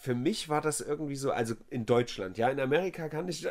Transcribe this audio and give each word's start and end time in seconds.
für 0.00 0.14
mich 0.14 0.48
war 0.48 0.62
das 0.62 0.80
irgendwie 0.80 1.14
so, 1.14 1.30
also 1.30 1.54
in 1.68 1.84
Deutschland, 1.84 2.38
ja, 2.38 2.48
in 2.48 2.58
Amerika 2.58 3.08
kann 3.08 3.28
ich. 3.28 3.40
So, 3.40 3.48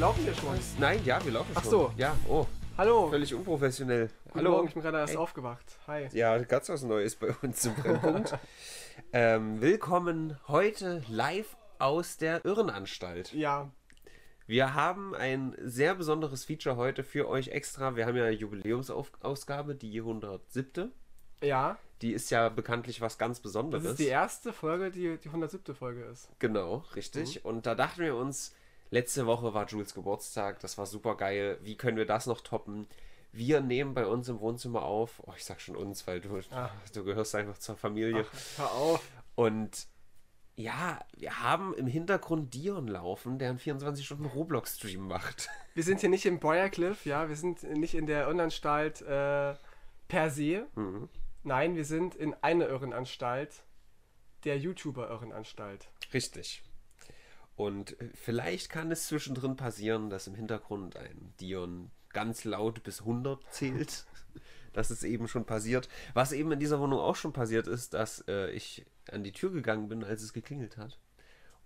laufen 0.00 0.26
wir 0.26 0.34
schon? 0.34 0.58
Nein, 0.78 1.00
ja, 1.04 1.24
wir 1.24 1.32
laufen 1.32 1.50
Ach 1.54 1.62
schon. 1.62 1.70
so. 1.70 1.92
Ja, 1.96 2.16
oh, 2.28 2.46
Hallo. 2.78 3.08
völlig 3.10 3.34
unprofessionell. 3.34 4.08
Guten 4.26 4.38
Hallo. 4.38 4.50
Morgen, 4.52 4.68
ich 4.68 4.74
bin 4.74 4.82
gerade 4.84 4.98
erst 4.98 5.14
Hey. 5.14 5.18
aufgewacht. 5.18 5.78
Hi. 5.88 6.08
Ja, 6.12 6.38
ganz 6.38 6.68
was 6.68 6.82
Neues 6.84 7.16
bei 7.16 7.34
uns 7.42 7.64
im 7.66 7.74
Brennpunkt. 7.74 8.38
ähm, 9.12 9.60
willkommen 9.60 10.38
heute 10.46 11.02
live 11.08 11.56
aus 11.80 12.16
der 12.18 12.44
Irrenanstalt. 12.44 13.32
Ja, 13.32 13.70
Wir 14.46 14.74
haben 14.74 15.14
ein 15.14 15.54
sehr 15.60 15.94
besonderes 15.96 16.44
Feature 16.44 16.76
heute 16.76 17.02
für 17.02 17.28
euch 17.28 17.48
extra. 17.48 17.96
Wir 17.96 18.06
haben 18.06 18.16
ja 18.16 18.24
eine 18.24 18.34
Jubiläumsausgabe, 18.36 19.74
die 19.74 19.98
107. 20.00 20.92
ja. 21.42 21.76
Die 22.00 22.12
ist 22.12 22.30
ja 22.30 22.48
bekanntlich 22.48 23.00
was 23.00 23.18
ganz 23.18 23.38
Das 23.38 23.42
Besonderes. 23.42 23.84
ist 23.84 23.98
die 23.98 24.06
erste 24.06 24.52
Folge, 24.52 24.92
die 24.92 25.16
die 25.18 25.28
107. 25.30 25.74
Folge 25.74 26.04
ist. 26.04 26.28
Genau, 26.38 26.84
richtig. 26.94 27.42
Mhm. 27.42 27.50
Und 27.50 27.66
da 27.66 27.74
dachten 27.74 28.02
wir 28.02 28.14
uns, 28.14 28.54
letzte 28.90 29.26
Woche 29.26 29.54
war 29.54 29.66
Jules 29.66 29.94
Geburtstag, 29.94 30.60
das 30.60 30.78
war 30.78 30.86
super 30.86 31.16
geil. 31.16 31.58
Wie 31.62 31.76
können 31.76 31.96
wir 31.96 32.06
das 32.06 32.26
noch 32.26 32.40
toppen? 32.40 32.86
Wir 33.32 33.60
nehmen 33.60 33.94
bei 33.94 34.06
uns 34.06 34.28
im 34.28 34.40
Wohnzimmer 34.40 34.82
auf. 34.82 35.22
Oh, 35.26 35.32
ich 35.36 35.44
sag 35.44 35.60
schon 35.60 35.76
uns, 35.76 36.06
weil 36.06 36.20
du, 36.20 36.40
Ach. 36.50 36.70
du 36.94 37.04
gehörst 37.04 37.34
einfach 37.34 37.58
zur 37.58 37.76
Familie. 37.76 38.24
Hör 38.56 38.72
auf. 38.72 39.02
Und 39.34 39.86
ja, 40.56 40.98
wir 41.16 41.40
haben 41.40 41.72
im 41.74 41.86
Hintergrund 41.86 42.52
Dion 42.52 42.88
laufen, 42.88 43.38
der 43.38 43.50
einen 43.50 43.60
24-Stunden-Roblox-Stream 43.60 45.06
macht. 45.06 45.48
Wir 45.74 45.84
sind 45.84 46.00
hier 46.00 46.08
nicht 46.08 46.26
im 46.26 46.40
Briarcliff, 46.40 47.06
ja. 47.06 47.28
Wir 47.28 47.36
sind 47.36 47.62
nicht 47.62 47.94
in 47.94 48.06
der 48.06 48.22
Irrenanstalt 48.24 49.02
äh, 49.02 49.54
per 50.08 50.30
se. 50.30 50.66
Mhm. 50.74 51.08
Nein, 51.44 51.76
wir 51.76 51.84
sind 51.84 52.16
in 52.16 52.34
einer 52.42 52.68
Irrenanstalt. 52.68 53.62
Der 54.44 54.58
YouTuber-Irrenanstalt. 54.58 55.88
Richtig. 56.12 56.62
Und 57.58 57.96
vielleicht 58.14 58.70
kann 58.70 58.92
es 58.92 59.08
zwischendrin 59.08 59.56
passieren, 59.56 60.10
dass 60.10 60.28
im 60.28 60.36
Hintergrund 60.36 60.96
ein 60.96 61.34
Dion 61.40 61.90
ganz 62.10 62.44
laut 62.44 62.84
bis 62.84 63.00
100 63.00 63.40
zählt. 63.52 64.06
Das 64.74 64.92
ist 64.92 65.02
eben 65.02 65.26
schon 65.26 65.44
passiert. 65.44 65.88
Was 66.14 66.30
eben 66.30 66.52
in 66.52 66.60
dieser 66.60 66.78
Wohnung 66.78 67.00
auch 67.00 67.16
schon 67.16 67.32
passiert 67.32 67.66
ist, 67.66 67.94
dass 67.94 68.22
äh, 68.28 68.50
ich 68.50 68.86
an 69.10 69.24
die 69.24 69.32
Tür 69.32 69.50
gegangen 69.50 69.88
bin, 69.88 70.04
als 70.04 70.22
es 70.22 70.34
geklingelt 70.34 70.76
hat. 70.76 71.00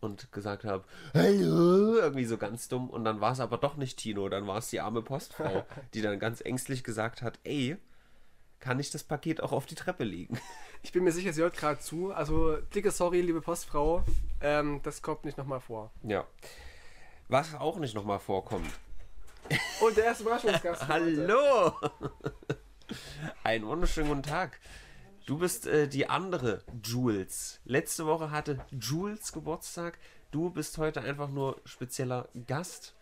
Und 0.00 0.32
gesagt 0.32 0.64
habe, 0.64 0.84
hallo, 1.12 1.98
irgendwie 1.98 2.24
so 2.24 2.38
ganz 2.38 2.68
dumm. 2.68 2.88
Und 2.88 3.04
dann 3.04 3.20
war 3.20 3.32
es 3.32 3.40
aber 3.40 3.58
doch 3.58 3.76
nicht 3.76 3.98
Tino, 3.98 4.30
dann 4.30 4.46
war 4.46 4.58
es 4.58 4.70
die 4.70 4.80
arme 4.80 5.02
Postfrau, 5.02 5.66
die 5.94 6.00
dann 6.00 6.20
ganz 6.20 6.40
ängstlich 6.40 6.84
gesagt 6.84 7.20
hat, 7.20 7.38
ey, 7.44 7.76
kann 8.60 8.80
ich 8.80 8.90
das 8.90 9.04
Paket 9.04 9.42
auch 9.42 9.52
auf 9.52 9.66
die 9.66 9.74
Treppe 9.74 10.04
legen? 10.04 10.38
Ich 10.84 10.90
bin 10.90 11.04
mir 11.04 11.12
sicher, 11.12 11.32
sie 11.32 11.42
hört 11.42 11.56
gerade 11.56 11.78
zu. 11.78 12.12
Also, 12.12 12.56
dicke 12.56 12.90
Sorry, 12.90 13.20
liebe 13.20 13.40
Postfrau. 13.40 14.04
Ähm, 14.40 14.80
das 14.82 15.00
kommt 15.00 15.24
nicht 15.24 15.38
nochmal 15.38 15.60
vor. 15.60 15.92
Ja. 16.02 16.26
Was 17.28 17.54
auch 17.54 17.78
nicht 17.78 17.94
nochmal 17.94 18.18
vorkommt, 18.18 18.68
Und 19.80 19.96
der 19.96 20.06
erste 20.06 20.24
Überraschungsgast. 20.24 20.88
Hallo! 20.88 21.72
Einen 23.44 23.66
wunderschönen 23.66 24.08
guten 24.08 24.22
Tag. 24.24 24.58
Du 25.24 25.38
bist 25.38 25.68
äh, 25.68 25.86
die 25.86 26.08
andere 26.08 26.64
Jules. 26.82 27.60
Letzte 27.64 28.04
Woche 28.06 28.32
hatte 28.32 28.58
Jules 28.72 29.32
Geburtstag. 29.32 29.98
Du 30.32 30.50
bist 30.50 30.78
heute 30.78 31.02
einfach 31.02 31.28
nur 31.28 31.60
spezieller 31.64 32.28
Gast. 32.48 32.96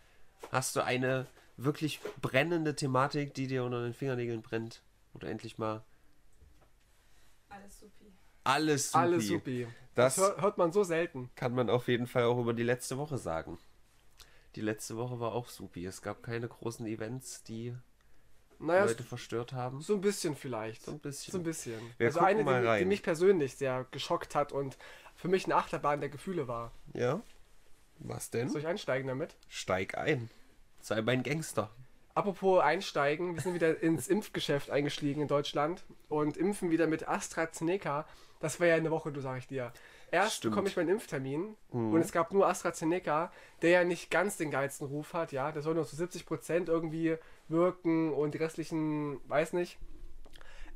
Hast 0.53 0.77
du 0.77 0.85
eine 0.85 1.27
wirklich 1.57 2.01
brennende 2.21 2.77
Thematik, 2.77 3.33
die 3.33 3.47
dir 3.47 3.65
unter 3.65 3.83
den 3.83 3.95
Fingernägeln 3.95 4.43
brennt? 4.43 4.83
Oder 5.15 5.29
endlich 5.29 5.57
mal 5.57 5.83
Alles 7.51 7.79
supi. 7.81 8.13
alles 8.45 8.91
supi. 8.93 8.99
Alles 8.99 9.27
supi. 9.29 9.67
Das 9.95 10.17
Das 10.17 10.25
hör, 10.37 10.41
hört 10.43 10.59
man 10.59 10.73
so 10.73 10.83
selten. 10.85 11.31
kann 11.35 11.55
man 11.55 11.69
auf 11.69 11.89
jeden 11.89 12.07
Fall 12.07 12.25
auch 12.25 12.39
über 12.39 12.55
die 12.55 12.63
letzte 12.63 12.97
Woche 12.97 13.19
sagen. 13.19 13.59
Die 14.57 14.61
letzte 14.63 14.97
Woche 14.97 15.21
war 15.21 15.33
auch 15.33 15.49
supi. 15.49 15.85
Es 15.85 16.01
gab 16.03 16.23
keine 16.23 16.49
großen 16.49 16.87
Events, 16.87 17.43
die 17.45 17.75
Naja, 18.59 18.85
Leute 18.85 19.03
verstört 19.05 19.53
haben. 19.53 19.81
so 19.81 19.95
ein 19.95 20.01
bisschen 20.01 20.35
vielleicht. 20.37 20.85
So 20.85 20.93
ein 20.93 20.99
bisschen. 21.01 21.33
So 21.33 21.39
ein 21.39 21.45
bisschen. 21.45 21.81
Wir 21.99 22.09
also 22.09 22.21
eine, 22.21 22.43
mal 22.45 22.63
die, 22.79 22.85
die 22.85 22.89
mich 22.89 23.03
persönlich 23.03 23.55
sehr 23.57 23.87
geschockt 23.91 24.35
hat 24.35 24.53
und 24.53 24.77
für 25.15 25.29
mich 25.29 25.45
eine 25.45 25.57
Achterbahn 25.57 26.01
der 26.01 26.09
Gefühle 26.09 26.49
war. 26.49 26.73
Ja. 26.95 27.21
Was 27.99 28.31
denn? 28.31 28.49
Soll 28.49 28.63
ich 28.63 28.67
einsteigen 28.67 29.07
damit? 29.09 29.37
Steig 29.49 29.97
ein. 29.99 30.31
Sei 30.81 31.03
mein 31.03 31.23
Gangster. 31.23 31.71
Apropos 32.21 32.61
einsteigen, 32.63 33.35
wir 33.35 33.41
sind 33.41 33.55
wieder 33.55 33.83
ins 33.83 34.07
Impfgeschäft 34.09 34.71
eingestiegen 34.71 35.23
in 35.23 35.29
Deutschland 35.29 35.85
und 36.11 36.37
impfen 36.37 36.71
wieder 36.71 36.87
mit 36.87 37.09
AstraZeneca. 37.09 38.07
Das 38.41 38.61
war 38.61 38.67
ja 38.67 38.75
eine 38.75 38.91
Woche, 38.91 39.11
du 39.11 39.21
sag 39.23 39.39
ich 39.39 39.47
dir. 39.49 39.73
Erst 40.11 40.43
bekomme 40.43 40.69
ich 40.69 40.77
meinen 40.77 40.91
Impftermin 40.91 41.57
Mhm. 41.73 41.95
und 41.95 42.01
es 42.03 42.13
gab 42.13 42.31
nur 42.33 42.47
AstraZeneca, 42.47 43.33
der 43.63 43.71
ja 43.71 43.85
nicht 43.85 44.11
ganz 44.11 44.37
den 44.37 44.51
geilsten 44.51 44.87
Ruf 44.87 45.15
hat, 45.15 45.33
ja. 45.33 45.51
Der 45.51 45.63
soll 45.63 45.75
nur 45.75 45.87
zu 45.87 45.97
70% 45.97 46.69
irgendwie 46.69 47.17
wirken 47.49 48.13
und 48.13 48.35
die 48.35 48.39
restlichen, 48.39 49.19
weiß 49.29 49.55
nicht. 49.55 49.79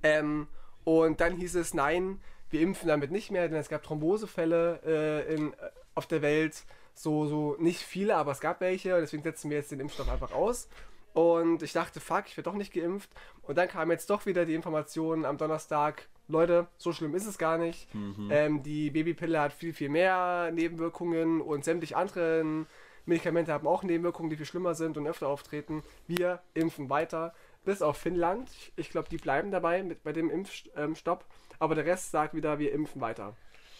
Ähm, 0.02 0.48
und 0.84 1.20
dann 1.20 1.36
hieß 1.36 1.56
es, 1.56 1.74
nein, 1.74 2.20
wir 2.48 2.62
impfen 2.62 2.88
damit 2.88 3.10
nicht 3.10 3.30
mehr, 3.30 3.48
denn 3.48 3.58
es 3.58 3.68
gab 3.68 3.82
Thrombosefälle 3.82 4.80
äh, 5.28 5.34
in, 5.34 5.52
äh, 5.52 5.56
auf 5.94 6.06
der 6.06 6.22
Welt. 6.22 6.62
So, 6.94 7.26
so 7.26 7.56
nicht 7.58 7.80
viele, 7.82 8.16
aber 8.16 8.32
es 8.32 8.40
gab 8.40 8.60
welche. 8.60 8.98
Deswegen 9.00 9.22
setzen 9.24 9.50
wir 9.50 9.58
jetzt 9.58 9.72
den 9.72 9.80
Impfstoff 9.80 10.08
einfach 10.08 10.32
aus. 10.32 10.68
Und 11.14 11.62
ich 11.62 11.72
dachte, 11.72 12.00
fuck, 12.00 12.24
ich 12.26 12.36
werde 12.36 12.50
doch 12.50 12.56
nicht 12.56 12.72
geimpft. 12.74 13.08
Und 13.42 13.56
dann 13.56 13.68
kam 13.68 13.90
jetzt 13.90 14.10
doch 14.10 14.26
wieder 14.26 14.44
die 14.44 14.54
Information 14.54 15.24
am 15.24 15.38
Donnerstag, 15.38 16.06
Leute, 16.28 16.66
so 16.76 16.92
schlimm 16.92 17.14
ist 17.14 17.26
es 17.26 17.38
gar 17.38 17.56
nicht. 17.58 17.88
Ähm, 18.30 18.62
die 18.62 18.90
Babypille 18.90 19.40
hat 19.40 19.52
viel, 19.52 19.72
viel 19.72 19.88
mehr 19.90 20.50
Nebenwirkungen 20.52 21.40
und 21.40 21.64
sämtliche 21.64 21.96
anderen 21.96 22.66
Medikamente 23.06 23.52
haben 23.52 23.66
auch 23.66 23.82
Nebenwirkungen, 23.82 24.30
die 24.30 24.36
viel 24.36 24.46
schlimmer 24.46 24.74
sind 24.74 24.96
und 24.96 25.06
öfter 25.06 25.28
auftreten. 25.28 25.82
Wir 26.06 26.40
impfen 26.54 26.88
weiter. 26.90 27.34
Bis 27.64 27.80
auf 27.82 27.96
Finnland. 27.98 28.48
Ich- 28.50 28.72
Ich 28.76 28.90
glaube, 28.90 29.08
die 29.10 29.18
bleiben 29.18 29.50
dabei 29.50 29.82
mit, 29.82 30.02
bei 30.02 30.12
dem 30.12 30.30
Impfstopp. 30.30 31.24
Aber 31.58 31.74
der 31.74 31.84
Rest 31.86 32.10
sagt 32.10 32.34
wieder, 32.34 32.58
wir 32.58 32.72
impfen 32.72 33.00
weiter. 33.00 33.36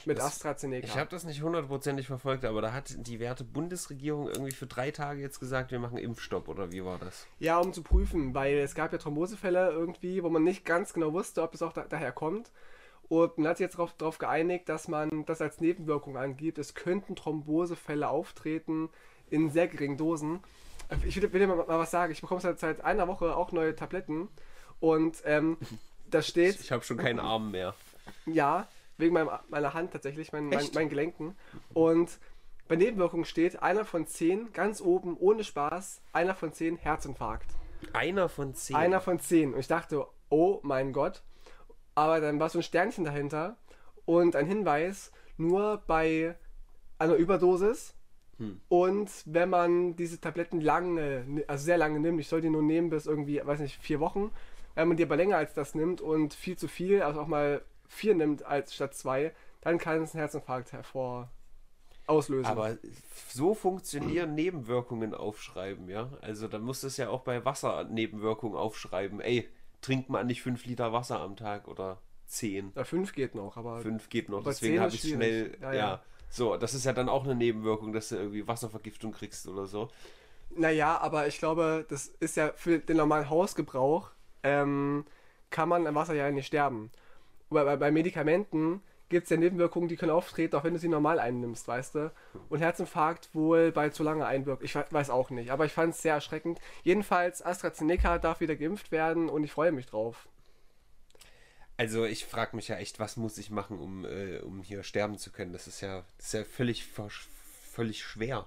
Mit 0.06 0.18
Das- 0.18 0.26
AstraZeneca. 0.26 0.86
Ich 0.86 0.96
habe 0.96 1.10
das 1.10 1.24
nicht 1.24 1.42
hundertprozentig 1.42 2.06
verfolgt, 2.06 2.44
aber 2.44 2.60
da 2.62 2.72
hat 2.72 2.94
die 2.96 3.20
werte 3.20 3.44
Bundesregierung 3.44 4.28
irgendwie 4.28 4.52
für 4.52 4.66
drei 4.66 4.90
Tage 4.90 5.20
jetzt 5.20 5.40
gesagt, 5.40 5.70
wir 5.70 5.78
machen 5.78 5.98
Impfstopp 5.98 6.48
oder 6.48 6.72
wie 6.72 6.84
war 6.84 6.98
das? 6.98 7.26
Ja, 7.38 7.58
um 7.58 7.72
zu 7.72 7.82
prüfen, 7.82 8.34
weil 8.34 8.58
es 8.58 8.74
gab 8.74 8.92
ja 8.92 8.98
Thrombosefälle 8.98 9.70
irgendwie, 9.70 10.22
wo 10.22 10.28
man 10.30 10.44
nicht 10.44 10.64
ganz 10.64 10.92
genau 10.92 11.12
wusste, 11.12 11.42
ob 11.42 11.54
es 11.54 11.62
auch 11.62 11.72
da, 11.72 11.84
daher 11.88 12.12
kommt. 12.12 12.50
Und 13.08 13.36
man 13.38 13.48
hat 13.48 13.58
sich 13.58 13.64
jetzt 13.64 13.78
darauf, 13.78 14.18
geeinigt, 14.18 14.68
dass 14.68 14.88
man 14.88 15.24
das 15.26 15.40
als 15.42 15.60
Nebenwirkung 15.60 16.16
angibt. 16.16 16.58
Es 16.58 16.74
könnten 16.74 17.14
Thrombosefälle 17.16 18.08
auftreten 18.08 18.88
in 19.30 19.50
sehr 19.50 19.68
geringen 19.68 19.96
Dosen. 19.98 20.40
Ich 21.06 21.16
will, 21.20 21.30
will 21.32 21.40
dir 21.40 21.46
mal, 21.46 21.56
mal 21.56 21.78
was 21.78 21.90
sagen. 21.90 22.12
Ich 22.12 22.20
bekomme 22.20 22.40
seit, 22.40 22.58
seit 22.58 22.82
einer 22.82 23.06
Woche 23.08 23.36
auch 23.36 23.52
neue 23.52 23.74
Tabletten. 23.76 24.28
Und 24.80 25.18
ähm, 25.24 25.56
da 26.10 26.22
steht, 26.22 26.58
Ich 26.60 26.72
habe 26.72 26.82
schon 26.84 26.96
keinen 26.96 27.20
Arm 27.20 27.50
mehr. 27.50 27.74
ja, 28.26 28.66
wegen 28.98 29.14
meinem, 29.14 29.30
meiner 29.48 29.74
Hand 29.74 29.92
tatsächlich, 29.92 30.32
mein, 30.32 30.46
mein, 30.48 30.66
meinen 30.74 30.88
Gelenken. 30.88 31.36
Und 31.72 32.18
bei 32.68 32.76
Nebenwirkungen 32.76 33.24
steht, 33.24 33.62
einer 33.62 33.84
von 33.84 34.06
zehn, 34.06 34.52
ganz 34.52 34.80
oben, 34.80 35.16
ohne 35.18 35.44
Spaß, 35.44 36.02
einer 36.12 36.34
von 36.34 36.52
zehn 36.52 36.76
Herzinfarkt. 36.76 37.50
Einer 37.92 38.28
von 38.28 38.54
zehn. 38.54 38.76
Einer 38.76 39.00
von 39.00 39.18
zehn. 39.18 39.52
Und 39.52 39.60
ich 39.60 39.68
dachte, 39.68 40.06
oh 40.30 40.60
mein 40.62 40.92
Gott. 40.92 41.22
Aber 41.94 42.20
dann 42.20 42.40
war 42.40 42.48
so 42.48 42.58
ein 42.58 42.62
Sternchen 42.62 43.04
dahinter 43.04 43.56
und 44.04 44.34
ein 44.34 44.46
Hinweis, 44.46 45.12
nur 45.36 45.82
bei 45.86 46.36
einer 46.98 47.14
Überdosis. 47.14 47.94
Hm. 48.38 48.60
Und 48.68 49.10
wenn 49.26 49.50
man 49.50 49.96
diese 49.96 50.20
Tabletten 50.20 50.60
lange, 50.60 51.44
also 51.46 51.64
sehr 51.64 51.78
lange 51.78 52.00
nimmt, 52.00 52.20
ich 52.20 52.28
soll 52.28 52.40
die 52.40 52.50
nur 52.50 52.62
nehmen 52.62 52.90
bis 52.90 53.06
irgendwie, 53.06 53.40
weiß 53.44 53.60
nicht, 53.60 53.80
vier 53.80 54.00
Wochen. 54.00 54.32
Wenn 54.74 54.88
man 54.88 54.96
die 54.96 55.04
aber 55.04 55.16
länger 55.16 55.36
als 55.36 55.54
das 55.54 55.74
nimmt 55.74 56.00
und 56.00 56.34
viel 56.34 56.56
zu 56.56 56.66
viel, 56.66 57.02
also 57.02 57.20
auch 57.20 57.28
mal 57.28 57.62
vier 57.94 58.14
nimmt 58.14 58.44
als 58.44 58.74
statt 58.74 58.94
zwei, 58.94 59.32
dann 59.60 59.78
kann 59.78 60.02
es 60.02 60.14
einen 60.14 60.20
Herzinfarkt 60.20 60.72
hervor 60.72 61.30
auslösen. 62.06 62.46
aber 62.46 62.76
so 63.28 63.54
funktionieren 63.54 64.34
Nebenwirkungen 64.34 65.14
aufschreiben, 65.14 65.88
ja? 65.88 66.10
Also 66.20 66.48
da 66.48 66.58
muss 66.58 66.82
es 66.82 66.96
ja 66.96 67.08
auch 67.08 67.22
bei 67.22 67.44
Wasser-Nebenwirkungen 67.44 68.56
aufschreiben. 68.56 69.20
Ey, 69.20 69.48
trinkt 69.80 70.10
man 70.10 70.26
nicht 70.26 70.42
fünf 70.42 70.66
Liter 70.66 70.92
Wasser 70.92 71.20
am 71.20 71.36
Tag 71.36 71.66
oder 71.68 71.98
zehn? 72.26 72.72
ja, 72.74 72.84
fünf 72.84 73.12
geht 73.12 73.34
noch, 73.34 73.56
aber 73.56 73.80
Fünf 73.80 74.08
geht 74.08 74.28
noch, 74.28 74.44
deswegen 74.44 74.80
habe 74.80 74.94
ich 74.94 75.00
schnell. 75.00 75.56
Ja, 75.60 75.72
Ja, 75.72 75.78
ja. 75.78 76.02
So, 76.28 76.56
das 76.56 76.74
ist 76.74 76.84
ja 76.84 76.92
dann 76.92 77.08
auch 77.08 77.24
eine 77.24 77.36
Nebenwirkung, 77.36 77.92
dass 77.92 78.08
du 78.08 78.16
irgendwie 78.16 78.46
Wasservergiftung 78.46 79.12
kriegst 79.12 79.46
oder 79.46 79.66
so. 79.66 79.88
Naja, 80.50 80.98
aber 80.98 81.26
ich 81.28 81.38
glaube, 81.38 81.86
das 81.88 82.06
ist 82.06 82.36
ja 82.36 82.52
für 82.56 82.80
den 82.80 82.96
normalen 82.96 83.30
Hausgebrauch, 83.30 84.10
ähm, 84.42 85.04
kann 85.50 85.68
man 85.68 85.86
am 85.86 85.94
Wasser 85.94 86.14
ja 86.14 86.30
nicht 86.30 86.46
sterben. 86.46 86.90
Bei, 87.54 87.76
bei 87.76 87.90
Medikamenten 87.90 88.82
gibt 89.08 89.24
es 89.24 89.30
ja 89.30 89.36
Nebenwirkungen, 89.36 89.88
die 89.88 89.96
können 89.96 90.10
auftreten, 90.10 90.56
auch 90.56 90.64
wenn 90.64 90.72
du 90.74 90.78
sie 90.80 90.88
normal 90.88 91.18
einnimmst, 91.20 91.68
weißt 91.68 91.94
du? 91.94 92.12
Und 92.48 92.58
Herzinfarkt 92.60 93.28
wohl 93.34 93.70
bei 93.70 93.90
zu 93.90 94.02
lange 94.02 94.26
einwirkt. 94.26 94.62
Ich 94.62 94.74
we- 94.74 94.86
weiß 94.90 95.10
auch 95.10 95.30
nicht, 95.30 95.50
aber 95.50 95.64
ich 95.66 95.72
fand 95.72 95.94
es 95.94 96.02
sehr 96.02 96.14
erschreckend. 96.14 96.60
Jedenfalls, 96.82 97.42
AstraZeneca 97.42 98.18
darf 98.18 98.40
wieder 98.40 98.56
geimpft 98.56 98.90
werden 98.92 99.28
und 99.28 99.44
ich 99.44 99.52
freue 99.52 99.72
mich 99.72 99.86
drauf. 99.86 100.28
Also 101.76 102.04
ich 102.04 102.24
frage 102.24 102.54
mich 102.56 102.68
ja 102.68 102.76
echt, 102.76 102.98
was 103.00 103.16
muss 103.16 103.36
ich 103.38 103.50
machen, 103.50 103.78
um, 103.78 104.04
äh, 104.04 104.38
um 104.38 104.62
hier 104.62 104.82
sterben 104.84 105.18
zu 105.18 105.30
können? 105.32 105.52
Das 105.52 105.66
ist 105.66 105.80
ja, 105.80 106.04
das 106.18 106.26
ist 106.26 106.32
ja 106.34 106.44
völlig, 106.44 106.86
völlig 107.72 108.02
schwer. 108.02 108.46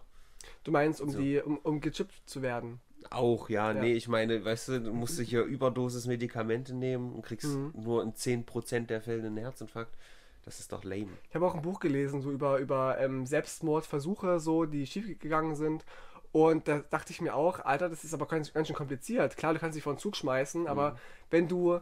Du 0.63 0.71
meinst, 0.71 1.01
um 1.01 1.09
So. 1.09 1.19
die, 1.19 1.39
um, 1.41 1.57
um 1.57 1.81
gechippt 1.81 2.13
zu 2.25 2.41
werden. 2.41 2.79
Auch, 3.09 3.49
ja, 3.49 3.71
Ja. 3.73 3.81
nee, 3.81 3.93
ich 3.93 4.07
meine, 4.07 4.43
weißt 4.43 4.67
du, 4.69 4.81
du 4.81 4.93
musst 4.93 5.19
hier 5.19 5.43
Überdosis 5.43 6.07
Medikamente 6.07 6.73
nehmen 6.75 7.13
und 7.13 7.21
kriegst 7.23 7.47
Mhm. 7.49 7.71
nur 7.75 8.03
in 8.03 8.13
10% 8.13 8.89
der 8.89 9.01
Fälle 9.01 9.25
einen 9.25 9.37
Herzinfarkt. 9.37 9.95
Das 10.43 10.59
ist 10.59 10.71
doch 10.71 10.83
lame. 10.83 11.09
Ich 11.29 11.35
habe 11.35 11.45
auch 11.45 11.55
ein 11.55 11.61
Buch 11.61 11.79
gelesen, 11.79 12.21
so 12.21 12.31
über, 12.31 12.59
über 12.59 12.97
ähm, 12.99 13.25
Selbstmordversuche, 13.25 14.39
so, 14.39 14.65
die 14.65 14.85
schiefgegangen 14.87 15.55
sind. 15.55 15.85
Und 16.31 16.67
da 16.67 16.79
dachte 16.79 17.11
ich 17.11 17.19
mir 17.21 17.33
auch, 17.35 17.59
Alter, 17.61 17.89
das 17.89 18.03
ist 18.03 18.13
aber 18.13 18.27
ganz, 18.27 18.53
ganz 18.53 18.67
schön 18.67 18.75
kompliziert. 18.75 19.35
Klar, 19.37 19.53
du 19.53 19.59
kannst 19.59 19.75
dich 19.75 19.83
vor 19.83 19.93
den 19.93 19.99
Zug 19.99 20.15
schmeißen, 20.15 20.67
aber 20.67 20.97
wenn 21.29 21.47
du 21.47 21.79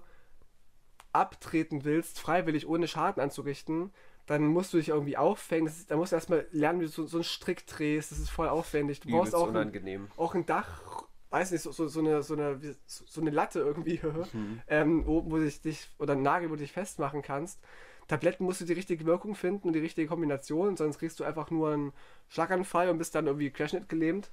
abtreten 1.12 1.86
willst, 1.86 2.20
freiwillig, 2.20 2.68
ohne 2.68 2.88
Schaden 2.88 3.22
anzurichten, 3.22 3.92
dann 4.26 4.48
musst 4.48 4.74
du 4.74 4.78
dich 4.78 4.90
irgendwie 4.90 5.18
aufhängen. 5.18 5.66
Das 5.66 5.78
ist, 5.78 5.92
da 5.92 5.96
musst 5.98 6.12
du 6.12 6.16
erstmal 6.16 6.48
lernen, 6.52 6.80
wie 6.82 6.86
du 6.86 6.92
so, 6.92 7.06
so 7.06 7.18
einen 7.18 7.24
Strick 7.24 7.66
drehst. 7.68 8.12
Das 8.12 8.20
ist 8.20 8.30
voll 8.30 8.50
aufwendig. 8.50 9.00
Du 9.00 9.10
brauchst 9.10 9.34
Übelst 9.34 9.36
auch 9.36 9.48
ein, 9.48 9.56
unangenehm. 9.56 10.08
auch 10.18 10.34
ein 10.36 10.46
Dach, 10.46 11.05
weiß 11.30 11.52
nicht, 11.52 11.62
so, 11.62 11.72
so, 11.72 11.88
so, 11.88 12.00
eine, 12.00 12.24
so, 12.24 12.34
eine, 12.36 12.60
so 12.86 13.22
eine 13.22 13.30
Latte 13.30 13.60
irgendwie, 13.60 14.00
ähm, 14.68 15.06
wo, 15.06 15.24
wo 15.30 15.38
dich, 15.38 15.62
dich, 15.62 15.90
oder 16.00 16.14
ein 16.14 16.22
Nagel, 16.22 16.50
wo 16.50 16.56
du 16.56 16.62
dich 16.62 16.72
festmachen 16.72 17.22
kannst. 17.22 17.60
Tabletten 18.08 18.46
musst 18.46 18.62
du 18.62 18.66
die 18.66 18.74
richtige 18.74 19.06
Wirkung 19.06 19.34
finden 19.36 19.68
und 19.68 19.74
die 19.74 19.80
richtige 19.80 20.08
Kombination, 20.08 20.78
sonst 20.78 21.00
kriegst 21.00 21.20
du 21.20 21.24
einfach 21.24 21.50
nur 21.50 21.72
einen 21.74 21.94
Schlaganfall 22.30 22.90
und 22.90 23.00
bist 23.00 23.16
dann 23.16 23.26
irgendwie 23.26 23.50
querschnittgelähmt. 23.50 24.30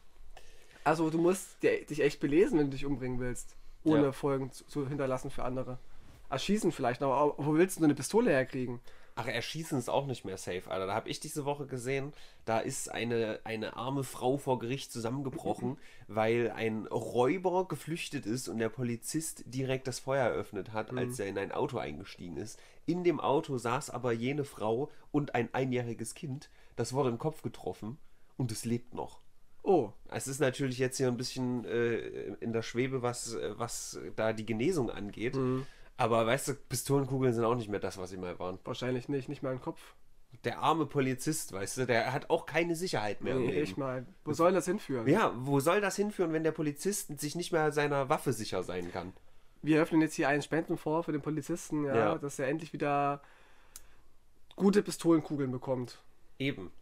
Also 0.84 1.08
du 1.10 1.18
musst 1.18 1.62
dir, 1.62 1.84
dich 1.86 2.00
echt 2.00 2.20
belesen, 2.20 2.58
wenn 2.58 2.66
du 2.66 2.72
dich 2.72 2.84
umbringen 2.84 3.18
willst, 3.20 3.56
ohne 3.84 4.04
Ja. 4.04 4.12
Folgen 4.12 4.50
zu, 4.52 4.66
zu 4.66 4.88
hinterlassen 4.88 5.30
für 5.30 5.44
andere. 5.44 5.78
Erschießen 6.28 6.72
vielleicht, 6.72 7.02
aber 7.02 7.34
wo 7.38 7.54
willst 7.54 7.78
du 7.80 7.84
eine 7.84 7.94
Pistole 7.94 8.30
herkriegen? 8.30 8.80
Ach, 9.14 9.26
Erschießen 9.26 9.78
ist 9.78 9.90
auch 9.90 10.06
nicht 10.06 10.24
mehr 10.24 10.38
safe, 10.38 10.70
Alter. 10.70 10.86
Da 10.86 10.94
habe 10.94 11.10
ich 11.10 11.20
diese 11.20 11.44
Woche 11.44 11.66
gesehen, 11.66 12.12
da 12.44 12.58
ist 12.58 12.90
eine, 12.90 13.40
eine 13.44 13.76
arme 13.76 14.04
Frau 14.04 14.38
vor 14.38 14.58
Gericht 14.58 14.90
zusammengebrochen, 14.90 15.76
weil 16.08 16.50
ein 16.50 16.86
Räuber 16.86 17.68
geflüchtet 17.68 18.24
ist 18.24 18.48
und 18.48 18.58
der 18.58 18.70
Polizist 18.70 19.44
direkt 19.46 19.86
das 19.86 19.98
Feuer 19.98 20.24
eröffnet 20.24 20.72
hat, 20.72 20.96
als 20.96 21.18
er 21.18 21.26
in 21.26 21.38
ein 21.38 21.52
Auto 21.52 21.78
eingestiegen 21.78 22.36
ist. 22.38 22.58
In 22.86 23.04
dem 23.04 23.20
Auto 23.20 23.58
saß 23.58 23.90
aber 23.90 24.12
jene 24.12 24.44
Frau 24.44 24.90
und 25.10 25.34
ein 25.34 25.52
einjähriges 25.52 26.14
Kind. 26.14 26.48
Das 26.76 26.92
wurde 26.92 27.10
im 27.10 27.18
Kopf 27.18 27.42
getroffen 27.42 27.98
und 28.36 28.50
es 28.50 28.64
lebt 28.64 28.94
noch. 28.94 29.20
Oh, 29.64 29.92
Es 30.08 30.26
ist 30.26 30.40
natürlich 30.40 30.78
jetzt 30.78 30.96
hier 30.96 31.06
ein 31.06 31.16
bisschen 31.16 31.64
äh, 31.64 31.96
in 32.40 32.52
der 32.52 32.62
Schwebe, 32.62 33.02
was, 33.02 33.36
was 33.50 34.00
da 34.16 34.32
die 34.32 34.44
Genesung 34.44 34.90
angeht. 34.90 35.36
Aber 35.96 36.26
weißt 36.26 36.48
du, 36.48 36.54
Pistolenkugeln 36.54 37.32
sind 37.32 37.44
auch 37.44 37.54
nicht 37.54 37.68
mehr 37.68 37.80
das, 37.80 37.98
was 37.98 38.10
sie 38.10 38.16
mal 38.16 38.38
waren. 38.38 38.58
wahrscheinlich 38.64 39.08
nicht, 39.08 39.28
nicht 39.28 39.42
mal 39.42 39.52
im 39.52 39.60
Kopf. 39.60 39.80
Der 40.44 40.58
arme 40.60 40.86
Polizist, 40.86 41.52
weißt 41.52 41.78
du, 41.78 41.86
der 41.86 42.12
hat 42.12 42.30
auch 42.30 42.46
keine 42.46 42.74
Sicherheit 42.74 43.20
mehr. 43.20 43.34
Nee, 43.36 43.60
ich 43.60 43.76
mal. 43.76 44.06
Wo 44.24 44.32
soll 44.32 44.52
das 44.52 44.64
hinführen? 44.64 45.06
Ja, 45.06 45.32
wo 45.36 45.60
soll 45.60 45.80
das 45.80 45.94
hinführen, 45.94 46.32
wenn 46.32 46.42
der 46.42 46.52
Polizist 46.52 47.20
sich 47.20 47.36
nicht 47.36 47.52
mehr 47.52 47.70
seiner 47.70 48.08
Waffe 48.08 48.32
sicher 48.32 48.62
sein 48.62 48.90
kann? 48.90 49.12
Wir 49.60 49.80
öffnen 49.80 50.00
jetzt 50.00 50.14
hier 50.14 50.28
einen 50.28 50.42
Spendenfonds 50.42 51.04
für 51.04 51.12
den 51.12 51.20
Polizisten, 51.22 51.84
ja, 51.84 51.94
Ja. 51.94 52.18
dass 52.18 52.38
er 52.38 52.48
endlich 52.48 52.72
wieder 52.72 53.22
gute 54.56 54.82
Pistolenkugeln 54.82 55.52
bekommt. 55.52 56.02
Eben. 56.38 56.72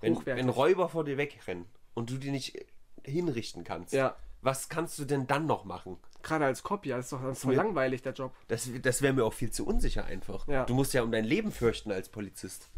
Wenn, 0.00 0.24
wenn 0.24 0.48
Räuber 0.48 0.88
vor 0.88 1.04
dir 1.04 1.18
wegrennen 1.18 1.66
und 1.92 2.08
du 2.10 2.16
die 2.16 2.30
nicht 2.30 2.64
hinrichten 3.04 3.64
kannst, 3.64 3.92
Ja. 3.92 4.16
Was 4.42 4.68
kannst 4.68 4.98
du 4.98 5.04
denn 5.04 5.26
dann 5.26 5.46
noch 5.46 5.64
machen? 5.64 5.98
Gerade 6.22 6.44
als 6.44 6.62
Cop, 6.62 6.84
ja, 6.86 6.98
ist 6.98 7.12
doch 7.12 7.20
voll 7.34 7.52
mir- 7.52 7.56
langweilig, 7.56 8.02
der 8.02 8.12
Job. 8.12 8.32
Das, 8.48 8.68
das 8.82 9.00
wäre 9.02 9.12
mir 9.14 9.24
auch 9.24 9.32
viel 9.32 9.50
zu 9.50 9.66
unsicher 9.66 10.04
einfach. 10.04 10.46
Ja. 10.48 10.64
Du 10.64 10.74
musst 10.74 10.92
ja 10.92 11.02
um 11.02 11.10
dein 11.12 11.24
Leben 11.24 11.50
fürchten 11.52 11.90
als 11.92 12.08
Polizist. 12.08 12.68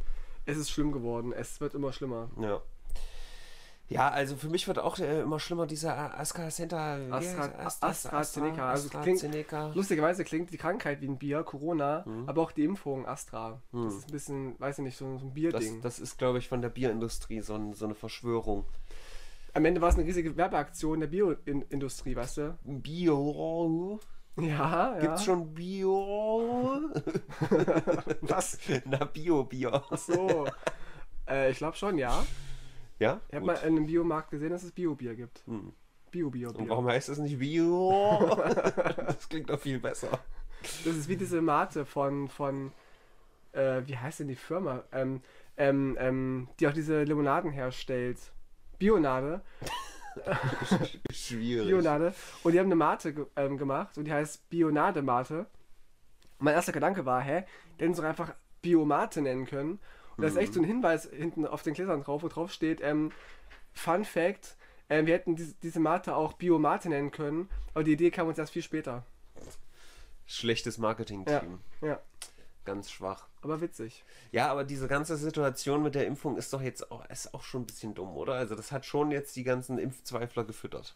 Es 0.47 0.57
ist 0.57 0.71
schlimm 0.71 0.93
geworden, 0.93 1.33
es 1.33 1.61
wird 1.61 1.75
immer 1.75 1.93
schlimmer. 1.93 2.31
Ja. 2.41 2.61
Ja, 3.89 4.09
also 4.09 4.37
für 4.37 4.49
mich 4.49 4.67
wird 4.69 4.79
auch 4.79 4.99
äh, 5.01 5.21
immer 5.21 5.39
schlimmer 5.39 5.67
dieser 5.67 6.19
Astra 6.19 6.49
Center. 6.49 6.99
wie 7.09 7.13
Astra- 7.13 7.53
Astra- 7.59 7.89
AstraZeneca, 7.89 8.71
also 8.71 8.89
Astra- 8.89 9.03
klingt- 9.03 9.19
AstraZeneca. 9.19 9.73
Lustigerweise 9.75 10.25
klingt 10.25 10.51
die 10.51 10.57
Krankheit 10.57 11.03
wie 11.03 11.09
ein 11.09 11.19
Bier, 11.19 11.43
Corona, 11.43 12.03
Mhm. 12.07 12.27
aber 12.27 12.41
auch 12.43 12.53
die 12.53 12.65
Impfung 12.65 13.07
Astra. 13.07 13.61
Das 13.73 13.95
ist 13.95 14.09
ein 14.09 14.13
bisschen, 14.13 14.61
weiß 14.61 14.79
ich 14.79 14.85
nicht, 14.85 14.97
so, 14.97 15.19
so 15.19 15.27
ein 15.27 15.29
Das, 15.29 15.35
Bierding. 15.35 15.81
das 15.83 15.99
ist, 15.99 16.17
glaube 16.17 16.39
ich, 16.39 16.49
von 16.49 16.63
der 16.63 16.71
Bierindustrie 16.71 17.41
so, 17.43 17.55
ein, 17.55 17.75
so 17.75 17.85
eine 17.85 17.95
Verschwörung. 17.95 18.65
Am 19.55 19.65
Ende 19.65 19.81
war 19.81 19.91
es 19.91 19.97
eine 19.97 20.07
riesige 20.07 20.37
Werbeaktion 20.37 21.01
der 21.01 21.09
Bioindustrie, 21.09 22.17
weißt 22.17 22.39
du? 22.39 22.59
Bio. 22.65 24.01
Ja, 24.41 24.95
ja. 24.95 24.99
Gibt's 24.99 25.25
schon 25.25 25.53
Bio? 25.53 26.81
Was? 28.23 28.59
Na, 28.87 29.05
Bio-Bier. 29.05 29.83
Ach 29.91 29.99
so. 29.99 30.47
äh, 31.29 31.51
ich 31.51 31.59
glaube 31.59 31.77
schon, 31.77 31.99
ja. 31.99 32.25
Ja? 32.99 33.21
Ich 33.29 33.35
habe 33.35 33.47
mal 33.47 33.57
in 33.57 33.77
einem 33.77 33.87
Biomarkt 33.87 34.31
gesehen, 34.31 34.51
dass 34.51 34.63
es 34.63 34.73
Bio-Bier 34.73 35.15
gibt. 35.17 35.43
Hm. 35.47 35.75
Bio-Bio-Bier. 36.11 36.61
Und 36.61 36.69
warum 36.71 36.87
heißt 36.87 37.11
das 37.11 37.19
nicht 37.19 37.39
Bio? 37.39 38.41
das 39.07 39.29
klingt 39.29 39.51
doch 39.51 39.61
viel 39.61 39.79
besser. 39.79 40.19
Das 40.85 40.97
ist 40.97 41.09
wie 41.09 41.17
diese 41.17 41.43
Mate 41.43 41.85
von, 41.85 42.29
von 42.29 42.73
äh, 43.53 43.83
wie 43.85 43.99
heißt 43.99 44.21
denn 44.21 44.29
die 44.29 44.37
Firma? 44.37 44.85
Ähm, 44.93 45.21
ähm, 45.59 45.97
ähm, 46.01 46.49
die 46.59 46.69
auch 46.69 46.73
diese 46.73 47.03
Limonaden 47.03 47.51
herstellt. 47.51 48.19
Bionade. 48.83 49.43
Schwierig. 51.13 51.69
Bionade. 51.69 52.15
Und 52.43 52.53
die 52.53 52.59
haben 52.59 52.67
eine 52.67 52.75
Mate 52.75 53.29
ähm, 53.37 53.57
gemacht 53.57 53.97
und 53.97 54.07
die 54.07 54.13
heißt 54.13 54.51
Bionade-Mate. 54.51 55.47
Mein 56.41 56.55
erster 56.55 56.73
Gedanke 56.73 57.07
war, 57.07 57.21
hä, 57.21 57.45
die 57.79 57.85
hätten 57.85 57.95
sie 57.95 58.05
einfach 58.05 58.35
Biomate 58.61 59.23
nennen 59.23 59.47
können. 59.47 59.79
Und 60.17 60.23
da 60.23 60.27
ist 60.27 60.37
echt 60.37 60.55
so 60.55 60.61
ein 60.61 60.65
Hinweis 60.65 61.09
hinten 61.09 61.47
auf 61.47 61.63
den 61.63 61.75
Gläsern 61.75 62.03
drauf, 62.03 62.25
wo 62.25 62.29
drauf 62.29 62.53
steht, 62.53 62.81
ähm, 62.83 63.13
Fun 63.73 64.05
Fact, 64.05 64.57
ähm, 64.91 65.07
wir 65.07 65.15
hätten 65.15 65.37
diese, 65.37 65.55
diese 65.63 65.79
Mate 65.79 66.17
auch 66.17 66.33
Biomate 66.33 66.89
nennen 66.89 67.13
können, 67.13 67.49
aber 67.75 67.85
die 67.85 67.93
Idee 67.93 68.11
kam 68.11 68.27
uns 68.27 68.39
erst 68.39 68.53
viel 68.53 68.63
später. 68.63 69.05
Schlechtes 70.27 70.77
Marketing-Team. 70.79 71.61
Ja, 71.81 71.89
ja, 71.89 72.01
Ganz 72.65 72.91
schwach. 72.91 73.27
aber 73.43 73.61
witzig. 73.61 74.05
Ja, 74.31 74.49
aber 74.51 74.63
diese 74.65 74.87
ganze 74.87 75.17
Situation 75.17 75.83
mit 75.83 75.95
der 75.97 76.07
Impfung 76.07 76.37
ist 76.37 76.53
doch 76.53 76.63
jetzt 76.63 76.93
auch, 76.93 77.05
ist 77.11 77.35
auch 77.35 77.43
schon 77.43 77.63
ein 77.63 77.67
bisschen 77.67 77.95
dumm, 77.95 78.17
oder? 78.17 78.35
Also 78.35 78.55
das 78.55 78.71
hat 78.71 78.87
schon 78.87 79.11
jetzt 79.11 79.35
die 79.35 79.43
ganzen 79.43 79.79
Impfzweifler 79.79 80.45
gefüttert. 80.45 80.95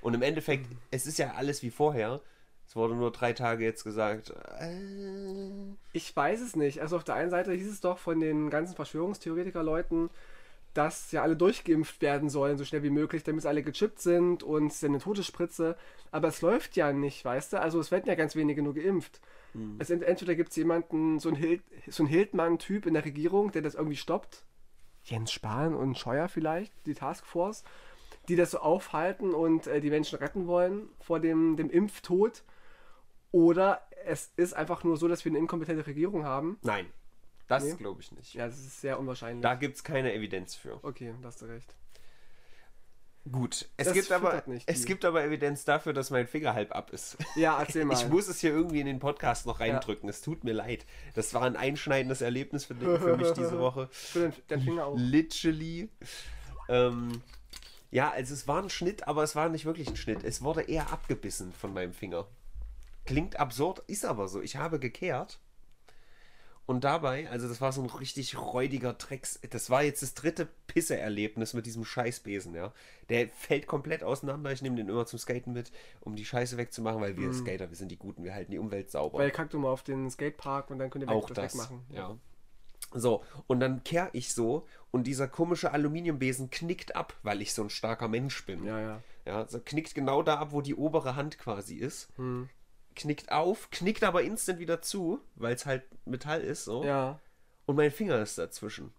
Und 0.00 0.14
im 0.14 0.22
Endeffekt, 0.22 0.66
es 0.90 1.06
ist 1.06 1.18
ja 1.18 1.32
alles 1.34 1.62
wie 1.62 1.70
vorher. 1.70 2.20
Es 2.68 2.76
wurde 2.76 2.94
nur 2.94 3.10
drei 3.12 3.32
Tage 3.32 3.64
jetzt 3.64 3.84
gesagt. 3.84 4.30
Äh, 4.58 5.74
Ich 5.92 6.14
weiß 6.14 6.40
es 6.40 6.56
nicht. 6.56 6.80
Also 6.80 6.96
auf 6.96 7.04
der 7.04 7.16
einen 7.16 7.30
Seite 7.30 7.52
hieß 7.52 7.70
es 7.70 7.80
doch 7.80 7.98
von 7.98 8.20
den 8.20 8.48
ganzen 8.48 8.74
Verschwörungstheoretiker-Leuten, 8.76 10.08
dass 10.74 11.12
ja 11.12 11.22
alle 11.22 11.36
durchgeimpft 11.36 12.00
werden 12.00 12.28
sollen, 12.28 12.56
so 12.58 12.64
schnell 12.64 12.82
wie 12.82 12.90
möglich, 12.90 13.22
damit 13.24 13.44
alle 13.46 13.62
gechippt 13.62 14.00
sind 14.00 14.42
und 14.42 14.68
es 14.68 14.76
ist 14.76 14.82
ja 14.82 14.88
eine 14.88 14.98
Todesspritze. 14.98 15.76
Aber 16.10 16.28
es 16.28 16.40
läuft 16.40 16.76
ja 16.76 16.92
nicht, 16.92 17.24
weißt 17.24 17.54
du? 17.54 17.60
Also 17.60 17.80
es 17.80 17.90
werden 17.90 18.06
ja 18.06 18.14
ganz 18.14 18.36
wenige 18.36 18.62
nur 18.62 18.74
geimpft. 18.74 19.20
Es 19.78 19.90
ent 19.90 20.02
entweder 20.02 20.34
gibt 20.34 20.50
es 20.50 20.56
jemanden, 20.56 21.18
so 21.18 21.28
ein, 21.28 21.34
Hild 21.34 21.62
so 21.88 22.06
Hildmann-Typ 22.06 22.86
in 22.86 22.94
der 22.94 23.04
Regierung, 23.04 23.52
der 23.52 23.62
das 23.62 23.74
irgendwie 23.74 23.96
stoppt. 23.96 24.44
Jens 25.04 25.32
Spahn 25.32 25.74
und 25.74 25.98
Scheuer 25.98 26.28
vielleicht, 26.28 26.72
die 26.86 26.94
Taskforce, 26.94 27.64
die 28.28 28.36
das 28.36 28.52
so 28.52 28.58
aufhalten 28.58 29.34
und 29.34 29.66
äh, 29.66 29.80
die 29.80 29.90
Menschen 29.90 30.18
retten 30.18 30.46
wollen 30.46 30.88
vor 31.00 31.20
dem, 31.20 31.56
dem 31.56 31.68
Impftod. 31.68 32.44
Oder 33.30 33.82
es 34.06 34.32
ist 34.36 34.54
einfach 34.54 34.84
nur 34.84 34.96
so, 34.96 35.08
dass 35.08 35.24
wir 35.24 35.32
eine 35.32 35.38
inkompetente 35.38 35.86
Regierung 35.86 36.24
haben. 36.24 36.58
nein, 36.62 36.86
das 37.54 37.64
Nee. 37.64 37.74
glaube 37.74 38.00
ich 38.00 38.12
nicht. 38.12 38.34
Ja, 38.34 38.46
das 38.46 38.58
ist 38.58 38.80
sehr 38.80 38.98
unwahrscheinlich. 38.98 39.42
Da 39.42 39.54
gibt 39.54 39.76
es 39.76 39.84
keine 39.84 40.12
Evidenz 40.12 40.54
für. 40.54 40.78
okay, 40.82 41.14
da 41.20 41.28
hast 41.28 41.42
du 41.42 41.46
recht. 41.46 41.74
Gut, 43.30 43.68
es, 43.76 43.86
Das 43.86 43.94
gibt 43.94 44.10
aber, 44.10 44.42
nicht 44.46 44.68
es 44.68 44.84
gibt 44.84 45.04
aber 45.04 45.22
Evidenz 45.22 45.64
dafür, 45.64 45.92
dass 45.92 46.10
mein 46.10 46.26
Finger 46.26 46.54
halb 46.54 46.74
ab 46.74 46.90
ist. 46.90 47.16
Ja, 47.36 47.60
erzähl 47.60 47.84
mal. 47.86 47.94
Ich 47.94 48.08
muss 48.08 48.26
es 48.26 48.40
hier 48.40 48.50
irgendwie 48.50 48.80
in 48.80 48.86
den 48.86 48.98
Podcast 48.98 49.46
noch 49.46 49.60
reindrücken. 49.60 50.08
Es 50.08 50.22
tut 50.22 50.42
mir 50.42 50.52
leid. 50.52 50.84
Das 51.14 51.32
war 51.32 51.42
ein 51.42 51.54
einschneidendes 51.56 52.20
Erlebnis 52.20 52.64
für, 52.64 52.74
für 52.74 53.16
mich 53.16 53.30
diese 53.30 53.58
Woche. 53.60 53.88
Für 53.92 54.30
den, 54.30 54.32
den 54.50 54.60
Finger 54.62 54.86
auch. 54.86 54.96
Literally. 54.98 55.88
Ähm, 56.68 57.22
ja, 57.92 58.10
also 58.10 58.34
es 58.34 58.48
war 58.48 58.60
ein 58.60 58.70
Schnitt, 58.70 59.06
aber 59.06 59.22
es 59.22 59.36
war 59.36 59.48
nicht 59.48 59.66
wirklich 59.66 59.88
ein 59.88 59.96
Schnitt. 59.96 60.24
Es 60.24 60.42
wurde 60.42 60.62
eher 60.62 60.92
abgebissen 60.92 61.52
von 61.52 61.72
meinem 61.72 61.92
Finger. 61.92 62.26
Klingt 63.04 63.38
absurd, 63.38 63.84
ist 63.86 64.04
aber 64.04 64.26
so. 64.26 64.40
Ich 64.42 64.56
habe 64.56 64.80
gekehrt 64.80 65.38
und 66.66 66.84
dabei, 66.84 67.28
also 67.28 67.48
das 67.48 67.60
war 67.60 67.72
so 67.72 67.82
ein 67.82 67.90
richtig 67.90 68.38
räudiger 68.38 68.92
Drecks. 68.92 69.40
Das 69.50 69.68
war 69.68 69.82
jetzt 69.82 70.02
das 70.02 70.14
dritte 70.14 70.48
Pisse-Erlebnis 70.68 71.54
mit 71.54 71.66
diesem 71.66 71.84
Scheißbesen, 71.84 72.54
ja. 72.54 72.72
Der 73.08 73.28
fällt 73.30 73.66
komplett 73.66 74.04
auseinander. 74.04 74.52
Ich 74.52 74.62
nehme 74.62 74.76
den 74.76 74.88
immer 74.88 75.04
zum 75.04 75.18
Skaten 75.18 75.52
mit, 75.52 75.72
um 76.00 76.14
die 76.14 76.24
Scheiße 76.24 76.56
wegzumachen, 76.56 77.00
weil 77.00 77.16
wir 77.16 77.32
Skater, 77.34 77.68
wir 77.68 77.76
sind 77.76 77.90
die 77.90 77.98
Guten, 77.98 78.24
wir 78.24 78.34
halten 78.34 78.52
die 78.52 78.58
Umwelt 78.58 78.90
sauber. 78.90 79.18
Weil 79.18 79.30
kackt 79.30 79.52
du 79.52 79.58
mal 79.58 79.70
auf 79.70 79.82
den 79.82 80.08
Skatepark 80.10 80.70
und 80.70 80.78
dann 80.78 80.90
könnt 80.90 81.04
ihr 81.04 81.08
weg, 81.08 81.16
Auch 81.16 81.28
das 81.28 81.36
das, 81.36 81.54
wegmachen. 81.54 81.80
ja. 81.90 82.16
So, 82.94 83.24
und 83.46 83.60
dann 83.60 83.84
kehr 83.84 84.10
ich 84.12 84.34
so 84.34 84.66
und 84.90 85.06
dieser 85.06 85.26
komische 85.26 85.72
Aluminiumbesen 85.72 86.50
knickt 86.50 86.94
ab, 86.94 87.14
weil 87.22 87.40
ich 87.40 87.54
so 87.54 87.62
ein 87.62 87.70
starker 87.70 88.06
Mensch 88.06 88.44
bin. 88.44 88.64
Ja, 88.64 88.78
ja. 88.80 89.02
Ja, 89.24 89.46
so 89.48 89.60
knickt 89.64 89.94
genau 89.94 90.22
da 90.22 90.36
ab, 90.36 90.48
wo 90.52 90.60
die 90.60 90.74
obere 90.74 91.16
Hand 91.16 91.38
quasi 91.38 91.76
ist. 91.76 92.08
Knickt 92.94 93.32
auf, 93.32 93.70
knickt 93.70 94.04
aber 94.04 94.22
instant 94.22 94.58
wieder 94.58 94.82
zu, 94.82 95.20
weil 95.36 95.54
es 95.54 95.66
halt 95.66 95.82
Metall 96.04 96.40
ist, 96.42 96.64
so. 96.64 96.84
Ja. 96.84 97.18
Und 97.66 97.76
mein 97.76 97.90
Finger 97.90 98.20
ist 98.20 98.38
dazwischen. 98.38 98.92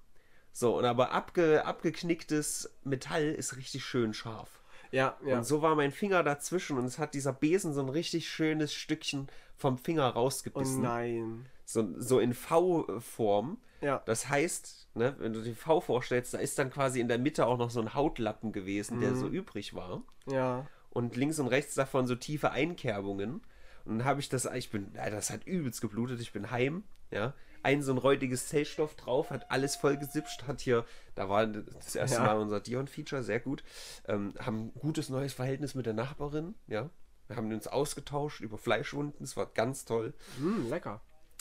So, 0.51 0.77
und 0.77 0.85
aber 0.85 1.11
abge, 1.11 1.65
abgeknicktes 1.65 2.71
Metall 2.83 3.23
ist 3.31 3.55
richtig 3.57 3.83
schön 3.83 4.13
scharf. 4.13 4.61
Ja, 4.91 5.17
ja. 5.25 5.37
Und 5.37 5.43
so 5.45 5.61
war 5.63 5.75
mein 5.75 5.91
Finger 5.91 6.21
dazwischen 6.23 6.77
und 6.77 6.85
es 6.85 6.99
hat 6.99 7.13
dieser 7.15 7.33
Besen 7.33 7.73
so 7.73 7.81
ein 7.81 7.89
richtig 7.89 8.29
schönes 8.29 8.73
Stückchen 8.73 9.27
vom 9.57 9.77
Finger 9.79 10.13
oh 10.15 10.19
rausgebissen. 10.19 10.81
nein. 10.81 11.45
so, 11.65 11.87
so 11.97 12.19
in 12.19 12.33
V-Form. 12.33 13.57
Ja. 13.81 14.01
Das 14.05 14.29
heißt, 14.29 14.89
ne, 14.95 15.15
wenn 15.19 15.33
du 15.33 15.41
die 15.41 15.55
V 15.55 15.81
vorstellst, 15.81 16.33
da 16.33 16.37
ist 16.37 16.57
dann 16.59 16.69
quasi 16.69 16.99
in 16.99 17.07
der 17.07 17.17
Mitte 17.19 17.47
auch 17.47 17.57
noch 17.57 17.69
so 17.71 17.81
ein 17.81 17.93
Hautlappen 17.93 18.51
gewesen, 18.51 18.99
der 19.01 19.11
Mhm. 19.11 19.15
so 19.19 19.27
übrig 19.27 19.73
war. 19.73 20.03
Ja. 20.27 20.67
Und 20.91 21.15
links 21.15 21.39
und 21.39 21.47
rechts 21.47 21.73
davon 21.73 22.05
so 22.05 22.15
tiefe 22.15 22.51
Einkerbungen. 22.51 23.41
Und 23.85 23.99
dann 23.99 24.07
habe 24.07 24.19
ich 24.19 24.29
das, 24.29 24.45
ich 24.45 24.69
bin, 24.69 24.93
das 24.93 25.29
hat 25.29 25.45
übelst 25.45 25.81
geblutet, 25.81 26.19
ich 26.21 26.31
bin 26.31 26.51
heim, 26.51 26.83
ja. 27.11 27.33
Ein 27.61 27.81
so 27.81 27.93
ein 27.93 27.97
räudiges 27.97 28.49
Zellstoff 28.49 28.95
drauf, 28.95 29.29
hat 29.29 29.49
alles 29.49 29.77
voll 29.77 29.95
gesipscht, 29.97 30.43
hat 30.47 30.59
hier, 30.59 30.85
da 31.15 31.29
war 31.29 31.47
das 31.47 31.95
erste 31.95 32.17
Ja. 32.17 32.25
Mal 32.25 32.37
unser 32.37 32.59
Dion-Feature, 32.59 33.23
sehr 33.23 33.39
gut. 33.39 33.63
Ähm, 34.05 34.33
haben 34.37 34.65
ein 34.67 34.73
gutes 34.79 35.07
neues 35.07 35.33
Verhältnis 35.33 35.73
mit 35.73 35.85
der 35.85 35.93
Nachbarin, 35.93 36.55
ja. 36.67 36.89
Wir 37.27 37.37
haben 37.37 37.51
uns 37.53 37.67
ausgetauscht 37.67 38.41
über 38.41 38.57
Fleischwunden, 38.57 39.23
es 39.23 39.37
war 39.37 39.45
ganz 39.45 39.85
toll. 39.85 40.13
Hm, 40.39 40.69
lecker. 40.69 40.99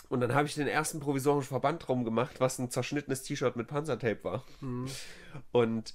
Und 0.08 0.20
dann 0.20 0.34
habe 0.34 0.46
ich 0.46 0.54
den 0.54 0.68
ersten 0.68 1.00
provisorischen 1.00 1.48
Verband 1.48 1.88
drum 1.88 2.04
gemacht, 2.04 2.38
was 2.38 2.58
ein 2.58 2.70
zerschnittenes 2.70 3.22
T-Shirt 3.22 3.56
mit 3.56 3.66
Panzertape 3.66 4.22
war. 4.22 4.44
Und 5.52 5.94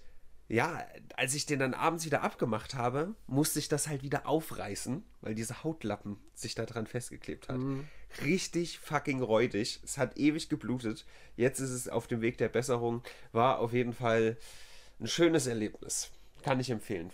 ja, 0.50 0.86
als 1.16 1.34
ich 1.36 1.46
den 1.46 1.60
dann 1.60 1.74
abends 1.74 2.06
wieder 2.06 2.22
abgemacht 2.24 2.76
habe, 2.76 3.16
musste 3.28 3.60
ich 3.60 3.68
das 3.68 3.88
halt 3.88 4.02
wieder 4.04 4.28
aufreißen, 4.28 5.04
weil 5.22 5.36
diese 5.36 5.64
Hautlappen 5.64 6.18
sich 6.34 6.56
da 6.56 6.66
dran 6.66 6.88
festgeklebt 6.88 7.50
hat. 7.50 7.60
Richtig 8.24 8.80
fucking 8.80 9.22
räudig. 9.22 9.82
Es 9.84 9.98
hat 9.98 10.18
ewig 10.18 10.48
geblutet. 10.50 11.06
Jetzt 11.36 11.60
ist 11.60 11.72
es 11.72 11.90
auf 11.90 12.08
dem 12.08 12.22
Weg 12.22 12.38
der 12.38 12.48
Besserung. 12.50 13.04
War 13.34 13.60
auf 13.60 13.74
jeden 13.74 13.94
Fall 13.94 14.38
ein 15.00 15.08
schönes 15.08 15.48
Erlebnis. 15.48 16.12
Kann 16.44 16.60
ich 16.60 16.70
empfehlen. 16.70 17.12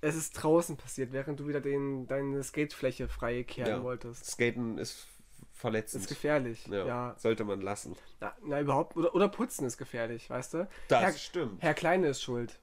Es 0.00 0.16
ist 0.16 0.32
draußen 0.32 0.76
passiert, 0.76 1.12
während 1.12 1.38
du 1.38 1.46
wieder 1.46 1.60
den, 1.60 2.06
deine 2.06 2.42
Skatefläche 2.42 3.08
frei 3.08 3.44
kehren 3.44 3.68
Ja. 3.68 3.82
wolltest. 3.84 4.24
Skaten 4.24 4.78
ist 4.78 5.06
verletzend. 5.52 6.02
Ist 6.04 6.08
gefährlich. 6.08 6.66
ja, 6.66 6.86
Ja. 6.86 7.14
sollte 7.18 7.44
man 7.44 7.60
lassen. 7.60 7.94
Na, 8.20 8.34
na, 8.44 8.60
überhaupt. 8.60 8.96
Oder, 8.96 9.14
oder 9.14 9.28
putzen 9.28 9.64
ist 9.66 9.76
gefährlich, 9.78 10.28
weißt 10.28 10.54
du? 10.54 10.68
Das 10.88 11.02
Herr, 11.02 11.12
stimmt. 11.12 11.62
Herr 11.62 11.74
Kleine 11.74 12.08
ist 12.08 12.22
schuld. 12.22 12.58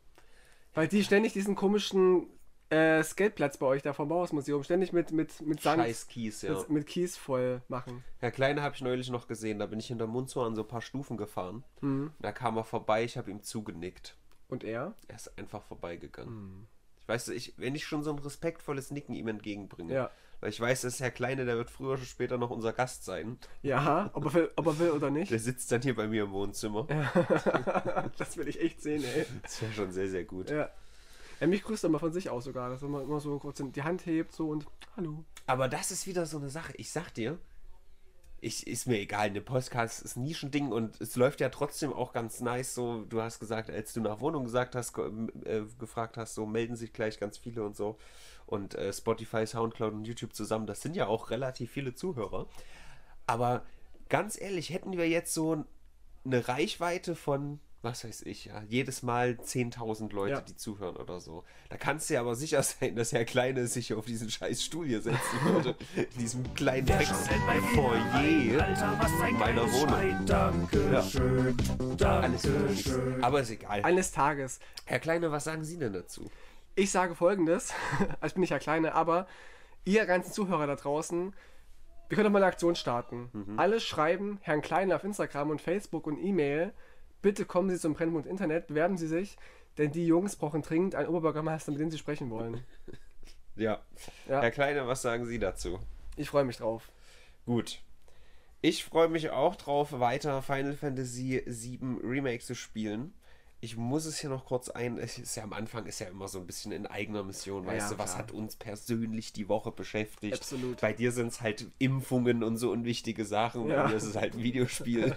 Weil 0.80 0.88
die 0.88 1.04
ständig 1.04 1.34
diesen 1.34 1.56
komischen 1.56 2.28
äh, 2.70 3.04
Skateplatz 3.04 3.58
bei 3.58 3.66
euch 3.66 3.82
da 3.82 3.92
vom 3.92 4.08
Bauhausmuseum 4.08 4.64
ständig 4.64 4.94
mit, 4.94 5.12
mit, 5.12 5.42
mit 5.42 5.62
Sand, 5.62 5.82
Scheiß 5.82 6.08
Kies, 6.08 6.42
ja. 6.42 6.54
mit, 6.54 6.70
mit 6.70 6.88
Kies 6.88 7.18
voll 7.18 7.62
machen. 7.68 8.02
Herr 8.20 8.32
Kleine 8.32 8.62
habe 8.62 8.76
ich 8.76 8.82
neulich 8.82 9.10
noch 9.10 9.28
gesehen. 9.28 9.60
Da 9.60 9.66
bin 9.66 9.80
ich 9.80 9.88
hinter 9.88 10.08
Munzo 10.08 10.42
an 10.42 10.56
so 10.56 10.62
ein 10.62 10.68
paar 10.70 10.80
Stufen 10.80 11.18
gefahren. 11.18 11.66
Mhm. 11.82 12.14
Da 12.20 12.32
kam 12.32 12.56
er 12.56 12.64
vorbei, 12.64 13.04
ich 13.04 13.18
habe 13.18 13.30
ihm 13.30 13.44
zugenickt. 13.44 14.16
Und 14.48 14.64
er? 14.64 14.94
Er 15.10 15.18
ist 15.18 15.38
einfach 15.38 15.64
vorbeigegangen. 15.64 16.34
Mhm. 16.34 16.68
Ich 17.02 17.10
weiß, 17.10 17.28
ich, 17.28 17.56
wenn 17.58 17.76
ich 17.76 17.86
schon 17.86 18.04
so 18.04 18.14
ein 18.14 18.20
respektvolles 18.20 18.90
Nicken 18.90 19.16
ihm 19.16 19.28
entgegenbringe, 19.28 19.94
Ja. 19.94 20.12
Weil 20.40 20.50
ich 20.50 20.60
weiß, 20.60 20.82
dass 20.82 21.00
Herr 21.00 21.12
Kleine, 21.12 21.46
der 21.46 21.58
wird 21.58 21.70
früher 21.70 21.94
oder 21.94 22.04
später 22.04 22.38
noch 22.38 22.50
unser 22.50 22.74
Gast 22.74 23.04
sein. 23.06 23.38
Ja, 23.62 24.10
ob 24.14 24.26
er 24.26 24.34
will, 24.34 24.52
ob 24.56 24.68
er 24.68 24.80
will 24.80 24.92
oder 24.92 25.10
nicht. 25.10 25.32
Der 25.32 25.40
sitzt 25.40 25.72
dann 25.72 25.82
hier 25.82 25.96
bei 25.96 26.08
mir 26.08 26.24
im 26.24 26.32
Wohnzimmer. 26.32 26.88
das 28.18 28.38
will 28.38 28.48
ich 28.48 28.62
echt 28.62 28.82
sehen, 28.82 29.04
ey. 29.04 29.26
Das 29.42 29.62
wäre 29.62 29.74
schon 29.74 29.92
sehr, 29.92 30.10
sehr 30.10 30.24
gut. 30.24 30.50
Ja. 30.50 30.70
Er 31.40 31.48
mich 31.48 31.64
grüßt 31.64 31.86
immer 31.86 32.00
von 32.00 32.12
sich 32.12 32.30
aus 32.30 32.44
sogar, 32.44 32.70
dass 32.70 32.82
er 32.82 32.88
immer, 32.88 33.02
immer 33.02 33.20
so 33.20 33.38
kurz 33.40 33.62
die 33.64 33.84
Hand 33.84 34.06
hebt 34.06 34.34
so 34.34 34.50
und 34.50 34.66
Hallo. 34.98 35.24
Aber 35.46 35.70
das 35.70 35.92
ist 35.92 36.06
wieder 36.06 36.26
so 36.26 36.38
eine 36.38 36.50
Sache. 36.50 36.74
Ich 36.76 36.92
sag 36.92 37.14
dir, 37.14 37.40
ich, 38.42 38.68
ist 38.68 38.88
mir 38.88 39.00
egal, 39.00 39.28
eine 39.28 39.42
Podcast 39.42 40.02
ist 40.02 40.16
ein 40.16 40.24
Nischending 40.24 40.72
und 40.72 41.00
es 41.02 41.16
läuft 41.16 41.40
ja 41.42 41.50
trotzdem 41.50 41.94
auch 41.94 42.14
ganz 42.14 42.42
nice. 42.42 42.74
So, 42.74 43.04
du 43.04 43.22
hast 43.22 43.40
gesagt, 43.40 43.70
als 43.70 43.94
du 43.94 44.02
nach 44.02 44.20
Wohnung 44.20 44.46
gesagt 44.46 44.76
hast, 44.76 44.98
äh, 44.98 45.64
gefragt 45.78 46.18
hast, 46.18 46.36
so 46.36 46.46
melden 46.46 46.76
sich 46.76 46.94
gleich 46.94 47.20
ganz 47.20 47.38
viele 47.38 47.64
und 47.64 47.76
so. 47.76 47.98
Und 48.50 48.74
äh, 48.74 48.92
Spotify, 48.92 49.46
Soundcloud 49.46 49.94
und 49.94 50.06
YouTube 50.06 50.34
zusammen, 50.34 50.66
das 50.66 50.82
sind 50.82 50.96
ja 50.96 51.06
auch 51.06 51.30
relativ 51.30 51.70
viele 51.72 51.94
Zuhörer. 51.94 52.48
Aber 53.28 53.64
ganz 54.10 54.42
ehrlich, 54.42 54.72
hätten 54.72 54.98
wir 54.98 55.08
jetzt 55.08 55.36
so 55.36 55.66
eine 56.26 56.48
Reichweite 56.48 57.16
von, 57.16 57.60
was 57.84 58.04
weiß 58.04 58.24
ich, 58.24 58.46
ja, 58.46 58.64
jedes 58.68 59.04
Mal 59.04 59.38
10.000 59.42 60.12
Leute, 60.14 60.34
Ja. 60.34 60.42
die 60.42 60.56
zuhören 60.56 60.98
oder 60.98 61.20
so. 61.20 61.44
Da 61.70 61.78
kannst 61.78 62.10
du 62.10 62.16
ja 62.16 62.22
aber 62.22 62.36
sicher 62.36 62.64
sein, 62.64 62.96
dass 62.96 63.12
Herr 63.14 63.24
Kleine 63.24 63.68
sich 63.68 63.94
auf 63.94 64.06
diesen 64.06 64.32
scheiß 64.32 64.64
Stuhl 64.64 64.88
hier 64.88 65.02
setzen 65.04 65.20
würde. 65.44 65.76
In 65.96 66.08
diesem 66.20 66.52
kleinen 66.56 66.88
Foyer 66.88 68.58
in 69.30 69.38
meiner 69.38 69.72
Wohnung. 69.72 70.26
Dankeschön, 70.26 71.56
Alles 72.04 72.42
Dankeschön. 72.42 73.24
Aber 73.24 73.42
ist 73.42 73.52
egal. 73.52 73.84
Eines 73.84 74.12
Tages. 74.12 74.60
Herr 74.86 74.98
Kleine, 75.00 75.32
was 75.32 75.44
sagen 75.44 75.64
Sie 75.64 75.78
denn 75.78 75.94
dazu? 75.94 76.32
Ich 76.80 76.92
sage 76.92 77.14
folgendes, 77.14 77.74
ich 78.26 78.34
bin 78.34 78.40
nicht 78.40 78.52
Herr 78.52 78.60
Kleine, 78.60 78.94
aber 78.96 79.28
ihr 79.84 80.06
ganzen 80.06 80.32
Zuhörer 80.32 80.66
da 80.66 80.78
draußen, 80.78 81.36
wir 82.08 82.16
können 82.16 82.24
doch 82.24 82.32
mal 82.32 82.40
eine 82.42 82.46
Aktion 82.46 82.74
starten. 82.74 83.58
Alle 83.58 83.82
schreiben 83.82 84.40
Herrn 84.44 84.62
Kleine 84.62 84.96
auf 84.96 85.04
Instagram 85.04 85.50
und 85.50 85.60
Facebook 85.60 86.08
und 86.08 86.18
E-Mail, 86.18 86.72
bitte 87.22 87.44
kommen 87.44 87.70
Sie 87.70 87.78
zum 87.78 87.96
Brennpunkt 87.96 88.30
Internet, 88.30 88.68
bewerben 88.68 88.98
Sie 88.98 89.08
sich, 89.08 89.38
denn 89.78 89.92
die 89.92 90.08
Jungs 90.08 90.38
brauchen 90.38 90.62
dringend 90.62 90.96
einen 90.96 91.10
Oberbürgermeister, 91.10 91.74
mit 91.74 91.82
dem 91.82 91.92
sie 91.92 91.98
sprechen 91.98 92.30
wollen. 92.30 92.64
Ja. 93.56 93.82
Ja. 94.30 94.40
Herr 94.40 94.52
Kleine, 94.52 94.88
was 94.88 95.02
sagen 95.02 95.26
Sie 95.26 95.38
dazu? 95.38 95.80
Ich 96.16 96.30
freue 96.30 96.46
mich 96.46 96.56
drauf. 96.56 96.94
Gut. 97.46 97.82
Ich 98.62 98.86
freue 98.86 99.10
mich 99.10 99.32
auch 99.32 99.58
drauf, 99.58 100.00
weiter 100.00 100.42
Final 100.42 100.78
Fantasy 100.78 101.44
VII 101.46 102.00
Remake 102.02 102.42
zu 102.42 102.56
spielen. 102.56 103.14
Ich 103.62 103.76
muss 103.76 104.06
es 104.06 104.20
hier 104.20 104.30
noch 104.30 104.46
kurz 104.46 104.70
ein. 104.70 104.98
Ist 104.98 105.36
ja 105.36 105.44
am 105.44 105.52
Anfang 105.52 105.86
ist 105.86 106.00
ja 106.00 106.08
immer 106.08 106.30
so 106.30 106.40
ein 106.40 106.48
bisschen 106.48 106.72
in 106.72 106.88
eigener 106.88 107.24
Mission, 107.24 107.66
weißt 107.66 107.92
ja, 107.92 107.98
du, 107.98 108.02
was 108.02 108.12
klar. 108.12 108.20
hat 108.20 108.32
uns 108.32 108.56
persönlich 108.56 109.34
die 109.34 109.50
Woche 109.50 109.72
beschäftigt? 109.72 110.36
Absolut. 110.36 110.80
Bei 110.80 110.94
dir 110.94 111.12
sind 111.12 111.28
es 111.28 111.42
halt 111.42 111.66
Impfungen 111.78 112.44
und 112.44 112.58
so 112.58 112.72
unwichtige 112.72 113.26
Sachen. 113.26 113.68
Ja. 113.68 113.84
Bei 113.84 113.90
mir 113.90 113.96
ist 113.98 114.04
es 114.04 114.16
halt 114.16 114.36
ein 114.36 114.44
Videospiel. 114.44 115.14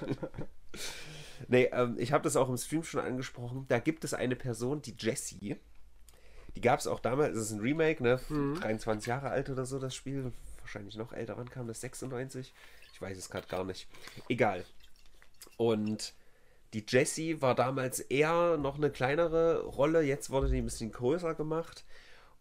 nee, 1.48 1.70
ähm, 1.72 1.96
ich 1.98 2.12
habe 2.12 2.24
das 2.24 2.34
auch 2.34 2.48
im 2.48 2.56
Stream 2.56 2.82
schon 2.82 3.00
angesprochen. 3.00 3.66
Da 3.68 3.78
gibt 3.78 4.02
es 4.02 4.12
eine 4.12 4.34
Person, 4.34 4.82
die 4.82 4.96
Jessie. 4.98 5.56
Die 6.56 6.60
gab 6.60 6.80
es 6.80 6.88
auch 6.88 6.98
damals. 6.98 7.36
Es 7.36 7.46
ist 7.46 7.52
ein 7.52 7.60
Remake, 7.60 8.02
ne? 8.02 8.20
23 8.28 9.06
Jahre 9.06 9.30
alt 9.30 9.50
oder 9.50 9.66
so, 9.66 9.78
das 9.78 9.94
Spiel. 9.94 10.32
Wahrscheinlich 10.60 10.96
noch 10.96 11.12
älter. 11.12 11.36
Wann 11.36 11.48
kam 11.48 11.68
das? 11.68 11.80
96? 11.80 12.52
Ich 12.92 13.00
weiß 13.00 13.16
es 13.16 13.30
gerade 13.30 13.46
gar 13.46 13.64
nicht. 13.64 13.88
Egal. 14.28 14.64
Und 15.56 16.12
die 16.74 16.84
Jessie 16.88 17.42
war 17.42 17.54
damals 17.54 18.00
eher 18.00 18.56
noch 18.56 18.76
eine 18.76 18.90
kleinere 18.90 19.62
Rolle. 19.64 20.02
Jetzt 20.02 20.30
wurde 20.30 20.48
die 20.48 20.58
ein 20.58 20.64
bisschen 20.64 20.92
größer 20.92 21.34
gemacht. 21.34 21.84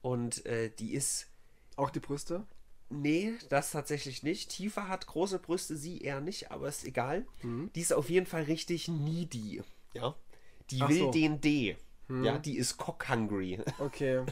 Und 0.02 0.46
äh, 0.46 0.70
die 0.80 0.94
ist 0.94 1.28
Auch 1.76 1.90
die 1.90 2.00
Brüste? 2.00 2.46
Nee, 2.90 3.34
das 3.50 3.72
tatsächlich 3.72 4.22
nicht. 4.24 4.50
Tifa 4.50 4.88
hat 4.90 5.08
große 5.08 5.40
Brüste, 5.40 5.78
sie 5.78 6.00
eher 6.00 6.20
nicht, 6.20 6.52
aber 6.52 6.68
ist 6.68 6.84
egal. 6.86 7.26
Mhm. 7.42 7.72
Die 7.74 7.82
ist 7.82 7.94
auf 7.94 8.10
jeden 8.10 8.26
Fall 8.26 8.44
richtig 8.44 8.88
needy. 8.90 9.64
Ja. 9.94 10.16
Die 10.70 10.82
Ach 10.82 10.90
will 10.90 11.00
so. 11.00 11.08
Mhm. 11.08 11.12
den 11.12 11.42
D. 11.42 11.78
Ja, 12.24 12.38
die 12.38 12.58
ist 12.58 12.78
cock-hungry. 12.78 13.60
Okay. 13.80 14.26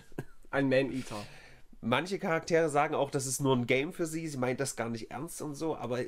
Ein 0.52 0.68
Man-Eater. 0.68 1.26
Manche 1.80 2.20
Charaktere 2.20 2.70
sagen 2.70 2.94
auch, 2.96 3.10
das 3.12 3.26
ist 3.26 3.40
nur 3.40 3.56
ein 3.56 3.68
Game 3.68 3.94
für 3.94 4.06
sie. 4.06 4.28
Sie 4.28 4.38
meint 4.38 4.60
das 4.60 4.76
gar 4.76 4.90
nicht 4.90 5.12
ernst 5.12 5.42
und 5.42 5.56
so, 5.56 5.78
aber 5.78 6.02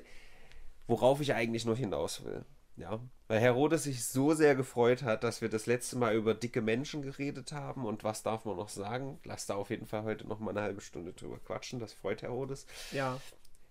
worauf 0.87 1.21
ich 1.21 1.33
eigentlich 1.33 1.63
nur 1.65 1.77
hinaus 1.77 2.25
will. 2.25 2.43
Ja, 2.81 2.99
weil 3.27 3.39
Herodes 3.39 3.83
sich 3.83 4.03
so 4.05 4.33
sehr 4.33 4.55
gefreut 4.55 5.03
hat, 5.03 5.23
dass 5.23 5.39
wir 5.39 5.49
das 5.49 5.67
letzte 5.67 5.99
Mal 5.99 6.15
über 6.15 6.33
dicke 6.33 6.63
Menschen 6.63 7.03
geredet 7.03 7.51
haben 7.51 7.85
und 7.85 8.03
was 8.03 8.23
darf 8.23 8.43
man 8.43 8.57
noch 8.57 8.69
sagen? 8.69 9.19
Lass 9.23 9.45
da 9.45 9.53
auf 9.53 9.69
jeden 9.69 9.85
Fall 9.85 10.01
heute 10.01 10.27
noch 10.27 10.39
mal 10.39 10.49
eine 10.49 10.61
halbe 10.61 10.81
Stunde 10.81 11.13
drüber 11.13 11.37
quatschen. 11.37 11.79
Das 11.79 11.93
freut 11.93 12.23
Herodes. 12.23 12.65
Ja. 12.91 13.21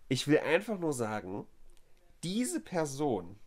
Ich 0.08 0.28
will 0.28 0.38
einfach 0.38 0.78
nur 0.78 0.92
sagen, 0.92 1.44
diese 2.22 2.60
Person 2.60 3.40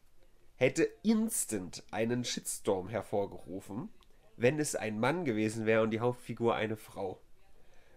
hätte 0.55 0.83
instant 1.01 1.83
einen 1.91 2.25
Shitstorm 2.25 2.89
hervorgerufen, 2.89 3.87
wenn 4.35 4.59
es 4.59 4.75
ein 4.75 4.99
Mann 4.99 5.23
gewesen 5.23 5.65
wäre 5.65 5.83
und 5.83 5.91
die 5.91 6.01
Hauptfigur 6.01 6.55
eine 6.55 6.75
Frau. 6.75 7.21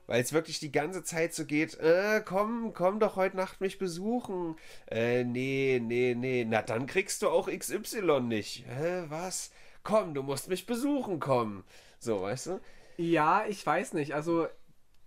Weil 0.07 0.23
es 0.23 0.33
wirklich 0.33 0.61
die 0.61 0.71
ganze 0.71 1.03
Zeit 1.03 1.35
so 1.35 1.45
geht, 1.45 1.75
äh, 1.81 2.23
komm, 2.25 2.73
komm 2.75 3.01
doch 3.01 3.17
heute 3.17 3.37
Nacht 3.37 3.61
mich 3.61 3.79
besuchen. 3.79 4.57
Äh, 4.89 5.25
nee, 5.25 5.81
nee, 5.83 6.15
nee, 6.17 6.45
na 6.49 6.63
dann 6.63 6.87
kriegst 6.87 7.23
du 7.23 7.29
auch 7.29 7.49
XY 7.49 8.21
nicht. 8.21 8.65
Hä, 8.69 9.05
was? 9.09 9.51
Komm, 9.83 10.15
du 10.15 10.23
musst 10.23 10.49
mich 10.49 10.67
besuchen 10.67 11.19
kommen. 11.21 11.65
So, 11.99 12.23
weißt 12.23 12.47
du? 12.47 12.61
Ja, 12.99 13.45
ich 13.49 13.67
weiß 13.67 13.95
nicht. 13.95 14.15
Also, 14.15 14.47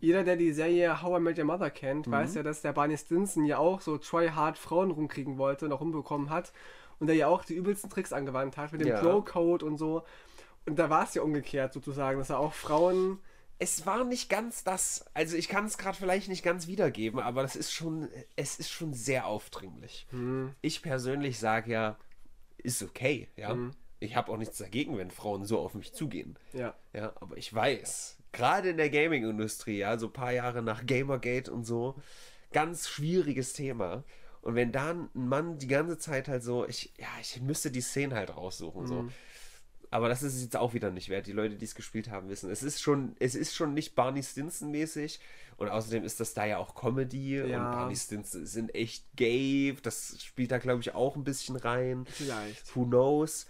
jeder, 0.02 0.24
der 0.24 0.36
die 0.36 0.52
Serie 0.54 1.02
How 1.02 1.18
I 1.20 1.22
Met 1.22 1.38
Your 1.38 1.46
Mother 1.46 1.70
kennt, 1.70 2.08
Mhm. 2.08 2.12
weiß 2.12 2.36
ja, 2.36 2.44
dass 2.44 2.62
der 2.62 2.74
Barney 2.74 2.98
Stinson 2.98 3.46
ja 3.46 3.58
auch 3.58 3.82
so 3.82 3.98
try-hard 3.98 4.58
Frauen 4.58 4.92
rumkriegen 4.92 5.38
wollte 5.38 5.66
und 5.66 5.72
auch 5.74 5.82
rumbekommen 5.82 6.30
hat. 6.30 6.52
und 7.02 7.08
der 7.08 7.16
ja 7.16 7.28
auch 7.28 7.46
die 7.46 7.54
übelsten 7.56 7.90
Tricks 7.90 8.12
angewandt 8.12 8.58
hat 8.58 8.74
mit 8.74 8.82
dem 8.82 8.90
Ja. 8.90 9.00
Bro-Code 9.02 9.66
und 9.66 9.78
so. 9.78 10.04
Und 10.66 10.78
da 10.78 10.90
war 10.90 11.06
es 11.06 11.14
ja 11.14 11.22
umgekehrt 11.22 11.72
sozusagen, 11.72 12.20
dass 12.20 12.30
er 12.30 12.40
auch 12.40 12.54
Frauen. 12.54 13.20
Es 13.62 13.86
war 13.86 14.06
nicht 14.06 14.30
ganz 14.30 14.64
das, 14.64 15.06
also 15.14 15.36
ich 15.36 15.50
kann 15.50 15.66
es 15.66 15.78
gerade 15.78 15.98
vielleicht 15.98 16.30
nicht 16.30 16.44
ganz 16.44 16.68
wiedergeben, 16.68 17.20
aber 17.20 17.42
das 17.42 17.58
ist 17.58 17.74
schon, 17.74 18.08
es 18.38 18.58
ist 18.58 18.72
schon 18.72 18.94
sehr 18.94 19.28
aufdringlich. 19.28 20.08
Ich 20.62 20.82
persönlich 20.82 21.40
sage 21.40 21.72
ja, 21.72 21.98
ist 22.58 22.82
okay, 22.82 23.28
ja. 23.36 23.58
Ich 24.00 24.16
habe 24.16 24.32
auch 24.32 24.38
nichts 24.38 24.58
dagegen, 24.58 24.98
wenn 24.98 25.12
Frauen 25.12 25.44
so 25.44 25.60
auf 25.60 25.74
mich 25.74 25.94
zugehen. 25.94 26.38
Ja. 26.54 26.74
Ja, 26.94 27.12
aber 27.20 27.36
ich 27.36 27.54
weiß, 27.54 28.16
gerade 28.32 28.70
in 28.70 28.78
der 28.78 28.90
Gaming-Industrie, 28.90 29.80
ja, 29.80 29.98
so 29.98 30.08
ein 30.08 30.14
paar 30.14 30.32
Jahre 30.32 30.62
nach 30.62 30.86
Gamergate 30.86 31.52
und 31.52 31.66
so, 31.66 31.96
ganz 32.54 32.88
schwieriges 32.88 33.52
Thema. 33.52 34.06
Und 34.42 34.56
wenn 34.56 34.72
da 34.72 34.92
ein 34.92 35.10
Mann 35.14 35.58
die 35.58 35.68
ganze 35.68 35.98
Zeit 35.98 36.30
halt 36.30 36.44
so, 36.44 36.66
ich, 36.66 36.94
ja, 36.98 37.10
ich 37.20 37.42
müsste 37.42 37.72
die 37.72 37.82
Szenen 37.82 38.14
halt 38.14 38.34
raussuchen, 38.38 38.88
so. 38.88 39.10
Aber 39.92 40.08
das 40.08 40.22
ist 40.22 40.36
es 40.36 40.44
jetzt 40.44 40.56
auch 40.56 40.74
wieder 40.74 40.92
nicht 40.92 41.10
wert. 41.10 41.26
Die 41.28 41.32
Leute, 41.32 41.56
die 41.56 41.66
es 41.66 41.74
gespielt 41.76 42.10
haben, 42.12 42.30
wissen. 42.30 42.52
Es 42.52 42.62
ist 42.62 42.82
schon, 42.82 43.16
es 43.20 43.34
ist 43.34 43.56
schon 43.56 43.74
nicht 43.74 43.96
Barney 43.96 44.22
Stinson-mäßig. 44.22 45.20
Und 45.58 45.70
außerdem 45.70 46.04
ist 46.04 46.20
das 46.20 46.34
da 46.34 46.46
ja 46.46 46.58
auch 46.58 46.76
Comedy. 46.76 47.42
Und 47.42 47.50
Ja. 47.50 47.72
Barney 47.72 47.96
Stinson 47.96 48.46
sind 48.46 48.74
echt 48.76 49.04
gay. 49.16 49.76
Das 49.82 50.18
spielt 50.24 50.52
da, 50.52 50.58
glaube 50.60 50.82
ich, 50.82 50.94
auch 50.94 51.16
ein 51.16 51.24
bisschen 51.24 51.56
rein. 51.56 52.06
Vielleicht. 52.10 52.76
Who 52.76 52.86
knows? 52.86 53.48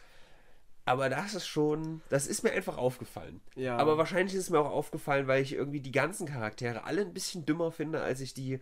Aber 0.86 1.10
das 1.10 1.36
ist 1.36 1.46
schon, 1.46 2.02
das 2.10 2.26
ist 2.26 2.42
mir 2.42 2.52
einfach 2.52 2.78
aufgefallen. 2.78 3.42
Ja. 3.56 3.78
Aber 3.78 3.98
wahrscheinlich 4.00 4.34
ist 4.34 4.46
es 4.46 4.50
mir 4.50 4.60
auch 4.60 4.72
aufgefallen, 4.72 5.28
weil 5.28 5.44
ich 5.44 5.54
irgendwie 5.54 5.82
die 5.82 5.92
ganzen 5.92 6.26
Charaktere 6.26 6.84
alle 6.86 7.02
ein 7.02 7.14
bisschen 7.14 7.46
dümmer 7.46 7.72
finde, 7.72 8.02
als 8.02 8.22
ich 8.22 8.34
die 8.34 8.60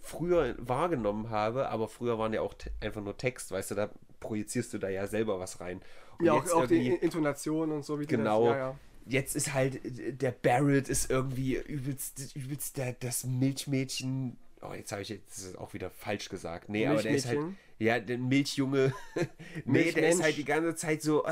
früher 0.00 0.54
wahrgenommen 0.58 1.30
habe. 1.30 1.68
Aber 1.68 1.88
früher 1.88 2.18
waren 2.18 2.32
ja 2.32 2.40
auch 2.40 2.54
einfach 2.80 3.02
nur 3.02 3.16
Text, 3.16 3.50
weißt 3.50 3.72
du, 3.72 3.74
da 3.74 3.90
projizierst 4.20 4.72
du 4.72 4.78
da 4.78 4.88
ja 4.88 5.06
selber 5.06 5.38
was 5.40 5.60
rein. 5.60 5.80
Und 6.18 6.26
Ja, 6.26 6.34
auch, 6.34 6.50
auch 6.52 6.66
die 6.66 6.88
Intonation 6.88 7.72
und 7.72 7.84
so, 7.84 7.98
wie 8.00 8.06
Genau. 8.06 8.46
Das, 8.46 8.52
ja, 8.52 8.58
ja. 8.58 8.78
Jetzt 9.06 9.34
ist 9.34 9.54
halt, 9.54 9.84
äh, 9.84 10.12
der 10.12 10.30
Barrett 10.30 10.88
ist 10.88 11.10
irgendwie 11.10 11.56
übelst, 11.56 12.36
übelst 12.36 12.76
der, 12.76 12.92
das 12.92 13.24
Milchmädchen. 13.24 14.36
Oh, 14.62 14.74
jetzt 14.74 14.92
habe 14.92 15.02
ich 15.02 15.08
jetzt 15.08 15.56
auch 15.58 15.72
wieder 15.72 15.90
falsch 15.90 16.28
gesagt. 16.28 16.68
Nee, 16.68 16.86
aber 16.86 17.02
der 17.02 17.12
ist 17.12 17.26
halt. 17.26 17.38
Ja, 17.78 17.98
der 17.98 18.18
Milchjunge. 18.18 18.92
nee, 19.64 19.90
der 19.90 20.10
ist 20.10 20.22
halt 20.22 20.36
die 20.36 20.44
ganze 20.44 20.74
Zeit 20.74 21.00
so. 21.00 21.24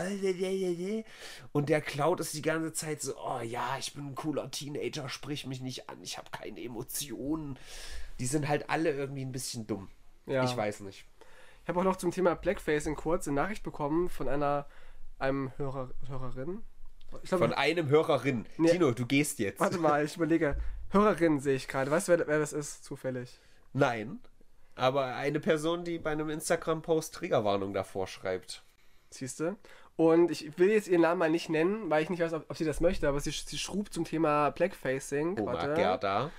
Und 1.53 1.69
der 1.69 1.83
Cloud 1.83 2.21
ist 2.21 2.33
die 2.33 2.41
ganze 2.41 2.73
Zeit 2.73 3.03
so. 3.03 3.15
Oh 3.19 3.41
ja, 3.43 3.77
ich 3.79 3.93
bin 3.93 4.07
ein 4.07 4.15
cooler 4.15 4.51
Teenager, 4.51 5.11
sprich 5.11 5.47
mich 5.47 5.61
nicht 5.61 5.91
an, 5.91 5.99
ich 6.03 6.17
habe 6.17 6.31
keine 6.31 6.63
Emotionen. 6.63 7.59
Die 8.21 8.27
sind 8.27 8.49
halt 8.49 8.69
alle 8.71 8.91
irgendwie 8.93 9.25
ein 9.25 9.33
bisschen 9.33 9.67
dumm. 9.67 9.89
Ja. 10.27 10.45
Ich 10.45 10.57
weiß 10.57 10.81
nicht. 10.81 11.07
Ich 11.63 11.69
habe 11.69 11.81
auch 11.81 11.85
noch 11.85 11.97
zum 11.97 12.11
Thema 12.11 12.35
Blackfacing 12.35 12.95
kurz 12.95 13.29
eine 13.29 13.35
Nachricht 13.35 13.63
bekommen 13.63 14.09
von 14.09 14.29
einer 14.29 14.67
einem 15.19 15.53
Hörer, 15.57 15.91
Hörerin. 16.09 16.63
Ich 17.23 17.31
glaube, 17.31 17.47
Von 17.47 17.55
einem 17.55 17.89
Hörerin. 17.89 18.47
Nee. 18.57 18.71
Tino, 18.71 18.93
du 18.93 19.07
gehst 19.07 19.39
jetzt. 19.39 19.61
warte 19.61 19.79
mal, 19.79 20.05
ich 20.05 20.17
überlege. 20.17 20.57
Hörerin 20.91 21.41
sehe 21.41 21.57
ich 21.57 21.69
gerade. 21.69 21.91
Weißt 21.91 22.09
du, 22.09 22.13
wer, 22.13 22.27
wer 22.27 22.39
das 22.39 22.53
ist, 22.53 22.85
zufällig? 22.85 23.41
Nein. 23.73 24.21
Aber 24.75 25.15
eine 25.15 25.41
Person, 25.41 25.85
die 25.85 25.99
bei 25.99 26.13
einem 26.13 26.31
Instagram-Post 26.31 27.15
Triggerwarnung 27.15 27.73
davor 27.73 28.07
schreibt. 28.07 28.63
Siehst 29.11 29.41
du? 29.41 29.57
Und 29.97 30.31
ich 30.31 30.57
will 30.59 30.71
jetzt 30.71 30.87
ihren 30.87 31.01
Namen 31.01 31.19
mal 31.19 31.31
nicht 31.31 31.49
nennen, 31.49 31.91
weil 31.91 32.05
ich 32.05 32.11
nicht 32.11 32.21
weiß, 32.23 32.33
ob, 32.33 32.49
ob 32.49 32.57
sie 32.57 32.65
das 32.65 32.81
möchte, 32.81 33.09
aber 33.09 33.19
sie, 33.19 33.33
sie 33.33 33.59
schrub 33.59 33.93
zum 33.93 34.05
Thema 34.05 34.51
Blackfacing. 34.51 35.39
Oma 35.39 35.55
Warte. 35.55 35.75
Gerda. 35.75 36.31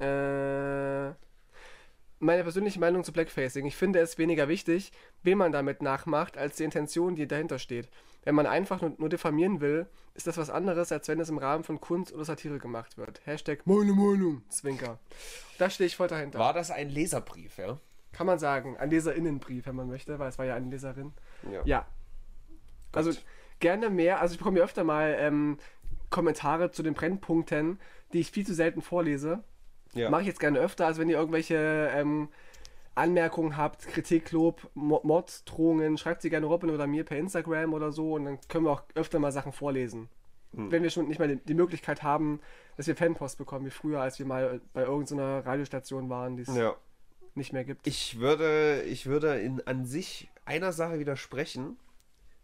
Äh, 0.00 1.14
meine 2.22 2.42
persönliche 2.42 2.78
Meinung 2.78 3.02
zu 3.02 3.12
Blackfacing. 3.12 3.64
Ich 3.66 3.76
finde 3.76 3.98
es 3.98 4.18
weniger 4.18 4.48
wichtig, 4.48 4.92
wen 5.22 5.38
man 5.38 5.52
damit 5.52 5.82
nachmacht, 5.82 6.36
als 6.36 6.56
die 6.56 6.64
Intention, 6.64 7.16
die 7.16 7.26
dahinter 7.26 7.58
steht. 7.58 7.88
Wenn 8.24 8.34
man 8.34 8.46
einfach 8.46 8.82
nur, 8.82 8.92
nur 8.98 9.08
diffamieren 9.08 9.60
will, 9.60 9.86
ist 10.14 10.26
das 10.26 10.36
was 10.36 10.50
anderes, 10.50 10.92
als 10.92 11.08
wenn 11.08 11.18
es 11.18 11.30
im 11.30 11.38
Rahmen 11.38 11.64
von 11.64 11.80
Kunst 11.80 12.12
oder 12.12 12.24
Satire 12.24 12.58
gemacht 12.58 12.98
wird. 12.98 13.22
Hashtag 13.24 13.66
meine 13.66 13.92
Meinung, 13.92 14.42
Zwinker. 14.50 14.98
Da 15.58 15.70
stehe 15.70 15.86
ich 15.86 15.96
voll 15.96 16.08
dahinter. 16.08 16.38
War 16.38 16.52
das 16.52 16.70
ein 16.70 16.90
Leserbrief, 16.90 17.56
ja? 17.56 17.78
Kann 18.12 18.26
man 18.26 18.38
sagen. 18.38 18.76
Ein 18.76 18.90
Leserinnenbrief, 18.90 19.66
wenn 19.66 19.76
man 19.76 19.88
möchte, 19.88 20.18
weil 20.18 20.28
es 20.28 20.38
war 20.38 20.44
ja 20.44 20.54
eine 20.54 20.68
Leserin. 20.68 21.14
Ja. 21.64 21.86
Also 22.92 23.12
gerne 23.60 23.88
mehr. 23.88 24.20
Also 24.20 24.32
ich 24.32 24.38
bekomme 24.38 24.58
ja 24.58 24.64
öfter 24.64 24.84
mal 24.84 25.16
ähm, 25.18 25.58
Kommentare 26.10 26.70
zu 26.70 26.82
den 26.82 26.94
Brennpunkten, 26.94 27.78
die 28.12 28.20
ich 28.20 28.30
viel 28.30 28.46
zu 28.46 28.52
selten 28.54 28.82
vorlese. 28.82 29.42
Ja. 29.94 30.10
Mache 30.10 30.22
ich 30.22 30.28
jetzt 30.28 30.40
gerne 30.40 30.58
öfter. 30.58 30.86
Also 30.86 31.00
wenn 31.00 31.08
ihr 31.08 31.18
irgendwelche 31.18 31.90
ähm, 31.94 32.28
Anmerkungen 32.94 33.56
habt, 33.56 33.86
Kritik, 33.88 34.30
Lob, 34.32 34.70
Mo- 34.74 35.00
Mod, 35.04 35.42
Drohungen, 35.46 35.98
schreibt 35.98 36.22
sie 36.22 36.30
gerne 36.30 36.46
Robin 36.46 36.70
oder 36.70 36.86
mir 36.86 37.04
per 37.04 37.18
Instagram 37.18 37.74
oder 37.74 37.92
so 37.92 38.14
und 38.14 38.24
dann 38.24 38.38
können 38.48 38.64
wir 38.64 38.72
auch 38.72 38.82
öfter 38.94 39.18
mal 39.18 39.32
Sachen 39.32 39.52
vorlesen. 39.52 40.08
Hm. 40.54 40.70
Wenn 40.70 40.82
wir 40.82 40.90
schon 40.90 41.08
nicht 41.08 41.18
mal 41.18 41.28
die, 41.28 41.36
die 41.36 41.54
Möglichkeit 41.54 42.02
haben, 42.02 42.40
dass 42.76 42.86
wir 42.86 42.96
Fanpost 42.96 43.38
bekommen, 43.38 43.66
wie 43.66 43.70
früher, 43.70 44.00
als 44.00 44.18
wir 44.18 44.26
mal 44.26 44.60
bei 44.72 44.82
irgendeiner 44.82 45.44
Radiostation 45.44 46.08
waren, 46.08 46.36
die 46.36 46.42
es 46.42 46.54
ja. 46.54 46.74
nicht 47.34 47.52
mehr 47.52 47.64
gibt. 47.64 47.86
Ich 47.86 48.18
würde, 48.18 48.82
ich 48.82 49.06
würde 49.06 49.40
in, 49.40 49.66
an 49.66 49.86
sich 49.86 50.28
einer 50.44 50.72
Sache 50.72 50.98
widersprechen. 50.98 51.76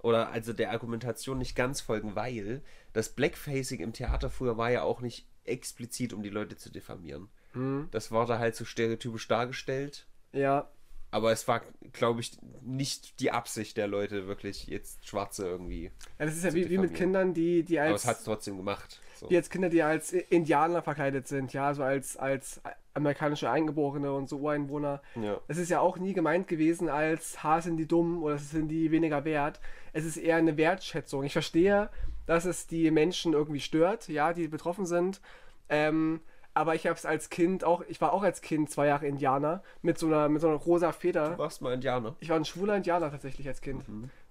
Oder 0.02 0.28
also 0.28 0.52
der 0.52 0.70
Argumentation 0.70 1.38
nicht 1.38 1.56
ganz 1.56 1.80
folgen, 1.80 2.14
weil 2.14 2.62
das 2.92 3.08
Blackfacing 3.08 3.80
im 3.80 3.92
Theater 3.92 4.30
früher 4.30 4.56
war 4.56 4.70
ja 4.70 4.82
auch 4.82 5.00
nicht 5.00 5.26
explizit, 5.48 6.12
um 6.12 6.22
die 6.22 6.30
Leute 6.30 6.56
zu 6.56 6.70
diffamieren. 6.70 7.28
Hm. 7.52 7.88
Das 7.90 8.12
war 8.12 8.26
da 8.26 8.38
halt 8.38 8.56
so 8.56 8.64
stereotypisch 8.64 9.28
dargestellt. 9.28 10.06
Ja, 10.32 10.68
Aber 11.10 11.32
es 11.32 11.48
war, 11.48 11.62
glaube 11.92 12.20
ich, 12.20 12.36
nicht 12.62 13.20
die 13.20 13.30
Absicht 13.30 13.76
der 13.76 13.86
Leute, 13.86 14.26
wirklich 14.26 14.66
jetzt 14.66 15.06
Schwarze 15.06 15.46
irgendwie. 15.46 15.90
Ja, 16.18 16.26
das 16.26 16.36
ist 16.36 16.44
ja 16.44 16.52
wie, 16.52 16.68
wie 16.68 16.78
mit. 16.78 16.94
Kindern, 16.94 17.32
die, 17.32 17.62
die 17.62 17.80
Aber 17.80 17.92
als 17.92 18.02
es 18.02 18.08
hat 18.08 18.18
es 18.18 18.24
trotzdem 18.24 18.56
gemacht. 18.56 19.00
So. 19.14 19.28
die 19.28 19.36
als 19.36 19.48
Kinder, 19.48 19.70
die 19.70 19.82
als 19.82 20.12
Indianer 20.12 20.82
verkleidet 20.82 21.26
sind, 21.26 21.54
ja, 21.54 21.72
so 21.72 21.82
als, 21.82 22.18
als 22.18 22.60
amerikanische 22.92 23.50
Eingeborene 23.50 24.12
und 24.12 24.28
so 24.28 24.38
Ureinwohner. 24.38 25.00
Ja. 25.14 25.40
Es 25.48 25.56
ist 25.56 25.70
ja 25.70 25.80
auch 25.80 25.96
nie 25.98 26.12
gemeint 26.12 26.48
gewesen 26.48 26.90
als, 26.90 27.42
ha, 27.42 27.62
sind 27.62 27.78
die 27.78 27.86
dumm 27.86 28.22
oder 28.22 28.36
sind 28.36 28.68
die 28.68 28.90
weniger 28.90 29.24
wert. 29.24 29.60
Es 29.94 30.04
ist 30.04 30.18
eher 30.18 30.36
eine 30.36 30.58
Wertschätzung. 30.58 31.24
Ich 31.24 31.32
verstehe, 31.32 31.88
dass 32.26 32.44
es 32.44 32.66
die 32.66 32.90
Menschen 32.90 33.32
irgendwie 33.32 33.60
stört, 33.60 34.08
ja, 34.08 34.32
die 34.32 34.48
betroffen 34.48 34.86
sind. 34.86 35.20
Ähm, 35.68 36.20
aber 36.56 36.74
ich 36.74 36.86
habe 36.86 36.96
es 36.96 37.04
als 37.04 37.28
Kind 37.28 37.64
auch, 37.64 37.84
ich 37.86 38.00
war 38.00 38.14
auch 38.14 38.22
als 38.22 38.40
Kind 38.40 38.70
zwei 38.70 38.86
Jahre 38.86 39.06
Indianer 39.06 39.62
mit 39.82 39.98
so 39.98 40.06
einer, 40.06 40.30
mit 40.30 40.40
so 40.40 40.48
einer 40.48 40.56
rosa 40.56 40.92
Feder. 40.92 41.32
Du 41.32 41.38
warst 41.38 41.60
mal 41.60 41.74
Indianer. 41.74 42.16
Ich 42.18 42.30
war 42.30 42.36
ein 42.36 42.46
schwuler 42.46 42.76
Indianer 42.76 43.10
tatsächlich 43.10 43.46
als 43.46 43.60
Kind. 43.60 43.84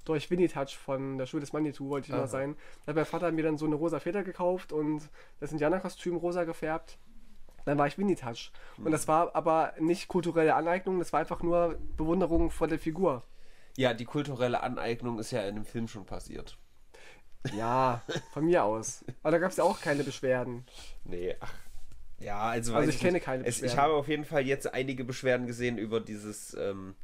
Durch 0.05 0.31
Winnie 0.31 0.47
Touch 0.47 0.75
von 0.75 1.19
der 1.19 1.27
Schule 1.27 1.41
des 1.41 1.53
Manitou 1.53 1.89
wollte 1.89 2.07
ich 2.07 2.13
Aha. 2.15 2.25
sein. 2.25 2.55
Da 2.85 2.89
hat 2.89 2.95
mein 2.95 3.05
Vater 3.05 3.31
mir 3.31 3.43
dann 3.43 3.59
so 3.59 3.67
eine 3.67 3.75
rosa 3.75 3.99
Feder 3.99 4.23
gekauft 4.23 4.73
und 4.73 5.07
das 5.39 5.51
Indianerkostüm 5.51 6.15
rosa 6.15 6.45
gefärbt. 6.45 6.97
Dann 7.65 7.77
war 7.77 7.85
ich 7.85 7.97
Winnie 7.99 8.15
Touch. 8.15 8.51
Und 8.77 8.91
das 8.91 9.07
war 9.07 9.35
aber 9.35 9.73
nicht 9.79 10.07
kulturelle 10.07 10.55
Aneignung, 10.55 10.97
das 10.97 11.13
war 11.13 11.19
einfach 11.19 11.43
nur 11.43 11.77
Bewunderung 11.95 12.49
vor 12.49 12.67
der 12.67 12.79
Figur. 12.79 13.23
Ja, 13.77 13.93
die 13.93 14.05
kulturelle 14.05 14.63
Aneignung 14.63 15.19
ist 15.19 15.29
ja 15.29 15.41
in 15.43 15.55
dem 15.55 15.65
Film 15.65 15.87
schon 15.87 16.05
passiert. 16.05 16.57
Ja, 17.53 18.01
von 18.33 18.45
mir 18.45 18.63
aus. 18.63 19.03
Aber 19.23 19.31
da 19.31 19.37
gab 19.37 19.51
es 19.51 19.57
ja 19.57 19.63
auch 19.63 19.79
keine 19.81 20.03
Beschwerden. 20.03 20.65
Nee, 21.03 21.35
ach. 21.39 21.53
Ja, 22.19 22.39
also, 22.39 22.73
Also 22.75 22.89
ich 22.89 22.99
kenne 22.99 23.19
keine 23.19 23.43
es, 23.45 23.57
Ich 23.57 23.61
Beschwerden. 23.63 23.83
habe 23.83 23.93
auf 23.95 24.07
jeden 24.07 24.25
Fall 24.25 24.45
jetzt 24.47 24.73
einige 24.73 25.03
Beschwerden 25.03 25.47
gesehen 25.47 25.77
über 25.77 25.99
dieses, 25.99 26.53
ähm, 26.55 26.95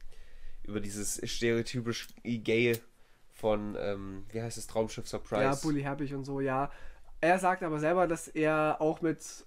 über 0.64 0.80
dieses 0.80 1.22
stereotypisch 1.30 2.08
gay 2.24 2.80
von, 3.34 3.76
ähm, 3.80 4.26
wie 4.32 4.42
heißt 4.42 4.58
es, 4.58 4.68
Traumschiff 4.68 5.08
Surprise. 5.08 5.44
Ja, 5.44 5.56
Bully 5.56 5.82
Herbig 5.82 6.14
und 6.14 6.24
so, 6.24 6.40
ja. 6.40 6.72
Er 7.20 7.38
sagt 7.40 7.62
aber 7.64 7.80
selber, 7.80 8.08
dass 8.08 8.28
er 8.28 8.78
auch 8.80 9.02
mit 9.02 9.46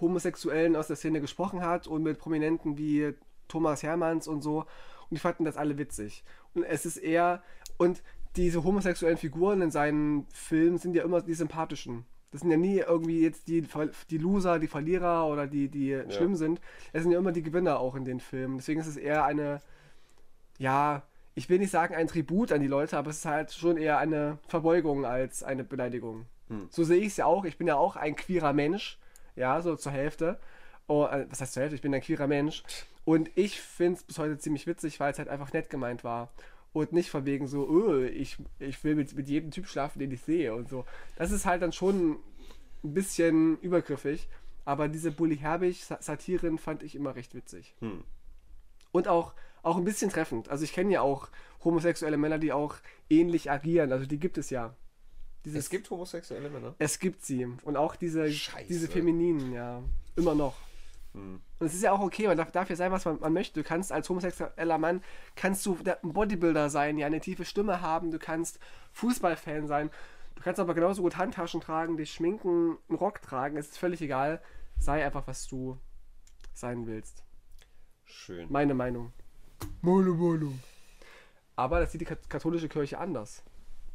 Homosexuellen 0.00 0.76
aus 0.76 0.88
der 0.88 0.96
Szene 0.96 1.20
gesprochen 1.20 1.62
hat 1.62 1.86
und 1.86 2.02
mit 2.02 2.18
Prominenten 2.18 2.76
wie 2.78 3.14
Thomas 3.48 3.82
Hermanns 3.82 4.28
und 4.28 4.42
so. 4.42 4.58
Und 4.58 5.14
die 5.14 5.18
fanden 5.18 5.44
das 5.44 5.56
alle 5.56 5.78
witzig. 5.78 6.22
Und 6.54 6.64
es 6.64 6.84
ist 6.84 6.98
eher, 6.98 7.42
und 7.78 8.02
diese 8.38 8.62
homosexuellen 8.64 9.18
Figuren 9.18 9.60
in 9.62 9.70
seinen 9.70 10.26
Filmen 10.32 10.78
sind 10.78 10.94
ja 10.94 11.02
immer 11.02 11.20
die 11.20 11.34
sympathischen. 11.34 12.04
Das 12.30 12.42
sind 12.42 12.50
ja 12.50 12.56
nie 12.56 12.78
irgendwie 12.78 13.22
jetzt 13.22 13.48
die, 13.48 13.66
die 14.10 14.18
Loser, 14.18 14.58
die 14.58 14.66
Verlierer 14.66 15.26
oder 15.26 15.46
die, 15.46 15.68
die 15.68 16.00
schlimm 16.10 16.36
sind. 16.36 16.60
Es 16.92 17.02
sind 17.02 17.12
ja 17.12 17.18
immer 17.18 17.32
die 17.32 17.42
Gewinner 17.42 17.80
auch 17.80 17.94
in 17.94 18.04
den 18.04 18.20
Filmen. 18.20 18.58
Deswegen 18.58 18.80
ist 18.80 18.86
es 18.86 18.96
eher 18.96 19.24
eine, 19.24 19.60
ja, 20.58 21.02
ich 21.34 21.48
will 21.48 21.58
nicht 21.58 21.70
sagen 21.70 21.94
ein 21.94 22.06
Tribut 22.06 22.52
an 22.52 22.60
die 22.60 22.66
Leute, 22.66 22.98
aber 22.98 23.10
es 23.10 23.18
ist 23.18 23.24
halt 23.24 23.52
schon 23.52 23.76
eher 23.76 23.98
eine 23.98 24.38
Verbeugung 24.46 25.04
als 25.06 25.42
eine 25.42 25.64
Beleidigung. 25.64 26.26
So 26.70 26.84
sehe 26.84 26.98
ich 27.00 27.08
es 27.08 27.16
ja 27.16 27.26
auch. 27.26 27.44
Ich 27.44 27.58
bin 27.58 27.66
ja 27.66 27.76
auch 27.76 27.96
ein 27.96 28.14
queerer 28.14 28.52
Mensch, 28.52 28.98
ja, 29.36 29.60
so 29.62 29.76
zur 29.76 29.92
Hälfte. 29.92 30.38
Oh, 30.86 31.06
äh, 31.06 31.26
was 31.30 31.40
heißt 31.40 31.54
zur 31.54 31.62
Hälfte? 31.62 31.76
Ich 31.76 31.82
bin 31.82 31.94
ein 31.94 32.00
queerer 32.00 32.26
Mensch. 32.26 32.62
Und 33.04 33.30
ich 33.36 33.60
finde 33.60 33.98
es 33.98 34.04
bis 34.04 34.18
heute 34.18 34.38
ziemlich 34.38 34.66
witzig, 34.66 35.00
weil 35.00 35.12
es 35.12 35.18
halt 35.18 35.28
einfach 35.28 35.52
nett 35.52 35.70
gemeint 35.70 36.04
war. 36.04 36.30
Und 36.72 36.92
nicht 36.92 37.10
von 37.10 37.24
wegen 37.24 37.46
so, 37.46 37.68
öh, 37.68 38.08
ich, 38.08 38.36
ich 38.58 38.82
will 38.84 38.94
mit, 38.94 39.14
mit 39.14 39.28
jedem 39.28 39.50
Typ 39.50 39.66
schlafen, 39.66 39.98
den 39.98 40.10
ich 40.10 40.20
sehe 40.22 40.54
und 40.54 40.68
so. 40.68 40.84
Das 41.16 41.30
ist 41.30 41.46
halt 41.46 41.62
dann 41.62 41.72
schon 41.72 42.18
ein 42.84 42.94
bisschen 42.94 43.58
übergriffig. 43.60 44.28
Aber 44.64 44.88
diese 44.88 45.10
Bully 45.10 45.38
Herbig-Satiren 45.38 46.58
fand 46.58 46.82
ich 46.82 46.94
immer 46.94 47.16
recht 47.16 47.34
witzig. 47.34 47.74
Hm. 47.80 48.04
Und 48.92 49.08
auch 49.08 49.32
auch 49.62 49.76
ein 49.76 49.84
bisschen 49.84 50.10
treffend. 50.10 50.48
Also 50.48 50.64
ich 50.64 50.72
kenne 50.72 50.92
ja 50.92 51.00
auch 51.02 51.28
homosexuelle 51.64 52.16
Männer, 52.16 52.38
die 52.38 52.52
auch 52.52 52.76
ähnlich 53.10 53.50
agieren. 53.50 53.92
Also 53.92 54.06
die 54.06 54.18
gibt 54.18 54.38
es 54.38 54.50
ja. 54.50 54.74
Dieses, 55.44 55.64
Es 55.64 55.70
gibt 55.70 55.90
homosexuelle 55.90 56.50
Männer. 56.50 56.74
es 56.78 56.98
gibt 56.98 57.24
sie. 57.24 57.46
Und 57.62 57.76
auch 57.76 57.96
diese, 57.96 58.30
Scheiße. 58.30 58.66
diese 58.68 58.88
Femininen, 58.88 59.52
ja. 59.52 59.82
Immer 60.16 60.34
noch. 60.34 60.56
Hm. 61.18 61.42
Und 61.58 61.66
es 61.66 61.74
ist 61.74 61.82
ja 61.82 61.92
auch 61.92 62.00
okay, 62.00 62.26
man 62.26 62.36
darf, 62.36 62.52
darf 62.52 62.70
ja 62.70 62.76
sein, 62.76 62.92
was 62.92 63.04
man, 63.04 63.18
man 63.20 63.32
möchte. 63.32 63.60
Du 63.62 63.68
kannst 63.68 63.90
als 63.92 64.08
homosexueller 64.08 64.78
Mann, 64.78 65.02
kannst 65.34 65.66
du 65.66 65.74
der- 65.76 66.02
ein 66.04 66.12
Bodybuilder 66.12 66.70
sein, 66.70 66.98
ja, 66.98 67.06
eine 67.06 67.20
tiefe 67.20 67.44
Stimme 67.44 67.80
haben, 67.80 68.10
du 68.10 68.18
kannst 68.18 68.58
Fußballfan 68.92 69.66
sein, 69.66 69.90
du 70.36 70.42
kannst 70.42 70.60
aber 70.60 70.74
genauso 70.74 71.02
gut 71.02 71.16
Handtaschen 71.16 71.60
tragen, 71.60 71.96
dich 71.96 72.12
schminken, 72.12 72.78
einen 72.88 72.98
Rock 72.98 73.20
tragen, 73.22 73.56
es 73.56 73.68
ist 73.70 73.78
völlig 73.78 74.00
egal. 74.00 74.40
Sei 74.78 75.04
einfach, 75.04 75.26
was 75.26 75.48
du 75.48 75.76
sein 76.54 76.86
willst. 76.86 77.24
Schön. 78.04 78.46
Meine 78.50 78.74
Meinung. 78.74 79.12
Meine 79.82 80.10
Meinung. 80.10 80.60
Aber 81.56 81.80
das 81.80 81.90
sieht 81.90 82.00
die 82.00 82.04
kat- 82.04 82.30
katholische 82.30 82.68
Kirche 82.68 82.98
anders. 82.98 83.42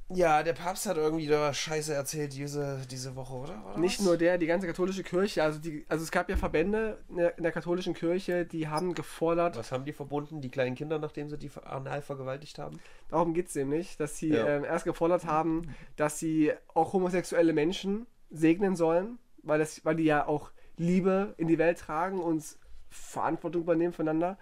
Ja, 0.09 0.43
der 0.43 0.53
Papst 0.53 0.85
hat 0.85 0.97
irgendwie 0.97 1.27
da 1.27 1.53
Scheiße 1.53 1.93
erzählt 1.93 2.33
diese, 2.33 2.81
diese 2.91 3.15
Woche, 3.15 3.33
oder? 3.33 3.63
oder 3.65 3.79
Nicht 3.79 3.99
was? 3.99 4.05
nur 4.05 4.17
der, 4.17 4.37
die 4.37 4.45
ganze 4.45 4.67
katholische 4.67 5.01
Kirche, 5.01 5.41
also 5.43 5.59
die, 5.59 5.85
also 5.87 6.03
es 6.03 6.11
gab 6.11 6.29
ja 6.29 6.35
Verbände 6.35 6.99
in 7.09 7.15
der, 7.17 7.37
in 7.37 7.43
der 7.43 7.51
katholischen 7.51 7.93
Kirche, 7.93 8.45
die 8.45 8.67
haben 8.67 8.93
gefordert, 8.93 9.57
Was 9.57 9.71
haben 9.71 9.85
die 9.85 9.93
verbunden? 9.93 10.41
Die 10.41 10.49
kleinen 10.49 10.75
Kinder, 10.75 10.99
nachdem 10.99 11.29
sie 11.29 11.37
die 11.37 11.49
anal 11.63 12.01
vergewaltigt 12.01 12.59
haben? 12.59 12.79
darum 13.09 13.33
geht 13.33 13.47
es 13.47 13.55
nämlich, 13.55 13.97
dass 13.97 14.17
sie 14.17 14.29
Ja. 14.29 14.45
ähm, 14.47 14.65
erst 14.65 14.85
gefordert 14.85 15.25
haben, 15.25 15.73
dass 15.95 16.19
sie 16.19 16.51
auch 16.73 16.93
homosexuelle 16.93 17.53
Menschen 17.53 18.05
segnen 18.29 18.75
sollen, 18.75 19.17
weil, 19.41 19.59
das, 19.59 19.83
weil 19.85 19.95
die 19.95 20.03
ja 20.03 20.27
auch 20.27 20.51
Liebe 20.77 21.33
in 21.37 21.47
die 21.47 21.57
Welt 21.57 21.79
tragen 21.79 22.19
und 22.19 22.43
Verantwortung 22.89 23.61
übernehmen 23.63 23.93
füreinander. 23.93 24.37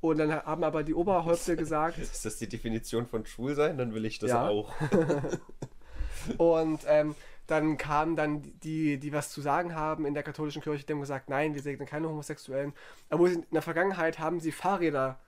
Und 0.00 0.18
dann 0.18 0.32
haben 0.32 0.64
aber 0.64 0.82
die 0.82 0.94
Oberhäupte 0.94 1.56
gesagt, 1.56 1.98
Ist 1.98 2.24
das 2.24 2.38
die 2.38 2.48
Definition 2.48 3.06
von 3.06 3.26
schwul 3.26 3.54
sein? 3.54 3.76
Dann 3.76 3.94
will 3.94 4.04
ich 4.04 4.18
das 4.18 4.30
Ja. 4.30 4.48
auch. 4.48 4.72
Und 6.38 6.80
ähm, 6.86 7.14
dann 7.46 7.76
kamen 7.78 8.14
dann 8.16 8.42
die, 8.62 8.98
die 8.98 9.12
was 9.12 9.30
zu 9.30 9.40
sagen 9.40 9.74
haben 9.74 10.06
in 10.06 10.14
der 10.14 10.22
katholischen 10.22 10.62
Kirche, 10.62 10.86
die 10.86 10.92
haben 10.92 11.00
gesagt, 11.00 11.28
nein, 11.28 11.54
wir 11.54 11.62
segnen 11.62 11.86
keine 11.88 12.08
Homosexuellen. 12.08 12.72
Aber 13.08 13.28
in 13.28 13.44
der 13.50 13.62
Vergangenheit 13.62 14.18
haben 14.18 14.38
sie 14.40 14.52
Fahrräder 14.52 15.18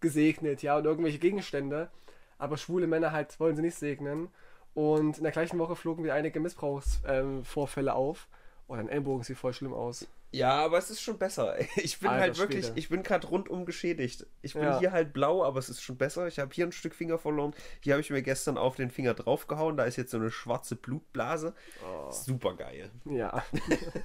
gesegnet, 0.00 0.62
ja, 0.62 0.76
und 0.76 0.84
irgendwelche 0.84 1.18
Gegenstände. 1.18 1.90
Aber 2.38 2.56
schwule 2.56 2.86
Männer 2.86 3.12
halt 3.12 3.38
wollen 3.40 3.56
sie 3.56 3.62
nicht 3.62 3.76
segnen. 3.76 4.28
Und 4.74 5.18
in 5.18 5.22
der 5.22 5.32
gleichen 5.32 5.58
Woche 5.58 5.76
flogen 5.76 6.02
wieder 6.04 6.14
einige 6.14 6.40
Missbrauchsvorfälle 6.40 7.90
ähm, 7.90 7.96
auf. 7.96 8.28
Oh, 8.68 8.76
dein 8.76 8.88
Ellbogen 8.88 9.22
sieht 9.22 9.38
voll 9.38 9.52
schlimm 9.52 9.72
aus. 9.74 10.06
Ja, 10.34 10.52
aber 10.64 10.78
es 10.78 10.88
ist 10.90 11.02
schon 11.02 11.18
besser. 11.18 11.56
Ich 11.76 12.00
bin 12.00 12.08
Alter 12.08 12.20
halt 12.22 12.38
wirklich, 12.38 12.64
Schwede. 12.66 12.78
ich 12.78 12.88
bin 12.88 13.02
gerade 13.02 13.26
rundum 13.26 13.66
geschädigt. 13.66 14.26
Ich 14.40 14.54
bin 14.54 14.62
Ja. 14.62 14.78
hier 14.78 14.90
halt 14.90 15.12
blau, 15.12 15.44
aber 15.44 15.58
es 15.58 15.68
ist 15.68 15.82
schon 15.82 15.96
besser. 15.98 16.26
Ich 16.26 16.38
habe 16.38 16.52
hier 16.54 16.66
ein 16.66 16.72
Stück 16.72 16.94
Finger 16.94 17.18
verloren. 17.18 17.54
Hier 17.80 17.92
habe 17.92 18.00
ich 18.00 18.08
mir 18.10 18.22
gestern 18.22 18.56
auf 18.56 18.76
den 18.76 18.90
Finger 18.90 19.12
draufgehauen. 19.14 19.76
Da 19.76 19.84
ist 19.84 19.96
jetzt 19.96 20.10
so 20.10 20.16
eine 20.16 20.30
schwarze 20.30 20.74
Blutblase. 20.74 21.54
Oh. 21.86 22.10
Super 22.10 22.54
geil. 22.56 22.90
Ja. 23.04 23.44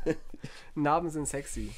Narben 0.75 1.09
sind 1.09 1.27
sexy. 1.27 1.71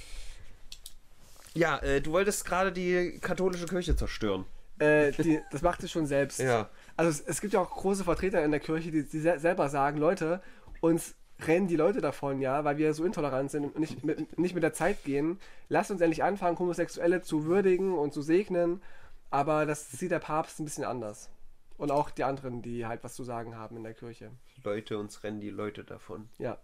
Ja, 1.54 1.78
äh, 1.80 2.02
du 2.02 2.12
wolltest 2.12 2.46
gerade 2.46 2.72
die 2.72 3.20
katholische 3.22 3.66
Kirche 3.66 3.96
zerstören. 3.96 4.46
Äh, 4.78 5.12
die, 5.12 5.42
das 5.52 5.62
macht 5.62 5.84
es 5.84 5.92
schon 5.92 6.06
selbst. 6.06 6.40
Ja. 6.40 6.70
Also 6.96 7.10
es, 7.12 7.22
es 7.22 7.42
gibt 7.42 7.54
ja 7.54 7.60
auch 7.60 7.70
große 7.70 8.04
Vertreter 8.04 8.44
in 8.44 8.52
der 8.52 8.60
Kirche, 8.60 8.92
die, 8.92 9.04
die 9.08 9.20
se- 9.20 9.40
selber 9.40 9.68
sagen, 9.70 9.98
Leute, 9.98 10.42
uns 10.80 11.16
rennen 11.46 11.68
die 11.68 11.76
Leute 11.76 12.02
davon, 12.02 12.42
ja, 12.42 12.64
weil 12.64 12.78
wir 12.78 12.94
so 12.94 13.04
intolerant 13.04 13.52
sind 13.52 13.66
und 13.66 13.80
nicht 13.80 14.04
mit, 14.04 14.38
nicht 14.38 14.54
mit 14.54 14.64
der 14.64 14.74
Zeit 14.74 15.04
gehen. 15.04 15.40
Lasst 15.70 15.92
uns 15.92 16.02
endlich 16.02 16.24
anfangen, 16.24 16.60
Homosexuelle 16.60 17.22
zu 17.22 17.46
würdigen 17.46 17.98
und 17.98 18.14
zu 18.14 18.22
segnen. 18.22 18.82
Aber 19.30 19.66
das 19.66 19.92
sieht 19.92 20.12
der 20.12 20.20
Papst 20.20 20.60
ein 20.60 20.66
bisschen 20.66 20.84
anders. 20.84 21.30
Und 21.78 21.92
auch 21.92 22.10
die 22.10 22.24
anderen, 22.24 22.62
die 22.62 22.86
halt 22.86 23.04
was 23.04 23.14
zu 23.14 23.24
sagen 23.24 23.56
haben 23.56 23.78
in 23.78 23.84
der 23.84 23.94
Kirche. 23.94 24.32
Leute, 24.64 24.98
uns 24.98 25.24
rennen 25.24 25.40
die 25.40 25.50
Leute 25.50 25.84
davon. 25.84 26.30
Ja. 26.38 26.58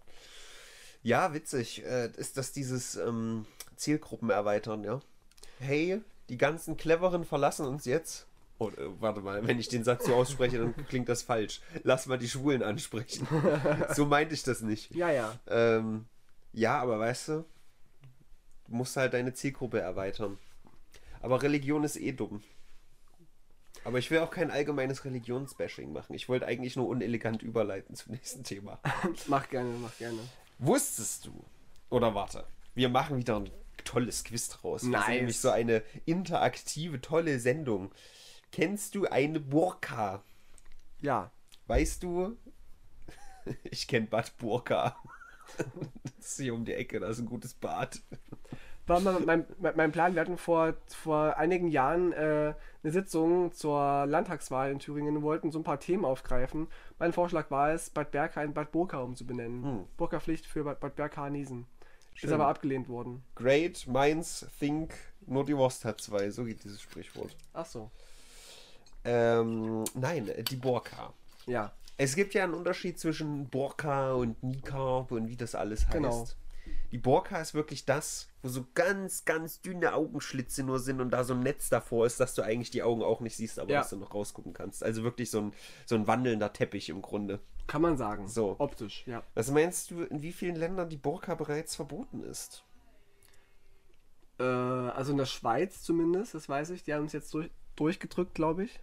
Ja, 1.02 1.32
witzig. 1.32 1.84
Äh, 1.84 2.10
ist 2.16 2.36
das 2.36 2.52
dieses 2.52 2.96
ähm, 2.96 3.46
Zielgruppen 3.76 4.28
erweitern, 4.28 4.84
ja? 4.84 5.00
Hey, 5.58 6.02
die 6.28 6.36
ganzen 6.36 6.76
Cleveren 6.76 7.24
verlassen 7.24 7.64
uns 7.64 7.84
jetzt. 7.84 8.26
Oh, 8.58 8.68
äh, 8.68 9.00
warte 9.00 9.20
mal, 9.20 9.46
wenn 9.46 9.58
ich 9.58 9.68
den 9.68 9.84
Satz 9.84 10.06
so 10.06 10.14
ausspreche, 10.14 10.58
dann 10.58 10.74
klingt 10.86 11.08
das 11.08 11.22
falsch. 11.22 11.60
Lass 11.82 12.06
mal 12.06 12.18
die 12.18 12.28
Schwulen 12.28 12.62
ansprechen. 12.62 13.26
so 13.94 14.06
meinte 14.06 14.34
ich 14.34 14.42
das 14.42 14.62
nicht. 14.62 14.94
Ja, 14.94 15.10
ja. 15.10 15.38
Ähm, 15.48 16.06
ja, 16.52 16.78
aber 16.80 16.98
weißt 16.98 17.28
du, 17.28 17.32
du 18.66 18.74
musst 18.74 18.96
halt 18.96 19.12
deine 19.12 19.34
Zielgruppe 19.34 19.80
erweitern. 19.80 20.38
Aber 21.20 21.42
Religion 21.42 21.84
ist 21.84 21.96
eh 21.96 22.12
dumm. 22.12 22.42
Aber 23.84 23.98
ich 23.98 24.10
will 24.10 24.18
auch 24.18 24.30
kein 24.30 24.50
allgemeines 24.50 25.04
Religionsbashing 25.04 25.92
machen. 25.92 26.14
Ich 26.14 26.28
wollte 26.28 26.46
eigentlich 26.46 26.74
nur 26.74 26.88
unelegant 26.88 27.42
überleiten 27.42 27.94
zum 27.94 28.14
nächsten 28.14 28.42
Thema. 28.42 28.80
Mach 29.28 29.48
gerne, 29.48 29.70
mach 29.80 29.96
gerne. 29.96 30.18
Wusstest 30.58 31.26
du? 31.26 31.44
Oder 31.88 32.14
warte, 32.14 32.44
wir 32.74 32.88
machen 32.88 33.16
wieder 33.16 33.36
ein 33.36 33.50
tolles 33.84 34.24
Quiz 34.24 34.48
draus. 34.48 34.82
Nice. 34.82 35.04
sind 35.06 35.14
nämlich 35.14 35.38
so 35.38 35.50
eine 35.50 35.82
interaktive, 36.04 37.00
tolle 37.00 37.38
Sendung. 37.38 37.92
Kennst 38.56 38.94
du 38.94 39.04
eine 39.04 39.38
Burka? 39.38 40.22
Ja. 41.02 41.30
Weißt 41.66 42.02
du? 42.02 42.38
Ich 43.64 43.86
kenne 43.86 44.06
Bad 44.06 44.34
Burka. 44.38 44.96
Das 46.16 46.30
ist 46.30 46.40
hier 46.40 46.54
um 46.54 46.64
die 46.64 46.72
Ecke, 46.72 46.98
da 46.98 47.08
ist 47.08 47.18
ein 47.18 47.26
gutes 47.26 47.52
Bad. 47.52 48.00
War 48.86 49.00
mein, 49.00 49.26
mein, 49.26 49.46
mein 49.76 49.92
Plan, 49.92 50.14
wir 50.14 50.22
hatten 50.22 50.38
vor, 50.38 50.72
vor 50.88 51.36
einigen 51.36 51.68
Jahren 51.68 52.14
äh, 52.14 52.54
eine 52.82 52.92
Sitzung 52.92 53.52
zur 53.52 54.06
Landtagswahl 54.06 54.70
in 54.70 54.78
Thüringen 54.78 55.18
und 55.18 55.22
wollten 55.22 55.52
so 55.52 55.58
ein 55.58 55.64
paar 55.64 55.78
Themen 55.78 56.06
aufgreifen. 56.06 56.68
Mein 56.98 57.12
Vorschlag 57.12 57.50
war 57.50 57.72
es, 57.72 57.90
Bad 57.90 58.10
Berka 58.10 58.42
in 58.42 58.54
Bad 58.54 58.72
Burka 58.72 59.00
umzubenennen. 59.00 59.64
Hm. 59.64 59.84
Burka-Pflicht 59.98 60.46
für 60.46 60.64
Bad, 60.64 60.80
Bad 60.80 60.96
Berka-Niesen. 60.96 61.66
Schön. 62.14 62.30
Ist 62.30 62.34
aber 62.34 62.48
abgelehnt 62.48 62.88
worden. 62.88 63.22
Great 63.34 63.86
minds 63.86 64.46
think, 64.58 64.94
nur 65.26 65.44
die 65.44 65.56
Wurst 65.58 65.84
hat 65.84 66.00
zwei. 66.00 66.30
So 66.30 66.44
geht 66.44 66.64
dieses 66.64 66.80
Sprichwort. 66.80 67.36
Ach 67.52 67.66
so. 67.66 67.90
Ähm, 69.06 69.84
nein, 69.94 70.30
die 70.50 70.56
Burka. 70.56 71.12
Ja. 71.46 71.72
Es 71.96 72.14
gibt 72.14 72.34
ja 72.34 72.44
einen 72.44 72.54
Unterschied 72.54 72.98
zwischen 72.98 73.48
Burka 73.48 74.12
und 74.12 74.42
Niqab 74.42 75.12
und 75.12 75.28
wie 75.28 75.36
das 75.36 75.54
alles 75.54 75.84
heißt. 75.86 75.92
Genau. 75.92 76.26
Die 76.92 76.98
Burka 76.98 77.40
ist 77.40 77.54
wirklich 77.54 77.84
das, 77.84 78.28
wo 78.42 78.48
so 78.48 78.66
ganz, 78.74 79.24
ganz 79.24 79.60
dünne 79.60 79.94
Augenschlitze 79.94 80.62
nur 80.62 80.78
sind 80.78 81.00
und 81.00 81.10
da 81.10 81.24
so 81.24 81.34
ein 81.34 81.40
Netz 81.40 81.68
davor 81.68 82.06
ist, 82.06 82.20
dass 82.20 82.34
du 82.34 82.42
eigentlich 82.42 82.70
die 82.70 82.82
Augen 82.82 83.02
auch 83.02 83.20
nicht 83.20 83.36
siehst, 83.36 83.58
aber 83.58 83.70
Ja. 83.72 83.80
dass 83.80 83.90
du 83.90 83.96
noch 83.96 84.14
rausgucken 84.14 84.52
kannst. 84.52 84.82
Also 84.84 85.02
wirklich 85.02 85.30
so 85.30 85.40
ein, 85.40 85.52
so 85.84 85.94
ein 85.94 86.06
wandelnder 86.06 86.52
Teppich 86.52 86.88
im 86.88 87.02
Grunde. 87.02 87.40
Kann 87.66 87.82
man 87.82 87.96
sagen. 87.96 88.28
So. 88.28 88.56
Optisch, 88.58 89.04
ja. 89.06 89.22
Was 89.34 89.50
meinst 89.50 89.90
du, 89.90 90.02
in 90.02 90.22
wie 90.22 90.32
vielen 90.32 90.54
Ländern 90.56 90.88
die 90.88 90.96
Burka 90.96 91.34
bereits 91.34 91.74
verboten 91.74 92.22
ist? 92.22 92.62
Äh, 94.38 94.44
also 94.44 95.12
in 95.12 95.18
der 95.18 95.24
Schweiz 95.26 95.82
zumindest, 95.82 96.34
das 96.34 96.48
weiß 96.48 96.70
ich. 96.70 96.84
Die 96.84 96.94
haben 96.94 97.06
es 97.06 97.12
jetzt 97.12 97.32
durch, 97.34 97.50
durchgedrückt, 97.74 98.34
glaube 98.34 98.64
ich. 98.64 98.80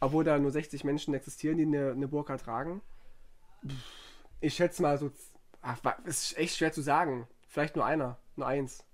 Obwohl 0.00 0.24
da 0.24 0.38
nur 0.38 0.50
60 0.50 0.84
Menschen 0.84 1.14
existieren, 1.14 1.56
die 1.56 1.64
eine, 1.66 1.90
eine 1.92 2.08
Burka 2.08 2.36
tragen. 2.36 2.82
Ich 4.40 4.54
schätze 4.54 4.82
mal 4.82 4.98
so. 4.98 5.10
Ach, 5.60 5.78
ist 6.04 6.36
echt 6.38 6.56
schwer 6.56 6.72
zu 6.72 6.82
sagen. 6.82 7.26
Vielleicht 7.48 7.74
nur 7.76 7.84
einer. 7.84 8.18
Nur 8.36 8.46
eins. 8.46 8.84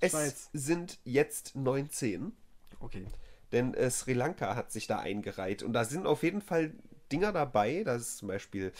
Es 0.00 0.12
Schweiz. 0.12 0.48
sind 0.52 0.98
jetzt 1.04 1.54
19. 1.54 2.32
Okay. 2.80 3.06
Denn 3.52 3.74
äh, 3.74 3.90
Sri 3.90 4.14
Lanka 4.14 4.56
hat 4.56 4.72
sich 4.72 4.86
da 4.86 4.98
eingereiht. 4.98 5.62
Und 5.62 5.74
da 5.74 5.84
sind 5.84 6.06
auf 6.06 6.22
jeden 6.22 6.40
Fall 6.40 6.72
Dinger 7.12 7.32
dabei. 7.32 7.84
Das 7.84 8.02
ist 8.02 8.18
zum 8.18 8.28
Beispiel 8.28 8.72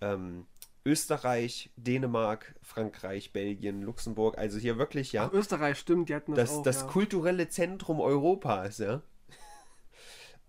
ähm, 0.00 0.46
Österreich, 0.84 1.70
Dänemark, 1.76 2.54
Frankreich, 2.62 3.32
Belgien, 3.32 3.82
Luxemburg. 3.82 4.38
Also 4.38 4.58
hier 4.58 4.78
wirklich, 4.78 5.12
ja. 5.12 5.26
Ach, 5.26 5.32
Österreich, 5.32 5.78
stimmt, 5.78 6.08
die 6.08 6.14
hatten 6.14 6.34
das, 6.34 6.50
Das, 6.50 6.58
auch. 6.58 6.62
das 6.62 6.80
ja. 6.82 6.86
kulturelle 6.86 7.48
Zentrum 7.48 8.00
Europas, 8.00 8.78
ja. 8.78 9.02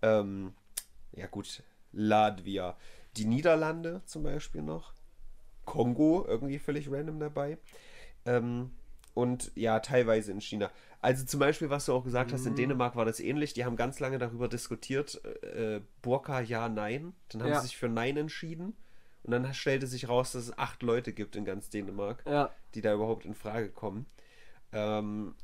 Ähm, 0.02 0.54
ja 1.12 1.26
gut, 1.26 1.62
Latvia. 1.92 2.76
Die 3.16 3.24
Niederlande 3.24 4.02
zum 4.04 4.22
Beispiel 4.22 4.62
noch. 4.62 4.92
Kongo, 5.64 6.24
irgendwie 6.26 6.58
völlig 6.58 6.90
random 6.90 7.18
dabei. 7.20 7.58
Ähm, 8.24 8.70
und 9.14 9.50
ja, 9.54 9.80
teilweise 9.80 10.32
in 10.32 10.40
China. 10.40 10.70
Also 11.00 11.24
zum 11.26 11.40
Beispiel, 11.40 11.70
was 11.70 11.86
du 11.86 11.92
auch 11.92 12.04
gesagt 12.04 12.32
hast, 12.32 12.46
in 12.46 12.52
Mhm. 12.52 12.56
Dänemark 12.56 12.96
war 12.96 13.04
das 13.04 13.20
ähnlich. 13.20 13.52
Die 13.54 13.64
haben 13.64 13.76
ganz 13.76 14.00
lange 14.00 14.18
darüber 14.18 14.48
diskutiert, 14.48 15.20
äh, 15.42 15.80
Burka 16.02 16.40
ja, 16.40 16.68
nein. 16.68 17.14
Dann 17.30 17.42
haben 17.42 17.50
Ja. 17.50 17.60
sie 17.60 17.66
sich 17.68 17.76
für 17.76 17.88
Nein 17.88 18.16
entschieden. 18.16 18.76
Und 19.24 19.32
dann 19.32 19.52
stellte 19.54 19.86
sich 19.86 20.08
raus, 20.08 20.32
dass 20.32 20.44
es 20.44 20.58
acht 20.58 20.82
Leute 20.82 21.12
gibt 21.12 21.36
in 21.36 21.44
ganz 21.44 21.68
Dänemark 21.70 22.22
Ja. 22.26 22.50
die 22.74 22.80
da 22.80 22.94
überhaupt 22.94 23.24
in 23.26 23.34
Frage 23.34 23.68
kommen. 23.68 24.06
Ähm, 24.72 25.34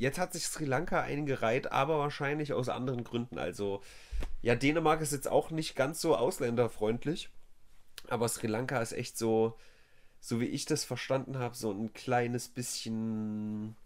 jetzt 0.00 0.18
hat 0.18 0.32
sich 0.32 0.46
Sri 0.46 0.64
Lanka 0.64 1.00
eingereiht, 1.02 1.70
aber 1.72 1.98
wahrscheinlich 1.98 2.52
aus 2.52 2.68
anderen 2.68 3.04
Gründen. 3.04 3.38
Also, 3.38 3.82
ja, 4.42 4.54
Dänemark 4.54 5.00
ist 5.00 5.12
jetzt 5.12 5.28
auch 5.28 5.50
nicht 5.50 5.76
ganz 5.76 6.00
so 6.00 6.16
ausländerfreundlich, 6.16 7.28
aber 8.08 8.28
Sri 8.28 8.46
Lanka 8.46 8.80
ist 8.80 8.92
echt 8.92 9.16
so, 9.18 9.56
so 10.20 10.40
wie 10.40 10.46
ich 10.46 10.64
das 10.64 10.84
verstanden 10.84 11.38
habe, 11.38 11.54
so 11.54 11.70
ein 11.70 11.92
kleines 11.92 12.48
bisschen, 12.48 13.76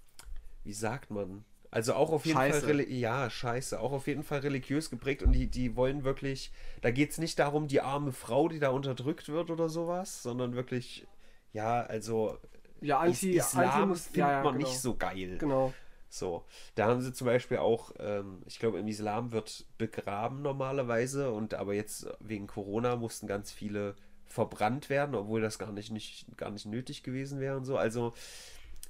wie 0.63 0.73
sagt 0.73 1.11
man? 1.11 1.45
Also 1.71 1.95
auch 1.95 2.11
auf 2.11 2.25
jeden 2.25 2.39
Scheiße. 2.39 2.61
Fall, 2.61 2.81
ja, 2.89 3.29
scheiße, 3.29 3.81
auch 3.81 3.91
auf 3.91 4.07
jeden 4.07 4.23
Fall 4.23 4.39
religiös 4.41 4.91
geprägt 4.91 5.25
und 5.25 5.33
die, 5.33 5.49
die 5.49 5.75
wollen 5.75 6.05
wirklich, 6.05 6.53
da 6.83 6.93
geht 6.93 7.11
es 7.11 7.19
nicht 7.19 7.41
darum, 7.41 7.67
die 7.67 7.81
arme 7.81 8.13
Frau, 8.13 8.49
die 8.49 8.61
da 8.61 8.69
unterdrückt 8.71 9.29
wird 9.29 9.51
oder 9.51 9.69
sowas, 9.69 10.23
sondern 10.23 10.55
wirklich, 10.55 11.05
ja, 11.53 11.81
also 11.83 12.39
Ja, 12.81 13.01
anti, 13.01 13.33
Is 13.33 13.47
Islam 13.47 13.91
Anti- 13.91 14.01
findet 14.03 14.17
ja, 14.19 14.31
ja, 14.31 14.43
man 14.45 14.55
genau. 14.55 14.69
nicht 14.69 14.79
so 14.81 14.95
geil. 14.97 15.39
Genau. 15.39 15.73
So, 16.17 16.45
da 16.77 16.87
haben 16.87 17.01
sie 17.01 17.13
zum 17.13 17.27
Beispiel 17.27 17.59
auch, 17.59 17.93
ähm, 17.99 18.43
ich 18.47 18.61
glaube, 18.61 18.79
im 18.79 18.87
Islam 18.87 19.33
wird 19.33 19.67
begraben 19.79 20.43
normalerweise 20.43 21.33
und 21.33 21.55
aber 21.55 21.75
jetzt 21.75 22.07
wegen 22.21 22.47
Corona 22.47 22.95
mussten 22.95 23.27
ganz 23.27 23.51
viele 23.51 23.97
verbrannt 24.27 24.91
werden, 24.91 25.15
obwohl 25.17 25.41
das 25.41 25.59
gar 25.59 25.73
nicht, 25.73 25.91
nicht, 25.91 26.27
gar 26.37 26.51
nicht 26.51 26.67
nötig 26.67 27.03
gewesen 27.03 27.41
wäre 27.41 27.57
und 27.57 27.65
so. 27.65 27.77
Also 27.77 28.15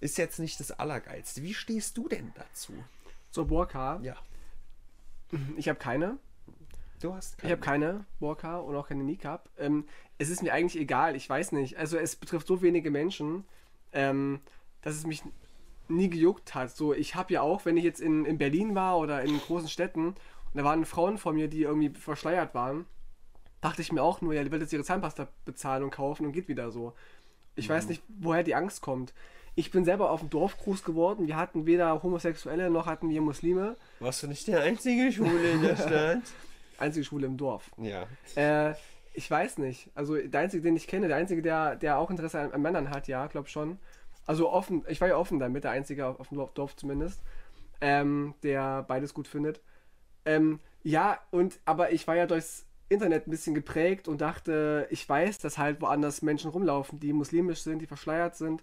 ist 0.01 0.19
jetzt 0.19 0.39
nicht 0.39 0.61
das 0.61 0.71
Allergeilste. 0.71 1.43
Wie 1.43 1.55
stehst 1.55 1.97
du 1.97 2.09
denn 2.09 2.33
dazu? 2.35 2.73
Zur 3.31 3.47
Burka. 3.47 4.01
Ja. 4.03 4.17
Ich 5.57 5.69
habe 5.69 5.79
keine. 5.79 6.19
Du 7.01 7.15
hast 7.15 7.43
Ich 7.43 7.51
habe 7.51 7.61
keine 7.61 8.05
Burka 8.21 8.59
und 8.59 8.77
auch 8.77 8.89
keine 8.89 9.03
Niqab. 9.03 9.49
Ähm, 9.59 9.87
es 10.19 10.29
ist 10.29 10.43
mir 10.43 10.53
eigentlich 10.53 10.81
egal, 10.81 11.17
ich 11.17 11.29
weiß 11.29 11.53
nicht. 11.53 11.79
Also 11.79 11.97
es 11.97 12.17
betrifft 12.17 12.47
so 12.47 12.63
wenige 12.63 12.91
Menschen, 12.91 13.45
ähm, 13.93 14.41
dass 14.83 14.95
es 14.95 15.07
mich 15.07 15.23
nie 15.89 16.09
gejuckt 16.11 16.55
hat. 16.55 16.75
So, 16.77 16.95
ich 16.95 17.15
habe 17.15 17.33
ja 17.35 17.43
auch, 17.43 17.65
wenn 17.65 17.77
ich 17.77 17.85
jetzt 17.85 18.01
in, 18.01 18.25
in 18.25 18.39
Berlin 18.39 18.75
war 18.75 18.99
oder 18.99 19.23
in 19.23 19.39
großen 19.39 19.69
Städten 19.69 20.09
und 20.09 20.17
da 20.55 20.65
waren 20.65 20.85
Frauen 20.85 21.19
vor 21.19 21.33
mir, 21.33 21.49
die 21.49 21.63
irgendwie 21.63 21.91
verschleiert 21.91 22.55
waren, 22.55 22.87
dachte 23.61 23.83
ich 23.83 23.93
mir 23.93 24.03
auch 24.03 24.21
nur, 24.21 24.35
ja, 24.35 24.45
die 24.45 24.53
will 24.53 24.61
jetzt 24.61 24.73
ihre 24.73 24.85
Zahnpasta 24.85 25.29
bezahlen 25.45 25.83
und 25.85 25.91
kaufen 25.91 26.27
und 26.27 26.33
geht 26.33 26.49
wieder 26.49 26.71
so. 26.71 26.93
Ich 27.57 27.69
weiß 27.69 27.89
nicht, 27.89 28.03
woher 28.09 28.43
die 28.43 28.55
Angst 28.55 28.83
kommt. 28.83 29.15
Ich 29.55 29.71
bin 29.71 29.85
selber 29.85 30.11
auf 30.11 30.21
dem 30.21 30.31
Dorf 30.31 30.59
groß 30.59 30.83
geworden. 30.83 31.29
Wir 31.29 31.37
hatten 31.37 31.65
weder 31.65 32.03
Homosexuelle 32.03 32.71
noch 32.71 32.87
hatten 32.87 33.09
wir 33.09 33.21
Muslime. 33.21 33.77
Warst 34.01 34.23
du 34.25 34.27
nicht 34.27 34.49
der 34.49 34.63
einzige 34.63 35.13
Schwule 35.13 35.51
in 35.53 35.63
der 35.63 35.77
Stadt? 35.77 36.23
Einzige 36.79 37.05
Schule 37.05 37.27
im 37.27 37.37
Dorf. 37.37 37.71
ja. 37.79 38.07
Äh, 38.35 38.75
ich 39.17 39.31
weiß 39.31 39.59
nicht. 39.59 39.91
Also 39.95 40.17
der 40.17 40.41
einzige, 40.41 40.65
den 40.65 40.75
ich 40.75 40.89
kenne, 40.89 41.07
der 41.07 41.17
einzige, 41.17 41.41
der, 41.41 41.77
der 41.77 41.99
auch 41.99 42.11
Interesse 42.11 42.41
an, 42.41 42.51
an 42.51 42.61
Männern 42.61 42.91
hat, 42.91 43.07
ja, 43.07 43.29
glaub 43.29 43.49
schon. 43.49 43.79
Also 44.27 44.51
offen, 44.51 44.85
ich 44.89 45.01
war 45.01 45.09
ja 45.09 45.17
offen 45.17 45.39
damit, 45.39 45.65
der 45.65 45.73
einzige 45.73 46.07
auf, 46.07 46.21
auf 46.21 46.29
dem 46.29 46.39
Dorf, 46.55 46.77
zumindest, 46.77 47.23
ähm, 47.81 48.35
der 48.43 48.83
beides 48.83 49.15
gut 49.15 49.29
findet. 49.29 49.61
Ähm, 50.25 50.61
ja, 50.83 51.19
und 51.31 51.59
aber 51.65 51.93
ich 51.93 52.07
war 52.07 52.17
ja 52.17 52.27
durchs 52.27 52.67
Internet 52.89 53.27
ein 53.27 53.31
bisschen 53.31 53.55
geprägt 53.55 54.09
und 54.09 54.21
dachte, 54.21 54.87
ich 54.91 55.09
weiß, 55.09 55.39
dass 55.39 55.59
halt 55.59 55.81
woanders 55.81 56.23
Menschen 56.23 56.51
rumlaufen, 56.51 57.01
die 57.01 57.13
muslimisch 57.13 57.63
sind, 57.63 57.81
die 57.81 57.87
verschleiert 57.87 58.37
sind. 58.37 58.63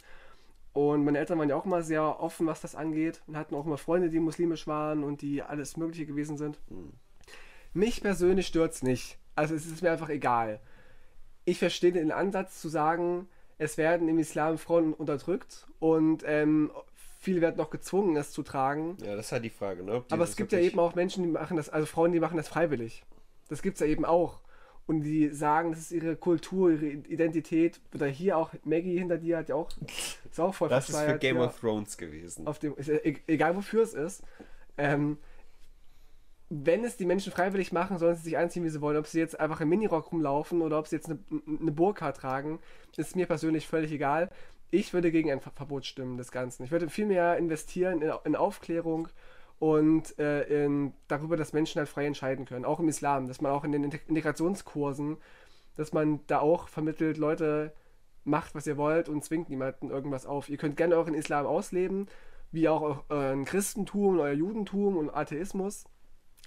Und 0.74 1.04
meine 1.04 1.20
Eltern 1.20 1.38
waren 1.38 1.50
ja 1.50 1.56
auch 1.56 1.66
immer 1.66 1.84
sehr 1.84 2.22
offen, 2.22 2.48
was 2.48 2.62
das 2.62 2.76
angeht 2.76 3.22
und 3.28 3.36
hatten 3.36 3.56
auch 3.56 3.66
immer 3.66 3.78
Freunde, 3.78 4.10
die 4.10 4.20
muslimisch 4.20 4.68
waren 4.68 5.04
und 5.04 5.22
die 5.22 5.44
alles 5.44 5.76
Mögliche 5.76 6.06
gewesen 6.06 6.38
sind. 6.38 6.60
Mich 7.74 8.02
persönlich 8.02 8.48
stört's 8.48 8.82
nicht. 8.82 9.18
Also 9.36 9.54
es 9.56 9.66
ist 9.66 9.82
mir 9.82 9.92
einfach 9.92 10.10
egal. 10.10 10.62
Ich 11.44 11.60
verstehe 11.60 11.92
den 11.92 12.12
Ansatz 12.12 12.62
zu 12.62 12.70
sagen, 12.70 13.28
es 13.62 13.78
werden 13.78 14.10
im 14.10 14.18
Islam 14.18 14.58
Frauen 14.58 14.94
unterdrückt 14.94 15.68
und 15.80 16.24
ähm, 16.26 16.72
viele 17.20 17.42
werden 17.42 17.58
noch 17.58 17.70
gezwungen, 17.70 18.16
es 18.18 18.32
zu 18.32 18.42
tragen. 18.42 18.98
Ja, 19.06 19.16
das 19.16 19.28
ist 19.28 19.32
halt 19.34 19.44
die 19.46 19.52
Frage, 19.52 19.84
ne? 19.84 20.04
Aber 20.10 20.18
das 20.18 20.32
es 20.32 20.36
gibt 20.36 20.52
ja 20.52 20.60
eben 20.60 20.80
auch 20.80 20.96
Menschen, 20.96 21.24
die 21.24 21.30
machen 21.30 21.58
das, 21.58 21.70
also 21.70 21.86
Frauen, 21.86 22.12
die 22.12 22.20
machen 22.20 22.38
das 22.38 22.48
freiwillig. 22.48 23.06
Das 23.50 23.62
gibt's 23.62 23.80
ja 23.80 23.86
eben 23.86 24.04
auch. 24.04 24.42
Und 24.88 25.02
die 25.04 25.30
sagen, 25.30 25.72
das 25.72 25.80
ist 25.82 25.92
ihre 25.92 26.16
Kultur, 26.16 26.72
ihre 26.72 26.86
Identität. 26.86 27.80
Oder 27.94 28.08
hier 28.08 28.36
auch 28.36 28.52
Maggie 28.64 28.98
hinter 28.98 29.18
dir 29.20 29.38
hat 29.38 29.50
ja 29.50 29.56
auch, 29.56 29.70
ist 30.30 30.40
auch 30.40 30.56
voll 30.56 30.70
Das 30.70 30.90
ist 30.90 31.00
für 31.00 31.20
Game 31.20 31.38
ja 31.38 31.46
of 31.46 31.60
Thrones 31.60 31.98
gewesen. 31.98 32.48
auf 32.48 32.58
dem, 32.58 32.74
e- 32.78 33.16
egal 33.28 33.56
wofür 33.56 33.84
es 33.84 33.94
ist, 33.94 34.24
ähm, 34.78 35.20
wenn 36.54 36.84
es 36.84 36.98
die 36.98 37.06
Menschen 37.06 37.32
freiwillig 37.32 37.72
machen, 37.72 37.98
sollen 37.98 38.18
sie 38.18 38.24
sich 38.24 38.38
anziehen, 38.38 38.66
wie 38.66 38.70
sie 38.70 38.82
wollen. 38.82 38.98
Ob 38.98 39.08
sie 39.08 39.20
jetzt 39.20 39.40
einfach 39.40 39.62
im 39.62 39.70
Minirock 39.70 40.12
rumlaufen 40.12 40.62
oder 40.62 40.78
ob 40.80 40.88
sie 40.88 40.98
jetzt 40.98 41.10
eine, 41.10 41.18
eine 41.32 41.72
Burka 41.72 42.12
tragen, 42.12 42.60
ist 42.98 43.16
mir 43.16 43.26
persönlich 43.26 43.68
völlig 43.68 43.92
egal. 43.94 44.30
Ich 44.70 44.94
würde 44.94 45.12
gegen 45.12 45.32
ein 45.32 45.40
Ver- 45.40 45.52
Verbot 45.56 45.86
stimmen 45.86 46.18
des 46.18 46.30
Ganzen. 46.30 46.66
Ich 46.66 46.72
würde 46.72 46.90
viel 46.90 47.06
mehr 47.06 47.38
investieren 47.38 48.02
in, 48.02 48.12
in 48.26 48.36
Aufklärung 48.36 49.08
und 49.60 50.20
äh, 50.20 50.66
in, 50.66 50.94
darüber, 51.08 51.38
dass 51.38 51.54
Menschen 51.54 51.80
halt 51.80 51.88
frei 51.88 52.06
entscheiden 52.06 52.44
können. 52.46 52.66
Auch 52.66 52.82
im 52.82 52.90
Islam, 52.90 53.28
dass 53.28 53.40
man 53.40 53.54
auch 53.54 53.64
in 53.64 53.72
den 53.72 53.90
Integ- 53.90 54.10
Integrationskursen, 54.10 55.18
dass 55.78 55.94
man 55.94 56.20
da 56.28 56.40
auch 56.40 56.68
vermittelt, 56.68 57.18
Leute, 57.18 57.74
macht, 58.26 58.56
was 58.56 58.68
ihr 58.68 58.76
wollt 58.76 59.08
und 59.08 59.24
zwingt 59.24 59.50
niemanden 59.50 59.90
irgendwas 59.90 60.26
auf. 60.26 60.50
Ihr 60.50 60.58
könnt 60.58 60.76
gerne 60.76 60.96
euren 60.98 61.14
Islam 61.14 61.46
ausleben, 61.46 62.08
wie 62.52 62.68
auch 62.68 63.06
euren 63.08 63.46
Christentum, 63.46 64.20
euer 64.20 64.34
Judentum 64.34 64.98
und 64.98 65.10
Atheismus, 65.10 65.86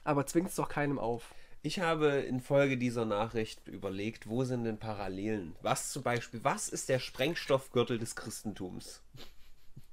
aber 0.05 0.27
zwingt 0.27 0.51
es 0.51 0.57
doch 0.57 0.69
keinem 0.69 0.99
auf. 0.99 1.35
Ich 1.62 1.81
habe 1.81 2.09
infolge 2.09 2.77
dieser 2.77 3.07
Nachricht 3.07 3.67
überlegt, 3.69 4.29
wo 4.29 4.45
sind 4.45 4.64
denn 4.64 4.79
Parallelen? 4.79 5.57
Was 5.62 5.90
zum 5.90 6.03
Beispiel, 6.03 6.45
was 6.45 6.69
ist 6.69 6.90
der 6.90 6.99
Sprengstoffgürtel 6.99 7.99
des 7.99 8.14
Christentums? 8.14 9.03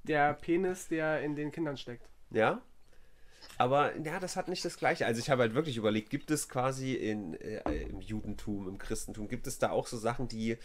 Der 0.03 0.33
Penis, 0.33 0.89
der 0.89 1.21
in 1.21 1.35
den 1.35 1.51
Kindern 1.51 1.77
steckt. 1.77 2.09
Ja? 2.29 2.61
Aber 3.57 3.95
ja, 3.97 4.19
das 4.19 4.35
hat 4.35 4.47
nicht 4.47 4.65
das 4.65 4.77
Gleiche. 4.77 5.05
Also 5.05 5.19
ich 5.21 5.29
habe 5.29 5.43
halt 5.43 5.53
wirklich 5.53 5.77
überlegt, 5.77 6.09
gibt 6.09 6.29
es 6.31 6.49
quasi 6.49 6.93
in, 6.93 7.35
äh, 7.35 7.83
im 7.83 8.01
Judentum, 8.01 8.67
im 8.67 8.77
Christentum, 8.77 9.27
gibt 9.27 9.47
es 9.47 9.57
da 9.57 9.71
auch 9.71 9.87
so 9.87 9.97
Sachen, 9.97 10.27
die 10.27 10.57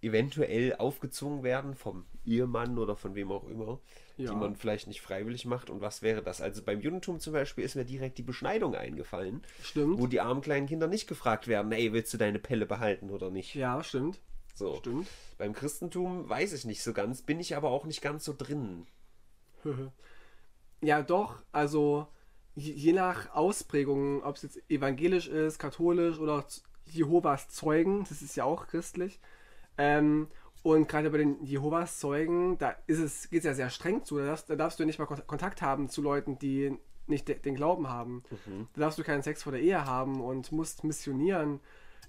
eventuell 0.00 0.76
aufgezwungen 0.76 1.42
werden 1.42 1.74
vom 1.74 2.06
Ehemann 2.24 2.78
oder 2.78 2.96
von 2.96 3.14
wem 3.14 3.32
auch 3.32 3.48
immer, 3.48 3.80
Ja. 4.16 4.30
die 4.30 4.36
man 4.36 4.54
vielleicht 4.56 4.86
nicht 4.86 5.00
freiwillig 5.00 5.44
macht. 5.44 5.70
Und 5.70 5.80
was 5.80 6.02
wäre 6.02 6.22
das? 6.22 6.40
Also 6.40 6.62
beim 6.62 6.80
Judentum 6.80 7.18
zum 7.20 7.32
Beispiel 7.32 7.64
ist 7.64 7.74
mir 7.74 7.84
direkt 7.84 8.18
die 8.18 8.22
Beschneidung 8.22 8.74
eingefallen, 8.74 9.42
Stimmt. 9.62 9.98
wo 9.98 10.06
die 10.06 10.20
armen 10.20 10.40
kleinen 10.40 10.66
Kinder 10.66 10.86
nicht 10.86 11.08
gefragt 11.08 11.48
werden, 11.48 11.72
ey, 11.72 11.92
willst 11.92 12.12
du 12.14 12.18
deine 12.18 12.38
Pelle 12.38 12.66
behalten 12.66 13.10
oder 13.10 13.30
nicht? 13.30 13.54
Ja, 13.54 13.82
stimmt. 13.82 14.20
So. 14.54 14.76
Stimmt. 14.76 15.08
Beim 15.36 15.52
Christentum 15.52 16.28
weiß 16.28 16.52
ich 16.52 16.64
nicht 16.64 16.82
so 16.82 16.92
ganz, 16.92 17.22
bin 17.22 17.38
ich 17.40 17.56
aber 17.56 17.70
auch 17.70 17.84
nicht 17.84 18.02
ganz 18.02 18.24
so 18.24 18.34
drin. 18.36 18.86
Ja, 20.80 21.02
doch. 21.02 21.42
Also 21.52 22.06
je, 22.54 22.92
nach 22.92 23.34
Ausprägung, 23.34 24.22
ob 24.22 24.36
es 24.36 24.42
jetzt 24.42 24.70
evangelisch 24.70 25.26
ist, 25.28 25.58
katholisch 25.58 26.18
oder 26.18 26.44
Jehovas 26.86 27.48
Zeugen, 27.48 28.04
das 28.08 28.22
ist 28.22 28.36
ja 28.36 28.44
auch 28.44 28.68
christlich. 28.68 29.20
Ähm, 29.78 30.28
und 30.62 30.88
gerade 30.88 31.10
bei 31.10 31.18
den 31.18 31.42
Jehovas 31.44 31.98
Zeugen, 31.98 32.58
da 32.58 32.74
es, 32.86 33.30
geht 33.30 33.38
es 33.40 33.44
ja 33.44 33.54
sehr 33.54 33.70
streng 33.70 34.04
zu. 34.04 34.18
Da 34.18 34.26
darfst, 34.26 34.50
da 34.50 34.56
darfst 34.56 34.78
du 34.80 34.84
nicht 34.84 34.98
mal 34.98 35.06
Kon- 35.06 35.26
Kontakt 35.26 35.62
haben 35.62 35.88
zu 35.88 36.02
Leuten, 36.02 36.38
die 36.38 36.76
nicht 37.06 37.28
de 37.28 37.38
den 37.38 37.54
Glauben 37.54 37.88
haben. 37.88 38.22
Da 38.74 38.80
darfst 38.82 38.98
du 38.98 39.02
keinen 39.04 39.22
Sex 39.22 39.42
vor 39.42 39.52
der 39.52 39.62
Ehe 39.62 39.84
haben 39.86 40.20
und 40.20 40.52
musst 40.52 40.84
missionieren. 40.84 41.60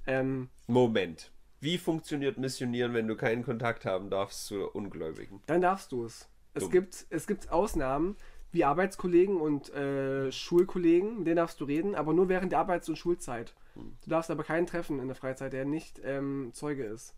Ähm, 0.08 0.49
Moment. 0.67 1.32
Wie 1.62 1.77
funktioniert 1.77 2.38
Missionieren, 2.38 2.93
wenn 2.93 3.08
du 3.08 3.15
keinen 3.15 3.43
Kontakt 3.43 3.86
haben 3.86 4.10
darfst 4.10 4.45
zu 4.47 4.67
Ungläubigen? 4.69 5.41
dann 5.45 5.62
darfst 5.62 5.91
du 5.91 6.05
es. 6.05 6.27
Es 6.53 6.69
gibt, 6.71 7.05
es 7.10 7.27
gibt 7.27 7.51
Ausnahmen, 7.51 8.15
wie 8.51 8.65
Arbeitskollegen 8.65 9.39
und 9.39 9.69
äh, 9.73 10.32
Schulkollegen, 10.32 11.19
mit 11.19 11.27
denen 11.27 11.36
darfst 11.38 11.60
du 11.62 11.65
reden, 11.65 11.95
aber 11.95 12.13
nur 12.13 12.27
während 12.27 12.51
der 12.51 12.60
Arbeits- 12.60 12.89
und 12.89 12.97
Schulzeit. 12.97 13.53
Du 13.75 14.10
darfst 14.10 14.32
aber 14.32 14.43
keinen 14.43 14.65
treffen 14.65 14.99
in 14.99 15.08
der 15.08 15.15
Freizeit, 15.15 15.53
der 15.53 15.63
nicht 15.65 16.01
ähm, 16.03 16.49
Zeuge 16.53 16.84
ist. 16.86 17.13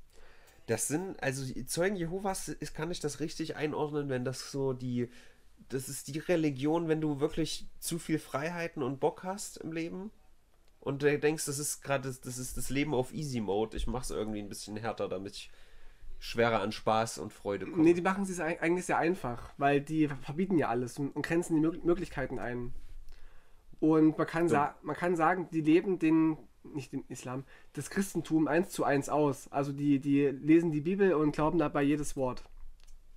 Das 0.72 0.88
sind, 0.88 1.22
also 1.22 1.44
Zeugen 1.66 1.98
Jehovas, 1.98 2.48
ist, 2.48 2.74
kann 2.74 2.92
ich 2.92 3.02
das 3.02 3.20
richtig 3.20 3.58
einordnen, 3.58 4.08
wenn 4.08 4.24
das 4.24 4.52
so 4.52 4.72
die, 4.72 5.10
das 5.68 5.90
ist 5.90 6.08
die 6.08 6.20
Religion, 6.20 6.88
wenn 6.88 7.02
du 7.02 7.20
wirklich 7.20 7.68
zu 7.80 8.00
viel 8.00 8.20
Freiheiten 8.20 8.82
und 8.82 9.02
Bock 9.02 9.24
hast 9.26 9.58
im 9.58 9.74
Leben 9.74 10.12
und 10.80 11.04
du 11.04 11.20
denkst, 11.20 11.44
das 11.46 11.60
ist 11.60 11.82
gerade, 11.82 12.08
das, 12.08 12.22
das 12.22 12.38
ist 12.38 12.56
das 12.56 12.70
Leben 12.70 12.94
auf 12.94 13.14
Easy 13.14 13.42
Mode, 13.42 13.76
ich 13.76 13.86
mach's 13.86 14.12
irgendwie 14.12 14.40
ein 14.40 14.48
bisschen 14.48 14.78
härter, 14.78 15.10
damit 15.10 15.36
ich 15.36 15.52
schwerer 16.20 16.62
an 16.62 16.72
Spaß 16.72 17.18
und 17.18 17.34
Freude 17.34 17.66
komme. 17.66 17.84
Nee, 17.84 17.94
die 17.94 18.02
machen 18.02 18.24
es 18.24 18.40
eig- 18.40 18.60
eigentlich 18.60 18.86
sehr 18.86 18.98
einfach, 18.98 19.52
weil 19.58 19.82
die 19.82 20.08
verbieten 20.08 20.58
ja 20.58 20.70
alles 20.70 20.98
und, 21.00 21.14
grenzen 21.22 21.56
die 21.56 21.62
Mög 21.62 21.84
Möglichkeiten 21.84 22.40
ein. 22.40 22.74
Und 23.82 24.18
man 24.18 24.28
kann, 24.28 24.48
sa 24.48 24.76
man 24.84 24.96
kann 24.96 25.18
sagen, 25.18 25.50
die 25.52 25.62
leben 25.62 26.00
den, 26.00 26.38
nicht 26.63 26.93
den 26.93 27.04
Islam, 27.10 27.43
das 27.74 27.89
Christentum 27.89 28.47
eins 28.47 28.69
zu 28.69 28.84
eins 28.84 29.10
aus. 29.10 29.52
Also 29.52 29.71
die, 29.71 30.00
die 30.00 30.28
lesen 30.28 30.71
die 30.71 30.82
Bibel 30.82 31.13
und 31.13 31.32
glauben 31.32 31.60
dabei 31.60 31.84
jedes 31.84 32.15
Wort. 32.15 32.43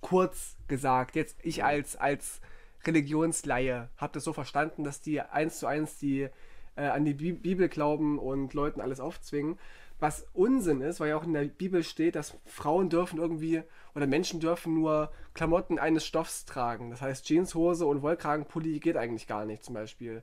Kurz 0.01 0.57
gesagt, 0.67 1.15
jetzt 1.15 1.37
ich 1.41 1.63
als, 1.63 1.95
als 1.95 2.41
Religionsleihe 2.85 3.89
habe 3.97 4.13
das 4.13 4.23
so 4.23 4.33
verstanden, 4.33 4.83
dass 4.83 5.01
die 5.01 5.21
eins 5.21 5.59
zu 5.59 5.67
eins 5.67 5.97
die 5.97 6.29
äh, 6.75 6.87
an 6.87 7.05
die 7.05 7.13
Bi 7.13 7.33
Bibel 7.33 7.69
glauben 7.69 8.19
und 8.19 8.53
Leuten 8.53 8.81
alles 8.81 8.99
aufzwingen. 8.99 9.57
Was 9.99 10.27
Unsinn 10.33 10.81
ist, 10.81 10.99
weil 10.99 11.09
ja 11.09 11.17
auch 11.17 11.23
in 11.23 11.33
der 11.33 11.45
Bibel 11.45 11.81
steht, 11.81 12.15
dass 12.15 12.37
Frauen 12.45 12.89
dürfen 12.89 13.17
irgendwie 13.17 13.63
oder 13.95 14.07
Menschen 14.07 14.41
dürfen 14.41 14.73
nur 14.73 15.09
Klamotten 15.33 15.79
eines 15.79 16.05
Stoffs 16.05 16.45
tragen. 16.45 16.89
Das 16.89 17.01
heißt, 17.01 17.25
Jeanshose 17.25 17.85
und 17.85 18.01
Wollkragenpulli 18.01 18.79
geht 18.79 18.97
eigentlich 18.97 19.25
gar 19.25 19.45
nicht 19.45 19.63
zum 19.63 19.73
Beispiel. 19.75 20.21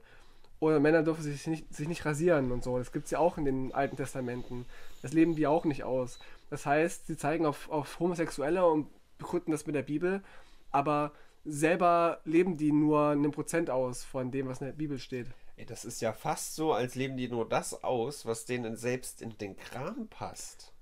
Oder 0.63 0.79
Männer 0.79 1.03
dürfen 1.03 1.25
sich 1.25 1.45
nicht, 1.49 1.75
sich 1.75 1.89
nicht 1.89 2.05
rasieren 2.05 2.53
und 2.53 2.63
so. 2.63 2.79
Das 2.79 2.93
gibt 2.93 3.07
es 3.07 3.11
ja 3.11 3.19
auch 3.19 3.37
in 3.37 3.45
den 3.45 3.75
Alten 3.75 3.97
Testamenten. 3.97 4.65
Das 5.03 5.13
leben 5.13 5.35
die 5.35 5.49
auch 5.49 5.65
nicht 5.65 5.83
aus. 5.83 6.21
Das 6.51 6.67
heißt, 6.67 7.09
sie 7.09 7.17
zeigen 7.17 7.47
auf, 7.47 7.69
auf 7.69 7.99
Homosexuelle 7.99 8.65
und 8.65 8.87
begründen 9.19 9.51
das 9.51 9.67
mit 9.67 9.75
der 9.75 9.83
Bibel. 9.83 10.23
Aber 10.71 11.11
selber 11.45 12.21
leben 12.25 12.59
die 12.59 12.71
nur 12.71 13.09
einen 13.09 13.33
Prozent 13.33 13.71
aus 13.71 14.05
von 14.05 14.31
dem, 14.31 14.47
was 14.47 14.61
in 14.61 14.69
der 14.69 14.75
Bibel 14.75 15.01
steht. 15.01 15.27
Ey, 15.57 15.67
das 15.67 15.85
ist 15.85 16.01
ja 16.01 16.13
fast 16.13 16.55
so, 16.55 16.73
als 16.73 16.95
leben 16.95 17.17
die 17.17 17.27
nur 17.27 17.49
das 17.49 17.83
aus, 17.83 18.25
was 18.25 18.45
denen 18.45 18.77
selbst 18.77 19.21
in 19.21 19.37
den 19.39 19.57
Kram 19.57 20.07
passt. 20.11 20.73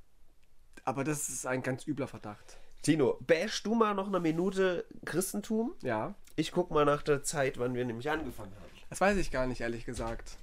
Aber 0.84 1.04
das 1.04 1.30
ist 1.30 1.46
ein 1.46 1.62
ganz 1.62 1.86
übler 1.86 2.06
Verdacht. 2.06 2.58
Tino, 2.82 3.16
bash 3.20 3.62
du 3.62 3.74
mal 3.74 3.94
noch 3.94 4.08
eine 4.08 4.20
Minute 4.20 4.84
Christentum? 5.06 5.72
Ja. 5.80 6.14
Ich 6.36 6.52
guck 6.52 6.70
mal 6.70 6.84
nach 6.84 7.00
der 7.00 7.22
Zeit, 7.22 7.58
wann 7.58 7.72
wir 7.72 7.86
nämlich 7.86 8.10
angefangen 8.10 8.52
haben. 8.60 8.69
Das 8.90 9.00
weiß 9.00 9.16
ich 9.16 9.30
gar 9.30 9.46
nicht, 9.46 9.60
ehrlich 9.60 9.86
gesagt. 9.86 10.36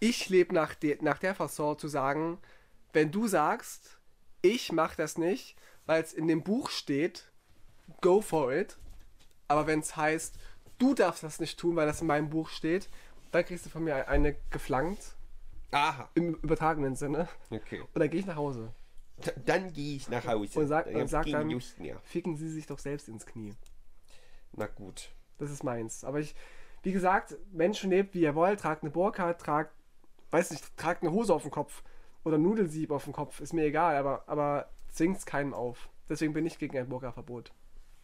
Ich 0.00 0.28
lebe 0.28 0.54
nach, 0.54 0.74
de 0.74 0.98
nach 1.02 1.18
der 1.18 1.34
Fasson 1.34 1.78
zu 1.78 1.88
sagen, 1.88 2.38
wenn 2.92 3.10
du 3.10 3.26
sagst, 3.26 3.98
ich 4.40 4.72
mache 4.72 4.96
das 4.96 5.18
nicht, 5.18 5.56
weil 5.86 6.02
es 6.02 6.12
in 6.12 6.28
dem 6.28 6.42
Buch 6.42 6.70
steht, 6.70 7.30
go 8.00 8.20
for 8.20 8.52
it. 8.52 8.78
Aber 9.48 9.66
wenn 9.66 9.80
es 9.80 9.96
heißt, 9.96 10.36
du 10.78 10.94
darfst 10.94 11.24
das 11.24 11.40
nicht 11.40 11.58
tun, 11.58 11.74
weil 11.74 11.86
das 11.86 12.00
in 12.00 12.06
meinem 12.06 12.30
Buch 12.30 12.48
steht, 12.48 12.88
dann 13.32 13.44
kriegst 13.44 13.66
du 13.66 13.70
von 13.70 13.84
mir 13.84 14.08
eine 14.08 14.36
geflankt, 14.50 15.16
Aha, 15.70 16.08
im 16.14 16.34
übertragenen 16.36 16.94
Sinne. 16.96 17.28
okay. 17.50 17.80
Und 17.80 17.98
dann 18.00 18.08
gehe 18.08 18.20
ich 18.20 18.26
nach 18.26 18.36
Hause. 18.36 18.72
D 19.18 19.32
dann 19.44 19.72
gehe 19.72 19.96
ich 19.96 20.08
nach 20.08 20.24
Hause. 20.26 20.60
Und 20.60 20.68
sag, 20.68 20.86
und 20.86 21.08
sag 21.08 21.26
dann, 21.26 21.60
ficken 22.04 22.36
sie 22.36 22.48
sich 22.48 22.66
doch 22.66 22.78
selbst 22.78 23.08
ins 23.08 23.26
Knie. 23.26 23.54
Na 24.52 24.66
gut. 24.66 25.10
Das 25.38 25.50
ist 25.50 25.64
meins. 25.64 26.04
Aber 26.04 26.20
ich, 26.20 26.34
wie 26.82 26.92
gesagt, 26.92 27.36
Menschen 27.52 27.90
lebt 27.90 28.14
wie 28.14 28.20
ihr 28.20 28.34
wollt, 28.34 28.60
tragt 28.60 28.82
eine 28.82 28.90
Burka, 28.90 29.34
tragt, 29.34 29.72
weiß 30.30 30.50
nicht, 30.50 30.76
tragt 30.76 31.02
eine 31.02 31.12
Hose 31.12 31.34
auf 31.34 31.42
den 31.42 31.50
Kopf 31.50 31.82
oder 32.24 32.38
Nudelsieb 32.38 32.90
auf 32.90 33.04
den 33.04 33.12
Kopf, 33.12 33.40
ist 33.40 33.52
mir 33.52 33.64
egal, 33.64 33.96
aber, 33.96 34.24
aber 34.26 34.68
zwingt's 34.90 35.26
keinem 35.26 35.54
auf. 35.54 35.88
Deswegen 36.08 36.32
bin 36.32 36.46
ich 36.46 36.58
gegen 36.58 36.76
ein 36.78 36.88
Burka-Verbot. 36.88 37.52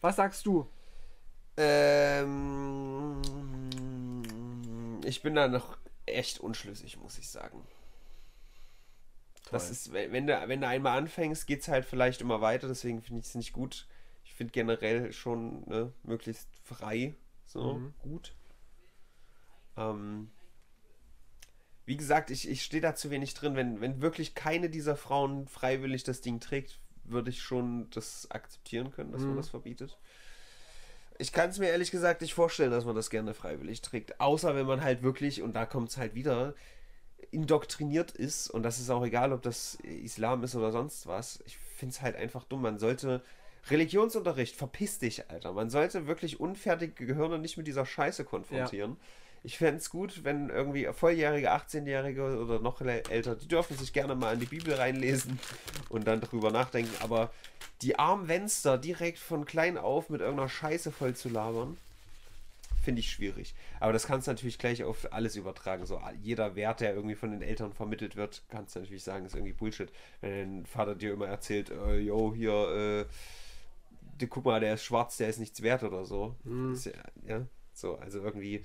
Was 0.01 0.17
sagst 0.17 0.45
du? 0.45 0.67
Ähm, 1.57 3.21
ich 5.03 5.21
bin 5.21 5.35
da 5.35 5.47
noch 5.47 5.77
echt 6.05 6.39
unschlüssig, 6.39 6.97
muss 6.97 7.17
ich 7.17 7.29
sagen. 7.29 7.61
Das 9.51 9.63
Toll. 9.65 9.71
ist, 9.71 9.93
wenn 9.93 10.11
wenn 10.11 10.27
du, 10.27 10.43
wenn 10.47 10.61
du 10.61 10.67
einmal 10.67 10.97
anfängst, 10.97 11.47
geht 11.47 11.61
es 11.61 11.67
halt 11.67 11.85
vielleicht 11.85 12.21
immer 12.21 12.41
weiter, 12.41 12.67
deswegen 12.67 13.01
finde 13.01 13.21
ich 13.21 13.27
es 13.27 13.35
nicht 13.35 13.53
gut. 13.53 13.87
Ich 14.23 14.33
finde 14.33 14.51
generell 14.51 15.13
schon 15.13 15.63
ne, 15.67 15.91
möglichst 16.03 16.49
frei 16.63 17.15
so 17.45 17.75
Mhm. 17.75 17.93
gut. 18.01 18.33
Ähm, 19.77 20.31
wie 21.85 21.97
gesagt, 21.97 22.31
ich, 22.31 22.49
ich 22.49 22.63
stehe 22.63 22.81
da 22.81 22.95
zu 22.95 23.09
wenig 23.11 23.33
drin. 23.33 23.55
Wenn, 23.55 23.81
wenn 23.81 24.01
wirklich 24.01 24.33
keine 24.35 24.69
dieser 24.69 24.95
Frauen 24.95 25.47
freiwillig 25.47 26.03
das 26.03 26.21
Ding 26.21 26.39
trägt, 26.39 26.79
würde 27.03 27.29
ich 27.29 27.41
schon 27.41 27.89
das 27.91 28.29
akzeptieren 28.31 28.91
können, 28.91 29.11
dass 29.11 29.21
man 29.21 29.33
Mhm. 29.33 29.37
das 29.37 29.49
verbietet. 29.49 29.97
Ich 31.17 31.31
kann 31.31 31.49
es 31.49 31.59
mir 31.59 31.69
ehrlich 31.69 31.91
gesagt 31.91 32.21
nicht 32.21 32.33
vorstellen, 32.33 32.71
dass 32.71 32.85
man 32.85 32.95
das 32.95 33.09
gerne 33.09 33.33
freiwillig 33.33 33.81
trägt. 33.81 34.19
Außer 34.19 34.55
wenn 34.55 34.65
man 34.65 34.81
halt 34.81 35.03
wirklich, 35.03 35.41
und 35.41 35.53
da 35.55 35.65
kommt 35.65 35.89
es 35.89 35.97
halt 35.97 36.15
wieder, 36.15 36.55
indoktriniert 37.31 38.11
ist. 38.11 38.49
Und 38.49 38.63
das 38.63 38.79
ist 38.79 38.89
auch 38.89 39.05
egal, 39.05 39.31
ob 39.31 39.41
das 39.41 39.75
Islam 39.75 40.43
ist 40.43 40.55
oder 40.55 40.71
sonst 40.71 41.07
was. 41.07 41.41
Ich 41.45 41.57
finde 41.57 41.93
es 41.93 42.01
halt 42.01 42.15
einfach 42.15 42.43
dumm. 42.45 42.61
Man 42.61 42.79
sollte. 42.79 43.23
Religionsunterricht, 43.67 44.55
verpiss 44.55 44.99
dich, 44.99 45.27
Alter. 45.31 45.51
Man 45.53 45.71
sollte 45.71 46.05
wirklich 46.05 46.39
unfertige 46.39 47.05
Gehirne 47.07 47.39
nicht 47.39 47.57
mit 47.57 47.65
dieser 47.65 47.83
Scheiße 47.85 48.23
konfrontieren. 48.23 48.97
Ich 49.45 49.59
fände 49.59 49.77
es 49.77 49.91
gut, 49.91 50.23
wenn 50.23 50.49
irgendwie 50.49 50.87
volljährige, 50.91 51.53
18-Jährige 51.53 52.39
oder 52.39 52.59
noch 52.59 52.81
älter, 52.81 53.35
die 53.35 53.47
dürfen 53.47 53.77
sich 53.77 53.93
gerne 53.93 54.15
mal 54.15 54.33
in 54.33 54.39
die 54.39 54.47
Bibel 54.47 54.73
reinlesen 54.73 55.39
und 55.89 56.07
dann 56.07 56.19
darüber 56.19 56.51
nachdenken. 56.51 56.91
Aber 57.01 57.31
die 57.83 57.99
armen 57.99 58.27
Wenster 58.27 58.79
direkt 58.79 59.19
von 59.19 59.45
klein 59.45 59.77
auf 59.77 60.09
mit 60.09 60.21
irgendeiner 60.21 60.49
Scheiße 60.49 60.91
voll 60.91 61.15
zu 61.15 61.29
labern, 61.29 61.77
finde 62.83 63.01
ich 63.01 63.11
schwierig. 63.11 63.53
Aber 63.79 63.93
das 63.93 64.07
kannst 64.07 64.25
du 64.25 64.31
natürlich 64.31 64.57
gleich 64.57 64.83
auf 64.83 65.13
alles 65.13 65.35
übertragen. 65.35 65.85
So 65.85 66.01
jeder 66.23 66.55
Wert, 66.55 66.79
der 66.79 66.95
irgendwie 66.95 67.15
von 67.15 67.29
den 67.29 67.43
Eltern 67.43 67.71
vermittelt 67.71 68.15
wird, 68.15 68.41
kannst 68.49 68.75
du 68.75 68.79
natürlich 68.79 69.03
sagen, 69.03 69.27
ist 69.27 69.35
irgendwie 69.35 69.53
Bullshit. 69.53 69.91
Wenn 70.21 70.31
dein 70.31 70.65
Vater 70.65 70.95
dir 70.95 71.13
immer 71.13 71.27
erzählt, 71.27 71.69
äh, 71.69 71.99
yo, 71.99 72.33
hier, 72.33 73.05
äh, 73.05 73.05
die, 74.19 74.25
guck 74.25 74.45
mal, 74.45 74.59
der 74.59 74.73
ist 74.73 74.83
schwarz, 74.83 75.17
der 75.17 75.29
ist 75.29 75.37
nichts 75.37 75.61
wert 75.61 75.83
oder 75.83 76.03
so. 76.03 76.35
Ist 76.73 76.85
ja, 76.85 76.93
ja, 77.27 77.45
so, 77.73 77.97
also 77.97 78.21
irgendwie. 78.21 78.63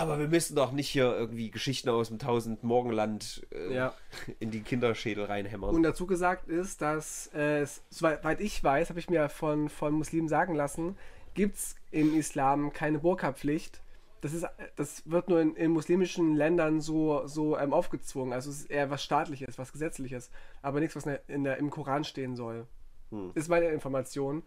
Aber 0.00 0.18
wir 0.18 0.28
müssen 0.28 0.56
doch 0.56 0.72
nicht 0.72 0.88
hier 0.88 1.14
irgendwie 1.14 1.50
Geschichten 1.50 1.90
aus 1.90 2.08
dem 2.08 2.18
Tausend 2.18 2.62
Morgenland 2.64 3.46
äh, 3.52 3.74
Ja. 3.74 3.94
in 4.40 4.50
die 4.50 4.62
Kinderschädel 4.62 5.24
reinhämmern. 5.24 5.74
Und 5.74 5.82
dazu 5.82 6.06
gesagt 6.06 6.48
ist, 6.48 6.80
dass, 6.80 7.30
äh, 7.34 7.60
es- 7.60 7.82
soweit 7.90 8.40
ich 8.40 8.62
weiß, 8.64 8.88
habe 8.88 8.98
ich 9.00 9.10
mir 9.10 9.28
von, 9.28 9.68
von 9.68 9.92
Muslimen 9.92 10.28
sagen 10.28 10.54
lassen, 10.54 10.96
gibt 11.34 11.56
es 11.56 11.74
im 11.90 12.16
Islam 12.18 12.72
keine 12.72 12.98
Burka-Pflicht. 13.00 13.82
Das, 14.22 14.32
ist, 14.32 14.46
das 14.76 15.02
wird 15.10 15.28
nur 15.28 15.40
in, 15.40 15.56
in 15.56 15.72
muslimischen 15.72 16.36
Ländern 16.36 16.80
so, 16.80 17.26
so 17.26 17.58
ähm, 17.58 17.72
aufgezwungen. 17.74 18.32
Also 18.32 18.50
es 18.50 18.60
ist 18.60 18.70
eher 18.70 18.88
was 18.90 19.02
Staatliches, 19.02 19.58
was 19.58 19.72
Gesetzliches, 19.72 20.30
aber 20.62 20.80
nichts, 20.80 20.96
was 20.96 21.04
in 21.04 21.10
der, 21.12 21.28
in 21.28 21.44
der, 21.44 21.56
im 21.58 21.70
Koran 21.70 22.04
stehen 22.04 22.34
soll. 22.36 22.66
Hm. 23.10 23.32
Ist 23.34 23.48
meine 23.48 23.66
Information. 23.66 24.42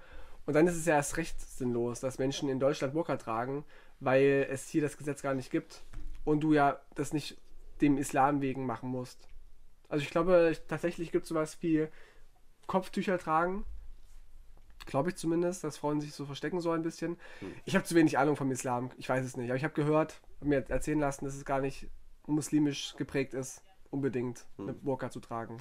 Und 0.45 0.53
dann 0.53 0.65
ist 0.67 0.75
es 0.75 0.85
ja 0.85 0.95
erst 0.95 1.17
recht 1.17 1.41
sinnlos, 1.41 1.99
dass 1.99 2.19
Menschen 2.19 2.49
in 2.49 2.59
Deutschland 2.59 2.93
Burka 2.93 3.17
tragen, 3.17 3.63
weil 3.99 4.47
es 4.49 4.67
hier 4.69 4.81
das 4.81 4.97
Gesetz 4.97 5.21
gar 5.21 5.33
nicht 5.33 5.51
gibt 5.51 5.83
und 6.23 6.41
du 6.41 6.53
ja 6.53 6.79
das 6.95 7.13
nicht 7.13 7.37
dem 7.81 7.97
Islam 7.97 8.41
wegen 8.41 8.65
machen 8.65 8.89
musst. 8.89 9.27
Also 9.89 10.03
ich 10.03 10.09
glaube, 10.09 10.49
ich- 10.51 10.61
tatsächlich 10.67 11.11
gibt 11.11 11.23
es 11.23 11.29
sowas 11.29 11.57
wie 11.61 11.87
Kopftücher 12.67 13.17
tragen. 13.17 13.65
Glaube 14.85 15.09
ich 15.09 15.15
zumindest, 15.15 15.63
dass 15.63 15.77
Frauen 15.77 15.99
sich 16.01 16.13
so 16.13 16.25
verstecken 16.25 16.59
sollen 16.61 16.81
ein 16.81 16.83
bisschen. 16.83 17.17
Ich 17.65 17.75
habe 17.75 17.85
zu 17.85 17.95
wenig 17.95 18.17
Ahnung 18.17 18.35
vom 18.35 18.51
Islam. 18.51 18.91
Ich 18.97 19.09
weiß 19.09 19.25
es 19.25 19.35
nicht. 19.37 19.49
Aber 19.49 19.57
ich 19.57 19.63
habe 19.63 19.73
gehört, 19.73 20.21
hab 20.39 20.47
mir 20.47 20.63
erzählen 20.69 20.99
lassen, 20.99 21.25
dass 21.25 21.33
es 21.35 21.45
gar 21.45 21.59
nicht 21.59 21.87
muslimisch 22.27 22.95
geprägt 22.97 23.33
ist, 23.33 23.63
unbedingt 23.89 24.45
eine 24.57 24.73
Burka 24.73 25.09
zu 25.09 25.19
tragen. 25.19 25.57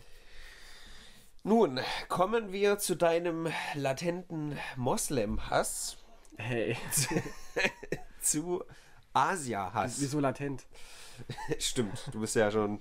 Nun, 1.42 1.78
kommen 2.08 2.52
wir 2.52 2.78
zu 2.78 2.94
deinem 2.96 3.48
latenten 3.74 4.58
Moslem-Hass, 4.76 5.98
Hey, 6.36 6.76
zu 8.24 8.64
Asia-Hass. 9.12 10.00
wieso 10.00 10.20
latent? 10.20 10.66
Stimmt, 11.58 12.08
du 12.12 12.20
bist 12.20 12.34
ja 12.34 12.50
schon 12.50 12.80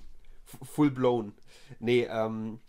full 0.62 0.90
blown. 0.90 1.32
Nee, 1.78 2.04
ähm, 2.04 2.60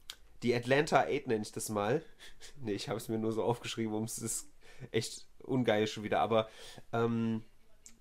die 0.43 0.53
Atlanta 0.53 1.01
8 1.01 1.27
nenne 1.27 1.41
ich 1.41 1.51
das 1.51 1.69
mal. 1.69 2.03
Nee, 2.61 2.73
ich 2.73 2.89
habe 2.89 2.97
es 2.97 3.09
mir 3.09 3.17
nur 3.17 3.31
so 3.31 3.43
aufgeschrieben, 3.43 3.93
um 3.93 4.03
es 4.03 4.19
ist 4.19 4.47
echt 4.91 5.27
ungeil 5.39 5.87
schon 5.87 6.03
wieder. 6.03 6.19
Aber 6.19 6.47
ähm, 6.93 7.43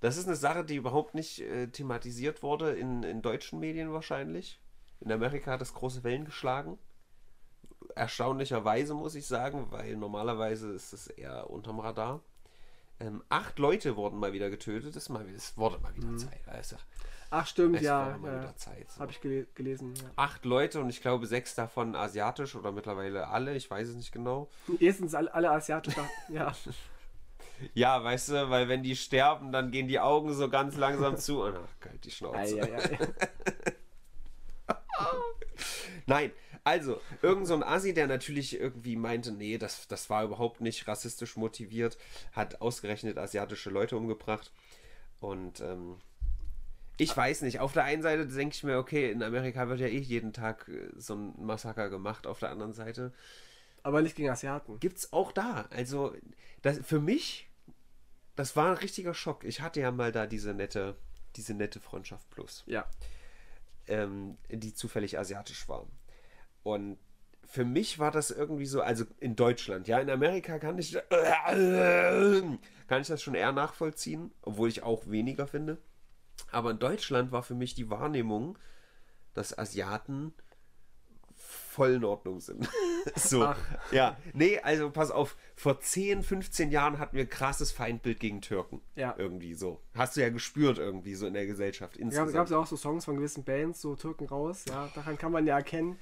das 0.00 0.16
ist 0.16 0.26
eine 0.26 0.36
Sache, 0.36 0.64
die 0.64 0.76
überhaupt 0.76 1.14
nicht 1.14 1.40
äh, 1.40 1.68
thematisiert 1.68 2.42
wurde 2.42 2.72
in, 2.72 3.02
in 3.02 3.22
deutschen 3.22 3.60
Medien 3.60 3.92
wahrscheinlich. 3.92 4.60
In 5.00 5.10
Amerika 5.12 5.52
hat 5.52 5.62
es 5.62 5.74
große 5.74 6.04
Wellen 6.04 6.24
geschlagen. 6.24 6.78
Erstaunlicherweise 7.94 8.94
muss 8.94 9.14
ich 9.14 9.26
sagen, 9.26 9.66
weil 9.70 9.96
normalerweise 9.96 10.72
ist 10.72 10.92
es 10.92 11.06
eher 11.06 11.50
unterm 11.50 11.80
Radar. 11.80 12.22
Ähm, 13.00 13.22
acht 13.28 13.58
Leute 13.58 13.96
wurden 13.96 14.18
mal 14.18 14.32
wieder 14.32 14.50
getötet. 14.50 14.94
Das, 14.96 15.08
mal, 15.08 15.26
wurde 15.56 15.78
mal 15.78 15.94
wieder 15.96 16.16
Zeit. 16.16 16.46
Also, 16.46 16.76
Ach 17.30 17.46
stimmt, 17.46 17.76
es 17.76 17.82
ja. 17.82 18.06
wurde 18.06 18.18
mal 18.18 18.32
ja. 18.32 18.42
wieder 18.42 18.56
Zeit. 18.56 18.90
So. 18.90 19.00
Habe 19.00 19.10
ich 19.10 19.20
gele 19.20 19.46
gelesen. 19.54 19.94
Ja. 19.96 20.10
Acht 20.16 20.44
Leute 20.44 20.80
und 20.80 20.88
ich 20.88 21.02
glaube 21.02 21.26
sechs 21.26 21.54
davon 21.54 21.96
asiatisch 21.96 22.54
oder 22.54 22.70
mittlerweile 22.70 23.28
alle, 23.28 23.56
ich 23.56 23.68
weiß 23.68 23.88
es 23.88 23.96
nicht 23.96 24.12
genau. 24.12 24.48
Erstens 24.78 25.14
alle, 25.14 25.34
alle 25.34 25.50
asiatisch. 25.50 25.94
ja. 26.28 26.52
Ja, 27.72 28.02
weißt 28.02 28.30
du, 28.30 28.50
weil 28.50 28.68
wenn 28.68 28.82
die 28.82 28.96
sterben, 28.96 29.52
dann 29.52 29.70
gehen 29.70 29.86
die 29.86 30.00
Augen 30.00 30.34
so 30.34 30.50
ganz 30.50 30.76
langsam 30.76 31.16
zu 31.16 31.44
und 31.44 31.54
ach, 31.56 31.80
kalt 31.80 32.04
die 32.04 32.10
Schnauze. 32.10 32.60
Ei, 32.60 32.74
ei, 32.74 32.76
ei. 32.76 32.98
Nein, 36.06 36.32
also, 36.64 37.00
irgend 37.22 37.46
so 37.46 37.54
ein 37.54 37.62
Asi, 37.62 37.92
der 37.94 38.06
natürlich 38.06 38.58
irgendwie 38.58 38.96
meinte, 38.96 39.32
nee, 39.32 39.58
das, 39.58 39.86
das 39.86 40.08
war 40.10 40.24
überhaupt 40.24 40.60
nicht 40.62 40.88
rassistisch 40.88 41.36
motiviert, 41.36 41.98
hat 42.32 42.60
ausgerechnet 42.62 43.18
asiatische 43.18 43.70
Leute 43.70 43.96
umgebracht. 43.96 44.50
Und 45.20 45.60
ähm, 45.60 45.98
ich 46.96 47.14
weiß 47.16 47.42
nicht, 47.42 47.60
auf 47.60 47.72
der 47.72 47.84
einen 47.84 48.02
Seite 48.02 48.26
denke 48.26 48.54
ich 48.54 48.62
mir, 48.64 48.78
okay, 48.78 49.10
in 49.10 49.22
Amerika 49.22 49.68
wird 49.68 49.80
ja 49.80 49.88
eh 49.88 49.98
jeden 49.98 50.32
Tag 50.32 50.68
äh, 50.68 50.88
so 50.96 51.14
ein 51.14 51.34
Massaker 51.44 51.90
gemacht, 51.90 52.26
auf 52.26 52.38
der 52.38 52.50
anderen 52.50 52.72
Seite 52.72 53.12
Aber 53.82 54.00
nicht 54.00 54.16
gegen 54.16 54.30
Asiaten. 54.30 54.80
gibt's 54.80 55.12
auch 55.12 55.32
da. 55.32 55.66
Also, 55.70 56.14
das, 56.62 56.78
für 56.78 57.00
mich, 57.00 57.50
das 58.36 58.56
war 58.56 58.70
ein 58.70 58.78
richtiger 58.78 59.12
Schock. 59.12 59.44
Ich 59.44 59.60
hatte 59.60 59.80
ja 59.80 59.90
mal 59.90 60.12
da 60.12 60.26
diese 60.26 60.54
nette, 60.54 60.96
diese 61.36 61.52
nette 61.52 61.80
Freundschaft 61.80 62.28
plus 62.30 62.62
Ja. 62.66 62.86
ähm, 63.86 64.38
die 64.48 64.72
zufällig 64.72 65.18
asiatisch 65.18 65.68
war. 65.68 65.86
Und 66.64 66.98
für 67.44 67.64
mich 67.64 68.00
war 68.00 68.10
das 68.10 68.32
irgendwie 68.32 68.66
so, 68.66 68.80
also 68.80 69.04
in 69.20 69.36
Deutschland, 69.36 69.86
ja, 69.86 70.00
in 70.00 70.10
Amerika 70.10 70.58
kann 70.58 70.78
ich, 70.78 70.98
kann 71.10 73.00
ich 73.00 73.06
das 73.06 73.22
schon 73.22 73.34
eher 73.34 73.52
nachvollziehen, 73.52 74.32
obwohl 74.42 74.68
ich 74.68 74.82
auch 74.82 75.06
weniger 75.06 75.46
finde. 75.46 75.78
Aber 76.50 76.72
in 76.72 76.80
Deutschland 76.80 77.30
war 77.30 77.44
für 77.44 77.54
mich 77.54 77.74
die 77.74 77.90
Wahrnehmung, 77.90 78.58
dass 79.34 79.56
Asiaten 79.56 80.32
voll 81.36 81.94
in 81.94 82.04
Ordnung 82.04 82.40
sind. 82.40 82.68
so, 83.16 83.44
Ach. 83.44 83.58
ja. 83.90 84.16
Nee, 84.32 84.60
also 84.60 84.90
pass 84.90 85.10
auf, 85.10 85.36
vor 85.56 85.80
10, 85.80 86.22
15 86.22 86.70
Jahren 86.70 86.98
hatten 86.98 87.16
wir 87.16 87.26
krasses 87.26 87.72
Feindbild 87.72 88.20
gegen 88.20 88.40
Türken. 88.40 88.80
Ja. 88.94 89.14
Irgendwie 89.18 89.54
so. 89.54 89.80
Hast 89.94 90.16
du 90.16 90.20
ja 90.20 90.30
gespürt 90.30 90.78
irgendwie 90.78 91.14
so 91.14 91.26
in 91.26 91.34
der 91.34 91.46
Gesellschaft 91.46 91.96
Ja, 91.96 92.02
insgesamt. 92.02 92.32
gab 92.32 92.44
es 92.44 92.50
ja 92.52 92.58
auch 92.58 92.66
so 92.66 92.76
Songs 92.76 93.04
von 93.04 93.16
gewissen 93.16 93.44
Bands, 93.44 93.80
so 93.80 93.96
Türken 93.96 94.26
raus. 94.26 94.64
Ja, 94.68 94.88
daran 94.94 95.18
kann 95.18 95.32
man 95.32 95.46
ja 95.46 95.56
erkennen, 95.56 95.98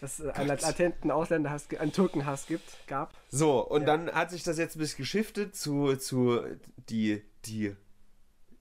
dass 0.00 0.18
es 0.18 0.26
einen 0.28 0.48
latenten 0.48 1.10
Ausländerhass, 1.10 1.66
einen 1.78 1.92
Türkenhass 1.92 2.46
gibt, 2.46 2.64
gab. 2.86 3.14
So, 3.30 3.60
und 3.66 3.82
Ja. 3.82 3.86
dann 3.96 4.10
hat 4.12 4.30
sich 4.30 4.42
das 4.42 4.58
jetzt 4.58 4.76
ein 4.76 4.80
bisschen 4.80 4.98
geschiftet 4.98 5.56
zu, 5.56 5.96
zu 5.96 6.42
die, 6.88 7.22
die 7.46 7.74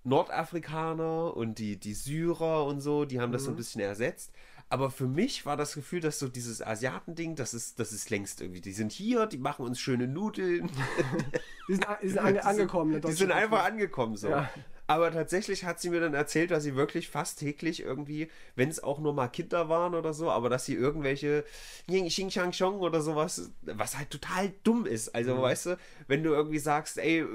Nordafrikaner 0.03 1.36
und 1.36 1.59
die, 1.59 1.77
die 1.77 1.93
Syrer 1.93 2.65
und 2.65 2.79
so, 2.81 3.05
die 3.05 3.19
haben 3.19 3.31
das 3.31 3.43
so 3.43 3.49
Mhm. 3.51 3.55
ein 3.55 3.57
bisschen 3.57 3.81
ersetzt. 3.81 4.31
Aber 4.69 4.89
für 4.89 5.07
mich 5.07 5.45
war 5.45 5.57
das 5.57 5.75
Gefühl, 5.75 5.99
dass 5.99 6.17
so 6.17 6.27
dieses 6.27 6.61
Asiatending, 6.61 7.36
das 7.36 7.53
ist, 7.53 7.79
das 7.79 7.91
ist 7.91 8.09
längst 8.09 8.41
irgendwie. 8.41 8.61
Die 8.61 8.71
sind 8.71 8.91
hier, 8.91 9.27
die 9.27 9.38
machen 9.38 9.65
uns 9.65 9.79
schöne 9.79 10.07
Nudeln. 10.07 10.71
Die 11.67 11.73
sind, 11.73 11.88
die 12.03 12.07
sind 12.09 12.19
ange, 12.23 12.45
angekommen. 12.45 13.01
Die 13.01 13.11
sind 13.13 13.31
einfach 13.31 13.65
angekommen 13.65 14.15
so. 14.17 14.29
Ja. 14.29 14.47
Aber 14.88 15.11
tatsächlich 15.11 15.63
hat 15.63 15.79
sie 15.81 15.89
mir 15.89 15.99
dann 15.99 16.13
erzählt, 16.13 16.51
dass 16.51 16.63
sie 16.63 16.75
wirklich 16.75 17.09
fast 17.09 17.39
täglich 17.39 17.81
irgendwie, 17.81 18.29
wenn 18.55 18.69
es 18.69 18.83
auch 18.83 18.99
nur 18.99 19.13
mal 19.13 19.27
Kinder 19.29 19.67
waren 19.67 19.95
oder 19.95 20.13
so, 20.13 20.29
aber 20.29 20.49
dass 20.49 20.65
sie 20.65 20.75
irgendwelche 20.75 21.43
Ying 21.89 22.07
Xing 22.07 22.29
Chang 22.29 22.51
Chong 22.51 22.79
oder 22.79 23.01
sowas, 23.01 23.49
was 23.63 23.97
halt 23.97 24.11
total 24.11 24.53
dumm 24.63 24.86
ist. 24.86 25.07
Mhm. 25.07 25.11
Also, 25.15 25.41
weißt 25.41 25.65
du, 25.67 25.77
wenn 26.07 26.23
du 26.23 26.31
irgendwie 26.33 26.59
sagst, 26.59 26.99
ey, 26.99 27.25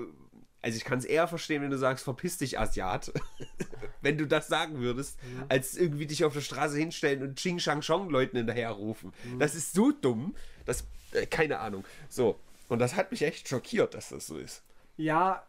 also 0.62 0.76
ich 0.76 0.84
kann 0.84 0.98
es 0.98 1.04
eher 1.04 1.26
verstehen, 1.26 1.62
wenn 1.62 1.70
du 1.70 1.78
sagst, 1.78 2.04
verpiss 2.04 2.38
dich, 2.38 2.58
Asiat. 2.58 3.12
wenn 4.02 4.16
du 4.18 4.26
das 4.26 4.46
sagen 4.48 4.78
würdest, 4.78 5.18
Mhm. 5.22 5.44
als 5.48 5.76
irgendwie 5.76 6.06
dich 6.06 6.24
auf 6.24 6.34
der 6.34 6.40
Straße 6.42 6.76
hinstellen 6.78 7.22
und 7.22 7.36
Ching 7.36 7.58
Chang 7.58 7.80
Chong 7.80 8.10
Leuten 8.10 8.36
hinterherrufen. 8.36 9.12
Mhm. 9.24 9.38
Das 9.40 9.54
ist 9.56 9.72
so 9.72 9.90
dumm, 9.90 10.36
das, 10.66 10.84
äh, 11.12 11.26
keine 11.26 11.58
Ahnung. 11.58 11.84
So. 12.08 12.38
Und 12.68 12.78
das 12.78 12.94
hat 12.94 13.10
mich 13.10 13.22
echt 13.22 13.48
schockiert, 13.48 13.94
dass 13.94 14.10
das 14.10 14.26
so 14.28 14.36
ist. 14.38 14.62
Ja, 14.96 15.44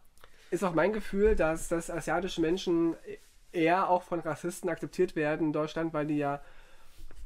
ist 0.52 0.64
auch 0.64 0.74
mein 0.74 0.92
Gefühl, 0.92 1.34
dass, 1.34 1.68
dass 1.68 1.90
asiatische 1.90 2.42
Menschen 2.42 2.94
eher 3.52 3.88
auch 3.88 4.02
von 4.02 4.20
Rassisten 4.20 4.68
akzeptiert 4.68 5.16
werden 5.16 5.46
in 5.46 5.52
Deutschland, 5.52 5.94
weil 5.94 6.06
die 6.06 6.18
ja 6.18 6.42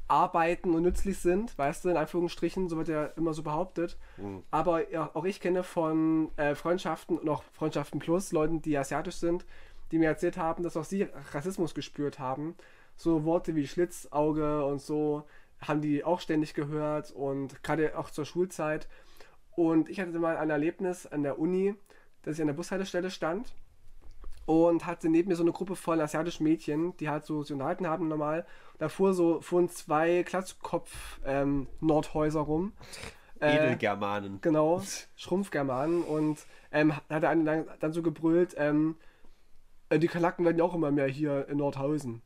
arbeiten 0.07 0.73
und 0.73 0.83
nützlich 0.83 1.19
sind, 1.19 1.57
weißt 1.57 1.83
du, 1.83 1.89
in 1.89 1.97
Anführungsstrichen, 1.97 2.69
so 2.69 2.77
wird 2.77 2.87
ja 2.87 3.05
immer 3.17 3.33
so 3.33 3.43
behauptet. 3.43 3.97
Aber 4.49 4.89
ja, 4.89 5.11
auch 5.13 5.25
ich 5.25 5.41
kenne 5.41 5.63
von 5.63 6.31
äh, 6.37 6.55
Freundschaften 6.55 7.17
und 7.17 7.27
auch 7.27 7.43
Freundschaften 7.51 7.99
plus 7.99 8.31
Leuten, 8.31 8.61
die 8.61 8.77
asiatisch 8.77 9.17
sind, 9.17 9.45
die 9.91 9.99
mir 9.99 10.07
erzählt 10.07 10.37
haben, 10.37 10.63
dass 10.63 10.77
auch 10.77 10.85
sie 10.85 11.09
Rassismus 11.33 11.75
gespürt 11.75 12.19
haben. 12.19 12.55
So 12.95 13.25
Worte 13.25 13.55
wie 13.55 13.67
Schlitzauge 13.67 14.63
und 14.63 14.79
so 14.81 15.25
haben 15.59 15.81
die 15.81 16.05
auch 16.05 16.21
ständig 16.21 16.53
gehört 16.53 17.11
und 17.11 17.61
gerade 17.61 17.97
auch 17.97 18.09
zur 18.09 18.25
Schulzeit. 18.25 18.87
Und 19.51 19.89
ich 19.89 19.99
hatte 19.99 20.17
mal 20.17 20.37
ein 20.37 20.49
Erlebnis 20.49 21.05
an 21.05 21.23
der 21.23 21.39
Uni, 21.39 21.75
dass 22.27 22.35
ich 22.35 22.41
an 22.41 22.47
der 22.47 22.53
Bushaltestelle 22.55 23.09
stand 23.09 23.53
und 24.45 24.85
hatte 24.85 25.07
neben 25.07 25.29
mir 25.29 25.37
so 25.37 25.43
eine 25.43 25.53
Gruppe 25.53 25.77
von 25.77 26.01
asiatischen 26.01 26.43
Mädchen, 26.43 26.97
die 26.97 27.07
halt 27.07 27.25
so 27.25 27.41
sich 27.41 27.53
unterhalten 27.53 27.87
haben 27.87 28.09
normal. 28.09 28.45
Da 28.79 28.89
fuhr 28.89 29.13
so, 29.13 29.39
fuhren 29.39 29.69
zwei 29.69 30.23
Glatzkopf-Nordhäuser 30.23 32.41
rum. 32.41 32.73
Äh, 33.39 33.55
Edelgermanen. 33.55 34.41
Genau, 34.41 34.81
Schrumpfgermanen. 35.15 36.03
Und 36.03 36.45
ähm, 36.73 36.93
hat 37.09 37.23
dann, 37.23 37.65
dann 37.79 37.93
so 37.93 38.01
gebrüllt, 38.01 38.55
ähm, 38.57 38.97
äh, 39.87 39.99
die 39.99 40.09
Kanaken 40.09 40.43
werden 40.43 40.57
ja 40.57 40.65
auch 40.65 40.75
immer 40.75 40.91
mehr 40.91 41.07
hier 41.07 41.47
in 41.47 41.59
Nordhausen. 41.59 42.21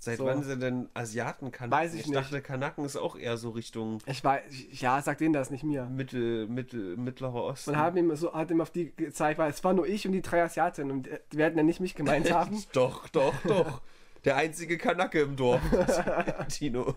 Seit 0.00 0.18
So. 0.18 0.26
wann 0.26 0.42
sind 0.42 0.62
denn 0.62 0.88
Asiaten 0.94 1.50
Kanaken? 1.50 1.72
Weiß 1.84 1.94
ich 1.94 2.00
ich 2.00 2.06
nicht. 2.06 2.16
dachte, 2.16 2.40
Kanaken 2.40 2.84
ist 2.84 2.96
auch 2.96 3.16
eher 3.16 3.36
so 3.36 3.50
Richtung 3.50 3.98
Ich 4.06 4.22
weiß, 4.22 4.42
ja, 4.72 5.02
sag 5.02 5.18
denen 5.18 5.32
das, 5.32 5.50
nicht 5.50 5.64
mir. 5.64 5.86
Mittel, 5.86 6.46
Mittel, 6.46 6.96
Mittlerer 6.96 7.42
Osten. 7.44 7.70
Und 7.70 7.76
haben 7.76 7.96
ihm 7.96 8.14
so, 8.14 8.32
hat 8.32 8.50
ihm 8.50 8.60
auf 8.60 8.70
die 8.70 8.94
gezeigt, 8.94 9.38
weil 9.38 9.50
es 9.50 9.62
war 9.64 9.72
nur 9.74 9.86
ich 9.86 10.06
und 10.06 10.12
die 10.12 10.22
drei 10.22 10.42
Asiatinnen 10.44 10.92
und 10.92 11.08
äh, 11.08 11.18
die 11.32 11.36
werden 11.36 11.56
ja 11.56 11.64
nicht 11.64 11.80
mich 11.80 11.94
gemeint 11.94 12.32
haben. 12.32 12.62
doch, 12.72 13.08
doch, 13.08 13.34
doch. 13.44 13.80
Der 14.24 14.36
einzige 14.36 14.78
Kanake 14.78 15.20
im 15.20 15.36
Dorf. 15.36 15.60
Tino. 16.48 16.94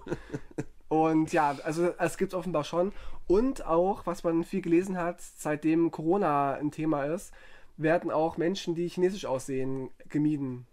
Und 0.90 1.32
ja, 1.32 1.56
also 1.64 1.94
es 1.98 2.18
gibt 2.18 2.34
offenbar 2.34 2.64
schon. 2.64 2.92
Und 3.28 3.66
auch, 3.66 4.06
was 4.06 4.24
man 4.24 4.44
viel 4.44 4.62
gelesen 4.62 4.98
hat, 4.98 5.22
seitdem 5.22 5.90
Corona 5.92 6.56
ein 6.56 6.72
Thema 6.72 7.06
ist, 7.06 7.32
werden 7.78 8.12
auch 8.12 8.38
Menschen, 8.38 8.76
die 8.76 8.88
chinesisch 8.90 9.26
aussehen, 9.26 9.90
gemieden. 10.10 10.68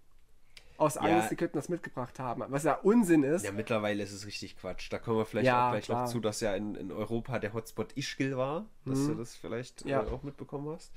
Aus 0.78 0.94
Ja. 0.94 1.00
Angst, 1.02 1.28
sie 1.28 1.36
könnten 1.36 1.58
das 1.58 1.68
mitgebracht 1.68 2.18
haben. 2.18 2.42
Was 2.48 2.62
ja 2.62 2.74
Unsinn 2.74 3.24
ist. 3.24 3.44
Ja, 3.44 3.52
mittlerweile 3.52 4.02
ist 4.02 4.12
es 4.12 4.24
richtig 4.26 4.56
Quatsch. 4.56 4.90
Da 4.92 4.98
kommen 4.98 5.18
wir 5.18 5.26
vielleicht 5.26 5.46
Ja, 5.48 5.66
auch 5.68 5.72
gleich 5.72 5.84
klar. 5.84 6.04
noch 6.04 6.10
zu, 6.12 6.20
dass 6.20 6.40
ja 6.40 6.54
in, 6.54 6.74
in 6.76 6.92
Europa 6.92 7.38
der 7.40 7.52
Hotspot 7.52 7.92
Ischgl 7.96 8.36
war. 8.36 8.64
Dass 8.86 9.06
du 9.06 9.14
das 9.14 9.34
vielleicht 9.36 9.84
Ja. 9.84 10.02
äh, 10.04 10.06
auch 10.08 10.22
mitbekommen 10.22 10.68
hast. 10.74 10.92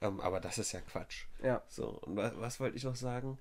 Ähm, 0.00 0.20
aber 0.20 0.40
das 0.40 0.58
ist 0.58 0.72
ja 0.72 0.80
Quatsch. 0.80 1.24
Ja. 1.42 1.62
So, 1.68 1.88
und 1.88 2.16
was, 2.16 2.32
was 2.40 2.58
wollte 2.60 2.76
ich 2.76 2.84
noch 2.84 2.96
sagen? 2.96 3.38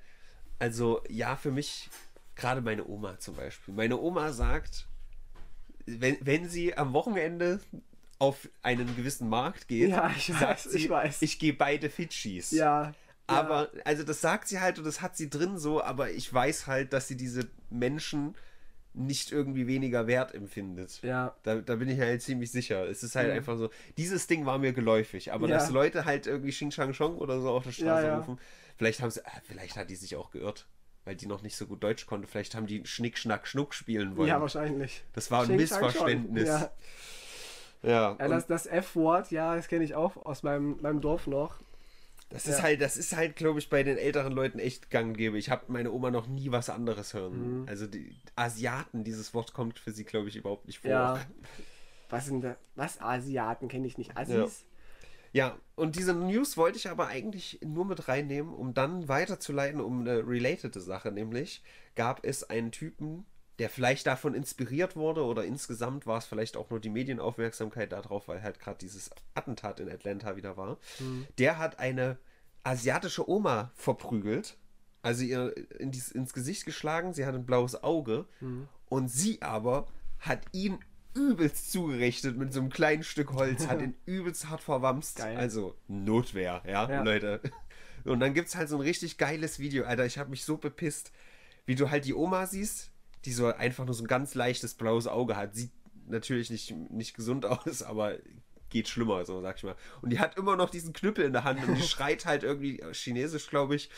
Also, 0.60 1.02
ja, 1.08 1.36
für 1.38 1.52
mich, 1.52 1.90
gerade 2.36 2.62
meine 2.62 2.86
Oma 2.86 3.18
zum 3.20 3.36
Beispiel. 3.36 3.74
Meine 3.74 3.98
Oma 3.98 4.34
sagt, 4.34 4.88
wenn, 5.86 6.18
wenn 6.20 6.50
sie 6.50 6.76
am 6.78 6.94
Wochenende 6.94 7.62
auf 8.20 8.50
einen 8.64 8.94
gewissen 8.96 9.30
Markt 9.30 9.68
geht, 9.68 9.90
Ja, 9.92 10.12
ich 10.18 10.30
weiß, 10.38 10.64
sie, 10.64 10.78
ich 10.80 10.90
weiß. 10.90 11.22
ich 11.22 11.40
gehe 11.40 11.54
beide 11.54 11.90
Fidschis. 11.90 12.52
Ja. 12.52 12.94
Aber, 13.28 13.70
also 13.84 14.04
das 14.04 14.22
sagt 14.22 14.48
sie 14.48 14.60
halt 14.60 14.80
und 14.80 14.86
das 14.86 15.02
hat 15.02 15.18
sie 15.18 15.30
drin 15.30 15.58
so, 15.58 15.84
aber 15.84 16.12
ich 16.12 16.34
weiß 16.34 16.66
halt, 16.68 16.94
dass 16.94 17.08
sie 17.08 17.18
diese 17.18 17.42
Menschen 17.70 18.36
nicht 18.94 19.32
irgendwie 19.32 19.68
weniger 19.68 20.08
wert 20.08 20.34
empfindet. 20.34 21.02
Ja. 21.04 21.36
Da, 21.44 21.58
da 21.58 21.76
bin 21.76 21.88
ich 21.90 22.00
halt 22.00 22.22
ziemlich 22.22 22.52
sicher. 22.52 22.88
Es 22.88 23.04
ist 23.04 23.16
halt 23.16 23.30
einfach 23.32 23.58
so, 23.58 23.70
dieses 23.98 24.26
Ding 24.28 24.46
war 24.46 24.58
mir 24.58 24.74
geläufig, 24.74 25.32
aber 25.34 25.48
Ja. 25.48 25.58
dass 25.58 25.70
Leute 25.70 26.06
halt 26.06 26.26
irgendwie 26.26 26.50
Xing 26.52 26.72
Shang 26.72 26.94
Chong 26.94 27.18
oder 27.18 27.40
so 27.42 27.50
auf 27.52 27.64
der 27.64 27.72
Straße 27.74 27.86
Ja, 28.06 28.08
ja. 28.14 28.18
rufen, 28.18 28.40
vielleicht 28.78 29.02
haben 29.02 29.12
sie, 29.12 29.24
ah, 29.26 29.42
vielleicht 29.44 29.76
hat 29.78 29.90
die 29.92 29.96
sich 29.96 30.16
auch 30.16 30.32
geirrt, 30.32 30.66
weil 31.06 31.16
die 31.16 31.28
noch 31.28 31.44
nicht 31.44 31.58
so 31.58 31.68
gut 31.68 31.84
Deutsch 31.84 32.08
konnte. 32.08 32.28
Vielleicht 32.28 32.56
haben 32.56 32.66
die 32.66 32.84
Schnick, 32.88 33.18
Schnack, 33.20 33.46
Schnuck 33.48 33.76
spielen 33.76 34.18
wollen. 34.18 34.30
Ja, 34.30 34.42
wahrscheinlich. 34.42 35.04
das 35.14 35.30
war 35.30 35.42
ein 35.42 35.46
Xing. 35.48 35.58
Missverständnis. 35.58 36.48
Ja, 36.48 36.72
Ja, 37.84 38.16
ja 38.20 38.28
das, 38.28 38.48
das 38.48 38.66
F-Wort, 38.66 39.30
ja, 39.32 39.56
das 39.56 39.68
kenne 39.68 39.84
ich 39.84 39.94
auch 39.94 40.18
aus 40.26 40.42
meinem, 40.42 40.78
meinem 40.82 41.02
Dorf 41.02 41.28
noch. 41.28 41.60
Das 42.30 42.46
ist 42.46 42.58
Ja. 42.58 42.64
halt, 42.64 42.82
das 42.82 42.98
ist 42.98 43.16
halt, 43.16 43.36
glaube 43.38 43.60
ich, 43.60 43.70
bei 43.70 43.84
den 43.84 43.98
älteren 43.98 44.34
Leuten 44.34 44.60
echt 44.60 44.90
gang 44.90 45.10
und 45.10 45.18
gäbe. 45.18 45.38
Ich 45.38 45.50
habe 45.50 45.64
meine 45.70 45.92
Oma 45.92 46.12
noch 46.12 46.28
nie 46.28 46.52
was 46.52 46.70
anderes 46.70 47.14
hören. 47.14 47.62
Mhm. 47.62 47.68
Also 47.70 47.88
die 47.88 48.16
Asiaten, 48.36 49.04
dieses 49.04 49.34
Wort 49.34 49.54
kommt 49.54 49.80
für 49.80 49.92
sie, 49.92 50.04
glaube 50.04 50.28
ich, 50.28 50.36
überhaupt 50.36 50.68
nicht 50.68 50.80
vor. 50.80 50.92
Ja. 50.92 51.26
Was 52.10 52.26
sind 52.26 52.42
da? 52.42 52.56
Was? 52.76 53.02
Asiaten 53.02 53.68
kenne 53.68 53.86
ich 53.88 53.98
nicht. 53.98 54.16
Assis? 54.16 54.64
Ja, 55.34 55.58
und 55.76 55.98
diese 55.98 56.14
News 56.14 56.56
wollte 56.56 56.78
ich 56.78 56.90
aber 56.90 57.08
eigentlich 57.08 57.60
nur 57.62 57.84
mit 57.86 58.08
reinnehmen, 58.08 58.54
um 58.54 58.74
dann 58.74 59.10
weiterzuleiten 59.10 59.82
um 59.82 60.00
eine 60.02 60.26
relatede 60.26 60.80
Sache, 60.80 61.12
nämlich 61.12 61.62
gab 61.96 62.26
es 62.26 62.50
einen 62.50 62.72
Typen, 62.72 63.26
der 63.60 63.70
vielleicht 63.70 64.06
davon 64.08 64.34
inspiriert 64.36 64.96
wurde 64.96 65.24
oder 65.24 65.44
insgesamt 65.44 66.06
war 66.06 66.20
es 66.20 66.26
vielleicht 66.26 66.58
auch 66.58 66.70
nur 66.70 66.80
die 66.80 66.90
Medienaufmerksamkeit 66.90 67.92
darauf, 67.92 68.28
weil 68.28 68.44
halt 68.44 68.60
gerade 68.60 68.78
dieses 68.78 69.10
Attentat 69.34 69.80
in 69.80 69.90
Atlanta 69.90 70.36
wieder 70.36 70.58
war. 70.58 70.78
Der 71.38 71.58
hat 71.58 71.80
eine 71.80 72.18
asiatische 72.64 73.28
Oma 73.30 73.72
verprügelt, 73.76 74.58
also 75.02 75.24
ihr 75.24 75.56
in 75.80 75.92
dies, 75.92 76.12
ins 76.12 76.34
Gesicht 76.34 76.66
geschlagen, 76.66 77.14
sie 77.14 77.26
hat 77.26 77.34
ein 77.34 77.46
blaues 77.46 77.82
Auge 77.84 78.26
und 78.90 79.10
sie 79.10 79.42
aber 79.42 79.88
hat 80.20 80.42
ihn 80.52 80.78
übelst 81.16 81.72
zugerechnet 81.72 82.38
mit 82.38 82.54
so 82.54 82.60
einem 82.60 82.70
kleinen 82.70 83.04
Stück 83.04 83.34
Holz, 83.34 83.68
hat 83.68 83.82
ihn 83.82 83.96
übelst 84.06 84.50
hart 84.50 84.62
verwamst. 84.62 85.18
Geil. 85.18 85.36
Also 85.36 85.76
Notwehr, 85.88 86.62
ja, 86.68 86.88
Ja. 86.90 87.02
Leute. 87.02 87.42
Und 88.04 88.20
dann 88.22 88.34
gibt 88.34 88.48
es 88.48 88.56
halt 88.56 88.70
so 88.70 88.78
ein 88.78 88.82
richtig 88.82 89.18
geiles 89.18 89.60
Video, 89.60 89.84
Alter. 89.84 90.06
Ich 90.06 90.18
habe 90.18 90.30
mich 90.30 90.46
so 90.46 90.56
bepisst, 90.58 91.12
wie 91.66 91.76
du 91.76 91.90
halt 91.90 92.06
die 92.06 92.14
Oma 92.14 92.46
siehst, 92.46 92.92
die 93.28 93.34
so 93.34 93.48
einfach 93.48 93.86
nur 93.86 93.94
so 93.94 94.04
ein 94.04 94.08
ganz 94.08 94.34
leichtes 94.34 94.74
blaues 94.74 95.06
Auge 95.06 95.36
hat. 95.36 95.54
Sieht 95.54 95.72
natürlich 96.08 96.50
nicht, 96.50 96.72
nicht 96.72 97.14
gesund 97.14 97.46
aus, 97.46 97.84
aber 97.84 98.18
geht 98.70 98.88
schlimmer, 98.88 99.24
so 99.26 99.42
sag 99.42 99.58
ich 99.58 99.64
mal. 99.64 99.76
Und 100.02 100.12
die 100.12 100.20
hat 100.20 100.38
immer 100.38 100.56
noch 100.56 100.70
diesen 100.70 100.94
Knüppel 100.94 101.26
in 101.26 101.34
der 101.34 101.44
Hand 101.44 101.66
und 101.68 101.76
die 101.76 101.82
schreit 101.88 102.26
halt 102.26 102.44
irgendwie 102.44 102.82
chinesisch, 102.94 103.50
glaube 103.50 103.76
ich. 103.76 103.90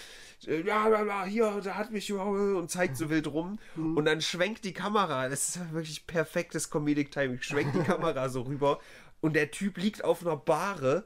äh, 0.47 0.61
Ja, 0.61 0.89
ja, 0.89 1.03
ja, 1.05 1.25
hier, 1.25 1.61
da 1.63 1.75
hat 1.75 1.91
mich 1.91 2.11
und 2.11 2.69
zeigt 2.69 2.97
so 2.97 3.09
wild 3.09 3.27
rum. 3.27 3.59
Und 3.75 4.05
dann 4.05 4.21
schwenkt 4.21 4.65
die 4.65 4.73
Kamera. 4.73 5.29
Das 5.29 5.49
ist 5.49 5.73
wirklich 5.73 6.05
perfektes 6.05 6.69
Comedic 6.69 7.11
Timing. 7.11 7.41
Schwenkt 7.41 7.75
die 7.75 7.83
Kamera 7.83 8.29
so 8.29 8.41
rüber 8.41 8.79
und 9.21 9.35
der 9.35 9.51
Typ 9.51 9.77
liegt 9.77 10.03
auf 10.03 10.25
einer 10.25 10.37
Bahre 10.37 11.05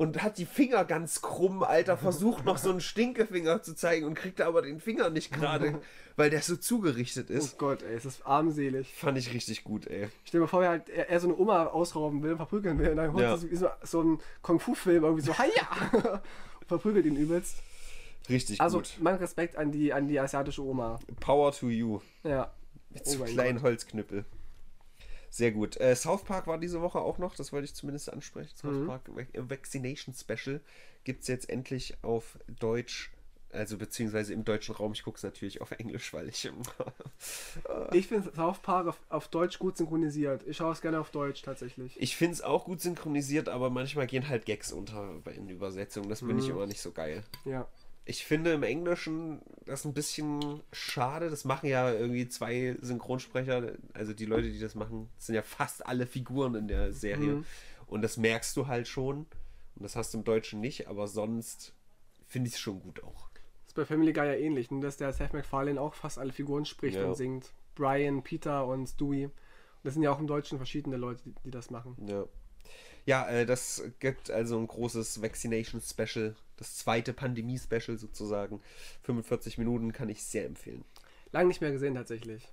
und 0.00 0.22
hat 0.22 0.38
die 0.38 0.46
Finger 0.46 0.86
ganz 0.86 1.20
krumm, 1.20 1.62
Alter, 1.62 1.98
versucht 1.98 2.46
noch 2.46 2.56
so 2.56 2.70
einen 2.70 2.80
Stinkefinger 2.80 3.62
zu 3.62 3.74
zeigen 3.74 4.06
und 4.06 4.14
kriegt 4.14 4.40
aber 4.40 4.62
den 4.62 4.80
Finger 4.80 5.10
nicht 5.10 5.30
gerade, 5.30 5.78
weil 6.16 6.30
der 6.30 6.40
so 6.40 6.56
zugerichtet 6.56 7.26
Oh 7.28 7.34
ist. 7.34 7.58
Gott, 7.58 7.82
ey, 7.82 7.96
es 7.96 8.06
ist 8.06 8.26
armselig. 8.26 8.94
Fand 8.94 9.18
ich 9.18 9.34
richtig 9.34 9.62
gut, 9.62 9.86
ey. 9.86 10.08
Stell 10.24 10.38
dir 10.38 10.44
mal 10.44 10.48
vor, 10.48 10.64
er, 10.64 10.70
halt, 10.70 10.88
er, 10.88 11.10
er 11.10 11.20
so 11.20 11.28
eine 11.28 11.36
Oma 11.36 11.66
ausrauben 11.66 12.22
will, 12.22 12.34
verprügeln 12.36 12.78
will, 12.78 12.88
und 12.92 12.96
dann 12.96 13.12
holt 13.12 13.22
Ja. 13.22 13.32
er 13.32 13.36
so, 13.36 13.50
wie 13.50 13.56
so, 13.56 14.00
ein 14.02 14.18
Kung-Fu-Film 14.40 15.04
irgendwie 15.04 15.22
so, 15.22 15.36
haja! 15.36 16.22
Verprügelt 16.66 17.04
ihn 17.04 17.16
übelst. 17.16 17.56
Richtig 18.30 18.58
Also, 18.58 18.78
gut. 18.78 18.96
mein 19.02 19.16
Respekt 19.16 19.56
an 19.56 19.70
die, 19.70 19.92
an 19.92 20.08
die 20.08 20.18
asiatische 20.18 20.62
Oma. 20.64 20.98
Power 21.20 21.52
to 21.52 21.68
you. 21.68 22.00
Ja. 22.24 22.50
Mit 22.88 23.02
Oh 23.04 23.10
so 23.10 23.24
kleinen 23.24 23.60
Holzknüppel. 23.60 24.24
Sehr 25.30 25.52
gut. 25.52 25.78
Äh, 25.80 25.94
South 25.94 26.24
Park 26.24 26.46
war 26.48 26.58
diese 26.58 26.80
Woche 26.82 26.98
auch 27.00 27.18
noch, 27.18 27.34
das 27.36 27.52
wollte 27.52 27.64
ich 27.66 27.74
zumindest 27.74 28.12
ansprechen. 28.12 28.56
South 28.56 28.72
Mhm. 28.74 28.86
Park 28.86 29.02
Vac- 29.14 29.50
Vaccination 29.50 30.14
Special 30.14 30.60
gibt 31.04 31.22
es 31.22 31.28
jetzt 31.28 31.48
endlich 31.48 31.96
auf 32.02 32.36
Deutsch, 32.58 33.10
also 33.52 33.78
beziehungsweise 33.78 34.32
im 34.34 34.44
deutschen 34.44 34.74
Raum. 34.74 34.92
Ich 34.92 35.02
gucke 35.04 35.16
es 35.16 35.22
natürlich 35.22 35.60
auf 35.60 35.70
Englisch, 35.72 36.12
weil 36.12 36.28
ich 36.28 36.50
Ich 37.92 38.08
finde 38.08 38.32
South 38.34 38.58
Park 38.60 38.86
auf, 38.88 39.00
auf 39.08 39.28
Deutsch 39.28 39.58
gut 39.58 39.76
synchronisiert. 39.76 40.44
Ich 40.46 40.56
schaue 40.56 40.72
es 40.72 40.80
gerne 40.80 41.00
auf 41.00 41.10
Deutsch 41.10 41.42
tatsächlich. 41.42 42.00
Ich 42.00 42.16
finde 42.16 42.34
es 42.34 42.42
auch 42.42 42.64
gut 42.64 42.80
synchronisiert, 42.80 43.48
aber 43.48 43.70
manchmal 43.70 44.06
gehen 44.06 44.28
halt 44.28 44.46
Gags 44.46 44.72
unter 44.72 45.14
in 45.34 45.48
Übersetzungen. 45.48 46.08
Das 46.08 46.20
finde 46.20 46.38
ich 46.38 46.46
Mhm. 46.48 46.56
immer 46.56 46.66
nicht 46.66 46.80
so 46.80 46.92
geil. 46.92 47.22
Ja. 47.44 47.66
Ich 48.10 48.24
finde 48.24 48.52
im 48.54 48.64
Englischen 48.64 49.40
das 49.66 49.84
ein 49.84 49.94
bisschen 49.94 50.62
schade. 50.72 51.30
Das 51.30 51.44
machen 51.44 51.68
ja 51.68 51.92
irgendwie 51.92 52.28
zwei 52.28 52.76
Synchronsprecher. 52.80 53.74
Also 53.94 54.12
die 54.14 54.24
Leute, 54.26 54.50
die 54.50 54.58
das 54.58 54.74
machen, 54.74 55.08
sind 55.16 55.36
ja 55.36 55.42
fast 55.42 55.86
alle 55.86 56.06
Figuren 56.06 56.56
in 56.56 56.66
der 56.66 56.92
Serie. 56.92 57.36
Mhm. 57.36 57.44
Und 57.86 58.02
das 58.02 58.16
merkst 58.16 58.56
du 58.56 58.66
halt 58.66 58.88
schon. 58.88 59.18
Und 59.76 59.82
das 59.84 59.94
hast 59.94 60.12
du 60.12 60.18
im 60.18 60.24
Deutschen 60.24 60.60
nicht, 60.60 60.88
aber 60.88 61.06
sonst 61.06 61.72
finde 62.26 62.48
ich 62.48 62.54
es 62.54 62.60
schon 62.60 62.80
gut 62.80 63.02
auch. 63.04 63.28
ist 63.64 63.76
bei 63.76 63.84
Family 63.84 64.12
Guy 64.12 64.26
ja 64.26 64.34
ähnlich, 64.34 64.72
nur 64.72 64.80
dass 64.80 64.96
der 64.96 65.12
Seth 65.12 65.32
MacFarlane 65.32 65.80
auch 65.80 65.94
fast 65.94 66.18
alle 66.18 66.32
Figuren 66.32 66.64
spricht 66.64 66.96
Ja. 66.96 67.06
und 67.06 67.14
singt. 67.14 67.52
Brian, 67.76 68.24
Peter 68.24 68.66
und 68.66 68.88
Stewie. 68.88 69.26
Und 69.26 69.32
das 69.84 69.94
sind 69.94 70.02
ja 70.02 70.10
auch 70.10 70.18
im 70.18 70.26
Deutschen 70.26 70.58
verschiedene 70.58 70.96
Leute, 70.96 71.22
die, 71.24 71.34
die 71.44 71.50
das 71.52 71.70
machen. 71.70 71.96
Ja. 72.08 72.24
Ja, 73.06 73.28
äh, 73.28 73.46
das 73.46 73.82
gibt 73.98 74.30
also 74.30 74.58
ein 74.58 74.66
großes 74.66 75.22
Vaccination 75.22 75.80
Special. 75.80 76.34
Das 76.56 76.76
zweite 76.76 77.12
Pandemie-Special 77.12 77.98
sozusagen. 77.98 78.60
45 79.02 79.58
Minuten 79.58 79.92
kann 79.92 80.08
ich 80.08 80.24
sehr 80.24 80.46
empfehlen. 80.46 80.84
Lange 81.32 81.48
nicht 81.48 81.60
mehr 81.60 81.72
gesehen 81.72 81.94
tatsächlich. 81.94 82.48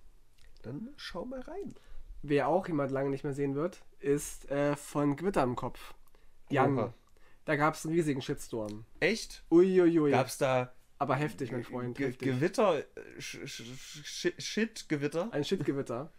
Dann 0.62 0.90
schau 0.96 1.26
mal 1.26 1.42
rein. 1.42 1.76
Wer 2.22 2.48
auch 2.48 2.68
jemand 2.68 2.92
lange 2.92 3.10
nicht 3.10 3.24
mehr 3.24 3.34
sehen 3.34 3.56
wird, 3.56 3.84
ist 4.00 4.50
äh, 4.50 4.76
von 4.76 5.16
Gewitter 5.16 5.44
im 5.44 5.56
Kopf. 5.56 5.94
Jan. 6.50 6.78
Oha. 6.78 6.94
Da 7.46 7.56
gab 7.56 7.76
es 7.76 7.86
einen 7.86 7.96
riesigen 7.96 8.22
Shitstorm. 8.22 8.86
Echt? 9.00 9.44
Uiuiui. 9.52 10.12
Gab's 10.12 10.38
da 10.38 10.74
Aber 11.00 11.16
heftig, 11.16 11.52
mein 11.52 11.64
Freund. 11.64 11.98
Ge 11.98 12.08
heftig. 12.08 12.28
Gewitter, 12.28 12.80
äh, 12.80 12.84
Shit-Gewitter? 13.20 15.30
Ein 15.32 15.44
Shitgewitter. 15.44 16.12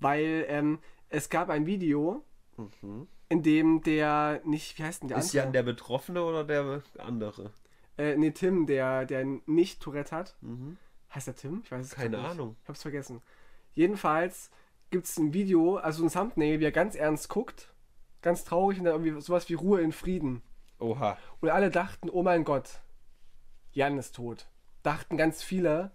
Weil 0.00 0.46
ähm, 0.48 0.78
es 1.08 1.28
gab 1.28 1.50
ein 1.50 1.66
Video, 1.66 2.24
Mhm. 2.56 3.08
In 3.28 3.42
dem 3.42 3.82
der, 3.82 4.40
nicht, 4.44 4.78
wie 4.78 4.84
heißt 4.84 5.02
denn 5.02 5.08
der 5.08 5.18
Ist 5.18 5.32
Jan 5.32 5.52
der 5.52 5.62
Betroffene 5.62 6.22
oder 6.22 6.44
der 6.44 6.82
andere? 6.98 7.50
Äh, 7.96 8.16
nee, 8.16 8.32
Tim, 8.32 8.66
der, 8.66 9.06
der 9.06 9.24
nicht 9.46 9.80
Tourette 9.80 10.14
hat. 10.14 10.36
Mhm. 10.40 10.76
Heißt 11.14 11.28
der 11.28 11.36
Tim? 11.36 11.62
Ich 11.64 11.70
weiß 11.70 11.86
es 11.86 11.92
Keine 11.92 12.18
nicht. 12.18 12.26
Ahnung. 12.26 12.56
Ich 12.62 12.68
hab's 12.68 12.82
vergessen. 12.82 13.22
Jedenfalls 13.74 14.50
gibt 14.90 15.06
es 15.06 15.16
ein 15.16 15.32
Video, 15.32 15.76
also 15.76 16.04
ein 16.04 16.10
Thumbnail, 16.10 16.60
wie 16.60 16.64
er 16.64 16.72
ganz 16.72 16.96
ernst 16.96 17.28
guckt. 17.28 17.72
Ganz 18.22 18.44
traurig 18.44 18.78
und 18.78 18.84
dann 18.84 18.94
irgendwie 18.94 19.20
sowas 19.20 19.48
wie 19.48 19.54
Ruhe 19.54 19.80
in 19.80 19.92
Frieden. 19.92 20.42
Oha. 20.78 21.18
Und 21.40 21.50
alle 21.50 21.70
dachten, 21.70 22.08
oh 22.10 22.22
mein 22.22 22.44
Gott, 22.44 22.80
Jan 23.72 23.98
ist 23.98 24.16
tot. 24.16 24.46
Dachten 24.82 25.16
ganz 25.16 25.42
viele. 25.42 25.90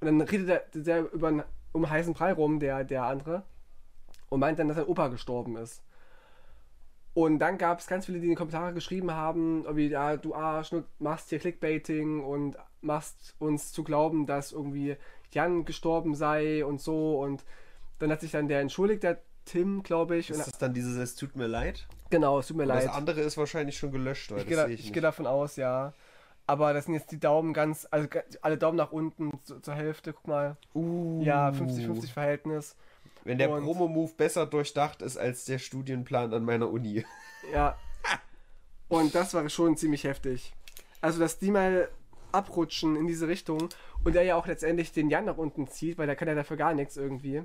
Und 0.00 0.06
dann 0.06 0.20
redet 0.20 0.48
er 0.48 0.80
der 0.80 1.12
über 1.12 1.28
einen, 1.28 1.42
um 1.72 1.88
heißen 1.88 2.14
Brei 2.14 2.32
rum, 2.32 2.60
der, 2.60 2.84
der 2.84 3.04
andere. 3.04 3.44
Und 4.28 4.40
meint 4.40 4.58
dann, 4.58 4.68
dass 4.68 4.76
sein 4.76 4.86
Opa 4.86 5.08
gestorben 5.08 5.56
ist. 5.56 5.82
Und 7.14 7.40
dann 7.40 7.58
gab 7.58 7.80
es 7.80 7.86
ganz 7.86 8.06
viele, 8.06 8.18
die 8.18 8.24
in 8.24 8.30
die 8.30 8.36
Kommentare 8.36 8.72
geschrieben 8.72 9.12
haben, 9.12 9.64
irgendwie, 9.64 9.88
ja, 9.88 10.16
du 10.16 10.34
Arsch, 10.34 10.70
du 10.70 10.84
machst 10.98 11.28
hier 11.28 11.38
Clickbaiting 11.38 12.24
und 12.24 12.56
machst 12.80 13.34
uns 13.38 13.72
zu 13.72 13.84
glauben, 13.84 14.26
dass 14.26 14.52
irgendwie 14.52 14.96
Jan 15.30 15.64
gestorben 15.64 16.14
sei 16.14 16.64
und 16.64 16.80
so. 16.80 17.20
Und 17.20 17.44
dann 17.98 18.10
hat 18.10 18.20
sich 18.20 18.30
dann 18.30 18.48
der 18.48 18.60
entschuldigt, 18.60 19.02
der 19.02 19.20
Tim, 19.44 19.82
glaube 19.82 20.16
ich. 20.16 20.32
Und, 20.32 20.38
Ist 20.38 20.46
das 20.46 20.58
dann 20.58 20.72
dieses 20.72 20.96
Es 20.96 21.16
tut 21.16 21.36
mir 21.36 21.46
leid? 21.46 21.86
genau, 22.10 22.38
es 22.38 22.46
tut 22.46 22.56
mir 22.56 22.64
Und 22.64 22.68
leid. 22.70 22.84
Das 22.84 22.94
andere 22.94 23.20
ist 23.20 23.36
wahrscheinlich 23.36 23.76
schon 23.76 23.90
gelöscht, 23.90 24.30
weil 24.30 24.40
Ich 24.40 24.46
gehe 24.46 24.68
ich 24.68 24.86
ich 24.86 24.92
gehe 24.92 25.02
davon 25.02 25.26
aus, 25.26 25.56
ja. 25.56 25.92
Aber 26.46 26.72
das 26.74 26.86
sind 26.86 26.94
jetzt 26.94 27.10
die 27.12 27.20
Daumen 27.20 27.52
ganz, 27.52 27.86
also 27.90 28.08
alle 28.42 28.58
Daumen 28.58 28.76
nach 28.76 28.92
unten 28.92 29.32
zu, 29.44 29.60
zur 29.60 29.74
Hälfte, 29.74 30.12
guck 30.12 30.26
mal. 30.28 30.56
Uh. 30.74 31.22
Ja, 31.22 31.50
50-50 31.50 32.12
Verhältnis. 32.12 32.76
Wenn 33.24 33.38
der 33.38 33.48
Promo-Move 33.48 34.12
besser 34.16 34.46
durchdacht 34.46 35.02
ist 35.02 35.16
als 35.16 35.44
der 35.44 35.58
Studienplan 35.58 36.32
an 36.34 36.44
meiner 36.44 36.68
Uni. 36.70 37.04
Ja. 37.52 37.78
Und 38.88 39.14
das 39.14 39.32
war 39.34 39.48
schon 39.48 39.76
ziemlich 39.76 40.04
heftig. 40.04 40.52
Also, 41.00 41.18
dass 41.18 41.38
die 41.38 41.50
mal 41.50 41.88
abrutschen 42.32 42.96
in 42.96 43.06
diese 43.06 43.28
Richtung 43.28 43.68
und 44.04 44.14
der 44.14 44.22
ja 44.24 44.36
auch 44.36 44.46
letztendlich 44.46 44.92
den 44.92 45.10
Jan 45.10 45.24
nach 45.26 45.38
unten 45.38 45.68
zieht, 45.68 45.98
weil 45.98 46.06
der 46.06 46.16
kann 46.16 46.28
ja 46.28 46.34
dafür 46.34 46.56
gar 46.56 46.74
nichts 46.74 46.96
irgendwie. 46.96 47.42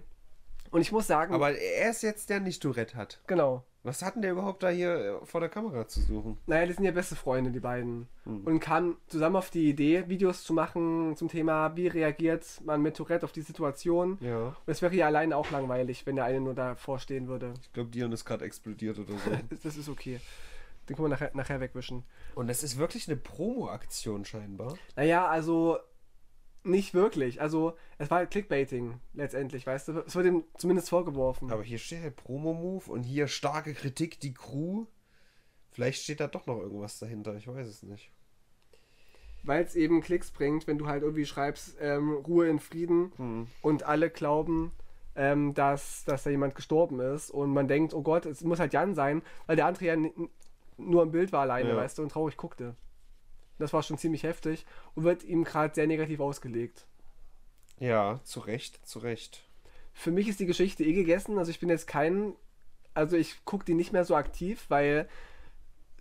Und 0.71 0.81
ich 0.81 0.91
muss 0.91 1.07
sagen, 1.07 1.33
Aber 1.33 1.57
er 1.57 1.89
ist 1.89 2.03
jetzt 2.03 2.29
der 2.29 2.39
nicht 2.39 2.61
Tourette 2.61 2.95
hat. 2.95 3.21
genau. 3.27 3.63
Was 3.83 4.01
hat 4.01 4.15
denn 4.15 4.21
der 4.21 4.31
überhaupt 4.31 4.63
da 4.63 4.69
hier 4.69 5.21
äh, 5.21 5.25
vor 5.25 5.39
der 5.39 5.49
Kamera 5.49 5.87
zu 5.87 6.01
suchen? 6.01 6.37
Naja, 6.45 6.65
die 6.65 6.73
sind 6.73 6.83
ja 6.83 6.91
beste 6.91 7.15
Freunde, 7.15 7.51
die 7.51 7.59
beiden. 7.59 8.07
Hm. 8.23 8.45
Und 8.45 8.59
kamen 8.59 8.97
zusammen 9.07 9.37
auf 9.37 9.49
die 9.49 9.69
Idee, 9.69 10.09
Videos 10.09 10.43
zu 10.43 10.53
machen 10.53 11.15
zum 11.15 11.29
Thema, 11.29 11.75
wie 11.77 11.87
reagiert 11.87 12.45
man 12.65 12.81
mit 12.81 12.97
Tourette 12.97 13.25
auf 13.25 13.31
die 13.31 13.41
Situation. 13.41 14.17
Ja. 14.19 14.47
Und 14.47 14.55
es 14.65 14.81
wäre 14.81 14.95
ja 14.95 15.05
alleine 15.05 15.37
auch 15.37 15.51
langweilig, 15.51 16.05
wenn 16.05 16.15
der 16.17 16.25
eine 16.25 16.41
nur 16.41 16.53
davor 16.53 16.99
stehen 16.99 17.27
würde. 17.27 17.53
Ich 17.61 17.71
glaube, 17.71 17.89
Dion 17.89 18.11
ist 18.11 18.25
gerade 18.25 18.45
explodiert 18.45 18.99
oder 18.99 19.13
so. 19.13 19.31
Das 19.63 19.77
ist 19.77 19.89
okay. 19.89 20.19
Den 20.87 20.95
können 20.95 21.05
wir 21.05 21.09
nachher, 21.09 21.31
nachher 21.33 21.59
wegwischen. 21.59 22.03
Und 22.35 22.47
das 22.47 22.63
ist 22.63 22.77
wirklich 22.77 23.07
eine 23.07 23.17
Promo-Aktion 23.17 24.25
scheinbar. 24.25 24.75
Naja, 24.95 25.27
also 25.27 25.77
nicht 26.67 26.93
wirklich. 26.93 27.41
Also 27.41 27.75
es 27.97 28.09
war 28.11 28.19
halt 28.19 28.31
Clickbaiting 28.31 28.99
letztendlich, 29.13 29.65
weißt 29.65 29.87
du. 29.89 29.99
Es 30.05 30.15
wurde 30.15 30.29
ihm 30.29 30.43
zumindest 30.57 30.89
vorgeworfen. 30.89 31.51
Aber 31.51 31.63
hier 31.63 31.77
steht 31.77 32.01
halt 32.01 32.15
Promo-Move 32.15 32.91
und 32.91 33.03
hier 33.03 33.27
starke 33.27 33.73
Kritik, 33.73 34.19
die 34.19 34.33
Crew. 34.33 34.85
Vielleicht 35.71 36.03
steht 36.03 36.19
da 36.19 36.27
doch 36.27 36.45
noch 36.47 36.59
irgendwas 36.59 36.99
dahinter, 36.99 37.35
ich 37.35 37.47
weiß 37.47 37.67
es 37.67 37.83
nicht. 37.83 38.11
Weil 39.43 39.63
es 39.63 39.75
eben 39.75 40.01
Klicks 40.01 40.31
bringt, 40.31 40.67
wenn 40.67 40.77
du 40.77 40.87
halt 40.87 41.03
irgendwie 41.03 41.25
schreibst, 41.25 41.77
ähm, 41.79 42.11
Ruhe 42.13 42.47
in 42.49 42.59
Frieden 42.59 43.11
Hm. 43.17 43.47
und 43.61 43.83
alle 43.83 44.09
glauben, 44.09 44.71
ähm, 45.15 45.53
dass, 45.53 46.03
dass 46.05 46.23
da 46.23 46.29
jemand 46.29 46.55
gestorben 46.55 46.99
ist 46.99 47.29
und 47.31 47.51
man 47.53 47.67
denkt, 47.67 47.93
oh 47.93 48.01
Gott, 48.01 48.25
es 48.25 48.43
muss 48.43 48.59
halt 48.59 48.73
Jan 48.73 48.93
sein, 48.95 49.21
weil 49.45 49.55
der 49.55 49.65
andere 49.67 49.85
ja 49.85 49.95
nur 50.77 51.03
im 51.03 51.11
Bild 51.11 51.31
war 51.31 51.41
alleine, 51.41 51.69
Ja. 51.69 51.77
weißt 51.77 51.97
du, 51.97 52.03
und 52.03 52.11
traurig 52.11 52.37
guckte. 52.37 52.75
Das 53.59 53.73
war 53.73 53.83
schon 53.83 53.97
ziemlich 53.97 54.23
heftig 54.23 54.65
und 54.95 55.03
wird 55.03 55.23
ihm 55.23 55.43
gerade 55.43 55.73
sehr 55.73 55.87
negativ 55.87 56.19
ausgelegt. 56.19 56.85
Ja, 57.79 58.19
zu 58.23 58.39
Recht, 58.39 58.85
zu 58.85 58.99
Recht. 58.99 59.43
Für 59.93 60.11
mich 60.11 60.27
ist 60.27 60.39
die 60.39 60.45
Geschichte 60.45 60.83
eh 60.83 60.93
gegessen, 60.93 61.37
also 61.37 61.49
ich 61.49 61.59
bin 61.59 61.69
jetzt 61.69 61.87
kein, 61.87 62.33
also 62.93 63.17
ich 63.17 63.43
gucke 63.45 63.65
die 63.65 63.73
nicht 63.73 63.93
mehr 63.93 64.05
so 64.05 64.15
aktiv, 64.15 64.65
weil 64.69 65.07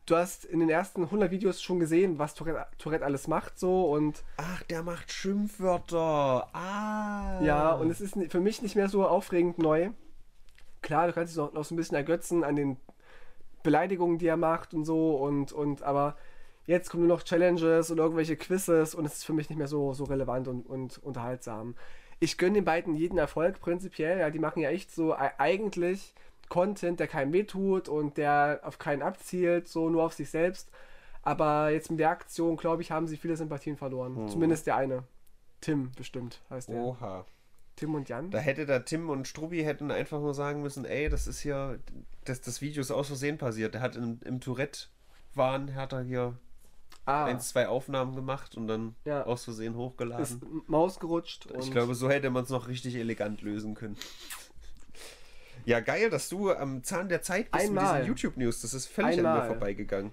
du 0.07 0.16
hast 0.16 0.44
in 0.44 0.61
den 0.61 0.70
ersten 0.70 1.04
100 1.04 1.30
Videos 1.30 1.61
schon 1.61 1.80
gesehen, 1.80 2.18
was 2.18 2.34
Tourette, 2.34 2.66
Tourette 2.78 3.04
alles 3.04 3.26
macht 3.26 3.59
so 3.59 3.90
und 3.90 4.22
Ach, 4.36 4.62
der 4.64 4.82
macht 4.82 5.12
Schimpfwörter. 5.12 6.48
Ah. 6.54 7.40
Ja, 7.42 7.72
und 7.72 7.90
es 7.90 8.00
ist 8.00 8.16
für 8.30 8.40
mich 8.40 8.62
nicht 8.62 8.76
mehr 8.76 8.88
so 8.88 9.07
aufregend 9.07 9.59
neu. 9.59 9.90
Klar, 10.82 11.09
du 11.09 11.12
kannst 11.12 11.32
dich 11.32 11.38
noch, 11.38 11.52
noch 11.52 11.64
so 11.64 11.74
ein 11.74 11.76
bisschen 11.76 11.96
ergötzen 11.96 12.44
an 12.44 12.57
den 12.57 12.76
Beleidigungen, 13.62 14.18
die 14.18 14.28
er 14.28 14.36
macht 14.36 14.74
und 14.74 14.84
so, 14.84 15.16
und, 15.16 15.52
und 15.52 15.82
aber 15.82 16.16
jetzt 16.66 16.90
kommen 16.90 17.06
nur 17.06 17.16
noch 17.16 17.22
Challenges 17.22 17.90
und 17.90 17.98
irgendwelche 17.98 18.36
Quizzes 18.36 18.94
und 18.94 19.04
es 19.04 19.14
ist 19.14 19.24
für 19.24 19.32
mich 19.32 19.48
nicht 19.48 19.58
mehr 19.58 19.68
so, 19.68 19.92
so 19.94 20.04
relevant 20.04 20.48
und, 20.48 20.66
und 20.66 20.98
unterhaltsam. 20.98 21.74
Ich 22.18 22.38
gönne 22.38 22.54
den 22.54 22.64
beiden 22.64 22.94
jeden 22.94 23.18
Erfolg 23.18 23.60
prinzipiell, 23.60 24.18
ja, 24.18 24.30
die 24.30 24.38
machen 24.38 24.62
ja 24.62 24.70
echt 24.70 24.90
so 24.90 25.12
e- 25.12 25.30
eigentlich 25.38 26.14
Content, 26.48 27.00
der 27.00 27.08
keinem 27.08 27.32
wehtut 27.32 27.88
und 27.88 28.16
der 28.16 28.60
auf 28.62 28.78
keinen 28.78 29.02
abzielt, 29.02 29.68
so 29.68 29.90
nur 29.90 30.04
auf 30.04 30.14
sich 30.14 30.30
selbst. 30.30 30.70
Aber 31.22 31.70
jetzt 31.70 31.90
mit 31.90 31.98
der 31.98 32.10
Aktion, 32.10 32.56
glaube 32.56 32.82
ich, 32.82 32.92
haben 32.92 33.08
sie 33.08 33.16
viele 33.16 33.36
Sympathien 33.36 33.76
verloren. 33.76 34.16
Hm. 34.16 34.28
Zumindest 34.28 34.66
der 34.66 34.76
eine. 34.76 35.02
Tim 35.60 35.90
bestimmt 35.96 36.40
heißt 36.50 36.68
der. 36.68 36.76
Oha. 36.76 37.26
Tim 37.74 37.94
und 37.94 38.08
Jan? 38.08 38.30
Da 38.30 38.38
hätte 38.38 38.64
da 38.64 38.78
Tim 38.78 39.10
und 39.10 39.28
Strubbi 39.28 39.62
hätten 39.62 39.90
einfach 39.90 40.20
nur 40.20 40.34
sagen 40.34 40.62
müssen, 40.62 40.84
ey, 40.84 41.08
das 41.08 41.26
ist 41.26 41.40
hier, 41.40 41.78
das, 42.24 42.40
das 42.40 42.62
Video 42.62 42.80
ist 42.80 42.90
aus 42.90 43.08
Versehen 43.08 43.38
passiert. 43.38 43.74
Der 43.74 43.82
hat 43.82 43.96
im, 43.96 44.20
im 44.24 44.40
Tourette-Wahn, 44.40 45.74
hat 45.74 45.92
er 45.92 46.02
hier 46.02 46.38
ah, 47.07 47.24
ein, 47.24 47.40
zwei 47.40 47.68
Aufnahmen 47.68 48.14
gemacht 48.14 48.57
und 48.57 48.68
dann 48.68 48.94
Ja. 49.04 49.24
aus 49.24 49.44
Versehen 49.44 49.72
ist 49.72 49.78
hochgeladen. 49.78 50.62
Maus 50.66 51.00
gerutscht. 51.00 51.48
Ich 51.59 51.70
glaube, 51.70 51.94
so 51.94 52.09
hätte 52.11 52.28
man 52.30 52.44
es 52.44 52.50
noch 52.50 52.68
richtig 52.68 52.94
elegant 52.96 53.40
lösen 53.42 53.74
können. 53.74 53.96
Ja, 55.64 55.80
geil, 55.80 56.11
dass 56.11 56.28
du 56.28 56.52
am 56.52 56.84
Zahn 56.84 57.09
der 57.09 57.22
Zeit 57.22 57.50
bist 57.50 57.70
mit 57.70 57.78
Einmal. 57.78 57.94
diesen 58.02 58.07
YouTube-News. 58.09 58.61
Das 58.61 58.72
ist 58.72 58.86
völlig 58.86 59.18
an 59.18 59.26
Einmal. 59.26 59.40
mir 59.40 59.46
vorbeigegangen. 59.48 60.12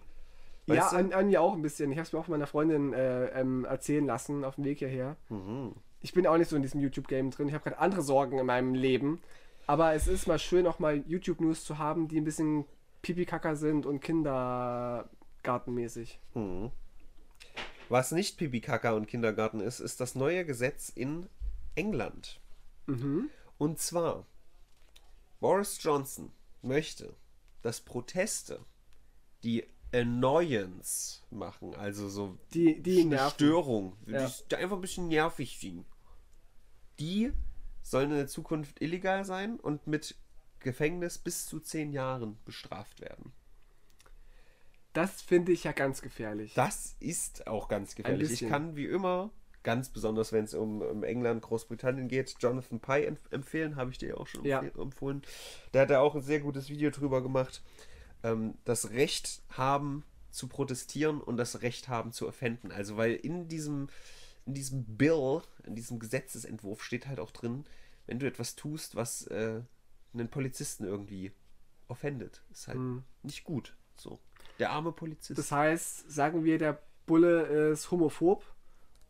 Ja, 0.66 0.78
Weißt 0.78 0.94
du? 0.94 0.98
an, 0.98 1.14
an 1.14 1.28
mir 1.28 1.42
auch 1.44 1.54
ein 1.54 1.62
bisschen. 1.62 1.92
Ich 1.92 1.98
habe 2.00 2.08
es 2.08 2.12
mir 2.14 2.18
auch 2.18 2.26
von 2.26 2.32
meiner 2.32 2.48
Freundin 2.48 2.92
äh, 2.94 3.26
ähm, 3.40 3.64
erzählen 3.66 4.04
lassen 4.08 4.44
auf 4.46 4.56
dem 4.56 4.64
Weg 4.64 4.80
hierher. 4.80 5.16
Mhm. 5.30 5.74
Ich 6.02 6.12
bin 6.12 6.26
auch 6.26 6.38
nicht 6.38 6.50
so 6.50 6.56
in 6.56 6.64
diesem 6.64 6.80
YouTube-Game 6.82 7.30
drin. 7.30 7.50
Ich 7.50 7.54
habe 7.54 7.64
gerade 7.66 7.78
andere 7.78 8.02
Sorgen 8.02 8.40
in 8.40 8.48
meinem 8.48 8.74
Leben. 8.74 9.22
Aber 9.68 9.94
es 9.94 10.08
ist 10.08 10.26
mal 10.28 10.40
schön, 10.40 10.66
auch 10.66 10.80
mal 10.80 11.04
YouTube-News 11.08 11.66
zu 11.66 11.78
haben, 11.78 12.08
die 12.08 12.20
ein 12.20 12.24
bisschen 12.24 12.66
Pipi-Kacker 13.04 13.56
sind 13.56 13.86
und 13.86 14.00
kindergartenmäßig. 14.00 16.20
Mhm. 16.34 16.72
Was 17.90 18.12
nicht 18.12 18.38
Pipi 18.38 18.62
Kaka 18.62 18.94
und 18.94 19.08
Kindergarten 19.08 19.60
ist, 19.60 19.80
ist 19.80 20.00
das 20.00 20.16
neue 20.16 20.46
Gesetz 20.46 20.90
in 20.90 21.28
England. 21.76 22.40
Mhm. 22.88 23.30
Und 23.58 23.80
zwar 23.80 24.26
Boris 25.40 25.78
Johnson 25.82 26.32
möchte, 26.62 27.16
dass 27.62 27.82
Proteste, 27.82 28.60
die 29.44 29.66
Annoyance 29.94 31.22
machen, 31.30 31.76
also 31.76 32.10
so 32.10 32.38
Die, 32.54 32.82
die. 32.82 33.16
Störung, 33.32 33.96
Ja. 34.08 34.32
die 34.50 34.56
einfach 34.56 34.78
ein 34.78 34.82
bisschen 34.82 35.08
nervig 35.08 35.60
sind, 35.60 35.86
die 37.00 37.32
sollen 37.84 38.12
in 38.12 38.18
der 38.18 38.28
Zukunft 38.28 38.82
illegal 38.82 39.26
sein 39.26 39.60
und 39.60 39.86
mit 39.86 40.16
Gefängnis 40.60 41.18
bis 41.18 41.46
zu 41.46 41.60
zehn 41.60 41.92
Jahren 41.92 42.38
bestraft 42.46 43.02
werden. 43.02 43.34
Das 44.94 45.22
finde 45.22 45.52
ich 45.52 45.64
ja 45.64 45.72
ganz 45.72 46.02
gefährlich. 46.02 46.54
Das 46.54 46.96
ist 47.00 47.48
auch 47.48 47.68
ganz 47.68 47.96
gefährlich. 47.96 48.32
Ich 48.44 48.48
kann 48.48 48.76
wie 48.76 48.86
immer, 48.86 49.32
ganz 49.64 49.90
besonders 49.90 50.32
wenn 50.32 50.44
es 50.46 50.54
um, 50.54 50.82
um 50.82 51.04
England, 51.04 51.42
Großbritannien 51.42 52.08
geht, 52.08 52.36
Jonathan 52.40 52.80
Pye 52.80 53.06
empf 53.06 53.22
empfehlen, 53.32 53.76
habe 53.76 53.92
ich 53.92 53.98
dir 53.98 54.18
auch 54.20 54.28
schon 54.28 54.46
Ja. 54.46 54.60
empfohlen. 54.62 55.24
Der 55.74 55.84
hat 55.84 55.90
da 55.90 56.00
auch 56.00 56.16
ein 56.16 56.22
sehr 56.22 56.40
gutes 56.42 56.70
Video 56.70 56.92
drüber 56.92 57.22
gemacht. 57.24 57.64
Ähm, 58.24 58.56
das 58.66 58.92
Recht 58.92 59.42
haben 59.50 60.04
zu 60.30 60.48
protestieren 60.48 61.22
und 61.22 61.38
das 61.38 61.62
Recht 61.62 61.88
haben 61.88 62.12
zu 62.12 62.28
offenden. 62.28 62.72
Also 62.72 62.98
weil 62.98 63.14
in 63.14 63.48
diesem, 63.48 63.90
in 64.46 64.54
diesem 64.54 64.84
Bill, 64.98 65.42
in 65.64 65.76
diesem 65.76 66.00
Gesetzesentwurf 66.00 66.84
steht 66.84 67.08
halt 67.08 67.20
auch 67.20 67.32
drin, 67.32 67.66
wenn 68.06 68.20
du 68.20 68.28
etwas 68.28 68.56
tust, 68.56 68.96
was 68.96 69.26
äh, 69.28 69.62
einen 70.14 70.30
Polizisten 70.30 70.84
irgendwie 70.84 71.32
offendet, 71.88 72.44
ist 72.52 72.68
halt 72.68 72.78
Mhm. 72.80 73.04
nicht 73.24 73.44
gut. 73.44 73.76
So. 73.96 74.20
Der 74.60 74.72
arme 74.72 74.92
Polizist. 74.92 75.38
Das 75.38 75.52
heißt, 75.52 76.12
sagen 76.12 76.44
wir, 76.44 76.58
der 76.58 76.80
Bulle 77.06 77.72
ist 77.72 77.92
homophob 77.92 78.44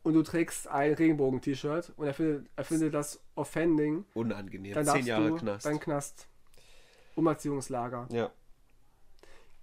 und 0.03 0.13
du 0.13 0.23
trägst 0.23 0.67
ein 0.67 0.93
Regenbogen-T-Shirt 0.93 1.93
und 1.95 2.07
er 2.07 2.13
findet, 2.13 2.47
er 2.55 2.63
findet 2.63 2.93
das 2.93 3.19
offending, 3.35 4.05
Unangenehm. 4.13 4.73
dann 4.73 4.85
Zehn 4.85 5.05
Jahre 5.05 5.29
du 5.29 5.35
Knast. 5.37 5.65
dann 5.65 5.79
Knast. 5.79 6.27
Umerziehungslager. 7.15 8.07
Ja. 8.11 8.31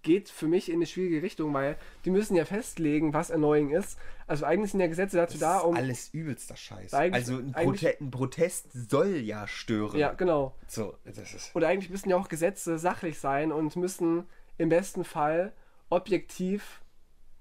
Geht 0.02 0.30
für 0.30 0.48
mich 0.48 0.70
in 0.70 0.76
eine 0.76 0.86
schwierige 0.86 1.22
Richtung, 1.22 1.52
weil 1.52 1.76
die 2.06 2.10
müssen 2.10 2.34
ja 2.34 2.46
festlegen, 2.46 3.12
was 3.12 3.30
annoying 3.30 3.70
ist. 3.70 3.98
Also 4.26 4.46
eigentlich 4.46 4.70
sind 4.70 4.80
ja 4.80 4.86
Gesetze 4.86 5.18
dazu 5.18 5.34
Das 5.34 5.40
da, 5.40 5.58
ist 5.58 5.64
um... 5.64 5.76
alles 5.76 6.08
übelster 6.14 6.56
Scheiß. 6.56 6.94
Also 6.94 7.36
ein, 7.36 7.52
Prote 7.52 7.96
ein 8.00 8.10
Protest 8.10 8.72
soll 8.72 9.16
ja 9.16 9.46
stören. 9.46 9.98
Ja, 9.98 10.12
genau. 10.14 10.54
So, 10.68 10.96
das 11.04 11.34
ist. 11.34 11.54
Und 11.54 11.64
eigentlich 11.64 11.90
müssen 11.90 12.08
ja 12.08 12.16
auch 12.16 12.28
Gesetze 12.28 12.78
sachlich 12.78 13.18
sein 13.18 13.52
und 13.52 13.76
müssen 13.76 14.26
im 14.56 14.70
besten 14.70 15.04
Fall 15.04 15.52
objektiv 15.90 16.82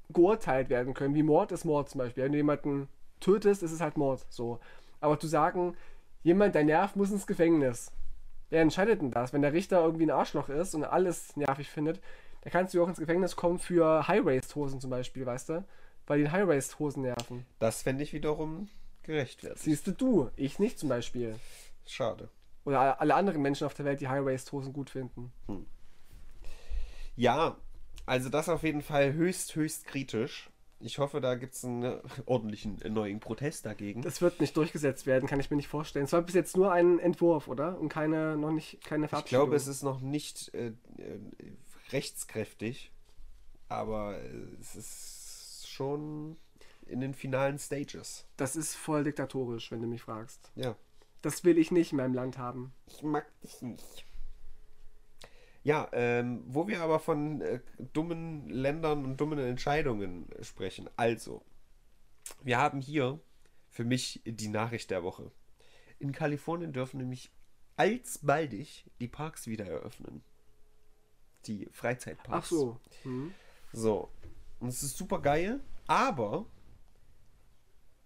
geurteilt 0.09 0.69
werden 0.69 0.93
können. 0.93 1.15
Wie 1.15 1.23
Mord 1.23 1.51
ist 1.51 1.65
Mord 1.65 1.89
zum 1.89 1.99
Beispiel. 1.99 2.23
Wenn 2.23 2.31
du 2.31 2.37
jemanden 2.37 2.89
tötest, 3.19 3.63
ist 3.63 3.71
es 3.71 3.81
halt 3.81 3.97
Mord. 3.97 4.25
So. 4.29 4.59
Aber 4.99 5.19
zu 5.19 5.27
sagen, 5.27 5.75
jemand, 6.23 6.55
der 6.55 6.63
nervt, 6.63 6.95
muss 6.95 7.11
ins 7.11 7.27
Gefängnis. 7.27 7.91
Wer 8.49 8.61
entscheidet 8.61 9.01
denn 9.01 9.11
das? 9.11 9.31
Wenn 9.31 9.43
der 9.43 9.53
Richter 9.53 9.83
irgendwie 9.83 10.05
ein 10.05 10.11
Arschloch 10.11 10.49
ist 10.49 10.73
und 10.73 10.83
alles 10.83 11.35
nervig 11.37 11.69
findet, 11.69 12.01
dann 12.41 12.51
kannst 12.51 12.73
du 12.73 12.83
auch 12.83 12.87
ins 12.87 12.99
Gefängnis 12.99 13.35
kommen 13.35 13.59
für 13.59 14.07
High-Waist-Hosen 14.07 14.81
zum 14.81 14.89
Beispiel, 14.89 15.25
weißt 15.25 15.49
du? 15.49 15.65
Weil 16.07 16.23
die 16.23 16.31
High-Waist-Hosen 16.31 17.03
nerven. 17.03 17.45
Das 17.59 17.83
fände 17.83 18.03
ich 18.03 18.13
wiederum 18.13 18.69
gerechtfertigt. 19.03 19.63
Siehst 19.63 19.85
du, 19.85 19.91
du, 19.91 20.29
ich 20.35 20.57
nicht 20.57 20.79
zum 20.79 20.89
Beispiel. 20.89 21.35
Schade. 21.85 22.29
Oder 22.65 22.99
alle 22.99 23.13
anderen 23.13 23.41
Menschen 23.41 23.65
auf 23.65 23.75
der 23.75 23.85
Welt, 23.85 24.01
die 24.01 24.07
High-Waist-Hosen 24.07 24.73
gut 24.73 24.89
finden. 24.89 25.31
Ja, 27.15 27.57
also 28.09 28.29
das 28.29 28.49
auf 28.49 28.63
jeden 28.63 28.81
Fall 28.81 29.13
höchst, 29.13 29.55
höchst 29.55 29.85
kritisch. 29.85 30.49
Ich 30.81 30.97
hoffe, 30.97 31.19
da 31.21 31.35
gibt 31.35 31.53
es 31.53 31.63
einen 31.63 31.83
äh, 31.83 31.99
ordentlichen 32.25 32.81
äh, 32.81 32.89
neuen 32.89 33.19
Protest 33.19 33.65
dagegen. 33.65 34.01
Das 34.01 34.21
wird 34.21 34.39
nicht 34.39 34.55
durchgesetzt 34.57 35.05
werden, 35.05 35.27
kann 35.27 35.39
ich 35.39 35.51
mir 35.51 35.57
nicht 35.57 35.67
vorstellen. 35.67 36.05
Es 36.05 36.13
war 36.13 36.21
bis 36.21 36.35
jetzt 36.35 36.57
nur 36.57 36.71
ein 36.71 36.99
Entwurf, 36.99 37.47
oder? 37.47 37.77
Und 37.79 37.89
keine, 37.89 38.37
noch 38.37 38.51
nicht, 38.51 38.83
keine 38.83 39.05
ich 39.05 39.09
Verabschiedung. 39.09 39.43
glaube, 39.43 39.55
es 39.57 39.67
ist 39.67 39.83
noch 39.83 39.99
nicht 39.99 40.53
äh, 40.55 40.67
äh, 40.67 40.73
rechtskräftig, 41.91 42.91
aber 43.67 44.17
es 44.59 44.75
ist 44.75 45.67
schon 45.67 46.37
in 46.85 47.01
den 47.01 47.13
finalen 47.13 47.59
Stages. 47.59 48.25
Das 48.37 48.55
ist 48.55 48.73
voll 48.75 49.03
diktatorisch, 49.03 49.71
wenn 49.71 49.81
du 49.81 49.87
mich 49.87 50.01
fragst. 50.01 50.51
Ja. 50.55 50.75
Das 51.21 51.43
will 51.43 51.57
ich 51.57 51.71
nicht 51.71 51.91
in 51.91 51.97
meinem 51.97 52.13
Land 52.13 52.37
haben. 52.37 52.73
Ich 52.87 53.03
mag 53.03 53.25
dich 53.41 53.61
nicht. 53.61 54.05
Ja, 55.63 55.89
ähm, 55.91 56.43
wo 56.47 56.67
wir 56.67 56.81
aber 56.81 56.99
von 56.99 57.41
äh, 57.41 57.59
dummen 57.93 58.49
Ländern 58.49 59.03
und 59.03 59.17
dummen 59.17 59.39
Entscheidungen 59.39 60.27
sprechen. 60.41 60.89
Also, 60.95 61.43
wir 62.43 62.57
haben 62.57 62.81
hier 62.81 63.19
für 63.69 63.83
mich 63.83 64.21
die 64.25 64.47
Nachricht 64.47 64.89
der 64.89 65.03
Woche. 65.03 65.31
In 65.99 66.11
Kalifornien 66.11 66.71
dürfen 66.71 66.97
nämlich 66.97 67.31
alsbaldig 67.75 68.85
die 68.99 69.07
Parks 69.07 69.47
wieder 69.47 69.65
eröffnen. 69.65 70.23
Die 71.45 71.67
Freizeitparks. 71.71 72.47
Ach 72.47 72.49
so. 72.49 72.79
Hm. 73.03 73.33
So. 73.71 74.09
Und 74.59 74.69
es 74.69 74.83
ist 74.83 74.97
super 74.97 75.21
geil, 75.21 75.61
aber 75.87 76.45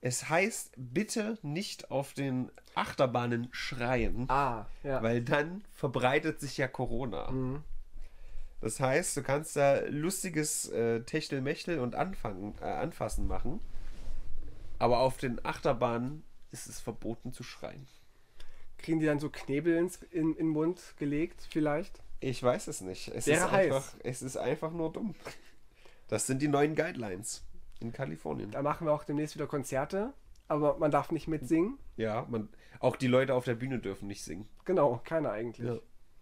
es 0.05 0.27
heißt 0.27 0.73
bitte 0.75 1.37
nicht 1.43 1.89
auf 1.89 2.13
den 2.13 2.51
Achterbahnen 2.75 3.47
schreien. 3.51 4.29
Ah, 4.29 4.65
ja. 4.83 5.01
Weil 5.01 5.21
dann 5.21 5.63
verbreitet 5.71 6.41
sich 6.41 6.57
ja 6.57 6.67
Corona. 6.67 7.31
Mhm. 7.31 7.63
Das 8.59 8.81
heißt, 8.81 9.15
du 9.15 9.23
kannst 9.23 9.55
da 9.55 9.79
lustiges 9.87 10.67
äh, 10.69 11.03
Techtelmechtel 11.03 11.79
und 11.79 11.95
Anfangen, 11.95 12.53
äh, 12.61 12.65
Anfassen 12.65 13.27
machen. 13.27 13.61
Aber 14.77 14.99
auf 14.99 15.15
den 15.17 15.43
Achterbahnen 15.45 16.23
ist 16.51 16.67
es 16.67 16.81
verboten 16.81 17.31
zu 17.31 17.43
schreien. 17.43 17.87
Kriegen 18.77 18.99
die 18.99 19.05
dann 19.05 19.21
so 19.21 19.29
Knebel 19.29 19.77
ins, 19.77 20.01
in, 20.11 20.31
in 20.31 20.35
den 20.35 20.47
Mund 20.49 20.81
gelegt, 20.97 21.47
vielleicht? 21.49 22.01
Ich 22.19 22.43
weiß 22.43 22.67
es 22.67 22.81
nicht. 22.81 23.07
Es, 23.07 23.25
Wäre 23.25 23.45
ist 23.45 23.51
heiß. 23.51 23.73
einfach, 23.73 23.93
es 24.03 24.21
ist 24.21 24.35
einfach 24.35 24.73
nur 24.73 24.91
dumm. 24.91 25.15
Das 26.09 26.27
sind 26.27 26.41
die 26.41 26.49
neuen 26.49 26.75
Guidelines 26.75 27.45
in 27.83 27.91
Kalifornien. 27.93 28.51
Da 28.51 28.61
machen 28.61 28.87
wir 28.87 28.93
auch 28.93 29.03
demnächst 29.03 29.35
wieder 29.35 29.47
Konzerte, 29.47 30.13
aber 30.47 30.77
man 30.77 30.91
darf 30.91 31.11
nicht 31.11 31.27
mitsingen. 31.27 31.77
Ja, 31.97 32.25
man, 32.29 32.49
auch 32.79 32.95
die 32.95 33.07
Leute 33.07 33.33
auf 33.35 33.45
der 33.45 33.55
Bühne 33.55 33.79
dürfen 33.79 34.07
nicht 34.07 34.23
singen. 34.23 34.47
Genau, 34.65 34.99
keiner 35.03 35.31
eigentlich. 35.31 35.67
Ja. 35.67 35.77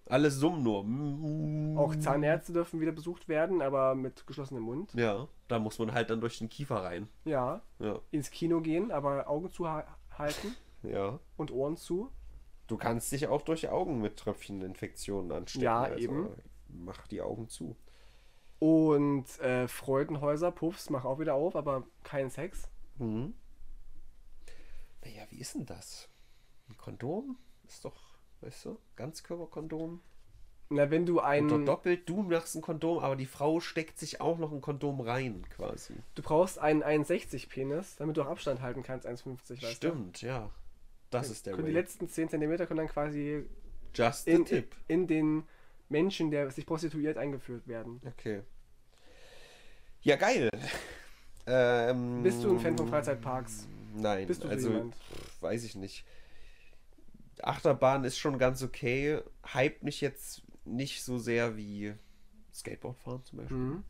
Alle 0.07 0.29
summen 0.31 0.63
nur. 0.63 1.79
Auch 1.79 1.95
Zahnärzte 1.95 2.51
dürfen 2.51 2.81
wieder 2.81 2.91
besucht 2.91 3.29
werden, 3.29 3.61
aber 3.61 3.95
mit 3.95 4.27
geschlossenem 4.27 4.63
Mund. 4.63 4.93
Ja, 4.93 5.27
da 5.47 5.59
muss 5.59 5.79
man 5.79 5.93
halt 5.93 6.09
dann 6.09 6.19
durch 6.19 6.39
den 6.39 6.49
Kiefer 6.49 6.77
rein. 6.83 7.07
Ja, 7.23 7.61
Ja, 7.79 7.99
ins 8.09 8.29
Kino 8.31 8.59
gehen, 8.61 8.91
aber 8.91 9.29
Augen 9.29 9.51
zu 9.51 9.69
ha- 9.69 9.85
halten 10.17 10.55
ja. 10.83 11.19
und 11.37 11.51
Ohren 11.51 11.77
zu. 11.77 12.09
Du 12.67 12.77
kannst 12.77 13.11
dich 13.11 13.27
auch 13.27 13.41
durch 13.43 13.69
Augen 13.69 14.01
mit 14.01 14.17
Tröpfcheninfektionen 14.17 15.31
anstecken. 15.31 15.63
Ja, 15.65 15.95
eben. 15.95 16.29
Mach 16.67 17.05
die 17.07 17.21
Augen 17.21 17.47
zu. 17.47 17.75
Und 18.61 19.39
äh, 19.39 19.67
Freudenhäuser, 19.67 20.51
Puffs, 20.51 20.91
mach 20.91 21.03
auch 21.03 21.17
wieder 21.17 21.33
auf, 21.33 21.55
aber 21.55 21.83
kein 22.03 22.29
Sex. 22.29 22.69
Mhm. 22.99 23.33
Naja, 25.03 25.23
wie 25.31 25.39
ist 25.39 25.55
denn 25.55 25.65
das? 25.65 26.07
Ein 26.69 26.77
Kondom? 26.77 27.37
Ist 27.67 27.83
doch, 27.83 27.95
weißt 28.41 28.65
du, 28.65 28.77
Ganzkörperkondom. 28.97 29.99
Na, 30.69 30.91
wenn 30.91 31.07
du 31.07 31.19
ein. 31.21 31.65
doppelt, 31.65 32.07
du 32.07 32.21
machst 32.21 32.55
ein 32.55 32.61
Kondom, 32.61 32.99
aber 32.99 33.15
die 33.15 33.25
Frau 33.25 33.61
steckt 33.61 33.97
sich 33.97 34.21
auch 34.21 34.37
noch 34.37 34.51
ein 34.51 34.61
Kondom 34.61 35.01
rein, 35.01 35.43
quasi. 35.49 35.95
Du 36.13 36.21
brauchst 36.21 36.59
einen 36.59 36.83
1,60-Penis, 36.83 37.95
damit 37.95 38.15
du 38.15 38.21
auch 38.21 38.27
Abstand 38.27 38.61
halten 38.61 38.83
kannst, 38.83 39.07
1,50, 39.07 39.49
weißt 39.49 39.61
du? 39.63 39.65
Stimmt, 39.65 40.21
ja. 40.21 40.51
Das 41.09 41.31
ist 41.31 41.47
der 41.47 41.55
Können 41.55 41.65
die 41.65 41.73
letzten 41.73 42.07
10 42.07 42.29
cm 42.29 42.57
können 42.67 42.77
dann 42.77 42.87
quasi 42.87 43.43
Just 43.95 44.27
in, 44.27 44.45
tip. 44.45 44.75
in 44.87 45.07
den 45.07 45.47
Menschen, 45.91 46.31
der 46.31 46.49
sich 46.51 46.65
prostituiert, 46.65 47.17
eingeführt 47.17 47.67
werden. 47.67 48.01
Okay. 48.05 48.41
Ja, 50.01 50.15
geil. 50.15 50.49
Ähm, 51.47 52.21
Bist 52.21 52.43
du 52.43 52.51
ein 52.51 52.59
Fan 52.59 52.77
von 52.77 52.87
Freizeitparks? 52.87 53.67
Nein, 53.95 54.27
Bist 54.27 54.43
du 54.43 54.47
so 54.47 54.53
also 54.53 54.69
jemand? 54.69 54.95
weiß 55.39 55.63
ich 55.63 55.75
nicht. 55.75 56.05
Achterbahn 57.41 58.03
ist 58.03 58.19
schon 58.19 58.37
ganz 58.37 58.61
okay. 58.61 59.19
Hype 59.51 59.81
mich 59.81 60.01
jetzt 60.01 60.43
nicht 60.65 61.03
so 61.03 61.17
sehr 61.17 61.57
wie 61.57 61.95
Skateboardfahren 62.53 63.23
zum 63.25 63.39
Beispiel. 63.39 63.57
Mhm. 63.57 63.83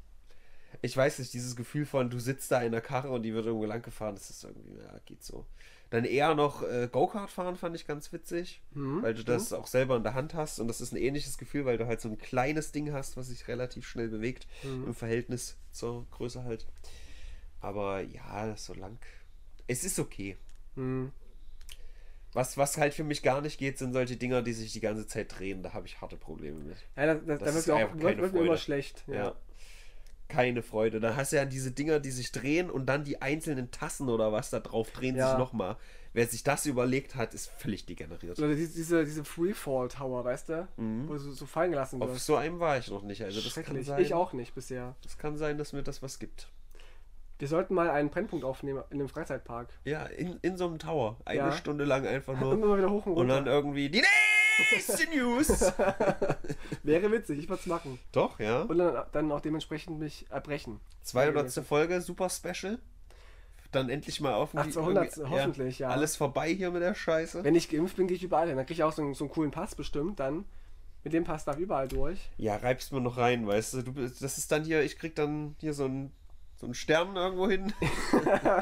Ich 0.81 0.95
weiß 0.95 1.19
nicht, 1.19 1.33
dieses 1.33 1.57
Gefühl 1.57 1.85
von, 1.85 2.09
du 2.09 2.19
sitzt 2.19 2.51
da 2.51 2.61
in 2.61 2.71
der 2.71 2.81
Karre 2.81 3.09
und 3.09 3.23
die 3.23 3.33
wird 3.33 3.45
irgendwo 3.45 3.65
lang 3.65 3.81
gefahren, 3.81 4.15
das 4.15 4.29
ist 4.29 4.45
irgendwie, 4.45 4.77
ja, 4.77 4.99
geht 5.05 5.23
so. 5.23 5.45
Dann 5.91 6.05
eher 6.05 6.33
noch 6.35 6.63
äh, 6.63 6.87
Go-Kart 6.91 7.29
fahren 7.29 7.57
fand 7.57 7.75
ich 7.75 7.85
ganz 7.85 8.11
witzig, 8.13 8.61
Mhm, 8.73 9.03
weil 9.03 9.13
du 9.13 9.23
das 9.23 9.51
auch 9.53 9.67
selber 9.67 9.97
in 9.97 10.03
der 10.03 10.13
Hand 10.13 10.33
hast 10.33 10.59
und 10.59 10.67
das 10.67 10.81
ist 10.81 10.93
ein 10.93 10.97
ähnliches 10.97 11.37
Gefühl, 11.37 11.65
weil 11.65 11.77
du 11.77 11.85
halt 11.85 12.01
so 12.01 12.07
ein 12.09 12.17
kleines 12.17 12.71
Ding 12.71 12.91
hast, 12.93 13.17
was 13.17 13.27
sich 13.27 13.47
relativ 13.49 13.85
schnell 13.87 14.07
bewegt 14.07 14.47
Mhm. 14.63 14.85
im 14.87 14.93
Verhältnis 14.95 15.57
zur 15.71 16.07
Größe 16.11 16.43
halt. 16.45 16.65
Aber 17.59 18.01
ja, 18.01 18.55
so 18.55 18.73
lang. 18.73 18.97
Es 19.67 19.83
ist 19.83 19.99
okay. 19.99 20.37
Mhm. 20.75 21.11
Was, 22.33 22.57
was 22.57 22.77
halt 22.77 22.93
für 22.93 23.03
mich 23.03 23.21
gar 23.23 23.41
nicht 23.41 23.57
geht, 23.59 23.77
sind 23.77 23.91
solche 23.91 24.15
Dinger, 24.15 24.41
die 24.41 24.53
sich 24.53 24.71
die 24.71 24.79
ganze 24.79 25.05
Zeit 25.05 25.37
drehen. 25.37 25.61
Da 25.63 25.73
habe 25.73 25.85
ich 25.85 25.99
harte 25.99 26.15
Probleme 26.15 26.59
mit. 26.59 26.77
Ja, 26.95 27.07
da, 27.07 27.15
da, 27.15 27.19
da 27.19 27.35
Das 27.35 27.47
wird 27.47 27.55
ist 27.57 27.67
mir 27.67 27.75
auch 27.75 27.93
wird, 27.99 28.17
wird 28.19 28.33
mir 28.33 28.39
immer 28.45 28.57
schlecht. 28.57 29.03
Ja. 29.07 29.13
Ja. 29.15 29.35
Keine 30.31 30.63
Freude. 30.63 30.99
Dann 30.99 31.15
hast 31.15 31.31
du 31.31 31.35
ja 31.37 31.45
diese 31.45 31.71
Dinger, 31.71 31.99
die 31.99 32.11
sich 32.11 32.31
drehen 32.31 32.69
und 32.69 32.85
dann 32.87 33.03
die 33.03 33.21
einzelnen 33.21 33.69
Tassen 33.71 34.09
oder 34.09 34.31
was 34.31 34.49
da 34.49 34.59
drauf 34.59 34.91
drehen 34.91 35.15
Ja. 35.15 35.29
sich 35.29 35.37
nochmal. 35.37 35.77
wer 36.13 36.27
sich 36.27 36.43
das 36.43 36.65
überlegt 36.65 37.15
hat, 37.15 37.33
ist 37.33 37.49
völlig 37.57 37.85
degeneriert. 37.85 38.37
Oder 38.37 38.53
diese, 38.53 38.73
diese, 38.73 39.05
diese 39.05 39.23
Freefall 39.23 39.87
Tower, 39.87 40.25
weißt 40.25 40.49
du? 40.49 40.67
Wo 40.75 41.13
du 41.13 41.19
so, 41.19 41.31
so 41.31 41.45
fallen 41.45 41.71
gelassen 41.71 41.97
Mhm. 41.97 42.01
Auf 42.03 42.09
wirst. 42.09 42.25
so 42.25 42.35
einem 42.35 42.59
war 42.59 42.77
ich 42.77 42.89
noch 42.91 43.03
nicht. 43.03 43.23
Also 43.23 43.39
das 43.41 43.53
kann 43.65 43.81
sein. 43.83 44.01
Ich 44.01 44.13
auch 44.13 44.33
nicht 44.33 44.53
bisher. 44.53 44.95
Das 45.03 45.17
kann 45.17 45.37
sein, 45.37 45.57
dass 45.57 45.71
mir 45.71 45.83
das 45.83 46.01
was 46.03 46.19
gibt. 46.19 46.49
Wir 47.39 47.47
sollten 47.47 47.73
mal 47.73 47.89
einen 47.89 48.09
Brennpunkt 48.09 48.43
aufnehmen 48.45 48.83
in 48.89 48.99
einem 48.99 49.09
Freizeitpark. 49.09 49.69
Ja, 49.85 50.05
in, 50.05 50.37
in 50.41 50.57
so 50.57 50.67
einem 50.67 50.79
Tower. 50.79 51.17
Eine 51.25 51.39
Ja. 51.39 51.51
Stunde 51.53 51.85
lang 51.85 52.05
einfach 52.05 52.39
nur. 52.39 52.53
Immer 52.53 52.77
wieder 52.77 52.89
hoch 52.91 53.05
und 53.05 53.13
und 53.13 53.17
runter. 53.31 53.35
dann 53.35 53.47
irgendwie 53.47 53.89
die 53.89 54.03
nächste 54.71 55.09
News. 55.15 55.49
Wäre 56.83 57.11
witzig, 57.11 57.39
ich 57.39 57.49
würde 57.49 57.59
es 57.61 57.65
machen. 57.67 57.99
Doch, 58.11 58.39
ja. 58.39 58.61
Und 58.63 58.77
dann, 58.77 59.05
dann 59.11 59.31
auch 59.31 59.41
dementsprechend 59.41 59.99
mich 59.99 60.25
erbrechen. 60.29 60.79
200. 61.03 61.51
Folge, 61.65 62.01
super 62.01 62.29
Special. 62.29 62.79
Dann 63.71 63.89
endlich 63.89 64.19
mal 64.19 64.33
auf. 64.33 64.49
Ach, 64.53 64.67
200. 64.69 65.17
hoffentlich, 65.29 65.79
ja. 65.79 65.89
Alles 65.89 66.15
vorbei 66.17 66.53
hier 66.53 66.71
mit 66.71 66.81
der 66.81 66.93
Scheiße. 66.93 67.43
Wenn 67.43 67.55
ich 67.55 67.69
geimpft 67.69 67.95
bin, 67.95 68.07
gehe 68.07 68.17
ich 68.17 68.23
überall 68.23 68.47
hin. 68.47 68.57
Dann 68.57 68.65
kriege 68.65 68.79
ich 68.79 68.83
auch 68.83 68.91
so 68.91 69.01
einen, 69.01 69.13
so 69.13 69.23
einen 69.23 69.31
coolen 69.33 69.51
Pass 69.51 69.75
bestimmt. 69.75 70.19
Dann 70.19 70.43
mit 71.03 71.13
dem 71.13 71.23
Pass 71.23 71.45
darf 71.45 71.55
ich 71.55 71.63
überall 71.63 71.87
durch. 71.87 72.29
Ja, 72.37 72.57
reibst 72.57 72.91
mir 72.91 72.99
noch 72.99 73.17
rein, 73.17 73.47
weißt 73.47 73.75
du. 73.75 73.81
du. 73.83 73.93
bist- 73.93 74.21
Das 74.21 74.37
ist 74.37 74.51
dann 74.51 74.65
hier, 74.65 74.83
ich 74.83 74.99
krieg 74.99 75.15
dann 75.15 75.55
hier 75.59 75.73
so 75.73 75.85
einen, 75.85 76.11
so 76.57 76.65
einen 76.67 76.73
Stern 76.75 77.15
irgendwo 77.15 77.49
hin. 77.49 77.71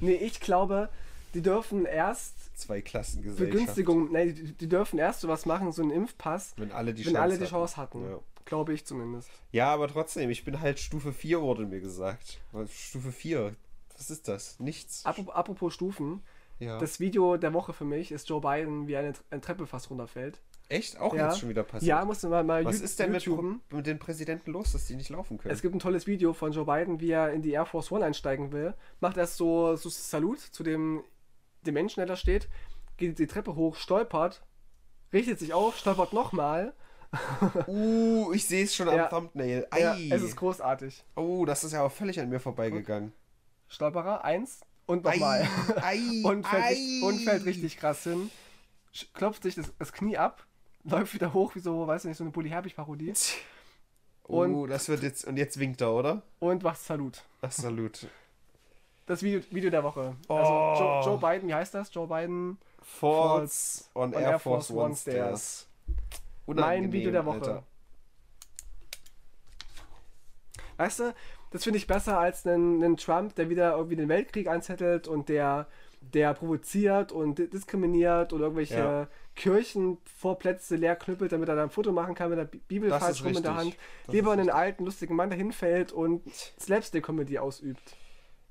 Nee, 0.00 0.14
ich 0.14 0.40
glaube, 0.40 0.88
die 1.34 1.42
dürfen 1.42 1.84
erst 1.84 2.56
Zwei 2.58 2.80
Klassengesellschaft. 2.80 3.50
Begünstigung, 3.50 4.10
nee, 4.12 4.32
die, 4.32 4.52
die 4.52 4.68
dürfen 4.68 4.98
erst 4.98 5.20
sowas 5.20 5.46
machen, 5.46 5.70
so 5.72 5.82
einen 5.82 5.90
Impfpass, 5.92 6.54
Wenn 6.56 6.72
alle 6.72 6.92
die 6.94 7.04
wenn 7.06 7.12
Chance 7.12 7.22
alle 7.22 7.34
die 7.38 7.44
hatten. 7.44 7.50
Chance 7.50 7.76
hatten. 7.76 8.02
Ja. 8.10 8.18
Glaube 8.44 8.72
ich 8.72 8.84
zumindest. 8.86 9.30
ja, 9.52 9.72
aber 9.72 9.88
trotzdem, 9.88 10.30
ich 10.30 10.44
bin 10.44 10.60
halt 10.60 10.78
Stufe 10.80 11.12
4, 11.12 11.42
wurde 11.42 11.66
mir 11.66 11.80
gesagt. 11.80 12.40
Stufe 12.70 13.12
4. 13.12 13.54
Was 13.96 14.10
ist 14.10 14.26
das? 14.26 14.58
Nichts. 14.58 15.04
Apropos, 15.04 15.34
apropos 15.34 15.74
Stufen, 15.74 16.22
ja. 16.58 16.78
das 16.78 16.98
Video 16.98 17.36
der 17.36 17.52
Woche 17.52 17.72
für 17.72 17.84
mich 17.84 18.10
ist 18.10 18.28
Joe 18.28 18.40
Biden, 18.40 18.88
wie 18.88 18.96
eine, 18.96 19.12
eine 19.30 19.40
Treppe 19.40 19.66
fast 19.66 19.90
runterfällt. 19.90 20.40
Echt? 20.70 20.98
Auch 20.98 21.14
Ja. 21.14 21.28
jetzt 21.28 21.40
schon 21.40 21.48
wieder 21.48 21.62
passiert? 21.62 21.88
Ja, 21.88 22.04
musst 22.04 22.22
du 22.24 22.28
mal, 22.28 22.44
mal 22.44 22.64
Was 22.64 22.80
ist 22.80 22.98
denn 22.98 23.10
mit, 23.12 23.26
mit 23.72 23.86
den 23.86 23.98
Präsidenten 23.98 24.50
los, 24.50 24.72
dass 24.72 24.86
die 24.86 24.96
nicht 24.96 25.08
laufen 25.08 25.38
können? 25.38 25.52
Es 25.52 25.62
gibt 25.62 25.74
ein 25.74 25.78
tolles 25.78 26.06
Video 26.06 26.32
von 26.32 26.52
Joe 26.52 26.64
Biden, 26.66 27.00
wie 27.00 27.10
er 27.10 27.32
in 27.32 27.42
die 27.42 27.52
Air 27.52 27.66
Force 27.66 27.90
One 27.90 28.04
einsteigen 28.04 28.52
will. 28.52 28.74
Macht 29.00 29.16
erst 29.16 29.36
so, 29.36 29.76
so 29.76 29.88
Salut 29.88 30.38
zu 30.40 30.62
dem, 30.62 31.02
dem 31.66 31.74
Menschen, 31.74 32.00
der 32.00 32.06
da 32.06 32.16
steht, 32.16 32.48
geht 32.96 33.18
die 33.18 33.26
Treppe 33.26 33.54
hoch, 33.54 33.76
stolpert, 33.76 34.42
richtet 35.12 35.38
sich 35.38 35.52
auf, 35.52 35.76
stolpert 35.78 36.12
nochmal. 36.12 36.74
uh, 37.66 38.32
ich 38.34 38.46
sehe 38.46 38.64
es 38.64 38.74
schon 38.74 38.88
Ja. 38.88 39.04
am 39.04 39.10
Thumbnail. 39.10 39.66
Ei. 39.70 39.80
Ja, 39.80 39.96
es 40.14 40.22
ist 40.22 40.36
großartig. 40.36 41.04
oh, 41.16 41.44
das 41.46 41.64
ist 41.64 41.72
ja 41.72 41.82
auch 41.82 41.92
völlig 41.92 42.20
an 42.20 42.28
mir 42.28 42.40
vorbeigegangen. 42.40 43.12
Stolperer, 43.68 44.24
eins 44.24 44.60
und 44.86 45.04
nochmal. 45.04 45.46
Ei, 45.82 45.98
Und 46.24 46.46
fällt, 46.46 47.02
und 47.02 47.18
fällt 47.24 47.44
richtig 47.44 47.76
krass 47.78 48.02
hin. 48.04 48.30
Klopft 49.14 49.42
sich 49.42 49.54
das, 49.54 49.72
das 49.78 49.92
Knie 49.92 50.16
ab, 50.18 50.46
läuft 50.84 51.14
wieder 51.14 51.32
hoch, 51.34 51.54
wie 51.54 51.60
so, 51.60 51.86
weiß 51.86 52.04
nicht, 52.04 52.16
so 52.16 52.24
eine 52.24 52.30
Bully 52.30 52.48
Herbig-Parodie. 52.50 53.12
Oh, 54.24 54.42
Und- 54.42 54.68
das 54.68 54.88
wird 54.88 55.02
jetzt. 55.02 55.24
Und 55.26 55.36
jetzt 55.38 55.58
winkt 55.58 55.80
er, 55.80 55.92
oder? 55.92 56.22
Und 56.40 56.62
macht 56.62 56.80
Salut. 56.80 57.22
Ach, 57.40 57.52
Salut. 57.52 58.06
Das 59.08 59.22
Video, 59.22 59.40
Video 59.50 59.70
der 59.70 59.82
Woche. 59.82 60.14
Oh. 60.28 60.34
Also 60.34 60.52
Joe, 60.84 61.02
Joe 61.04 61.18
Biden, 61.18 61.48
wie 61.48 61.54
heißt 61.54 61.74
das? 61.74 61.92
Joe 61.92 62.06
Biden. 62.06 62.58
Falls 62.82 63.90
on, 63.94 64.12
Air 64.12 64.38
Force 64.38 64.70
One 64.70 64.94
Stairs. 64.94 65.66
Mein 66.46 66.92
Video 66.92 67.10
der 67.10 67.24
Woche. 67.26 67.36
Alter. 67.40 67.62
Weißt 70.76 71.00
du, 71.00 71.14
das 71.50 71.64
finde 71.64 71.78
ich 71.78 71.86
besser 71.86 72.18
als 72.18 72.46
einen, 72.46 72.82
einen 72.84 72.96
Trump, 72.96 73.34
der 73.34 73.48
wieder 73.50 73.72
irgendwie 73.76 73.96
den 73.96 74.08
Weltkrieg 74.08 74.46
anzettelt 74.46 75.08
und 75.08 75.28
der, 75.28 75.66
der 76.00 76.34
provoziert 76.34 77.10
und 77.10 77.38
di- 77.38 77.48
diskriminiert 77.50 78.32
und 78.32 78.40
irgendwelche 78.40 78.74
Ja. 78.78 79.08
Kirchenvorplätze 79.34 80.76
leer 80.76 80.96
knüppelt, 80.96 81.32
damit 81.32 81.48
er 81.48 81.56
dann 81.56 81.66
ein 81.68 81.70
Foto 81.70 81.92
machen 81.92 82.14
kann 82.14 82.30
mit 82.30 82.38
der 82.38 82.44
Bi- 82.44 82.60
Bibel 82.68 82.90
Das 82.90 83.02
falsch 83.02 83.24
rum 83.24 83.34
in 83.36 83.42
der 83.42 83.54
Hand. 83.56 83.76
Das 84.06 84.14
Lieber 84.14 84.32
einen 84.32 84.50
alten, 84.50 84.84
lustigen 84.84 85.16
Mann, 85.16 85.30
der 85.30 85.38
hinfällt 85.38 85.92
und 85.92 86.22
Slapstick-Comedy 86.60 87.38
ausübt. 87.38 87.96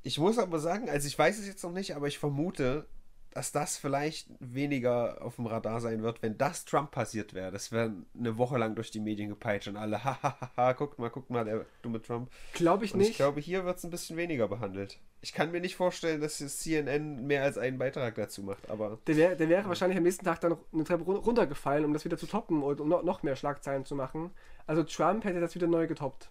Ich 0.07 0.17
muss 0.19 0.37
aber 0.39 0.59
sagen, 0.59 0.89
also 0.89 1.05
ich 1.05 1.19
weiß 1.19 1.37
es 1.37 1.45
jetzt 1.47 1.63
noch 1.63 1.73
nicht, 1.73 1.93
aber 1.93 2.07
ich 2.07 2.17
vermute, 2.17 2.87
dass 3.31 3.51
das 3.51 3.77
vielleicht 3.77 4.29
weniger 4.39 5.21
auf 5.21 5.35
dem 5.35 5.47
Radar 5.47 5.81
sein 5.81 6.01
wird, 6.01 6.21
wenn 6.23 6.37
das 6.37 6.63
Trump 6.63 6.91
passiert 6.91 7.33
wäre. 7.33 7.51
Das 7.51 7.73
wäre 7.73 7.91
eine 8.17 8.37
Woche 8.37 8.57
lang 8.57 8.73
durch 8.75 8.89
die 8.89 9.01
Medien 9.01 9.27
gepeitscht 9.27 9.67
und 9.67 9.75
alle, 9.75 10.01
hahaha, 10.05 10.71
guckt 10.73 10.97
mal, 10.97 11.09
guckt 11.09 11.29
mal, 11.29 11.43
der 11.43 11.65
dumme 11.81 12.01
Trump. 12.01 12.31
Glaube 12.53 12.85
ich 12.85 12.93
Und 12.93 13.01
ich 13.01 13.07
nicht. 13.09 13.17
glaube, 13.17 13.41
hier 13.41 13.65
wird 13.65 13.77
es 13.79 13.83
ein 13.83 13.89
bisschen 13.89 14.15
weniger 14.15 14.47
behandelt. 14.47 14.97
Ich 15.19 15.33
kann 15.33 15.51
mir 15.51 15.59
nicht 15.59 15.75
vorstellen, 15.75 16.21
dass 16.21 16.37
das 16.37 16.59
CNN 16.59 17.27
mehr 17.27 17.43
als 17.43 17.57
einen 17.57 17.77
Beitrag 17.77 18.15
dazu 18.15 18.43
macht, 18.43 18.69
aber 18.69 18.99
Der, 19.07 19.17
wär, 19.17 19.35
der 19.35 19.49
wäre 19.49 19.67
wahrscheinlich 19.67 19.97
am 19.97 20.03
nächsten 20.03 20.23
Tag 20.23 20.39
dann 20.39 20.55
eine 20.71 20.83
Treppe 20.85 21.03
run- 21.03 21.17
runtergefallen, 21.17 21.83
um 21.83 21.91
das 21.91 22.05
wieder 22.05 22.17
zu 22.17 22.27
toppen 22.27 22.63
und 22.63 22.79
um 22.79 22.87
noch 22.87 23.23
mehr 23.23 23.35
Schlagzeilen 23.35 23.83
zu 23.83 23.95
machen. 23.95 24.31
Also 24.67 24.83
Trump 24.83 25.25
hätte 25.25 25.41
das 25.41 25.53
wieder 25.53 25.67
neu 25.67 25.85
getoppt. 25.85 26.29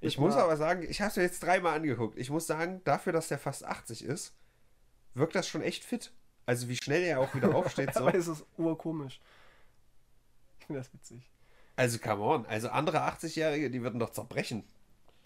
Ich 0.00 0.18
muss 0.18 0.34
aber 0.36 0.56
sagen, 0.56 0.82
ich 0.88 1.00
habe 1.00 1.10
es 1.10 1.16
mir 1.16 1.22
jetzt 1.22 1.42
dreimal 1.42 1.76
angeguckt. 1.76 2.18
Ich 2.18 2.30
muss 2.30 2.46
sagen, 2.46 2.80
dafür, 2.84 3.12
dass 3.12 3.28
der 3.28 3.38
fast 3.38 3.64
80 3.64 4.04
ist, 4.04 4.34
wirkt 5.14 5.34
das 5.34 5.48
schon 5.48 5.62
echt 5.62 5.84
fit. 5.84 6.12
Also 6.46 6.68
wie 6.68 6.76
schnell 6.76 7.02
er 7.02 7.20
auch 7.20 7.34
wieder 7.34 7.54
aufsteht. 7.54 7.94
so. 7.94 8.00
Aber 8.00 8.14
es 8.14 8.26
ist 8.28 8.44
urkomisch. 8.56 9.20
Ich 10.60 10.66
finde 10.66 10.80
das 10.80 10.92
witzig. 10.92 11.28
Also 11.76 11.98
come 11.98 12.22
on, 12.22 12.46
also 12.46 12.68
andere 12.70 13.02
80-Jährige, 13.02 13.70
die 13.70 13.82
würden 13.82 14.00
doch 14.00 14.10
zerbrechen. 14.10 14.64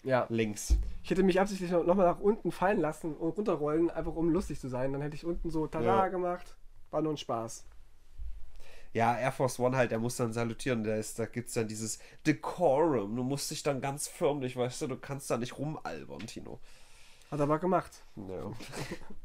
Ja. 0.03 0.25
Links. 0.29 0.75
Ich 1.01 1.09
hätte 1.09 1.23
mich 1.23 1.39
absichtlich 1.39 1.71
noch 1.71 1.85
noch 1.85 1.95
mal 1.95 2.05
nach 2.05 2.19
unten 2.19 2.51
fallen 2.51 2.79
lassen 2.79 3.15
und 3.15 3.37
runterrollen, 3.37 3.89
einfach 3.89 4.13
um 4.15 4.29
lustig 4.29 4.59
zu 4.59 4.67
sein. 4.67 4.91
Dann 4.91 5.01
hätte 5.01 5.15
ich 5.15 5.25
unten 5.25 5.49
so 5.49 5.65
Tada 5.65 5.85
Ja. 5.85 6.07
gemacht. 6.09 6.57
War 6.91 7.01
nur 7.01 7.13
ein 7.13 7.17
Spaß. 7.17 7.65
Ja, 8.93 9.17
Air 9.17 9.31
Force 9.31 9.59
One 9.59 9.75
halt, 9.75 9.91
der 9.91 9.99
muss 9.99 10.17
dann 10.17 10.33
salutieren. 10.33 10.83
Da, 10.83 10.95
ist, 10.95 11.17
da 11.17 11.25
gibt 11.25 11.47
es 11.49 11.55
dann 11.55 11.67
dieses 11.67 11.99
Decorum. 12.27 13.15
Du 13.15 13.23
musst 13.23 13.49
dich 13.49 13.63
dann 13.63 13.81
ganz 13.81 14.07
förmlich, 14.07 14.55
weißt 14.55 14.83
du, 14.83 14.87
du 14.87 14.97
kannst 14.97 15.29
da 15.31 15.37
nicht 15.37 15.57
rumalbern, 15.57 16.25
Tino. 16.27 16.59
Hat 17.31 17.39
er 17.39 17.43
aber 17.43 17.59
gemacht, 17.59 18.03
Ja. 18.15 18.51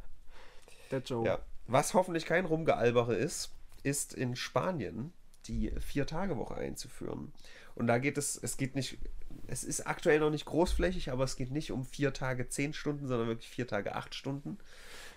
der 0.90 1.00
Joe. 1.00 1.26
ja. 1.26 1.38
Was 1.66 1.92
hoffentlich 1.92 2.24
kein 2.24 2.46
Rumgealbere 2.46 3.14
ist, 3.14 3.52
ist 3.82 4.14
in 4.14 4.36
Spanien 4.36 5.12
die 5.46 5.70
Vier-Tage-Woche 5.80 6.54
einzuführen. 6.54 7.32
Und 7.74 7.86
da 7.86 7.98
geht 7.98 8.16
es, 8.16 8.38
es 8.42 8.56
geht 8.56 8.74
nicht, 8.74 8.98
es 9.46 9.64
ist 9.64 9.86
aktuell 9.86 10.20
noch 10.20 10.30
nicht 10.30 10.46
großflächig, 10.46 11.10
aber 11.10 11.24
es 11.24 11.36
geht 11.36 11.50
nicht 11.50 11.70
um 11.70 11.84
vier 11.84 12.14
Tage 12.14 12.48
zehn 12.48 12.72
Stunden, 12.72 13.06
sondern 13.06 13.28
wirklich 13.28 13.48
vier 13.50 13.66
Tage 13.66 13.94
acht 13.94 14.14
Stunden. 14.14 14.58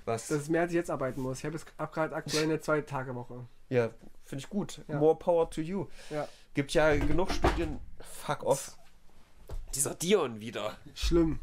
Was, 0.05 0.27
Das 0.27 0.41
ist 0.41 0.49
mehr, 0.49 0.61
als 0.61 0.71
ich 0.71 0.75
jetzt 0.75 0.89
arbeiten 0.89 1.21
muss. 1.21 1.39
Ich 1.39 1.45
habe 1.45 1.55
jetzt 1.55 1.65
hab 1.77 1.93
gerade 1.93 2.15
aktuell 2.15 2.43
eine 2.45 2.59
Zwei-Tage-Woche. 2.59 3.45
ja, 3.69 3.89
finde 4.23 4.43
ich 4.43 4.49
gut. 4.49 4.81
Ja. 4.87 4.97
More 4.97 5.15
power 5.15 5.49
to 5.49 5.61
you. 5.61 5.87
Ja. 6.09 6.27
Gibt 6.53 6.73
ja 6.73 6.95
genug 6.95 7.31
Studien. 7.31 7.79
Fuck 7.99 8.43
off. 8.43 8.77
Dieser 9.75 9.95
Dion 9.95 10.39
wieder. 10.41 10.75
Schlimm. 10.95 11.39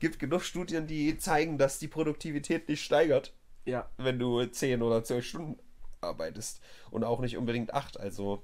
Gibt 0.00 0.18
genug 0.18 0.42
Studien, 0.42 0.86
die 0.86 1.16
zeigen, 1.18 1.56
dass 1.58 1.78
die 1.78 1.86
Produktivität 1.88 2.68
nicht 2.68 2.82
steigert, 2.84 3.32
Ja. 3.64 3.88
wenn 3.96 4.18
du 4.18 4.44
10 4.44 4.82
oder 4.82 5.04
12 5.04 5.24
Stunden 5.24 5.58
arbeitest. 6.00 6.60
Und 6.90 7.04
auch 7.04 7.20
nicht 7.20 7.36
unbedingt 7.36 7.72
8. 7.72 8.00
Also, 8.00 8.42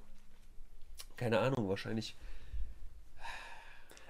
keine 1.16 1.40
Ahnung, 1.40 1.68
wahrscheinlich. 1.68 2.16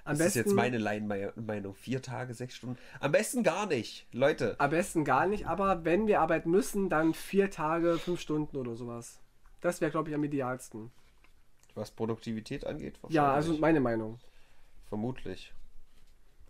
Am 0.07 0.17
das 0.17 0.29
ist 0.29 0.35
besten, 0.35 0.49
jetzt 0.51 0.55
meine 0.57 0.79
Laienmeinung. 0.79 1.75
Vier 1.75 2.01
Tage, 2.01 2.33
sechs 2.35 2.55
Stunden. 2.57 2.79
Am 3.01 3.13
besten 3.13 3.43
gar 3.43 3.67
nicht. 3.67 4.07
Leute, 4.13 4.55
am 4.59 4.71
besten 4.71 5.05
gar 5.05 5.27
nicht, 5.27 5.47
aber 5.47 5.85
wenn 5.85 6.07
wir 6.07 6.21
arbeiten 6.21 6.51
müssen, 6.51 6.89
dann 6.89 7.13
vier 7.15 7.51
Tage, 7.51 7.99
fünf 7.99 8.21
Stunden 8.21 8.57
oder 8.57 8.75
sowas. 8.77 9.21
Das 9.61 9.81
wäre, 9.81 9.91
glaube 9.91 10.09
ich, 10.11 10.15
am 10.15 10.23
idealsten. 10.25 10.91
was 11.75 11.91
Produktivität 11.91 12.67
angeht, 12.67 12.99
Ja, 13.09 13.33
also 13.35 13.53
meine 13.59 13.81
Meinung. 13.81 14.19
vermutlich. 14.89 15.53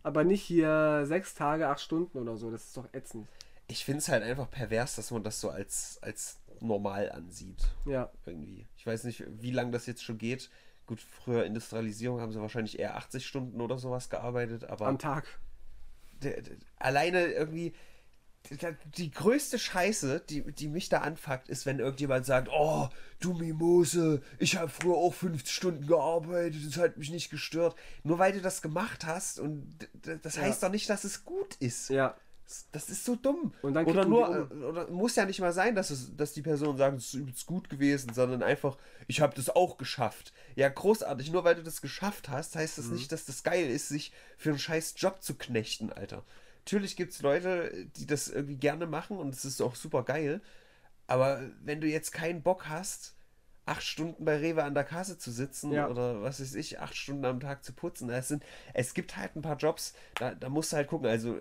Aber 0.02 0.22
nicht 0.22 0.42
hier 0.42 1.02
sechs 1.04 1.34
Tage, 1.34 1.68
acht 1.68 1.80
Stunden 1.80 2.18
oder 2.18 2.36
so. 2.36 2.50
Das 2.50 2.64
ist 2.64 2.76
doch 2.76 2.86
ätzend. 2.92 3.26
Ich 3.68 3.84
finde 3.84 3.98
es 3.98 4.08
halt 4.08 4.22
einfach 4.22 4.48
pervers, 4.48 4.94
dass 4.94 5.10
man 5.10 5.24
das 5.24 5.40
so 5.40 5.50
als, 5.50 5.98
als 6.02 6.38
normal 6.60 7.10
ansieht. 7.10 7.66
Ja. 7.86 8.10
irgendwie. 8.24 8.66
Ich 8.76 8.86
weiß 8.86 9.02
nicht, 9.04 9.24
wie 9.40 9.50
lange 9.50 9.72
das 9.72 9.86
jetzt 9.86 10.04
schon 10.04 10.18
geht. 10.18 10.48
Gut, 10.86 11.00
früher 11.00 11.44
Industrialisierung 11.44 12.20
haben 12.20 12.32
sie 12.32 12.40
wahrscheinlich 12.40 12.78
eher 12.78 12.96
80 12.96 13.26
Stunden 13.26 13.60
oder 13.60 13.78
sowas 13.78 14.08
gearbeitet, 14.08 14.64
aber 14.64 14.86
Am 14.86 14.98
Tag. 14.98 15.26
der, 16.22 16.40
der, 16.42 16.56
alleine 16.78 17.26
irgendwie 17.26 17.74
die, 18.50 18.56
die 18.96 19.10
größte 19.10 19.58
Scheiße, 19.58 20.20
die, 20.30 20.42
die 20.52 20.68
mich 20.68 20.88
da 20.88 21.00
anfuckt, 21.00 21.48
ist, 21.48 21.66
wenn 21.66 21.80
irgendjemand 21.80 22.24
sagt, 22.26 22.48
oh, 22.52 22.88
du 23.18 23.32
Mimose, 23.34 24.22
ich 24.38 24.56
habe 24.56 24.68
früher 24.68 24.94
auch 24.94 25.12
50 25.12 25.52
Stunden 25.52 25.86
gearbeitet, 25.88 26.64
das 26.64 26.76
hat 26.80 26.96
mich 26.96 27.10
nicht 27.10 27.30
gestört. 27.30 27.74
Nur 28.04 28.20
weil 28.20 28.32
du 28.32 28.40
das 28.40 28.62
gemacht 28.62 29.04
hast 29.04 29.40
und 29.40 29.88
das 30.22 30.36
Ja. 30.36 30.42
heißt 30.42 30.62
doch 30.62 30.70
nicht, 30.70 30.88
dass 30.88 31.02
es 31.02 31.24
gut 31.24 31.56
ist. 31.56 31.90
Ja. 31.90 32.16
Das 32.72 32.88
ist 32.90 33.04
so 33.04 33.16
dumm. 33.16 33.52
Und 33.62 33.74
dann 33.74 33.86
oder 33.86 34.04
nur, 34.04 34.28
äh, 34.50 34.54
oder 34.54 34.88
muss 34.88 35.16
ja 35.16 35.24
nicht 35.26 35.40
mal 35.40 35.52
sein, 35.52 35.74
dass, 35.74 35.90
es, 35.90 36.14
dass 36.16 36.32
die 36.32 36.42
Person 36.42 36.76
sagt, 36.76 36.96
es 36.98 37.06
ist 37.06 37.14
übelst 37.14 37.46
gut 37.46 37.68
gewesen, 37.68 38.12
sondern 38.14 38.42
einfach, 38.42 38.76
ich 39.08 39.20
habe 39.20 39.34
das 39.34 39.50
auch 39.50 39.76
geschafft. 39.78 40.32
Ja, 40.54 40.68
großartig. 40.68 41.32
Nur 41.32 41.42
weil 41.44 41.56
du 41.56 41.62
das 41.62 41.80
geschafft 41.80 42.28
hast, 42.28 42.54
heißt 42.56 42.78
Mhm. 42.78 42.82
das 42.82 42.90
nicht, 42.92 43.10
dass 43.12 43.24
das 43.24 43.42
geil 43.42 43.68
ist, 43.68 43.88
sich 43.88 44.12
für 44.36 44.50
einen 44.50 44.58
scheiß 44.58 44.94
Job 44.96 45.22
zu 45.22 45.34
knechten, 45.34 45.92
Alter. 45.92 46.24
natürlich 46.60 46.96
gibt 46.96 47.12
es 47.12 47.22
Leute, 47.22 47.86
die 47.96 48.06
das 48.06 48.28
irgendwie 48.28 48.56
gerne 48.56 48.86
machen 48.86 49.18
und 49.18 49.34
es 49.34 49.44
ist 49.44 49.60
auch 49.60 49.74
super 49.74 50.02
geil. 50.04 50.40
Aber 51.08 51.40
wenn 51.64 51.80
du 51.80 51.86
jetzt 51.86 52.10
keinen 52.12 52.42
Bock 52.42 52.68
hast, 52.68 53.14
acht 53.64 53.82
Stunden 53.82 54.24
bei 54.24 54.36
Rewe 54.38 54.62
an 54.64 54.74
der 54.74 54.84
Kasse 54.84 55.18
zu 55.18 55.30
sitzen 55.32 55.72
Ja. 55.72 55.88
oder 55.88 56.22
was 56.22 56.40
weiß 56.40 56.54
ich, 56.54 56.78
acht 56.80 56.96
Stunden 56.96 57.24
am 57.24 57.40
Tag 57.40 57.64
zu 57.64 57.72
putzen, 57.72 58.10
es, 58.10 58.28
sind, 58.28 58.44
es 58.74 58.94
gibt 58.94 59.16
halt 59.16 59.34
ein 59.36 59.42
paar 59.42 59.56
Jobs, 59.56 59.94
da, 60.14 60.34
da 60.34 60.48
musst 60.48 60.72
du 60.72 60.76
halt 60.76 60.86
gucken. 60.88 61.08
Also, 61.08 61.40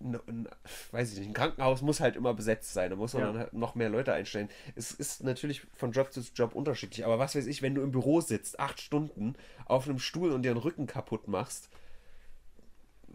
ein, 0.00 0.14
ein, 0.26 0.48
weiß 0.92 1.12
ich 1.12 1.18
nicht, 1.18 1.28
ein 1.28 1.34
Krankenhaus 1.34 1.82
muss 1.82 2.00
halt 2.00 2.16
immer 2.16 2.34
besetzt 2.34 2.72
sein, 2.74 2.90
da 2.90 2.96
muss 2.96 3.14
man 3.14 3.22
Ja. 3.22 3.28
dann 3.32 3.38
halt 3.38 3.52
noch 3.54 3.74
mehr 3.74 3.88
Leute 3.88 4.12
einstellen. 4.12 4.48
Es 4.74 4.90
ist 4.92 5.22
natürlich 5.24 5.62
von 5.74 5.92
Job 5.92 6.12
zu 6.12 6.20
Job 6.34 6.54
unterschiedlich, 6.54 7.04
aber 7.04 7.18
was 7.18 7.34
weiß 7.34 7.46
ich, 7.46 7.62
wenn 7.62 7.74
du 7.74 7.82
im 7.82 7.92
Büro 7.92 8.20
sitzt, 8.20 8.60
acht 8.60 8.80
Stunden 8.80 9.34
auf 9.64 9.88
einem 9.88 9.98
Stuhl 9.98 10.32
und 10.32 10.42
dir 10.42 10.52
den 10.52 10.58
Rücken 10.58 10.86
kaputt 10.86 11.28
machst, 11.28 11.68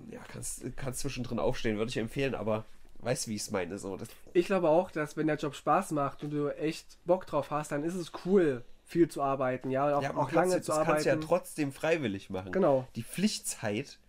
ja, 0.10 0.20
kannst, 0.28 0.64
kannst 0.78 1.00
zwischendrin 1.02 1.40
aufstehen, 1.40 1.78
würde 1.78 1.90
ich 1.90 1.98
empfehlen, 1.98 2.34
aber 2.36 2.66
weißt 3.00 3.28
wie 3.28 3.36
ich 3.36 3.42
es 3.44 3.52
meine, 3.52 3.78
so. 3.78 3.98
Das, 3.98 4.10
Ich 4.34 4.46
glaube 4.48 4.70
auch, 4.70 4.92
dass 4.92 5.16
wenn 5.18 5.28
der 5.28 5.38
Job 5.38 5.56
Spaß 5.56 5.92
macht 5.92 6.24
und 6.24 6.32
du 6.32 6.50
echt 6.50 6.86
Bock 7.06 7.26
drauf 7.28 7.52
hast, 7.52 7.72
dann 7.72 7.84
ist 7.84 7.96
es 7.96 8.12
cool, 8.26 8.64
viel 8.86 9.08
zu 9.08 9.22
arbeiten, 9.22 9.70
ja, 9.72 9.98
auch, 9.98 10.02
ja, 10.02 10.16
auch 10.16 10.30
du 10.30 10.36
lange 10.36 10.52
kannst, 10.54 10.66
zu 10.66 10.72
das 10.74 10.86
kannst 10.86 11.06
du 11.06 11.10
ja 11.10 11.14
arbeiten. 11.14 11.28
trotzdem 11.28 11.72
freiwillig 11.72 12.30
machen. 12.30 12.52
Genau. 12.52 12.88
Die 12.96 13.04
Pflichtzeit, 13.04 14.00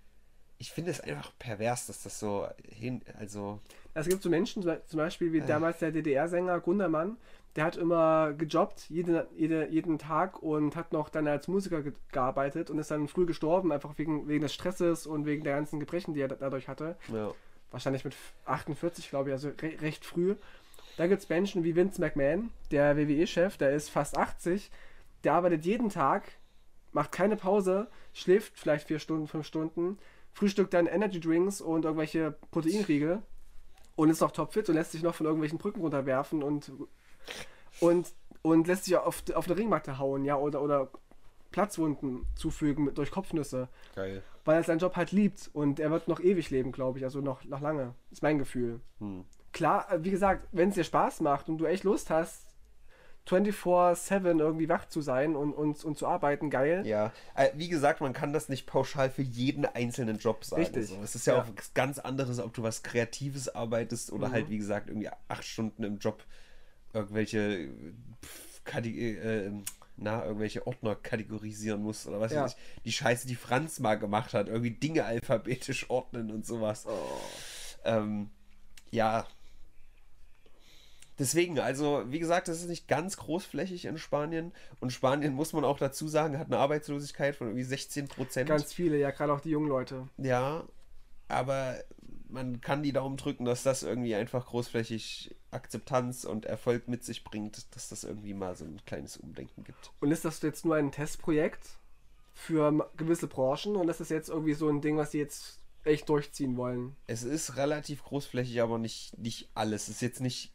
ich 0.62 0.70
finde 0.70 0.92
es 0.92 1.00
einfach 1.00 1.32
pervers, 1.40 1.86
dass 1.88 2.04
das 2.04 2.20
so 2.20 2.46
hin, 2.68 3.02
also, 3.18 3.58
Es 3.94 4.08
gibt 4.08 4.22
so 4.22 4.30
Menschen, 4.30 4.62
zum 4.62 4.96
Beispiel 4.96 5.28
Äh. 5.28 5.32
wie 5.32 5.40
damals 5.40 5.80
der 5.80 5.90
DDR-Sänger 5.90 6.60
Gundermann, 6.60 7.16
der 7.56 7.64
hat 7.64 7.76
immer 7.76 8.32
gejobbt, 8.32 8.86
jede, 8.88 9.26
jede, 9.36 9.68
jeden 9.68 9.98
Tag 9.98 10.40
und 10.40 10.76
hat 10.76 10.92
noch 10.92 11.08
dann 11.08 11.26
als 11.26 11.48
Musiker 11.48 11.82
ge 11.82 11.92
gearbeitet 12.12 12.70
und 12.70 12.78
ist 12.78 12.92
dann 12.92 13.08
früh 13.08 13.26
gestorben, 13.26 13.72
einfach 13.72 13.98
wegen, 13.98 14.28
wegen 14.28 14.40
des 14.42 14.54
Stresses 14.54 15.04
und 15.06 15.26
wegen 15.26 15.42
der 15.42 15.56
ganzen 15.56 15.80
Gebrechen, 15.80 16.14
die 16.14 16.20
er 16.20 16.28
da- 16.28 16.36
dadurch 16.36 16.68
hatte. 16.68 16.96
ja. 17.12 17.32
Wahrscheinlich 17.72 18.04
mit 18.04 18.14
48, 18.44 19.08
glaube 19.10 19.30
ich, 19.30 19.32
also 19.32 19.48
re 19.48 19.80
recht 19.80 20.04
früh. 20.04 20.36
Da 20.98 21.06
gibt 21.08 21.22
es 21.22 21.28
Menschen 21.30 21.64
wie 21.64 21.74
Vince 21.74 22.00
McMahon, 22.02 22.50
der 22.70 22.96
WWE-Chef, 22.98 23.56
der 23.56 23.72
ist 23.72 23.88
fast 23.88 24.16
80, 24.16 24.70
der 25.24 25.32
arbeitet 25.32 25.64
jeden 25.64 25.88
Tag, 25.88 26.22
macht 26.92 27.10
keine 27.12 27.34
Pause, 27.36 27.88
schläft 28.12 28.58
vielleicht 28.58 28.86
vier 28.88 28.98
Stunden, 28.98 29.26
fünf 29.26 29.46
Stunden, 29.46 29.98
frühstückt 30.32 30.74
dann 30.74 30.86
Energy 30.86 31.20
Drinks 31.20 31.60
und 31.60 31.84
irgendwelche 31.84 32.36
Proteinriegel 32.50 33.22
und 33.96 34.10
ist 34.10 34.20
noch 34.20 34.32
topfit 34.32 34.68
und 34.68 34.74
lässt 34.74 34.92
sich 34.92 35.02
noch 35.02 35.14
von 35.14 35.26
irgendwelchen 35.26 35.58
Brücken 35.58 35.80
runterwerfen 35.80 36.42
und, 36.42 36.72
und, 37.80 38.12
und 38.42 38.66
lässt 38.66 38.84
sich 38.84 38.96
auf, 38.96 39.22
auf 39.34 39.46
eine 39.46 39.56
Ringmatte 39.56 39.98
hauen, 39.98 40.24
ja, 40.24 40.36
oder, 40.36 40.62
oder 40.62 40.90
Platzwunden 41.50 42.26
zufügen 42.34 42.84
mit, 42.84 42.98
durch 42.98 43.10
Kopfnüsse 43.10 43.68
Geil. 43.94 44.22
weil 44.44 44.56
er 44.56 44.62
seinen 44.64 44.78
Job 44.78 44.96
halt 44.96 45.12
liebt 45.12 45.50
und 45.52 45.78
er 45.78 45.90
wird 45.90 46.08
noch 46.08 46.20
ewig 46.20 46.50
leben, 46.50 46.72
glaube 46.72 46.98
ich, 46.98 47.04
also 47.04 47.20
noch, 47.20 47.44
noch 47.44 47.60
lange, 47.60 47.94
ist 48.10 48.22
mein 48.22 48.38
Gefühl. 48.38 48.80
Hm. 48.98 49.24
Klar, 49.52 49.92
äh, 49.92 50.02
wie 50.02 50.10
gesagt, 50.10 50.48
wenn 50.52 50.70
es 50.70 50.74
dir 50.74 50.84
Spaß 50.84 51.20
macht 51.20 51.48
und 51.48 51.58
du 51.58 51.66
echt 51.66 51.84
Lust 51.84 52.10
hast, 52.10 52.51
24-7 53.28 54.38
irgendwie 54.40 54.68
wach 54.68 54.86
zu 54.88 55.00
sein 55.00 55.36
und, 55.36 55.52
und, 55.52 55.84
und 55.84 55.96
zu 55.98 56.06
arbeiten, 56.06 56.50
geil. 56.50 56.82
Ja, 56.86 57.12
äh, 57.34 57.50
wie 57.54 57.68
gesagt, 57.68 58.00
man 58.00 58.12
kann 58.12 58.32
das 58.32 58.48
nicht 58.48 58.66
pauschal 58.66 59.10
für 59.10 59.22
jeden 59.22 59.64
einzelnen 59.64 60.18
Job 60.18 60.44
sagen. 60.44 60.62
Richtig. 60.62 60.88
So. 60.88 61.00
Es 61.02 61.14
ist 61.14 61.26
ja, 61.26 61.34
Ja. 61.36 61.42
auch 61.42 61.46
was 61.56 61.72
ganz 61.74 61.98
anderes, 61.98 62.38
ob 62.40 62.52
du 62.54 62.62
was 62.62 62.82
Kreatives 62.82 63.54
arbeitest 63.54 64.12
oder 64.12 64.28
Mhm. 64.28 64.32
halt, 64.32 64.50
wie 64.50 64.58
gesagt, 64.58 64.88
irgendwie 64.88 65.08
acht 65.28 65.44
Stunden 65.44 65.84
im 65.84 65.98
Job 65.98 66.24
irgendwelche 66.92 67.68
äh, 68.64 69.50
na, 69.96 70.24
irgendwelche 70.24 70.66
Ordner 70.66 70.94
kategorisieren 70.96 71.82
musst 71.82 72.06
oder 72.06 72.18
was 72.20 72.32
Ja. 72.32 72.44
weiß 72.44 72.52
ich. 72.56 72.82
Die 72.84 72.92
Scheiße, 72.92 73.26
die 73.26 73.34
Franz 73.36 73.78
mal 73.78 73.96
gemacht 73.98 74.32
hat, 74.34 74.48
irgendwie 74.48 74.70
Dinge 74.70 75.04
alphabetisch 75.04 75.90
ordnen 75.90 76.30
und 76.30 76.46
sowas. 76.46 76.86
Oh. 76.86 77.20
Ähm, 77.84 78.30
ja. 78.90 79.26
Deswegen, 81.22 81.60
also, 81.60 82.02
wie 82.08 82.18
gesagt, 82.18 82.48
das 82.48 82.62
ist 82.62 82.68
nicht 82.68 82.88
ganz 82.88 83.16
großflächig 83.16 83.84
in 83.84 83.96
Spanien. 83.96 84.50
Und 84.80 84.92
Spanien, 84.92 85.34
muss 85.34 85.52
man 85.52 85.64
auch 85.64 85.78
dazu 85.78 86.08
sagen, 86.08 86.36
hat 86.36 86.48
eine 86.48 86.58
Arbeitslosigkeit 86.58 87.36
von 87.36 87.46
irgendwie 87.46 87.62
16 87.62 88.08
Prozent. 88.08 88.48
Ganz 88.48 88.72
viele, 88.72 88.98
ja, 88.98 89.12
gerade 89.12 89.32
auch 89.32 89.38
die 89.38 89.50
jungen 89.50 89.68
Leute. 89.68 90.08
Ja, 90.18 90.64
aber 91.28 91.76
man 92.28 92.60
kann 92.60 92.82
die 92.82 92.92
Daumen 92.92 93.16
drücken, 93.16 93.44
dass 93.44 93.62
das 93.62 93.84
irgendwie 93.84 94.16
einfach 94.16 94.46
großflächig 94.46 95.36
Akzeptanz 95.52 96.24
und 96.24 96.44
Erfolg 96.44 96.88
mit 96.88 97.04
sich 97.04 97.22
bringt, 97.22 97.72
dass 97.76 97.88
das 97.88 98.02
irgendwie 98.02 98.34
mal 98.34 98.56
so 98.56 98.64
ein 98.64 98.80
kleines 98.84 99.16
Umdenken 99.16 99.62
gibt. 99.62 99.92
Und 100.00 100.10
ist 100.10 100.24
das 100.24 100.42
jetzt 100.42 100.64
nur 100.64 100.74
ein 100.74 100.90
Testprojekt 100.90 101.78
für 102.34 102.90
gewisse 102.96 103.28
Branchen 103.28 103.76
und 103.76 103.88
ist 103.88 104.00
das 104.00 104.08
jetzt 104.08 104.28
irgendwie 104.28 104.54
so 104.54 104.68
ein 104.68 104.80
Ding, 104.80 104.96
was 104.96 105.10
die 105.10 105.18
jetzt 105.18 105.60
echt 105.84 106.08
durchziehen 106.08 106.56
wollen? 106.56 106.96
Es 107.06 107.22
ist 107.22 107.56
relativ 107.56 108.02
großflächig, 108.02 108.60
aber 108.60 108.78
nicht, 108.78 109.16
nicht 109.18 109.50
alles. 109.54 109.84
Es 109.84 109.96
ist 109.96 110.02
jetzt 110.02 110.20
nicht 110.20 110.52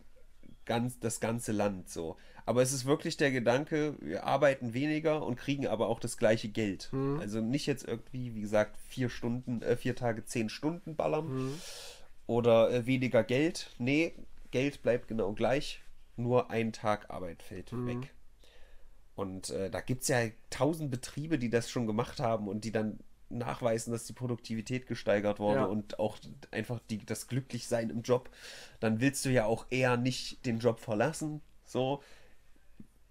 ganz 0.68 1.00
das 1.00 1.20
ganze 1.20 1.52
Land 1.52 1.90
so. 1.90 2.16
Aber 2.46 2.62
es 2.62 2.72
ist 2.72 2.86
wirklich 2.86 3.18
der 3.18 3.32
Gedanke, 3.32 3.96
wir 4.00 4.24
arbeiten 4.26 4.74
weniger 4.74 5.26
und 5.26 5.36
kriegen 5.36 5.68
aber 5.68 5.90
auch 5.90 6.00
das 6.00 6.18
gleiche 6.18 6.48
Geld. 6.50 6.90
Mhm. 6.92 7.20
Also 7.20 7.42
nicht 7.42 7.66
jetzt 7.66 7.86
irgendwie, 7.88 8.36
wie 8.36 8.42
gesagt, 8.42 8.78
vier 8.88 9.10
Stunden, 9.10 9.62
äh, 9.64 9.76
vier 9.76 9.96
Tage, 9.96 10.24
zehn 10.24 10.50
Stunden 10.50 10.96
ballern 10.96 11.54
oder 12.28 12.72
äh, 12.72 12.86
weniger 12.86 13.24
Geld. 13.24 13.72
Nee, 13.80 14.14
Geld 14.52 14.82
bleibt 14.84 15.08
genau 15.08 15.34
gleich. 15.34 15.82
Nur 16.16 16.50
ein 16.50 16.72
Tag 16.74 17.10
Arbeit 17.10 17.44
fällt 17.44 17.72
Mhm. 17.74 17.88
weg. 17.88 18.14
Und 19.16 19.50
äh, 19.50 19.70
da 19.70 19.82
gibt 19.82 20.04
es 20.04 20.08
ja 20.08 20.20
tausend 20.50 20.92
Betriebe, 20.92 21.38
die 21.40 21.50
das 21.50 21.70
schon 21.70 21.88
gemacht 21.88 22.20
haben 22.20 22.48
und 22.48 22.64
die 22.64 22.72
dann 22.72 23.00
nachweisen, 23.30 23.92
dass 23.92 24.06
die 24.06 24.14
Produktivität 24.14 24.88
gesteigert 24.88 25.40
wurde 25.40 25.60
Ja. 25.60 25.66
und 25.66 26.00
auch 26.00 26.18
einfach 26.52 26.80
die, 26.90 27.06
das 27.06 27.28
Glücklichsein 27.28 27.90
im 27.90 28.02
Job. 28.02 28.30
Dann 28.80 29.00
willst 29.02 29.26
du 29.26 29.30
ja 29.30 29.46
auch 29.46 29.66
eher 29.70 29.98
nicht 29.98 30.46
den 30.46 30.60
Job 30.60 30.80
verlassen. 30.80 31.42
So. 31.66 32.02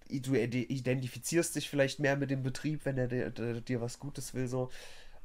Du 0.09 0.35
ide- 0.35 0.59
identifizierst 0.59 1.57
dich 1.57 1.69
vielleicht 1.69 1.99
mehr 1.99 2.17
mit 2.17 2.31
dem 2.31 2.43
Betrieb, 2.43 2.85
wenn 2.85 2.97
er 2.97 3.09
dir, 3.09 3.31
der, 3.31 3.61
dir 3.61 3.81
was 3.81 3.99
Gutes 3.99 4.35
will. 4.35 4.47
So. 4.47 4.71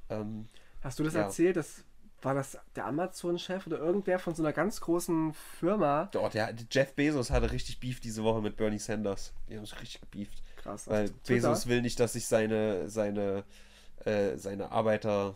Ähm, 0.10 0.48
Hast 0.82 0.98
du 1.00 1.04
das 1.04 1.14
Ja. 1.14 1.22
erzählt? 1.22 1.56
Das, 1.56 1.84
war 2.24 2.34
das 2.36 2.58
der 2.76 2.86
Amazon-Chef 2.86 3.66
oder 3.66 3.80
irgendwer 3.80 4.20
von 4.20 4.36
so 4.36 4.44
einer 4.44 4.54
ganz 4.54 4.80
großen 4.82 5.34
Firma? 5.34 6.08
dort, 6.12 6.36
ja, 6.36 6.50
Jeff 6.72 6.94
Bezos 6.94 7.32
hatte 7.32 7.52
richtig 7.52 7.80
Beef 7.80 8.00
diese 8.00 8.24
Woche 8.24 8.42
mit 8.42 8.58
Bernie 8.58 8.78
Sanders. 8.78 9.34
Die 9.50 9.58
haben 9.58 9.66
sich 9.66 9.80
richtig 9.82 10.02
gebeeft. 10.02 10.44
Krass. 10.58 10.88
Weil? 10.88 11.10
Bezos 11.26 11.66
will 11.68 11.82
nicht, 11.82 12.00
dass 12.00 12.14
sich 12.14 12.28
seine, 12.28 12.90
seine, 12.90 13.44
äh, 14.06 14.38
seine 14.38 14.72
Arbeiter 14.72 15.36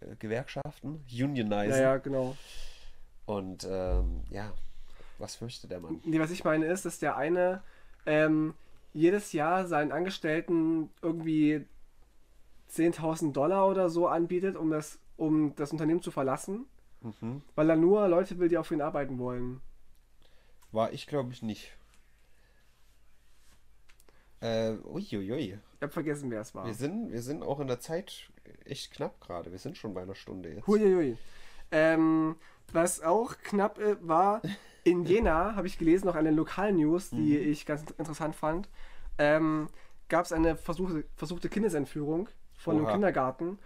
äh, 0.00 0.16
unionisen. 1.22 1.70
Ja, 1.70 1.76
ja, 1.82 1.96
genau. 1.98 2.36
Und 3.26 3.66
ähm, 3.70 4.22
ja, 4.30 4.52
was 5.18 5.36
fürchtet 5.36 5.70
der 5.70 5.80
Mann? 5.80 6.00
Nee, 6.04 6.18
was 6.18 6.30
ich 6.30 6.44
meine 6.44 6.66
ist, 6.66 6.84
dass 6.84 6.98
der 6.98 7.16
eine 7.16 7.62
ähm, 8.06 8.54
jedes 8.92 9.32
Jahr 9.32 9.66
seinen 9.66 9.92
Angestellten 9.92 10.90
irgendwie 11.00 11.64
10.000 12.70 13.32
Dollar 13.32 13.68
oder 13.68 13.88
so 13.90 14.08
anbietet, 14.08 14.56
um 14.56 14.70
das, 14.70 14.98
um 15.16 15.54
das 15.56 15.72
Unternehmen 15.72 16.02
zu 16.02 16.10
verlassen, 16.10 16.66
Mhm. 17.02 17.42
weil 17.56 17.68
er 17.68 17.74
nur 17.76 18.06
Leute 18.06 18.38
will, 18.38 18.48
die 18.48 18.58
auf 18.58 18.70
ihn 18.70 18.80
arbeiten 18.80 19.18
wollen. 19.18 19.60
War 20.70 20.92
ich, 20.92 21.06
glaube 21.08 21.32
ich, 21.32 21.42
nicht. 21.42 21.76
Äh, 24.42 24.72
uiuiui. 24.84 25.58
Ich 25.76 25.82
hab 25.82 25.92
vergessen, 25.92 26.30
wer 26.30 26.40
es 26.40 26.54
war. 26.54 26.66
Wir 26.66 26.74
sind, 26.74 27.12
wir 27.12 27.22
sind 27.22 27.42
auch 27.42 27.60
in 27.60 27.68
der 27.68 27.80
Zeit 27.80 28.28
echt 28.64 28.92
knapp 28.92 29.20
gerade. 29.20 29.50
Wir 29.52 29.58
sind 29.58 29.76
schon 29.78 29.94
bei 29.94 30.02
einer 30.02 30.14
Stunde 30.14 30.50
jetzt. 30.50 30.66
Huiuiui. 30.66 31.16
Ähm, 31.70 32.36
was 32.72 33.00
auch 33.02 33.36
knapp 33.44 33.78
äh, 33.78 33.96
war, 34.00 34.42
in 34.84 35.04
Jena 35.06 35.54
habe 35.54 35.66
ich 35.66 35.78
gelesen, 35.78 36.06
noch 36.06 36.16
eine 36.16 36.30
Lokalnews, 36.30 37.10
die 37.10 37.38
Mhm. 37.38 37.50
ich 37.52 37.66
ganz 37.66 37.82
interessant 37.96 38.34
fand. 38.34 38.68
Ähm, 39.18 39.68
Gab 40.08 40.26
es 40.26 40.32
eine 40.32 40.56
versuchte, 40.56 41.04
versuchte 41.16 41.48
Kindesentführung 41.48 42.28
von 42.58 42.76
einem 42.76 42.84
Oha. 42.84 42.92
Kindergarten 42.92 43.58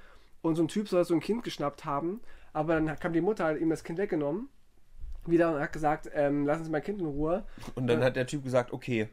und 0.43 0.55
so 0.55 0.63
ein 0.63 0.69
Typ 0.69 0.89
soll 0.89 1.05
so 1.05 1.13
ein 1.15 1.19
Kind 1.21 1.43
geschnappt 1.43 1.85
haben, 1.85 2.21
aber 2.53 2.75
dann 2.81 2.99
kam 3.01 3.13
die 3.13 3.21
Mutter 3.21 3.45
halt 3.45 3.61
ihm 3.61 3.69
das 3.71 3.83
Kind 3.83 3.99
weggenommen. 3.99 4.49
Wieder 5.27 5.53
und 5.53 5.61
hat 5.61 5.73
gesagt, 5.73 6.09
ähm, 6.15 6.47
lassen 6.47 6.63
Sie 6.65 6.71
mein 6.71 6.85
Kind 6.85 7.01
in 7.01 7.07
Ruhe. 7.07 7.45
Und 7.75 7.89
dann 7.89 8.05
hat 8.05 8.15
der 8.15 8.29
Typ 8.29 8.45
gesagt, 8.45 8.73
okay, 8.73 9.09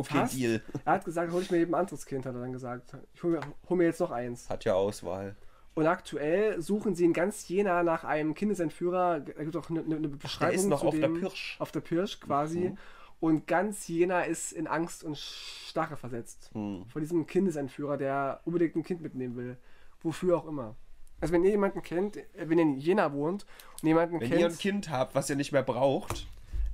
okay, 0.00 0.18
Fast. 0.18 0.34
Deal. 0.36 0.62
Er 0.84 0.92
hat 0.94 1.04
gesagt, 1.04 1.32
hol 1.32 1.42
ich 1.42 1.50
mir 1.50 1.58
eben 1.58 1.74
ein 1.74 1.80
anderes 1.80 2.06
Kind, 2.06 2.26
hat 2.26 2.34
er 2.34 2.40
dann 2.40 2.52
gesagt. 2.52 2.96
Ich 3.14 3.22
hol 3.22 3.32
mir, 3.32 3.40
hol 3.68 3.76
mir 3.76 3.84
jetzt 3.84 4.00
noch 4.00 4.10
eins. 4.10 4.48
Hat 4.50 4.64
ja 4.64 4.74
Auswahl. 4.74 5.36
Und 5.74 5.86
aktuell 5.86 6.60
suchen 6.60 6.94
sie 6.94 7.04
in 7.04 7.12
ganz 7.12 7.46
Jena 7.48 7.82
nach 7.82 8.04
einem 8.04 8.34
Kindesentführer. 8.34 9.20
Da 9.20 9.44
gibt 9.44 9.54
es 9.54 9.62
auch 9.64 9.70
eine, 9.70 9.80
eine 9.82 10.08
Beschreibung. 10.08 10.50
Der 10.52 10.60
ist 10.60 10.68
noch 10.68 10.84
auf 10.84 10.98
der 10.98 11.08
dem- 11.08 11.20
Pirsch. 11.20 11.56
Auf 11.60 11.70
der 11.72 11.80
Pirsch 11.80 12.20
quasi. 12.20 12.74
Und 13.20 13.46
ganz 13.46 13.86
Jena 13.86 14.22
ist 14.22 14.52
in 14.52 14.66
Angst 14.66 15.04
und 15.04 15.16
Starre 15.16 15.96
versetzt. 15.96 16.50
Hm. 16.54 16.86
Von 16.86 17.02
diesem 17.02 17.26
Kindesentführer, 17.26 17.96
der 17.98 18.40
unbedingt 18.44 18.76
ein 18.76 18.82
Kind 18.82 19.02
mitnehmen 19.02 19.36
will. 19.36 19.56
Wofür 20.02 20.38
auch 20.38 20.46
immer. 20.46 20.74
Also 21.20 21.34
wenn 21.34 21.44
ihr 21.44 21.50
jemanden 21.50 21.82
kennt, 21.82 22.16
äh, 22.16 22.24
wenn 22.48 22.58
ihr 22.58 22.62
in 22.64 22.78
Jena 22.78 23.12
wohnt 23.12 23.44
und 23.82 23.86
jemanden 23.86 24.20
Wenn 24.20 24.28
kennt, 24.28 24.40
ihr 24.40 24.46
ein 24.46 24.58
Kind 24.58 24.90
habt, 24.90 25.14
was 25.14 25.28
ihr 25.28 25.36
nicht 25.36 25.52
mehr 25.52 25.62
braucht, 25.62 26.26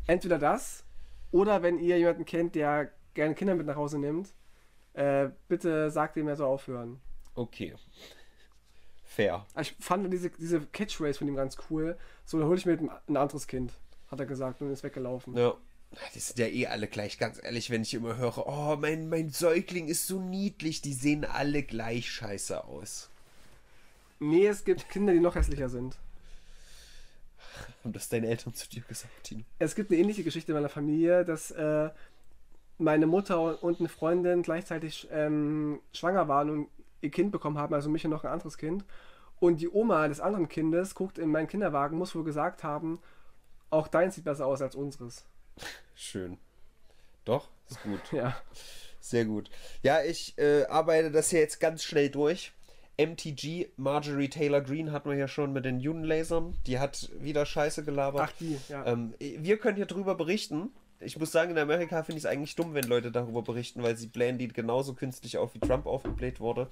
entweder 0.06 0.38
das 0.38 0.84
oder 1.32 1.62
wenn 1.62 1.78
ihr 1.80 1.98
jemanden 1.98 2.24
kennt, 2.24 2.54
der 2.54 2.92
gerne 3.16 3.34
Kinder 3.34 3.56
mit 3.56 3.66
nach 3.66 3.74
Hause 3.74 3.98
nimmt, 3.98 4.32
äh, 4.92 5.30
bitte 5.48 5.90
sagt 5.90 6.16
ihm, 6.16 6.28
er 6.28 6.36
soll 6.36 6.46
aufhören. 6.46 7.00
okay. 7.34 7.74
Fair. 9.08 9.46
Ich 9.58 9.74
fand 9.80 10.12
diese, 10.12 10.28
diese 10.30 10.60
Catchphrase 10.60 11.18
von 11.18 11.28
ihm 11.28 11.36
ganz 11.36 11.56
cool. 11.70 11.96
So, 12.26 12.38
dann 12.38 12.48
hole 12.48 12.58
ich 12.58 12.66
mir 12.66 12.72
ein 12.72 12.90
ein 13.08 13.16
anderes 13.16 13.46
Kind, 13.46 13.72
hat 14.08 14.20
er 14.20 14.26
gesagt 14.26 14.60
und 14.60 14.70
ist 14.70 14.82
weggelaufen. 14.82 15.34
Ja. 15.36 15.54
Die 16.14 16.18
sind 16.18 16.38
ja 16.38 16.46
eh 16.46 16.66
alle 16.66 16.86
gleich, 16.88 17.16
ganz 17.16 17.42
ehrlich, 17.42 17.70
wenn 17.70 17.82
ich 17.82 17.94
immer 17.94 18.16
höre, 18.16 18.46
oh, 18.46 18.76
mein, 18.76 19.08
mein 19.08 19.30
Säugling 19.30 19.88
ist 19.88 20.06
so 20.06 20.20
niedlich, 20.20 20.82
die 20.82 20.92
sehen 20.92 21.24
alle 21.24 21.62
gleich 21.62 22.10
scheiße 22.10 22.64
aus. 22.64 23.08
Nee, 24.18 24.46
es 24.46 24.64
gibt 24.64 24.88
Kinder, 24.90 25.12
die 25.12 25.20
noch 25.20 25.36
hässlicher 25.36 25.68
sind. 25.68 25.96
Haben 27.82 27.92
das 27.92 28.08
deine 28.08 28.26
Eltern 28.26 28.52
zu 28.52 28.68
dir 28.68 28.82
gesagt, 28.82 29.22
Tino? 29.22 29.44
Es 29.58 29.74
gibt 29.74 29.90
eine 29.90 30.00
ähnliche 30.00 30.24
Geschichte 30.24 30.52
in 30.52 30.56
meiner 30.56 30.68
Familie, 30.68 31.24
dass 31.24 31.52
äh, 31.52 31.90
meine 32.78 33.06
Mutter 33.06 33.62
und 33.62 33.80
eine 33.80 33.88
Freundin 33.88 34.42
gleichzeitig 34.42 35.08
ähm, 35.10 35.80
schwanger 35.92 36.28
waren 36.28 36.50
und 36.50 36.68
ihr 37.00 37.10
Kind 37.10 37.32
bekommen 37.32 37.58
haben, 37.58 37.74
also 37.74 37.88
mich 37.88 38.04
und 38.04 38.10
noch 38.10 38.24
ein 38.24 38.32
anderes 38.32 38.58
Kind. 38.58 38.84
Und 39.38 39.60
die 39.60 39.68
Oma 39.68 40.08
des 40.08 40.20
anderen 40.20 40.48
Kindes 40.48 40.94
guckt 40.94 41.18
in 41.18 41.30
meinen 41.30 41.46
Kinderwagen, 41.46 41.98
muss 41.98 42.14
wohl 42.14 42.24
gesagt 42.24 42.64
haben, 42.64 43.00
auch 43.70 43.88
dein 43.88 44.10
sieht 44.10 44.24
besser 44.24 44.46
aus 44.46 44.62
als 44.62 44.74
unseres. 44.74 45.24
Schön. 45.94 46.38
Doch, 47.24 47.48
ist 47.68 47.82
gut. 47.82 48.00
Ja. 48.12 48.36
Sehr 49.00 49.24
gut. 49.24 49.50
Ja, 49.82 50.02
ich 50.02 50.36
äh, 50.36 50.64
arbeite 50.64 51.12
das 51.12 51.30
hier 51.30 51.38
jetzt 51.38 51.60
ganz 51.60 51.84
schnell 51.84 52.10
durch. 52.10 52.52
MTG, 52.98 53.68
Marjorie 53.76 54.28
Taylor 54.28 54.60
Greene 54.62 54.90
hatten 54.90 55.10
wir 55.10 55.16
ja 55.16 55.28
schon 55.28 55.52
mit 55.52 55.64
den 55.64 55.78
Juden-Lasern. 55.78 56.56
Die 56.66 56.80
hat 56.80 57.10
wieder 57.20 57.46
Scheiße 57.46 57.84
gelabert. 57.84 58.22
Ach, 58.24 58.32
die, 58.40 58.58
ja. 58.68 58.84
Ähm, 58.86 59.14
wir 59.18 59.58
können 59.58 59.76
hier 59.76 59.86
drüber 59.86 60.16
berichten. 60.16 60.70
Ich 61.00 61.18
muss 61.18 61.32
sagen, 61.32 61.50
in 61.50 61.58
Amerika 61.58 62.02
finde 62.02 62.18
ich 62.18 62.24
es 62.24 62.30
eigentlich 62.30 62.56
dumm, 62.56 62.74
wenn 62.74 62.84
Leute 62.84 63.12
darüber 63.12 63.42
berichten, 63.42 63.82
weil 63.82 63.96
sie 63.96 64.06
blähen 64.06 64.38
die 64.38 64.48
genauso 64.48 64.94
künstlich 64.94 65.36
auf, 65.36 65.54
wie 65.54 65.60
Trump 65.60 65.86
aufgebläht 65.86 66.40
wurde. 66.40 66.68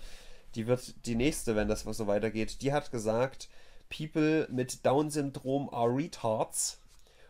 Die 0.55 0.67
wird 0.67 1.07
die 1.07 1.15
nächste, 1.15 1.57
wenn 1.57 1.69
das 1.69 1.85
was 1.85 1.97
so 1.97 2.07
weitergeht. 2.07 2.63
Die 2.63 2.73
hat 2.73 2.91
gesagt, 2.91 3.49
People 3.91 4.49
mit 4.51 4.87
Down-Syndrom 4.87 5.69
are 5.73 5.95
retards. 5.95 6.81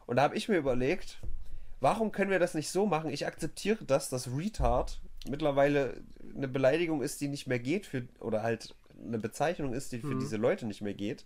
Und 0.06 0.16
da 0.16 0.22
habe 0.22 0.36
ich 0.36 0.48
mir 0.48 0.56
überlegt, 0.56 1.18
warum 1.80 2.12
können 2.12 2.30
wir 2.30 2.38
das 2.38 2.54
nicht 2.54 2.70
so 2.70 2.86
machen? 2.86 3.10
Ich 3.10 3.26
akzeptiere 3.26 3.84
das, 3.84 4.08
dass 4.08 4.28
Retard 4.28 5.00
mittlerweile 5.28 6.02
eine 6.36 6.48
Beleidigung 6.48 7.02
ist, 7.02 7.20
die 7.20 7.28
nicht 7.28 7.46
mehr 7.46 7.58
geht 7.58 7.86
für, 7.86 8.06
oder 8.20 8.42
halt 8.42 8.74
eine 9.02 9.18
Bezeichnung 9.18 9.72
ist, 9.72 9.92
die 9.92 10.00
für 10.00 10.16
diese 10.16 10.36
Leute 10.36 10.66
nicht 10.66 10.82
mehr 10.82 10.94
geht. 10.94 11.24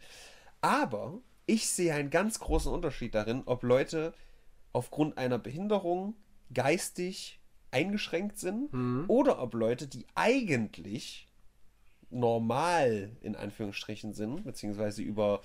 Aber 0.61 1.19
ich 1.47 1.69
sehe 1.69 1.95
einen 1.95 2.11
ganz 2.11 2.39
großen 2.41 2.73
Unterschied 2.73 3.15
darin, 3.15 3.43
ob 3.47 3.63
Leute 3.63 4.15
aufgrund 4.79 5.19
einer 5.19 5.39
Behinderung 5.39 6.15
geistig 6.55 7.41
eingeschränkt 7.71 8.39
sind 8.39 8.73
oder 9.09 9.43
ob 9.43 9.53
Leute, 9.55 9.87
die 9.89 10.07
eigentlich 10.15 11.27
normal 12.11 13.11
in 13.21 13.37
Anführungsstrichen 13.37 14.15
sind, 14.15 14.45
beziehungsweise 14.45 15.03
über, 15.03 15.41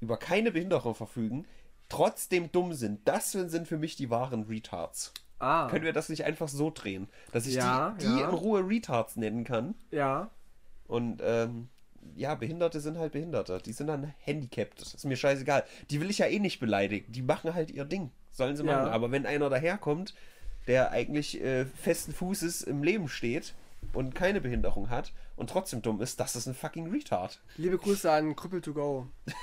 über 0.00 0.16
keine 0.16 0.50
Behinderung 0.50 0.94
verfügen, 0.94 1.46
trotzdem 1.88 2.50
dumm 2.50 2.72
sind. 2.74 3.06
Das 3.06 3.30
sind 3.32 3.68
für 3.68 3.78
mich 3.78 3.94
die 3.96 4.10
wahren 4.10 4.44
Retards. 4.44 5.12
Ah, 5.38 5.68
Können 5.68 5.84
wir 5.84 5.92
das 5.92 6.08
nicht 6.08 6.24
einfach 6.24 6.48
so 6.48 6.70
drehen, 6.74 7.08
dass 7.30 7.46
ich 7.46 7.54
Ja, 7.54 7.90
die, 8.00 8.06
die 8.06 8.20
ja. 8.20 8.28
in 8.30 8.34
Ruhe 8.34 8.66
Retards 8.66 9.16
nennen 9.16 9.44
kann? 9.44 9.74
ja. 9.90 10.30
Und 10.88 11.20
ähm, 11.24 11.68
ja, 12.14 12.36
Behinderte 12.36 12.78
sind 12.80 12.96
halt 12.96 13.10
Behinderte. 13.10 13.58
Die 13.60 13.72
sind 13.72 13.88
dann 13.88 14.14
handicapped. 14.20 14.80
Das 14.80 14.94
ist 14.94 15.04
mir 15.04 15.16
scheißegal. 15.16 15.64
Die 15.90 16.00
will 16.00 16.08
ich 16.10 16.18
ja 16.18 16.26
eh 16.26 16.38
nicht 16.38 16.60
beleidigen. 16.60 17.10
Die 17.10 17.22
machen 17.22 17.52
halt 17.54 17.72
ihr 17.72 17.84
Ding. 17.84 18.12
Sollen 18.36 18.56
sie 18.56 18.64
Ja. 18.64 18.76
machen. 18.76 18.88
Aber 18.92 19.10
wenn 19.10 19.26
einer 19.26 19.48
daherkommt, 19.50 20.14
der 20.66 20.90
eigentlich 20.92 21.40
äh, 21.42 21.64
festen 21.64 22.12
Fußes 22.12 22.62
im 22.62 22.82
Leben 22.82 23.08
steht 23.08 23.54
und 23.92 24.14
keine 24.14 24.40
Behinderung 24.40 24.90
hat 24.90 25.12
und 25.36 25.48
trotzdem 25.50 25.80
dumm 25.82 26.00
ist, 26.00 26.20
das 26.20 26.36
ist 26.36 26.46
ein 26.46 26.54
fucking 26.54 26.90
Retard. 26.90 27.40
Liebe 27.56 27.78
Grüße 27.78 28.10
an 28.10 28.36
Krüppel 28.36 28.60
to 28.60 28.72
go. 28.72 29.06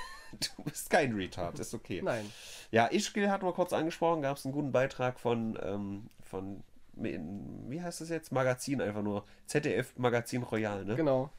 Du 0.56 0.64
bist 0.64 0.90
kein 0.90 1.12
Retard, 1.14 1.60
ist 1.60 1.74
okay. 1.74 2.02
Nein. 2.02 2.28
Ja, 2.72 2.86
Ischgl 2.88 3.30
hatten 3.30 3.46
wir 3.46 3.52
kurz 3.52 3.72
angesprochen, 3.72 4.20
gab 4.20 4.36
es 4.36 4.44
einen 4.44 4.52
guten 4.52 4.72
Beitrag 4.72 5.20
von, 5.20 5.56
ähm, 5.62 6.08
von, 6.28 6.64
wie 6.96 7.80
heißt 7.80 8.00
das 8.00 8.08
jetzt? 8.08 8.32
Magazin 8.32 8.80
einfach 8.80 9.02
nur. 9.02 9.24
ZDF 9.46 9.96
Magazin 9.96 10.42
Royal, 10.42 10.84
ne? 10.84 10.96
Genau. 10.96 11.30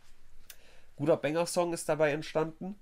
Guter 0.95 1.17
Banger-Song 1.17 1.73
ist 1.73 1.89
dabei 1.89 2.11
entstanden. 2.13 2.75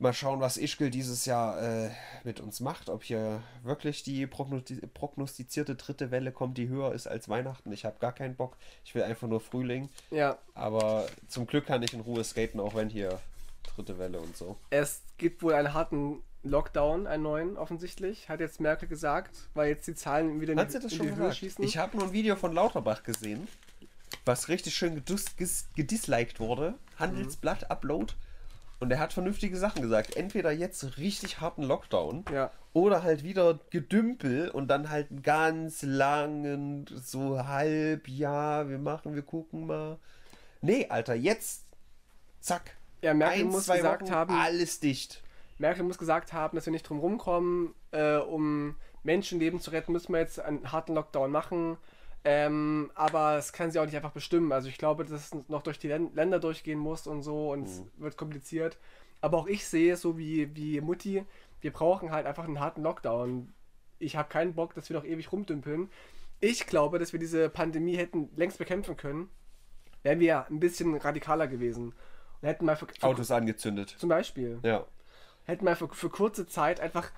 Mal 0.00 0.12
schauen, 0.12 0.40
was 0.40 0.56
Ischgl 0.58 0.90
dieses 0.90 1.24
Jahr 1.26 1.60
äh, 1.60 1.90
mit 2.22 2.38
uns 2.38 2.60
macht. 2.60 2.88
Ob 2.88 3.02
hier 3.02 3.42
wirklich 3.64 4.04
die 4.04 4.28
prognosti 4.28 4.76
prognostizierte 4.94 5.74
dritte 5.74 6.12
Welle 6.12 6.30
kommt, 6.30 6.56
die 6.56 6.68
höher 6.68 6.92
ist 6.92 7.08
als 7.08 7.28
Weihnachten. 7.28 7.72
Ich 7.72 7.84
habe 7.84 7.96
gar 7.98 8.12
keinen 8.12 8.36
Bock. 8.36 8.56
Ich 8.84 8.94
will 8.94 9.02
einfach 9.02 9.26
nur 9.26 9.40
Frühling. 9.40 9.88
Ja. 10.12 10.38
Aber 10.54 11.06
zum 11.26 11.48
Glück 11.48 11.66
kann 11.66 11.82
ich 11.82 11.94
in 11.94 12.00
Ruhe 12.00 12.22
skaten, 12.22 12.60
auch 12.60 12.76
wenn 12.76 12.90
hier 12.90 13.20
dritte 13.74 13.98
Welle 13.98 14.20
und 14.20 14.36
so. 14.36 14.56
Es 14.70 15.02
gibt 15.16 15.42
wohl 15.42 15.54
einen 15.54 15.74
harten 15.74 16.22
Lockdown, 16.44 17.08
einen 17.08 17.24
neuen 17.24 17.56
offensichtlich, 17.56 18.28
hat 18.28 18.38
jetzt 18.38 18.60
Merkel 18.60 18.88
gesagt, 18.88 19.36
weil 19.54 19.68
jetzt 19.68 19.88
die 19.88 19.94
Zahlen 19.94 20.40
wieder 20.40 20.52
in 20.52 20.60
Hat 20.60 20.68
die, 20.68 20.72
sie 20.74 20.80
das 20.80 20.94
schon 20.94 21.08
gesagt? 21.08 21.36
schießen. 21.36 21.64
Ich 21.64 21.76
habe 21.76 21.96
nur 21.96 22.06
ein 22.06 22.12
Video 22.12 22.36
von 22.36 22.52
Lauterbach 22.52 23.02
gesehen, 23.02 23.48
was 24.24 24.48
richtig 24.48 24.74
schön 24.76 25.02
gedisliked 25.74 26.38
wurde. 26.38 26.74
Handelsblatt, 26.98 27.70
Upload. 27.70 28.14
Und 28.80 28.90
er 28.92 29.00
hat 29.00 29.12
vernünftige 29.12 29.56
Sachen 29.56 29.82
gesagt. 29.82 30.16
Entweder 30.16 30.52
jetzt 30.52 30.98
richtig 30.98 31.40
harten 31.40 31.62
Lockdown 31.64 32.24
Ja. 32.32 32.50
oder 32.72 33.02
halt 33.02 33.24
wieder 33.24 33.58
Gedümpel 33.70 34.50
und 34.50 34.68
dann 34.68 34.88
halt 34.90 35.10
einen 35.10 35.22
ganz 35.22 35.82
langen, 35.82 36.86
so 36.94 37.44
halb, 37.46 38.06
ja, 38.08 38.68
wir 38.68 38.78
machen, 38.78 39.14
wir 39.14 39.22
gucken 39.22 39.66
mal. 39.66 39.98
Nee, 40.60 40.86
Alter, 40.88 41.14
jetzt, 41.14 41.64
zack. 42.40 42.76
Ja, 43.02 43.14
Merkel 43.14 43.44
Eins, 43.44 43.52
muss 43.52 43.66
gesagt 43.66 44.02
Wochen, 44.02 44.12
haben- 44.12 44.34
alles 44.34 44.80
dicht. 44.80 45.22
Merkel 45.58 45.82
muss 45.84 45.98
gesagt 45.98 46.32
haben, 46.32 46.56
dass 46.56 46.66
wir 46.66 46.72
nicht 46.72 46.88
drum 46.88 47.00
rumkommen, 47.00 47.74
äh, 47.90 48.16
um 48.16 48.76
Menschenleben 49.02 49.60
zu 49.60 49.70
retten, 49.72 49.92
müssen 49.92 50.12
wir 50.12 50.20
jetzt 50.20 50.38
einen 50.40 50.70
harten 50.70 50.94
Lockdown 50.94 51.30
machen. 51.32 51.78
Ähm, 52.24 52.90
aber 52.94 53.36
das 53.36 53.52
kann 53.52 53.70
sie 53.70 53.78
auch 53.78 53.84
nicht 53.86 53.96
einfach 53.96 54.12
bestimmen. 54.12 54.52
Also 54.52 54.68
ich 54.68 54.76
glaube, 54.78 55.04
dass 55.04 55.32
es 55.32 55.48
noch 55.48 55.62
durch 55.62 55.78
die 55.78 55.88
Län- 55.88 56.10
Länder 56.14 56.40
durchgehen 56.40 56.78
muss 56.78 57.06
und 57.06 57.22
so 57.22 57.52
und 57.52 57.64
es 57.64 57.82
wird 57.96 58.16
kompliziert. 58.16 58.78
Aber 59.20 59.38
auch 59.38 59.46
ich 59.46 59.66
sehe 59.66 59.94
es 59.94 60.00
so 60.00 60.18
wie, 60.18 60.54
wie 60.54 60.80
Mutti, 60.80 61.24
wir 61.60 61.72
brauchen 61.72 62.10
halt 62.10 62.26
einfach 62.26 62.44
einen 62.44 62.60
harten 62.60 62.82
Lockdown. 62.82 63.52
Ich 63.98 64.16
habe 64.16 64.28
keinen 64.28 64.54
Bock, 64.54 64.74
dass 64.74 64.88
wir 64.90 64.96
noch 64.96 65.04
ewig 65.04 65.32
rumdümpeln. 65.32 65.90
Ich 66.40 66.66
glaube, 66.66 66.98
dass 66.98 67.12
wir 67.12 67.18
diese 67.18 67.48
Pandemie 67.48 67.96
hätten 67.96 68.30
längst 68.36 68.58
bekämpfen 68.58 68.96
können, 68.96 69.28
wären 70.02 70.20
wir 70.20 70.46
ein 70.48 70.60
bisschen 70.60 70.94
radikaler 70.96 71.48
gewesen. 71.48 71.94
Und 72.40 72.48
hätten 72.48 72.64
mal 72.64 72.76
für, 72.76 72.86
für 72.86 73.02
Autos 73.06 73.32
angezündet. 73.32 73.96
zum 73.98 74.08
Beispiel 74.08 74.60
Ja. 74.62 74.86
hätten 75.44 75.64
wir 75.64 75.74
für, 75.74 75.88
für 75.88 76.10
kurze 76.10 76.46
Zeit 76.46 76.78
einfach 76.78 77.10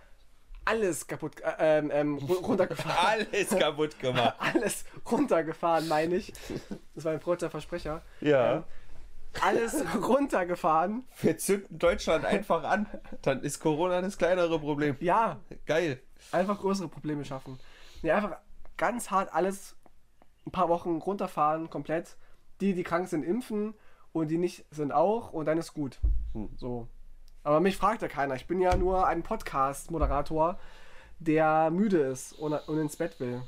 alles 0.65 1.07
kaputt, 1.07 1.41
äh, 1.41 1.79
ähm, 1.79 1.91
ähm, 1.93 2.19
ru- 2.19 2.45
runtergefahren. 2.45 3.27
Alles 3.31 3.49
kaputt 3.51 3.99
gemacht. 3.99 4.35
alles 4.39 4.85
runtergefahren, 5.11 5.89
meine 5.89 6.17
ich. 6.17 6.33
Das 6.95 7.05
war 7.05 7.13
ein 7.13 7.21
freudscher 7.21 7.51
Versprecher. 7.51 8.03
Ja. 8.21 8.57
Ähm, 8.57 8.65
alles 9.41 9.85
runtergefahren. 10.03 11.05
Wir 11.23 11.39
zünden 11.39 11.79
Deutschland 11.79 12.25
einfach 12.25 12.65
an. 12.65 12.87
Dann 13.23 13.41
ist 13.43 13.61
Corona 13.61 14.01
das 14.03 14.19
kleinere 14.19 14.59
Problem. 14.59 14.97
Ja, 15.01 15.39
Geil. 15.67 16.01
einfach 16.33 16.59
größere 16.61 16.89
Probleme 16.89 17.25
schaffen. 17.25 17.59
Ja, 18.03 18.17
einfach 18.17 18.37
ganz 18.77 19.11
hart 19.11 19.33
alles 19.33 19.77
ein 20.47 20.51
paar 20.53 20.69
Wochen 20.69 20.97
runterfahren, 20.99 21.71
komplett. 21.71 22.17
Die, 22.61 22.75
die 22.75 22.83
krank 22.83 23.09
sind, 23.09 23.23
impfen 23.23 23.75
und 24.13 24.29
die 24.29 24.39
nicht 24.39 24.65
sind 24.71 24.93
auch 24.93 25.33
und 25.33 25.47
dann 25.47 25.59
ist 25.59 25.75
gut. 25.75 25.99
Hm. 26.35 26.51
So. 26.57 26.89
Aber 27.43 27.61
mich 27.61 27.77
fragt 27.77 28.03
ja 28.03 28.09
keiner. 28.09 28.35
Ich 28.35 28.47
bin 28.47 28.61
ja 28.61 28.77
nur 28.77 29.07
ein 29.07 29.23
Podcast-Moderator, 29.23 30.59
der 31.19 31.71
müde 31.71 31.99
ist 31.99 32.33
und, 32.33 32.53
und 32.53 32.79
ins 32.79 32.97
Bett 32.97 33.19
will. 33.21 33.43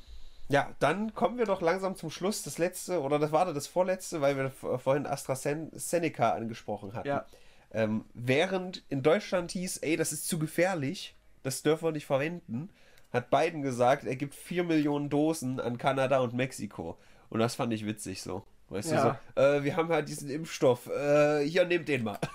Ja, 0.48 0.70
dann 0.80 1.14
kommen 1.14 1.38
wir 1.38 1.46
doch 1.46 1.60
langsam 1.62 1.96
zum 1.96 2.10
Schluss. 2.10 2.42
Das 2.42 2.58
letzte, 2.58 3.00
oder 3.00 3.18
das 3.18 3.32
war 3.32 3.52
das 3.52 3.66
vorletzte, 3.66 4.20
weil 4.20 4.36
wir 4.36 4.50
vorhin 4.78 5.06
AstraZeneca 5.06 6.30
angesprochen 6.32 6.94
hatten. 6.94 7.08
Ja. 7.08 7.24
Ähm, 7.72 8.04
während 8.12 8.82
in 8.90 9.02
Deutschland 9.02 9.52
hieß, 9.52 9.78
ey, 9.78 9.96
das 9.96 10.12
ist 10.12 10.28
zu 10.28 10.38
gefährlich, 10.38 11.16
das 11.42 11.62
dürfen 11.62 11.84
wir 11.86 11.92
nicht 11.92 12.04
verwenden, 12.06 12.68
hat 13.12 13.30
Biden 13.30 13.62
gesagt, 13.62 14.04
er 14.04 14.16
gibt 14.16 14.34
4 14.34 14.64
Millionen 14.64 15.08
Dosen 15.08 15.58
an 15.60 15.78
Kanada 15.78 16.20
und 16.20 16.34
Mexiko. 16.34 16.98
Und 17.30 17.40
das 17.40 17.54
fand 17.54 17.72
ich 17.72 17.86
witzig 17.86 18.22
so. 18.22 18.42
Weißt 18.68 18.90
Ja. 18.92 19.18
du, 19.36 19.42
so, 19.42 19.42
äh, 19.42 19.64
wir 19.64 19.76
haben 19.76 19.88
halt 19.88 20.08
diesen 20.08 20.28
Impfstoff, 20.30 20.86
äh, 20.88 21.46
hier 21.46 21.64
nehmt 21.64 21.88
den 21.88 22.04
mal. 22.04 22.18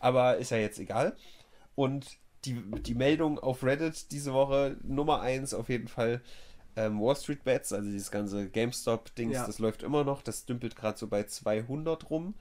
Aber 0.00 0.36
ist 0.36 0.50
ja 0.50 0.58
jetzt 0.58 0.78
egal. 0.78 1.16
Und 1.74 2.06
die, 2.44 2.54
die 2.82 2.94
Meldung 2.94 3.38
auf 3.38 3.62
Reddit 3.64 4.10
diese 4.12 4.32
Woche, 4.32 4.76
Nummer 4.82 5.20
1 5.20 5.52
auf 5.54 5.68
jeden 5.68 5.88
Fall, 5.88 6.22
ähm, 6.76 7.00
Wall 7.00 7.16
Street 7.16 7.42
Bets, 7.44 7.72
also 7.72 7.90
dieses 7.90 8.10
ganze 8.10 8.48
GameStop-Dings, 8.48 9.34
Ja. 9.34 9.46
das 9.46 9.58
läuft 9.58 9.82
immer 9.82 10.04
noch. 10.04 10.22
Das 10.22 10.44
dümpelt 10.44 10.76
gerade 10.76 10.98
so 10.98 11.06
bei 11.08 11.24
200 11.24 12.10
rum. 12.10 12.34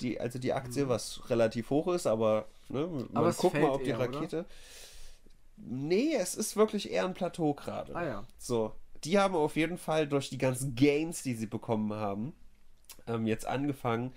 Die, 0.00 0.20
also 0.20 0.38
die 0.38 0.52
Aktie, 0.52 0.84
Mhm. 0.84 0.88
was 0.90 1.28
relativ 1.30 1.70
hoch 1.70 1.88
ist, 1.88 2.06
aber 2.06 2.46
ne, 2.68 2.86
man 2.86 3.08
Aber 3.16 3.32
guckt 3.32 3.54
mal 3.54 3.68
auf 3.70 3.82
die 3.82 3.90
eher, 3.90 3.98
oder? 4.00 4.14
Rakete. 4.14 4.46
Nee, 5.56 6.14
es 6.14 6.34
ist 6.34 6.56
wirklich 6.56 6.90
eher 6.90 7.04
ein 7.04 7.14
Plateau 7.14 7.54
gerade. 7.54 7.94
Ah 7.96 8.04
ja. 8.04 8.24
So, 8.38 8.72
die 9.04 9.18
haben 9.18 9.34
auf 9.34 9.56
jeden 9.56 9.78
Fall 9.78 10.06
durch 10.06 10.28
die 10.30 10.38
ganzen 10.38 10.74
Gains, 10.74 11.22
die 11.22 11.34
sie 11.34 11.46
bekommen 11.46 11.92
haben, 11.92 12.32
ähm, 13.06 13.26
jetzt 13.26 13.46
angefangen, 13.46 14.12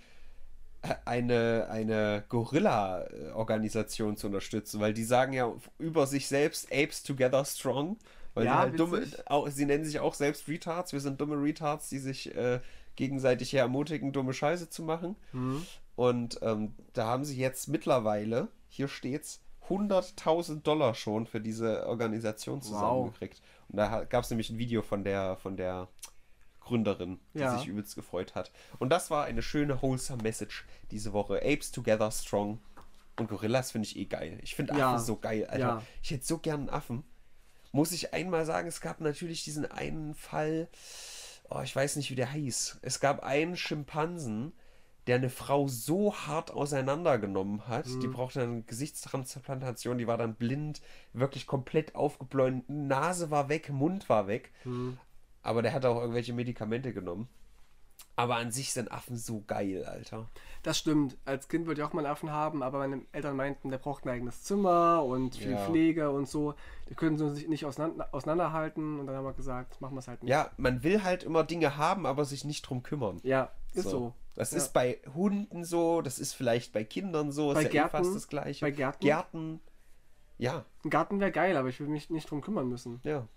eine, 1.06 1.68
eine 1.70 2.24
Gorilla-Organisation 2.30 4.18
zu 4.18 4.28
unterstützen, 4.28 4.80
weil 4.80 4.94
die 4.94 5.04
sagen 5.04 5.34
ja 5.34 5.54
über 5.78 6.08
sich 6.08 6.28
selbst 6.28 6.72
Apes 6.72 7.04
Together 7.04 7.46
Strong. 7.46 7.98
Weil 8.34 8.46
Ja, 8.46 8.54
die 8.54 8.72
halt 8.72 8.80
dumme, 8.80 9.06
auch, 9.26 9.50
sie 9.50 9.66
nennen 9.66 9.84
sich 9.84 10.00
auch 10.00 10.14
selbst 10.14 10.48
Retards. 10.48 10.94
Wir 10.94 11.02
sind 11.02 11.20
dumme 11.20 11.36
Retards, 11.36 11.90
die 11.90 12.00
sich 12.00 12.34
äh, 12.36 12.62
gegenseitig 12.96 13.50
hier 13.50 13.60
ermutigen, 13.60 14.14
dumme 14.14 14.34
Scheiße 14.34 14.70
zu 14.70 14.84
machen. 14.84 15.16
Mhm. 15.34 15.66
Und 15.96 16.40
ähm, 16.42 16.74
da 16.94 17.06
haben 17.06 17.26
sie 17.26 17.38
jetzt 17.38 17.68
mittlerweile, 17.68 18.48
hier 18.70 18.88
steht's, 18.88 19.42
100.000 19.70 20.64
Dollar 20.64 20.96
schon 20.96 21.28
für 21.28 21.40
diese 21.40 21.88
Organisation 21.88 22.62
zusammengekriegt. 22.62 23.42
Und 23.70 23.78
da 23.78 24.04
gab 24.04 24.24
es 24.24 24.30
nämlich 24.30 24.50
ein 24.50 24.58
Video 24.58 24.82
von 24.82 25.04
der, 25.04 25.38
von 25.38 25.56
der 25.56 25.88
Gründerin, 26.72 27.20
die 27.34 27.40
Ja. 27.40 27.58
sich 27.58 27.68
übelst 27.68 27.96
gefreut 27.96 28.34
hat. 28.34 28.50
Und 28.80 28.90
das 28.92 29.12
war 29.12 29.26
eine 29.26 29.42
schöne, 29.42 29.82
wholesome 29.82 30.24
Message 30.24 30.66
diese 30.90 31.12
Woche. 31.12 31.42
Apes 31.44 31.72
together 31.74 32.10
strong. 32.12 32.60
Und 33.20 33.28
Gorillas 33.28 33.72
finde 33.72 33.88
ich 33.88 33.98
eh 33.98 34.06
geil. 34.06 34.40
Ich 34.42 34.56
finde 34.56 34.72
Affen 34.72 34.80
Ja. 34.80 34.98
so 35.00 35.18
geil, 35.18 35.46
Alter. 35.48 35.60
Ja. 35.60 35.84
Ich 36.02 36.12
hätte 36.12 36.26
so 36.26 36.38
gern 36.38 36.62
einen 36.62 36.70
Affen. 36.70 37.04
Muss 37.74 37.92
ich 37.92 38.14
einmal 38.14 38.46
sagen, 38.46 38.68
es 38.70 38.80
gab 38.80 39.02
natürlich 39.02 39.44
diesen 39.44 39.66
einen 39.70 40.16
Fall, 40.16 40.70
oh, 41.50 41.60
ich 41.62 41.76
weiß 41.76 41.98
nicht, 41.98 42.10
wie 42.10 42.16
der 42.16 42.32
hieß. 42.32 42.80
Es 42.82 43.00
gab 43.02 43.22
einen 43.24 43.58
Schimpansen, 43.58 44.54
der 45.08 45.16
eine 45.18 45.30
Frau 45.30 45.68
so 45.68 46.14
hart 46.16 46.52
auseinandergenommen 46.52 47.68
hat. 47.68 47.86
Die 47.88 48.08
Mhm. 48.08 48.14
brauchte 48.14 48.42
eine 48.44 48.62
Gesichtstransplantation, 48.64 49.98
die 49.98 50.08
war 50.08 50.18
dann 50.18 50.36
blind, 50.36 50.82
wirklich 51.14 51.48
komplett 51.48 51.96
aufgebläut. 51.96 52.68
Nase 52.70 53.30
war 53.32 53.50
weg, 53.50 53.70
Mund 53.70 54.08
war 54.10 54.28
weg. 54.28 54.52
Mhm. 54.64 54.98
Aber 55.44 55.62
der 55.62 55.74
hat 55.74 55.86
auch 55.86 56.00
irgendwelche 56.00 56.34
Medikamente 56.34 56.94
genommen. 56.94 57.28
Aber 58.18 58.36
an 58.36 58.52
sich 58.52 58.74
sind 58.74 58.92
Affen 58.92 59.16
so 59.16 59.42
geil, 59.48 59.86
Alter. 59.86 60.30
Das 60.64 60.78
stimmt. 60.78 61.18
Als 61.26 61.48
Kind 61.48 61.66
wollte 61.66 61.82
ich 61.82 61.88
auch 61.88 61.94
mal 61.94 62.06
einen 62.06 62.12
Affen 62.12 62.30
haben, 62.32 62.62
aber 62.62 62.80
meine 62.80 63.02
Eltern 63.14 63.36
meinten, 63.36 63.70
der 63.72 63.78
braucht 63.80 64.06
ein 64.06 64.10
eigenes 64.10 64.44
Zimmer 64.44 65.04
und 65.04 65.36
viel 65.36 65.52
Ja. 65.52 65.66
Pflege 65.66 66.12
und 66.12 66.28
so. 66.28 66.54
Die 66.90 66.94
können 66.96 67.18
sie 67.18 67.30
sich 67.32 67.48
nicht 67.48 67.66
auseinander, 67.66 68.10
auseinanderhalten 68.12 69.00
und 69.00 69.08
dann 69.08 69.16
haben 69.16 69.24
wir 69.26 69.34
gesagt, 69.34 69.80
machen 69.82 69.96
wir 69.96 70.00
es 70.00 70.08
halt 70.08 70.22
nicht. 70.22 70.30
Ja, 70.30 70.52
man 70.58 70.84
will 70.84 71.04
halt 71.04 71.24
immer 71.24 71.44
Dinge 71.44 71.78
haben, 71.78 72.06
aber 72.06 72.26
sich 72.26 72.44
nicht 72.46 72.62
drum 72.64 72.84
kümmern. 72.84 73.20
Ja, 73.24 73.50
ist 73.74 73.90
so. 73.90 74.14
Das 74.36 74.52
Ja. 74.52 74.58
ist 74.58 74.74
bei 74.74 75.00
Hunden 75.16 75.64
so, 75.64 76.02
das 76.02 76.20
ist 76.20 76.34
vielleicht 76.34 76.74
bei 76.74 76.84
Kindern 76.84 77.32
so, 77.32 77.54
Bei 77.54 77.62
ist 77.62 77.64
ja 77.64 77.70
eh 77.70 77.72
Gärten- 77.72 77.90
fast 77.98 78.16
das 78.16 78.28
gleiche. 78.28 78.64
bei 78.66 78.72
Gärten? 78.72 79.00
Gärten. 79.04 79.62
Ja, 80.38 80.66
Ein 80.84 80.90
Garten 80.90 81.20
wäre 81.20 81.32
geil, 81.32 81.56
aber 81.58 81.70
ich 81.70 81.80
will 81.80 81.88
mich 81.88 82.10
nicht 82.10 82.30
drum 82.30 82.42
kümmern 82.42 82.68
müssen. 82.68 83.00
ja. 83.04 83.28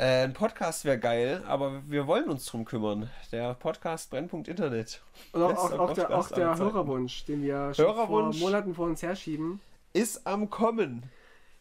Äh, 0.00 0.22
ein 0.22 0.32
Podcast 0.32 0.84
wäre 0.84 0.96
geil, 0.96 1.42
aber 1.48 1.82
wir 1.88 2.06
wollen 2.06 2.28
uns 2.28 2.46
drum 2.46 2.64
kümmern. 2.64 3.10
Der 3.32 3.54
Podcast 3.54 4.10
Brennpunkt 4.10 4.46
Internet. 4.46 5.02
Und 5.32 5.42
auch, 5.42 5.72
auch, 5.72 5.78
auch 5.78 5.92
der, 5.92 6.16
auch 6.16 6.28
der. 6.28 6.56
Hörerwunsch, 6.56 7.24
den 7.24 7.42
wir 7.42 7.74
schon 7.74 8.06
vor 8.06 8.32
Monaten 8.32 8.76
vor 8.76 8.86
uns 8.86 9.02
herschieben. 9.02 9.60
Ist 9.92 10.24
am 10.24 10.50
Kommen. 10.50 11.02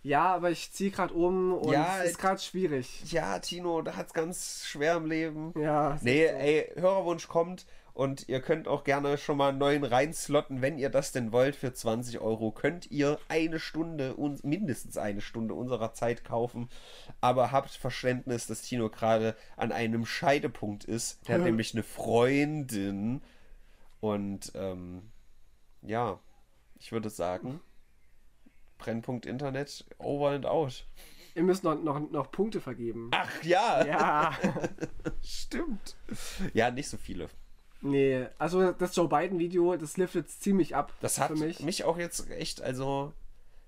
Ja, 0.04 0.36
aber 0.36 0.52
ich 0.52 0.72
ziehe 0.72 0.92
gerade 0.92 1.16
um 1.16 1.52
und 1.52 1.74
Ja, 1.74 2.04
es 2.04 2.12
ist 2.12 2.20
gerade 2.20 2.40
schwierig. 2.40 3.12
Ja, 3.12 3.40
Tino, 3.40 3.82
da 3.82 3.96
hat's 3.96 4.14
ganz 4.14 4.66
schwer 4.68 4.98
im 4.98 5.08
Leben. 5.08 5.52
Ja, 5.60 5.96
es 5.96 6.04
Nee, 6.04 6.26
ey, 6.26 6.72
Hörerwunsch 6.76 7.28
kommt 7.28 7.66
und 7.98 8.30
ihr 8.30 8.42
könnt 8.42 8.68
auch 8.68 8.84
gerne 8.84 9.18
schon 9.18 9.38
mal 9.38 9.50
einen 9.50 9.58
neuen 9.58 9.84
reinslotten, 9.84 10.62
wenn 10.62 10.78
ihr 10.78 10.92
das 10.92 11.12
denn 11.12 11.32
wollt. 11.32 11.56
Für 11.56 11.74
20 11.74 12.20
Euro 12.20 12.52
könnt 12.52 12.92
ihr 12.92 13.18
eine 13.28 13.60
Stunde, 13.60 14.14
mindestens 14.44 15.00
eine 15.00 15.20
Stunde 15.20 15.56
unserer 15.56 15.94
Zeit 15.94 16.24
kaufen. 16.24 16.70
Aber 17.22 17.52
habt 17.52 17.72
Verständnis, 17.72 18.46
dass 18.46 18.62
Tino 18.62 18.92
gerade 18.92 19.36
an 19.56 19.72
einem 19.72 20.06
Scheidepunkt 20.06 20.84
ist. 20.84 21.28
Der 21.28 21.40
hat 21.40 21.44
nämlich 21.46 21.74
eine 21.74 21.82
Freundin. 21.82 23.24
Und 24.00 24.52
ähm, 24.54 25.10
ja, 25.82 26.20
ich 26.78 26.92
würde 26.92 27.10
sagen, 27.10 27.62
Brennpunkt 28.78 29.26
Internet, 29.26 29.86
over 29.98 30.30
and 30.30 30.46
out. 30.46 30.86
Ihr 31.34 31.42
müsst 31.42 31.64
noch, 31.64 31.82
noch, 31.82 32.00
noch 32.12 32.30
Punkte 32.32 32.62
vergeben. 32.62 33.10
Ach 33.16 33.44
ja, 33.44 33.84
Ja, 33.88 34.38
stimmt. 35.24 35.96
Ja, 36.54 36.70
nicht 36.70 36.90
so 36.90 36.98
viele. 36.98 37.28
Nee, 37.82 38.26
also 38.38 38.72
das 38.72 38.96
Joe 38.96 39.08
Biden-Video, 39.08 39.76
das 39.78 39.98
liftet 39.98 40.30
ziemlich 40.30 40.76
ab 40.76 40.94
Das 41.02 41.20
hat 41.20 41.28
für 41.30 41.36
mich. 41.36 41.60
mich. 41.62 41.84
auch 41.84 41.98
jetzt 41.98 42.30
echt, 42.32 42.62
also 42.62 43.14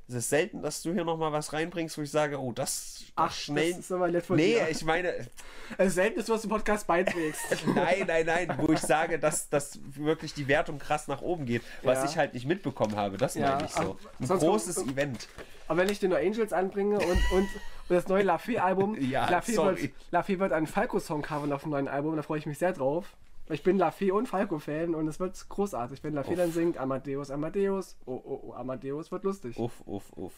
es 0.08 0.16
ist 0.16 0.30
selten, 0.30 0.64
dass 0.64 0.82
du 0.82 0.92
hier 0.92 1.04
nochmal 1.06 1.32
was 1.32 1.54
reinbringst, 1.54 1.96
wo 1.98 2.02
ich 2.02 2.10
sage, 2.10 2.40
oh, 2.42 2.52
das, 2.52 2.96
das 3.00 3.14
Ach, 3.16 3.32
schnell. 3.32 3.70
das 3.72 3.80
ist 3.82 3.92
aber 3.92 4.08
nett 4.08 4.26
von 4.26 4.38
nee, 4.38 4.54
dir. 4.56 4.68
ich 4.70 4.84
meine, 4.84 5.14
Es 5.78 5.90
ist 5.90 5.94
selten, 5.96 6.18
dass 6.18 6.26
du 6.26 6.34
was 6.34 6.44
im 6.44 6.50
Podcast 6.50 6.88
beiträgst. 6.88 7.42
nein, 7.76 8.06
nein, 8.08 8.26
nein, 8.26 8.56
wo 8.58 8.74
ich 8.74 8.80
sage, 8.80 9.20
dass, 9.20 9.50
dass 9.50 9.78
wirklich 9.96 10.34
die 10.34 10.48
Wertung 10.48 10.80
krass 10.80 11.08
nach 11.08 11.22
oben 11.22 11.46
geht, 11.46 11.62
was 11.84 12.00
Ja. 12.00 12.06
ich 12.06 12.18
halt 12.18 12.34
nicht 12.34 12.48
mitbekommen 12.48 12.96
habe. 12.96 13.18
Das 13.18 13.36
Ja, 13.36 13.52
meine 13.56 13.66
ich 13.68 13.72
so. 13.72 13.98
ach, 14.02 14.30
Ein 14.32 14.40
großes 14.40 14.78
kommt- 14.78 14.92
Event. 14.92 15.28
Aber 15.68 15.82
wenn 15.82 15.90
ich 15.92 16.00
dir 16.00 16.10
nur 16.10 16.18
Angels 16.18 16.52
anbringe 16.54 16.98
und, 16.98 17.06
und, 17.06 17.20
und 17.32 17.48
das 17.90 18.08
neue 18.08 18.24
Lafayette-Album, 18.24 19.00
Ja, 19.12 19.30
Lafayette 19.30 19.64
wird, 19.84 19.92
Lafayette 20.10 20.40
wird 20.40 20.54
einen 20.54 20.66
Falco-Song 20.66 21.22
covern 21.22 21.54
auf 21.54 21.62
dem 21.62 21.70
neuen 21.70 21.88
Album, 21.88 22.16
da 22.16 22.24
freue 22.24 22.40
ich 22.40 22.48
mich 22.48 22.58
sehr 22.58 22.74
drauf. 22.74 23.06
Ich 23.52 23.64
bin 23.64 23.78
Lafayette 23.78 24.14
und 24.14 24.28
Falco-Fan 24.28 24.94
und 24.96 25.08
es 25.08 25.20
wird 25.20 25.50
großartig. 25.50 26.04
Wenn 26.04 26.18
Uff. 26.18 26.28
dann 26.36 26.52
singt, 26.52 26.78
Amadeus, 26.78 27.32
Amadeus, 27.32 27.98
oh, 28.06 28.14
oh, 28.24 28.40
oh, 28.48 28.54
Amadeus, 28.54 29.12
wird 29.12 29.24
lustig. 29.24 29.58
Uff, 29.58 29.82
uff, 29.86 30.12
uff. 30.16 30.34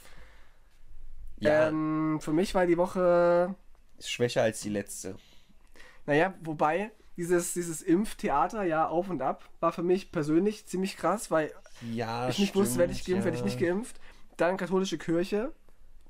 Ja, 1.39 1.67
Ähm, 1.67 2.19
für 2.21 2.31
mich 2.33 2.53
war 2.55 2.65
die 2.65 2.77
Woche, 2.77 3.55
ist 3.97 4.11
schwächer 4.11 4.43
als 4.43 4.61
die 4.61 4.69
letzte. 4.69 5.15
naja, 6.05 6.33
wobei 6.41 6.91
dieses, 7.17 7.53
dieses 7.53 7.81
Impftheater, 7.81 8.63
ja, 8.63 8.87
auf 8.87 9.09
und 9.09 9.21
ab, 9.21 9.43
war 9.59 9.71
für 9.73 9.83
mich 9.83 10.11
persönlich 10.11 10.65
ziemlich 10.65 10.95
krass, 10.97 11.29
weil 11.31 11.51
Ja, 11.91 12.29
ich 12.29 12.39
nicht 12.39 12.55
wusste, 12.55 12.79
werde 12.79 12.93
ich 12.93 12.99
stimmt, 13.01 13.23
geimpft, 13.23 13.25
werde 13.25 13.35
ich 13.37 13.41
ja. 13.41 13.45
nicht 13.45 13.59
geimpft. 13.59 13.99
Dann 14.37 14.55
katholische 14.57 14.97
Kirche, 14.97 15.51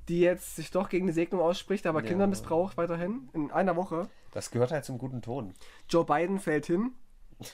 die 0.07 0.19
jetzt 0.19 0.55
sich 0.55 0.69
doch 0.71 0.89
gegen 0.89 1.05
eine 1.05 1.13
Segnung 1.13 1.41
ausspricht, 1.41 1.87
aber 1.87 2.01
Ja. 2.03 2.09
Kinder 2.09 2.27
missbraucht 2.27 2.77
weiterhin 2.77 3.29
in 3.33 3.51
einer 3.51 3.75
Woche. 3.75 4.07
Das 4.31 4.49
gehört 4.51 4.71
halt 4.71 4.85
zum 4.85 4.97
guten 4.97 5.21
Ton. 5.21 5.53
Joe 5.89 6.05
Biden 6.05 6.39
fällt 6.39 6.65
hin. 6.65 6.91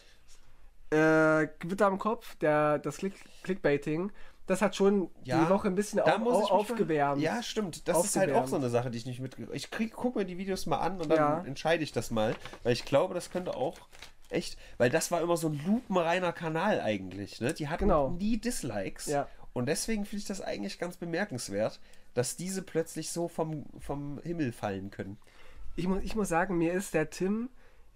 Äh, 0.90 1.50
Gewitter 1.60 1.88
am 1.88 1.98
Kopf, 2.00 2.36
der, 2.38 2.80
das 2.80 2.96
Click, 2.98 3.14
Clickbaiting, 3.44 4.10
das 4.46 4.62
hat 4.62 4.74
schon 4.74 5.10
Ja, 5.26 5.44
die 5.44 5.50
Woche 5.50 5.68
ein 5.68 5.76
bisschen 5.76 5.98
Da 5.98 6.16
au, 6.16 6.20
muss 6.20 6.34
au, 6.34 6.38
ich 6.38 6.42
mich 6.44 6.50
mal- 6.50 6.56
aufgewärmt. 6.60 7.22
Ja, 7.22 7.44
stimmt. 7.44 7.90
Das 7.90 8.06
ist 8.06 8.16
halt 8.16 8.32
auch 8.32 8.48
so 8.48 8.56
eine 8.56 8.70
Sache, 8.70 8.90
die 8.90 8.98
ich 8.98 9.06
nicht 9.06 9.20
mitgekriegt 9.20 9.54
Ich 9.54 9.70
krieg, 9.70 9.92
guck 9.94 10.16
mir 10.16 10.24
die 10.24 10.38
Videos 10.38 10.66
mal 10.66 10.78
an 10.78 11.02
und 11.02 11.10
dann 11.10 11.18
Ja. 11.18 11.44
entscheide 11.46 11.84
ich 11.84 11.92
das 11.92 12.10
mal. 12.10 12.34
Weil 12.64 12.72
ich 12.72 12.86
glaube, 12.86 13.14
das 13.14 13.30
könnte 13.32 13.54
auch 13.58 13.78
echt. 14.30 14.58
Weil 14.78 14.90
das 14.90 15.12
war 15.12 15.20
immer 15.20 15.36
so 15.36 15.50
ein 15.50 15.60
lupenreiner 15.68 16.32
Kanal 16.32 16.80
eigentlich. 16.80 17.42
Ne? 17.42 17.54
Die 17.54 17.68
hatten 17.68 17.84
Genau. 17.90 18.12
nie 18.12 18.38
Dislikes. 18.38 19.08
Ja. 19.08 19.28
Und 19.52 19.66
deswegen 19.66 20.06
finde 20.06 20.22
ich 20.22 20.28
das 20.28 20.40
eigentlich 20.40 20.80
ganz 20.80 20.96
bemerkenswert, 20.96 21.82
dass 22.14 22.38
diese 22.38 22.62
plötzlich 22.62 23.12
so 23.12 23.28
vom, 23.28 23.66
vom 23.80 24.22
Himmel 24.24 24.54
fallen 24.54 24.90
können. 24.90 25.18
Ich, 25.78 25.88
muss, 25.88 26.02
ich 26.04 26.16
muss 26.16 26.28
sagen, 26.28 26.58
mir 26.58 26.74
ist 26.74 26.94
der 26.94 27.10
Tim 27.10 27.50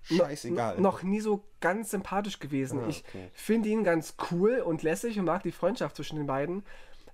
Scheißegal. 0.04 0.80
noch 0.80 1.04
nie 1.04 1.20
so 1.20 1.44
ganz 1.60 1.92
sympathisch 1.92 2.40
gewesen. 2.40 2.80
Ah, 2.80 2.88
Ich 2.88 3.04
okay. 3.10 3.30
finde 3.34 3.70
ihn 3.70 3.84
ganz 3.84 4.16
cool 4.32 4.60
und 4.60 4.82
lässig 4.84 5.20
und 5.20 5.26
mag 5.26 5.44
die 5.44 5.52
Freundschaft 5.52 5.96
zwischen 5.98 6.16
den 6.16 6.28
beiden. 6.28 6.64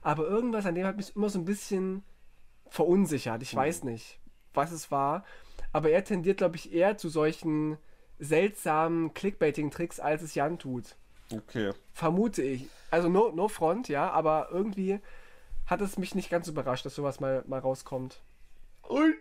Aber 0.01 0.27
irgendwas 0.27 0.65
an 0.65 0.75
dem 0.75 0.85
hat 0.85 0.97
mich 0.97 1.15
immer 1.15 1.29
so 1.29 1.39
ein 1.39 1.45
bisschen 1.45 2.03
verunsichert. 2.69 3.41
Ich 3.41 3.55
weiß 3.55 3.81
Hm. 3.81 3.91
nicht, 3.91 4.19
was 4.53 4.71
es 4.71 4.91
war. 4.91 5.25
Aber 5.73 5.89
er 5.89 6.03
tendiert, 6.03 6.37
glaube 6.37 6.55
ich, 6.55 6.71
eher 6.71 6.97
zu 6.97 7.09
solchen 7.09 7.77
seltsamen 8.19 9.13
Clickbaiting-Tricks, 9.13 9.99
als 9.99 10.21
es 10.21 10.35
Jan 10.35 10.57
tut. 10.59 10.95
Okay. 11.33 11.71
Vermute 11.93 12.41
ich. 12.41 12.69
Also 12.89 13.09
no, 13.09 13.31
no 13.31 13.47
front, 13.47 13.89
ja, 13.89 14.09
aber 14.11 14.47
irgendwie 14.51 14.99
hat 15.65 15.81
es 15.81 15.97
mich 15.97 16.15
nicht 16.15 16.29
ganz 16.29 16.47
überrascht, 16.47 16.85
dass 16.85 16.95
sowas 16.95 17.19
mal, 17.19 17.43
mal 17.47 17.59
rauskommt. 17.59 18.21
Und 18.81 19.15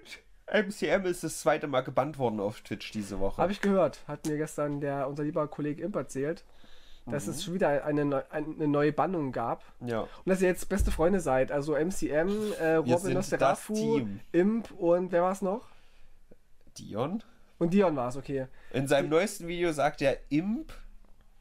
MCM 0.52 1.04
ist 1.06 1.24
das 1.24 1.40
zweite 1.40 1.66
Mal 1.66 1.80
gebannt 1.80 2.18
worden 2.18 2.40
auf 2.40 2.60
Twitch 2.60 2.92
diese 2.92 3.18
Woche. 3.18 3.42
Habe 3.42 3.52
ich 3.52 3.60
gehört, 3.60 4.00
hat 4.06 4.26
mir 4.26 4.36
gestern 4.36 4.80
der, 4.80 5.08
unser 5.08 5.24
lieber 5.24 5.46
Kollege 5.48 5.82
Imp 5.82 5.96
erzählt, 5.96 6.44
dass 7.06 7.26
es 7.28 7.44
schon 7.44 7.54
wieder 7.54 7.84
eine, 7.84 8.24
eine 8.30 8.68
neue 8.68 8.92
Bannung 8.92 9.30
gab. 9.32 9.64
ja. 9.80 10.00
Und 10.00 10.08
dass 10.26 10.42
ihr 10.42 10.48
jetzt 10.48 10.68
beste 10.68 10.90
Freunde 10.90 11.20
seid. 11.20 11.52
Also 11.52 11.74
MCM, 11.76 12.52
äh, 12.60 12.74
Robin 12.74 13.12
Nosferatu. 13.14 14.06
Imp 14.32 14.70
und 14.72 15.12
wer 15.12 15.22
war 15.22 15.32
es 15.32 15.42
noch? 15.42 15.68
Dion? 16.78 17.22
Und 17.58 17.72
Dion 17.72 17.96
war 17.96 18.08
es, 18.08 18.16
okay. 18.16 18.46
In 18.72 18.88
seinem 18.88 19.08
neuesten 19.08 19.46
Video 19.46 19.72
sagt 19.72 20.02
er 20.02 20.18
Imp, 20.30 20.72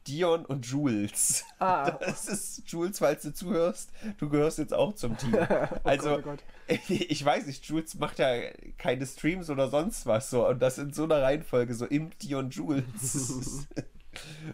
Dion 0.07 0.45
und 0.45 0.65
Jules. 0.65 1.43
Ah. 1.59 1.91
Das 1.99 2.27
ist 2.27 2.63
Jules, 2.69 2.99
falls 2.99 3.23
du 3.23 3.33
zuhörst. 3.33 3.89
Du 4.17 4.29
gehörst 4.29 4.57
jetzt 4.59 4.73
auch 4.73 4.93
zum 4.93 5.17
Team. 5.17 5.35
Also, 5.83 6.09
Gott, 6.21 6.23
oh 6.25 6.29
Gott. 6.29 6.43
ich 6.89 7.23
weiß 7.23 7.45
nicht, 7.47 7.65
Jules 7.65 7.95
macht 7.95 8.19
ja 8.19 8.33
keine 8.77 9.05
Streams 9.05 9.49
oder 9.49 9.69
sonst 9.69 10.05
was 10.05 10.29
so. 10.29 10.47
Und 10.47 10.61
das 10.61 10.77
in 10.77 10.93
so 10.93 11.03
einer 11.03 11.21
Reihenfolge, 11.21 11.73
so 11.73 11.85
Imp, 11.85 12.17
Dion, 12.19 12.49
Jules. 12.49 13.67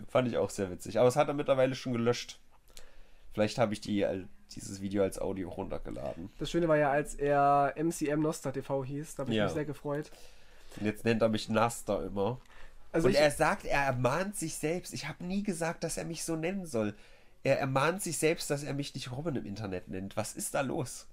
Fand 0.07 0.27
ich 0.27 0.37
auch 0.37 0.49
sehr 0.49 0.71
witzig. 0.71 0.99
Aber 0.99 1.07
es 1.07 1.15
hat 1.15 1.27
er 1.27 1.33
mittlerweile 1.33 1.75
schon 1.75 1.93
gelöscht. 1.93 2.39
Vielleicht 3.33 3.57
habe 3.57 3.73
ich 3.73 3.81
die, 3.81 4.01
äh, 4.01 4.25
dieses 4.55 4.81
Video 4.81 5.03
als 5.03 5.19
Audio 5.19 5.49
runtergeladen. 5.49 6.29
Das 6.39 6.51
Schöne 6.51 6.67
war 6.67 6.77
ja, 6.77 6.89
als 6.91 7.15
er 7.15 7.73
MCM 7.77 8.19
Nostra 8.21 8.51
TV 8.51 8.83
hieß, 8.83 9.15
da 9.15 9.21
habe 9.21 9.31
ich 9.31 9.37
Ja. 9.37 9.45
mich 9.45 9.53
sehr 9.53 9.65
gefreut. 9.65 10.11
Und 10.77 10.85
jetzt 10.85 11.05
nennt 11.05 11.21
er 11.21 11.29
mich 11.29 11.47
Naster 11.49 12.03
immer. 12.05 12.39
Also 12.91 13.07
und 13.07 13.15
er 13.15 13.31
sagt, 13.31 13.65
er 13.65 13.81
ermahnt 13.81 14.35
sich 14.35 14.55
selbst. 14.55 14.93
Ich 14.93 15.07
habe 15.07 15.23
nie 15.23 15.43
gesagt, 15.43 15.83
dass 15.83 15.97
er 15.97 16.05
mich 16.05 16.23
so 16.23 16.35
nennen 16.35 16.65
soll. 16.65 16.95
Er 17.43 17.59
ermahnt 17.59 18.01
sich 18.01 18.17
selbst, 18.17 18.49
dass 18.49 18.63
er 18.63 18.73
mich 18.73 18.93
nicht 18.93 19.11
Robin 19.11 19.35
im 19.35 19.45
Internet 19.45 19.87
nennt. 19.87 20.17
Was 20.17 20.33
ist 20.33 20.53
da 20.53 20.61
los? 20.61 21.07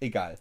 Egal. 0.00 0.38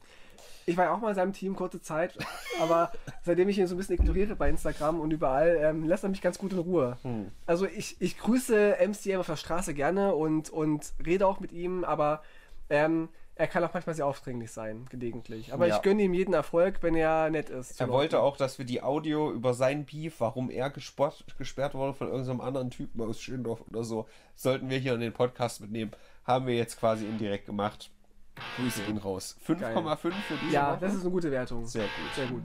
Ich 0.68 0.78
war 0.78 0.86
ja 0.86 0.94
auch 0.94 1.00
mal 1.00 1.10
in 1.10 1.16
seinem 1.16 1.34
Team 1.34 1.56
kurze 1.56 1.82
Zeit, 1.82 2.18
aber 2.60 2.92
seitdem 3.24 3.48
ich 3.50 3.58
ihn 3.58 3.68
so 3.68 3.76
ein 3.76 3.78
bisschen 3.78 3.96
ignoriere 3.96 4.36
bei 4.36 4.50
Instagram 4.50 5.00
und 5.00 5.12
überall, 5.12 5.58
ähm, 5.62 5.88
lässt 5.88 6.04
er 6.04 6.10
mich 6.10 6.22
ganz 6.22 6.38
gut 6.38 6.54
in 6.54 6.60
Ruhe. 6.60 6.98
Hm. 7.04 7.32
Also 7.46 7.68
ich, 7.68 8.02
ich 8.02 8.18
grüße 8.18 8.78
MCM 8.80 9.20
auf 9.20 9.28
der 9.28 9.36
Straße 9.36 9.74
gerne 9.74 10.16
und, 10.16 10.50
und 10.50 10.94
rede 11.06 11.28
auch 11.28 11.40
mit 11.40 11.52
ihm, 11.52 11.84
aber 11.84 12.24
ähm, 12.70 13.10
er 13.36 13.48
kann 13.48 13.64
auch 13.64 13.74
manchmal 13.74 13.96
sehr 13.96 14.06
aufdringlich 14.08 14.52
sein, 14.52 14.86
gelegentlich. 14.90 15.54
Aber 15.54 15.68
Ja. 15.68 15.76
ich 15.76 15.82
gönne 15.82 16.04
ihm 16.04 16.14
jeden 16.14 16.34
Erfolg, 16.34 16.82
wenn 16.82 16.96
er 16.96 17.30
nett 17.30 17.50
ist. 17.50 17.80
Er 17.82 17.90
wollte 17.90 18.20
auch, 18.22 18.38
dass 18.38 18.58
wir 18.58 18.66
die 18.66 18.82
Audio 18.82 19.32
über 19.32 19.54
sein 19.54 19.86
Beef, 19.86 20.20
warum 20.20 20.50
er 20.50 20.70
gesport, 20.70 21.26
gesperrt 21.38 21.74
wurde 21.76 21.94
von 21.94 22.08
irgendeinem 22.08 22.42
anderen 22.42 22.70
Typen 22.70 23.02
aus 23.02 23.22
Schindorf 23.22 23.62
oder 23.70 23.84
so, 23.84 24.08
sollten 24.36 24.70
wir 24.70 24.78
hier 24.78 24.94
in 24.94 25.02
den 25.02 25.14
Podcast 25.14 25.62
mitnehmen. 25.62 25.92
Haben 26.26 26.48
wir 26.48 26.56
jetzt 26.56 26.80
quasi 26.80 27.06
indirekt 27.06 27.46
gemacht. 27.46 27.92
Grüße 28.58 28.84
ihn 28.90 28.98
raus. 28.98 29.38
5,5 29.48 29.98
für 30.28 30.36
diese 30.44 30.54
Ja, 30.54 30.72
Woche. 30.72 30.80
das 30.82 30.94
ist 30.96 31.02
eine 31.02 31.12
gute 31.12 31.32
Wertung. 31.32 31.66
Sehr 31.66 31.84
gut. 31.84 32.16
Sehr 32.16 32.28
gut. 32.28 32.44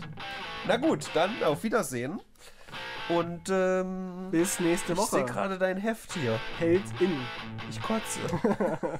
Na 0.69 0.77
gut, 0.77 1.11
dann 1.15 1.31
auf 1.45 1.63
Wiedersehen. 1.65 2.21
Und 3.17 3.49
ähm, 3.51 4.29
Bis 4.31 4.61
nächste 4.61 4.93
ich 4.93 4.99
Woche. 4.99 5.17
sehe 5.17 5.25
gerade 5.25 5.59
dein 5.59 5.77
Heft 5.77 6.13
hier. 6.13 6.39
Hält 6.59 6.83
in. 7.01 7.13
Ich 7.69 7.81
kotze. 7.83 8.21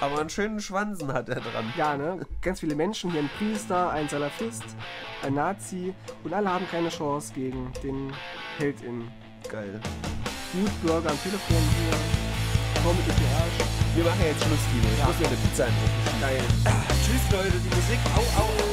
Aber 0.00 0.20
einen 0.20 0.28
schönen 0.30 0.60
Schwanzen 0.60 1.12
hat 1.12 1.28
er 1.28 1.36
dran. 1.40 1.72
Ja, 1.76 1.96
ne? 1.96 2.20
Ganz 2.42 2.60
viele 2.60 2.74
Menschen, 2.74 3.10
hier 3.10 3.20
ein 3.20 3.30
Priester, 3.38 3.90
ein 3.90 4.08
Salafist, 4.08 4.64
ein 5.22 5.34
Nazi 5.34 5.94
und 6.24 6.34
alle 6.34 6.50
haben 6.52 6.68
keine 6.70 6.88
Chance 6.90 7.32
gegen 7.34 7.72
den 7.82 8.12
Held 8.58 8.80
in. 8.82 9.08
Geil. 9.50 9.80
Gut 10.52 10.82
Burger 10.82 11.10
am 11.10 11.22
Telefon 11.22 11.56
hier. 11.78 11.96
Komm 12.84 12.96
mit 12.96 13.06
dem. 13.06 13.14
Wir 13.94 14.04
machen 14.04 14.20
jetzt 14.24 14.42
Schluss, 14.44 14.58
Tino. 14.72 14.92
Ich 14.92 14.98
Ja. 14.98 15.06
muss 15.06 15.18
mir 15.18 15.26
eine 15.26 15.36
Pizza 15.36 15.64
einrufen. 15.64 16.20
Geil. 16.20 16.40
Tschüss, 17.04 17.32
Leute. 17.32 17.52
Die 17.58 17.74
Musik. 17.74 17.98
Au, 18.16 18.42
au. 18.42 18.71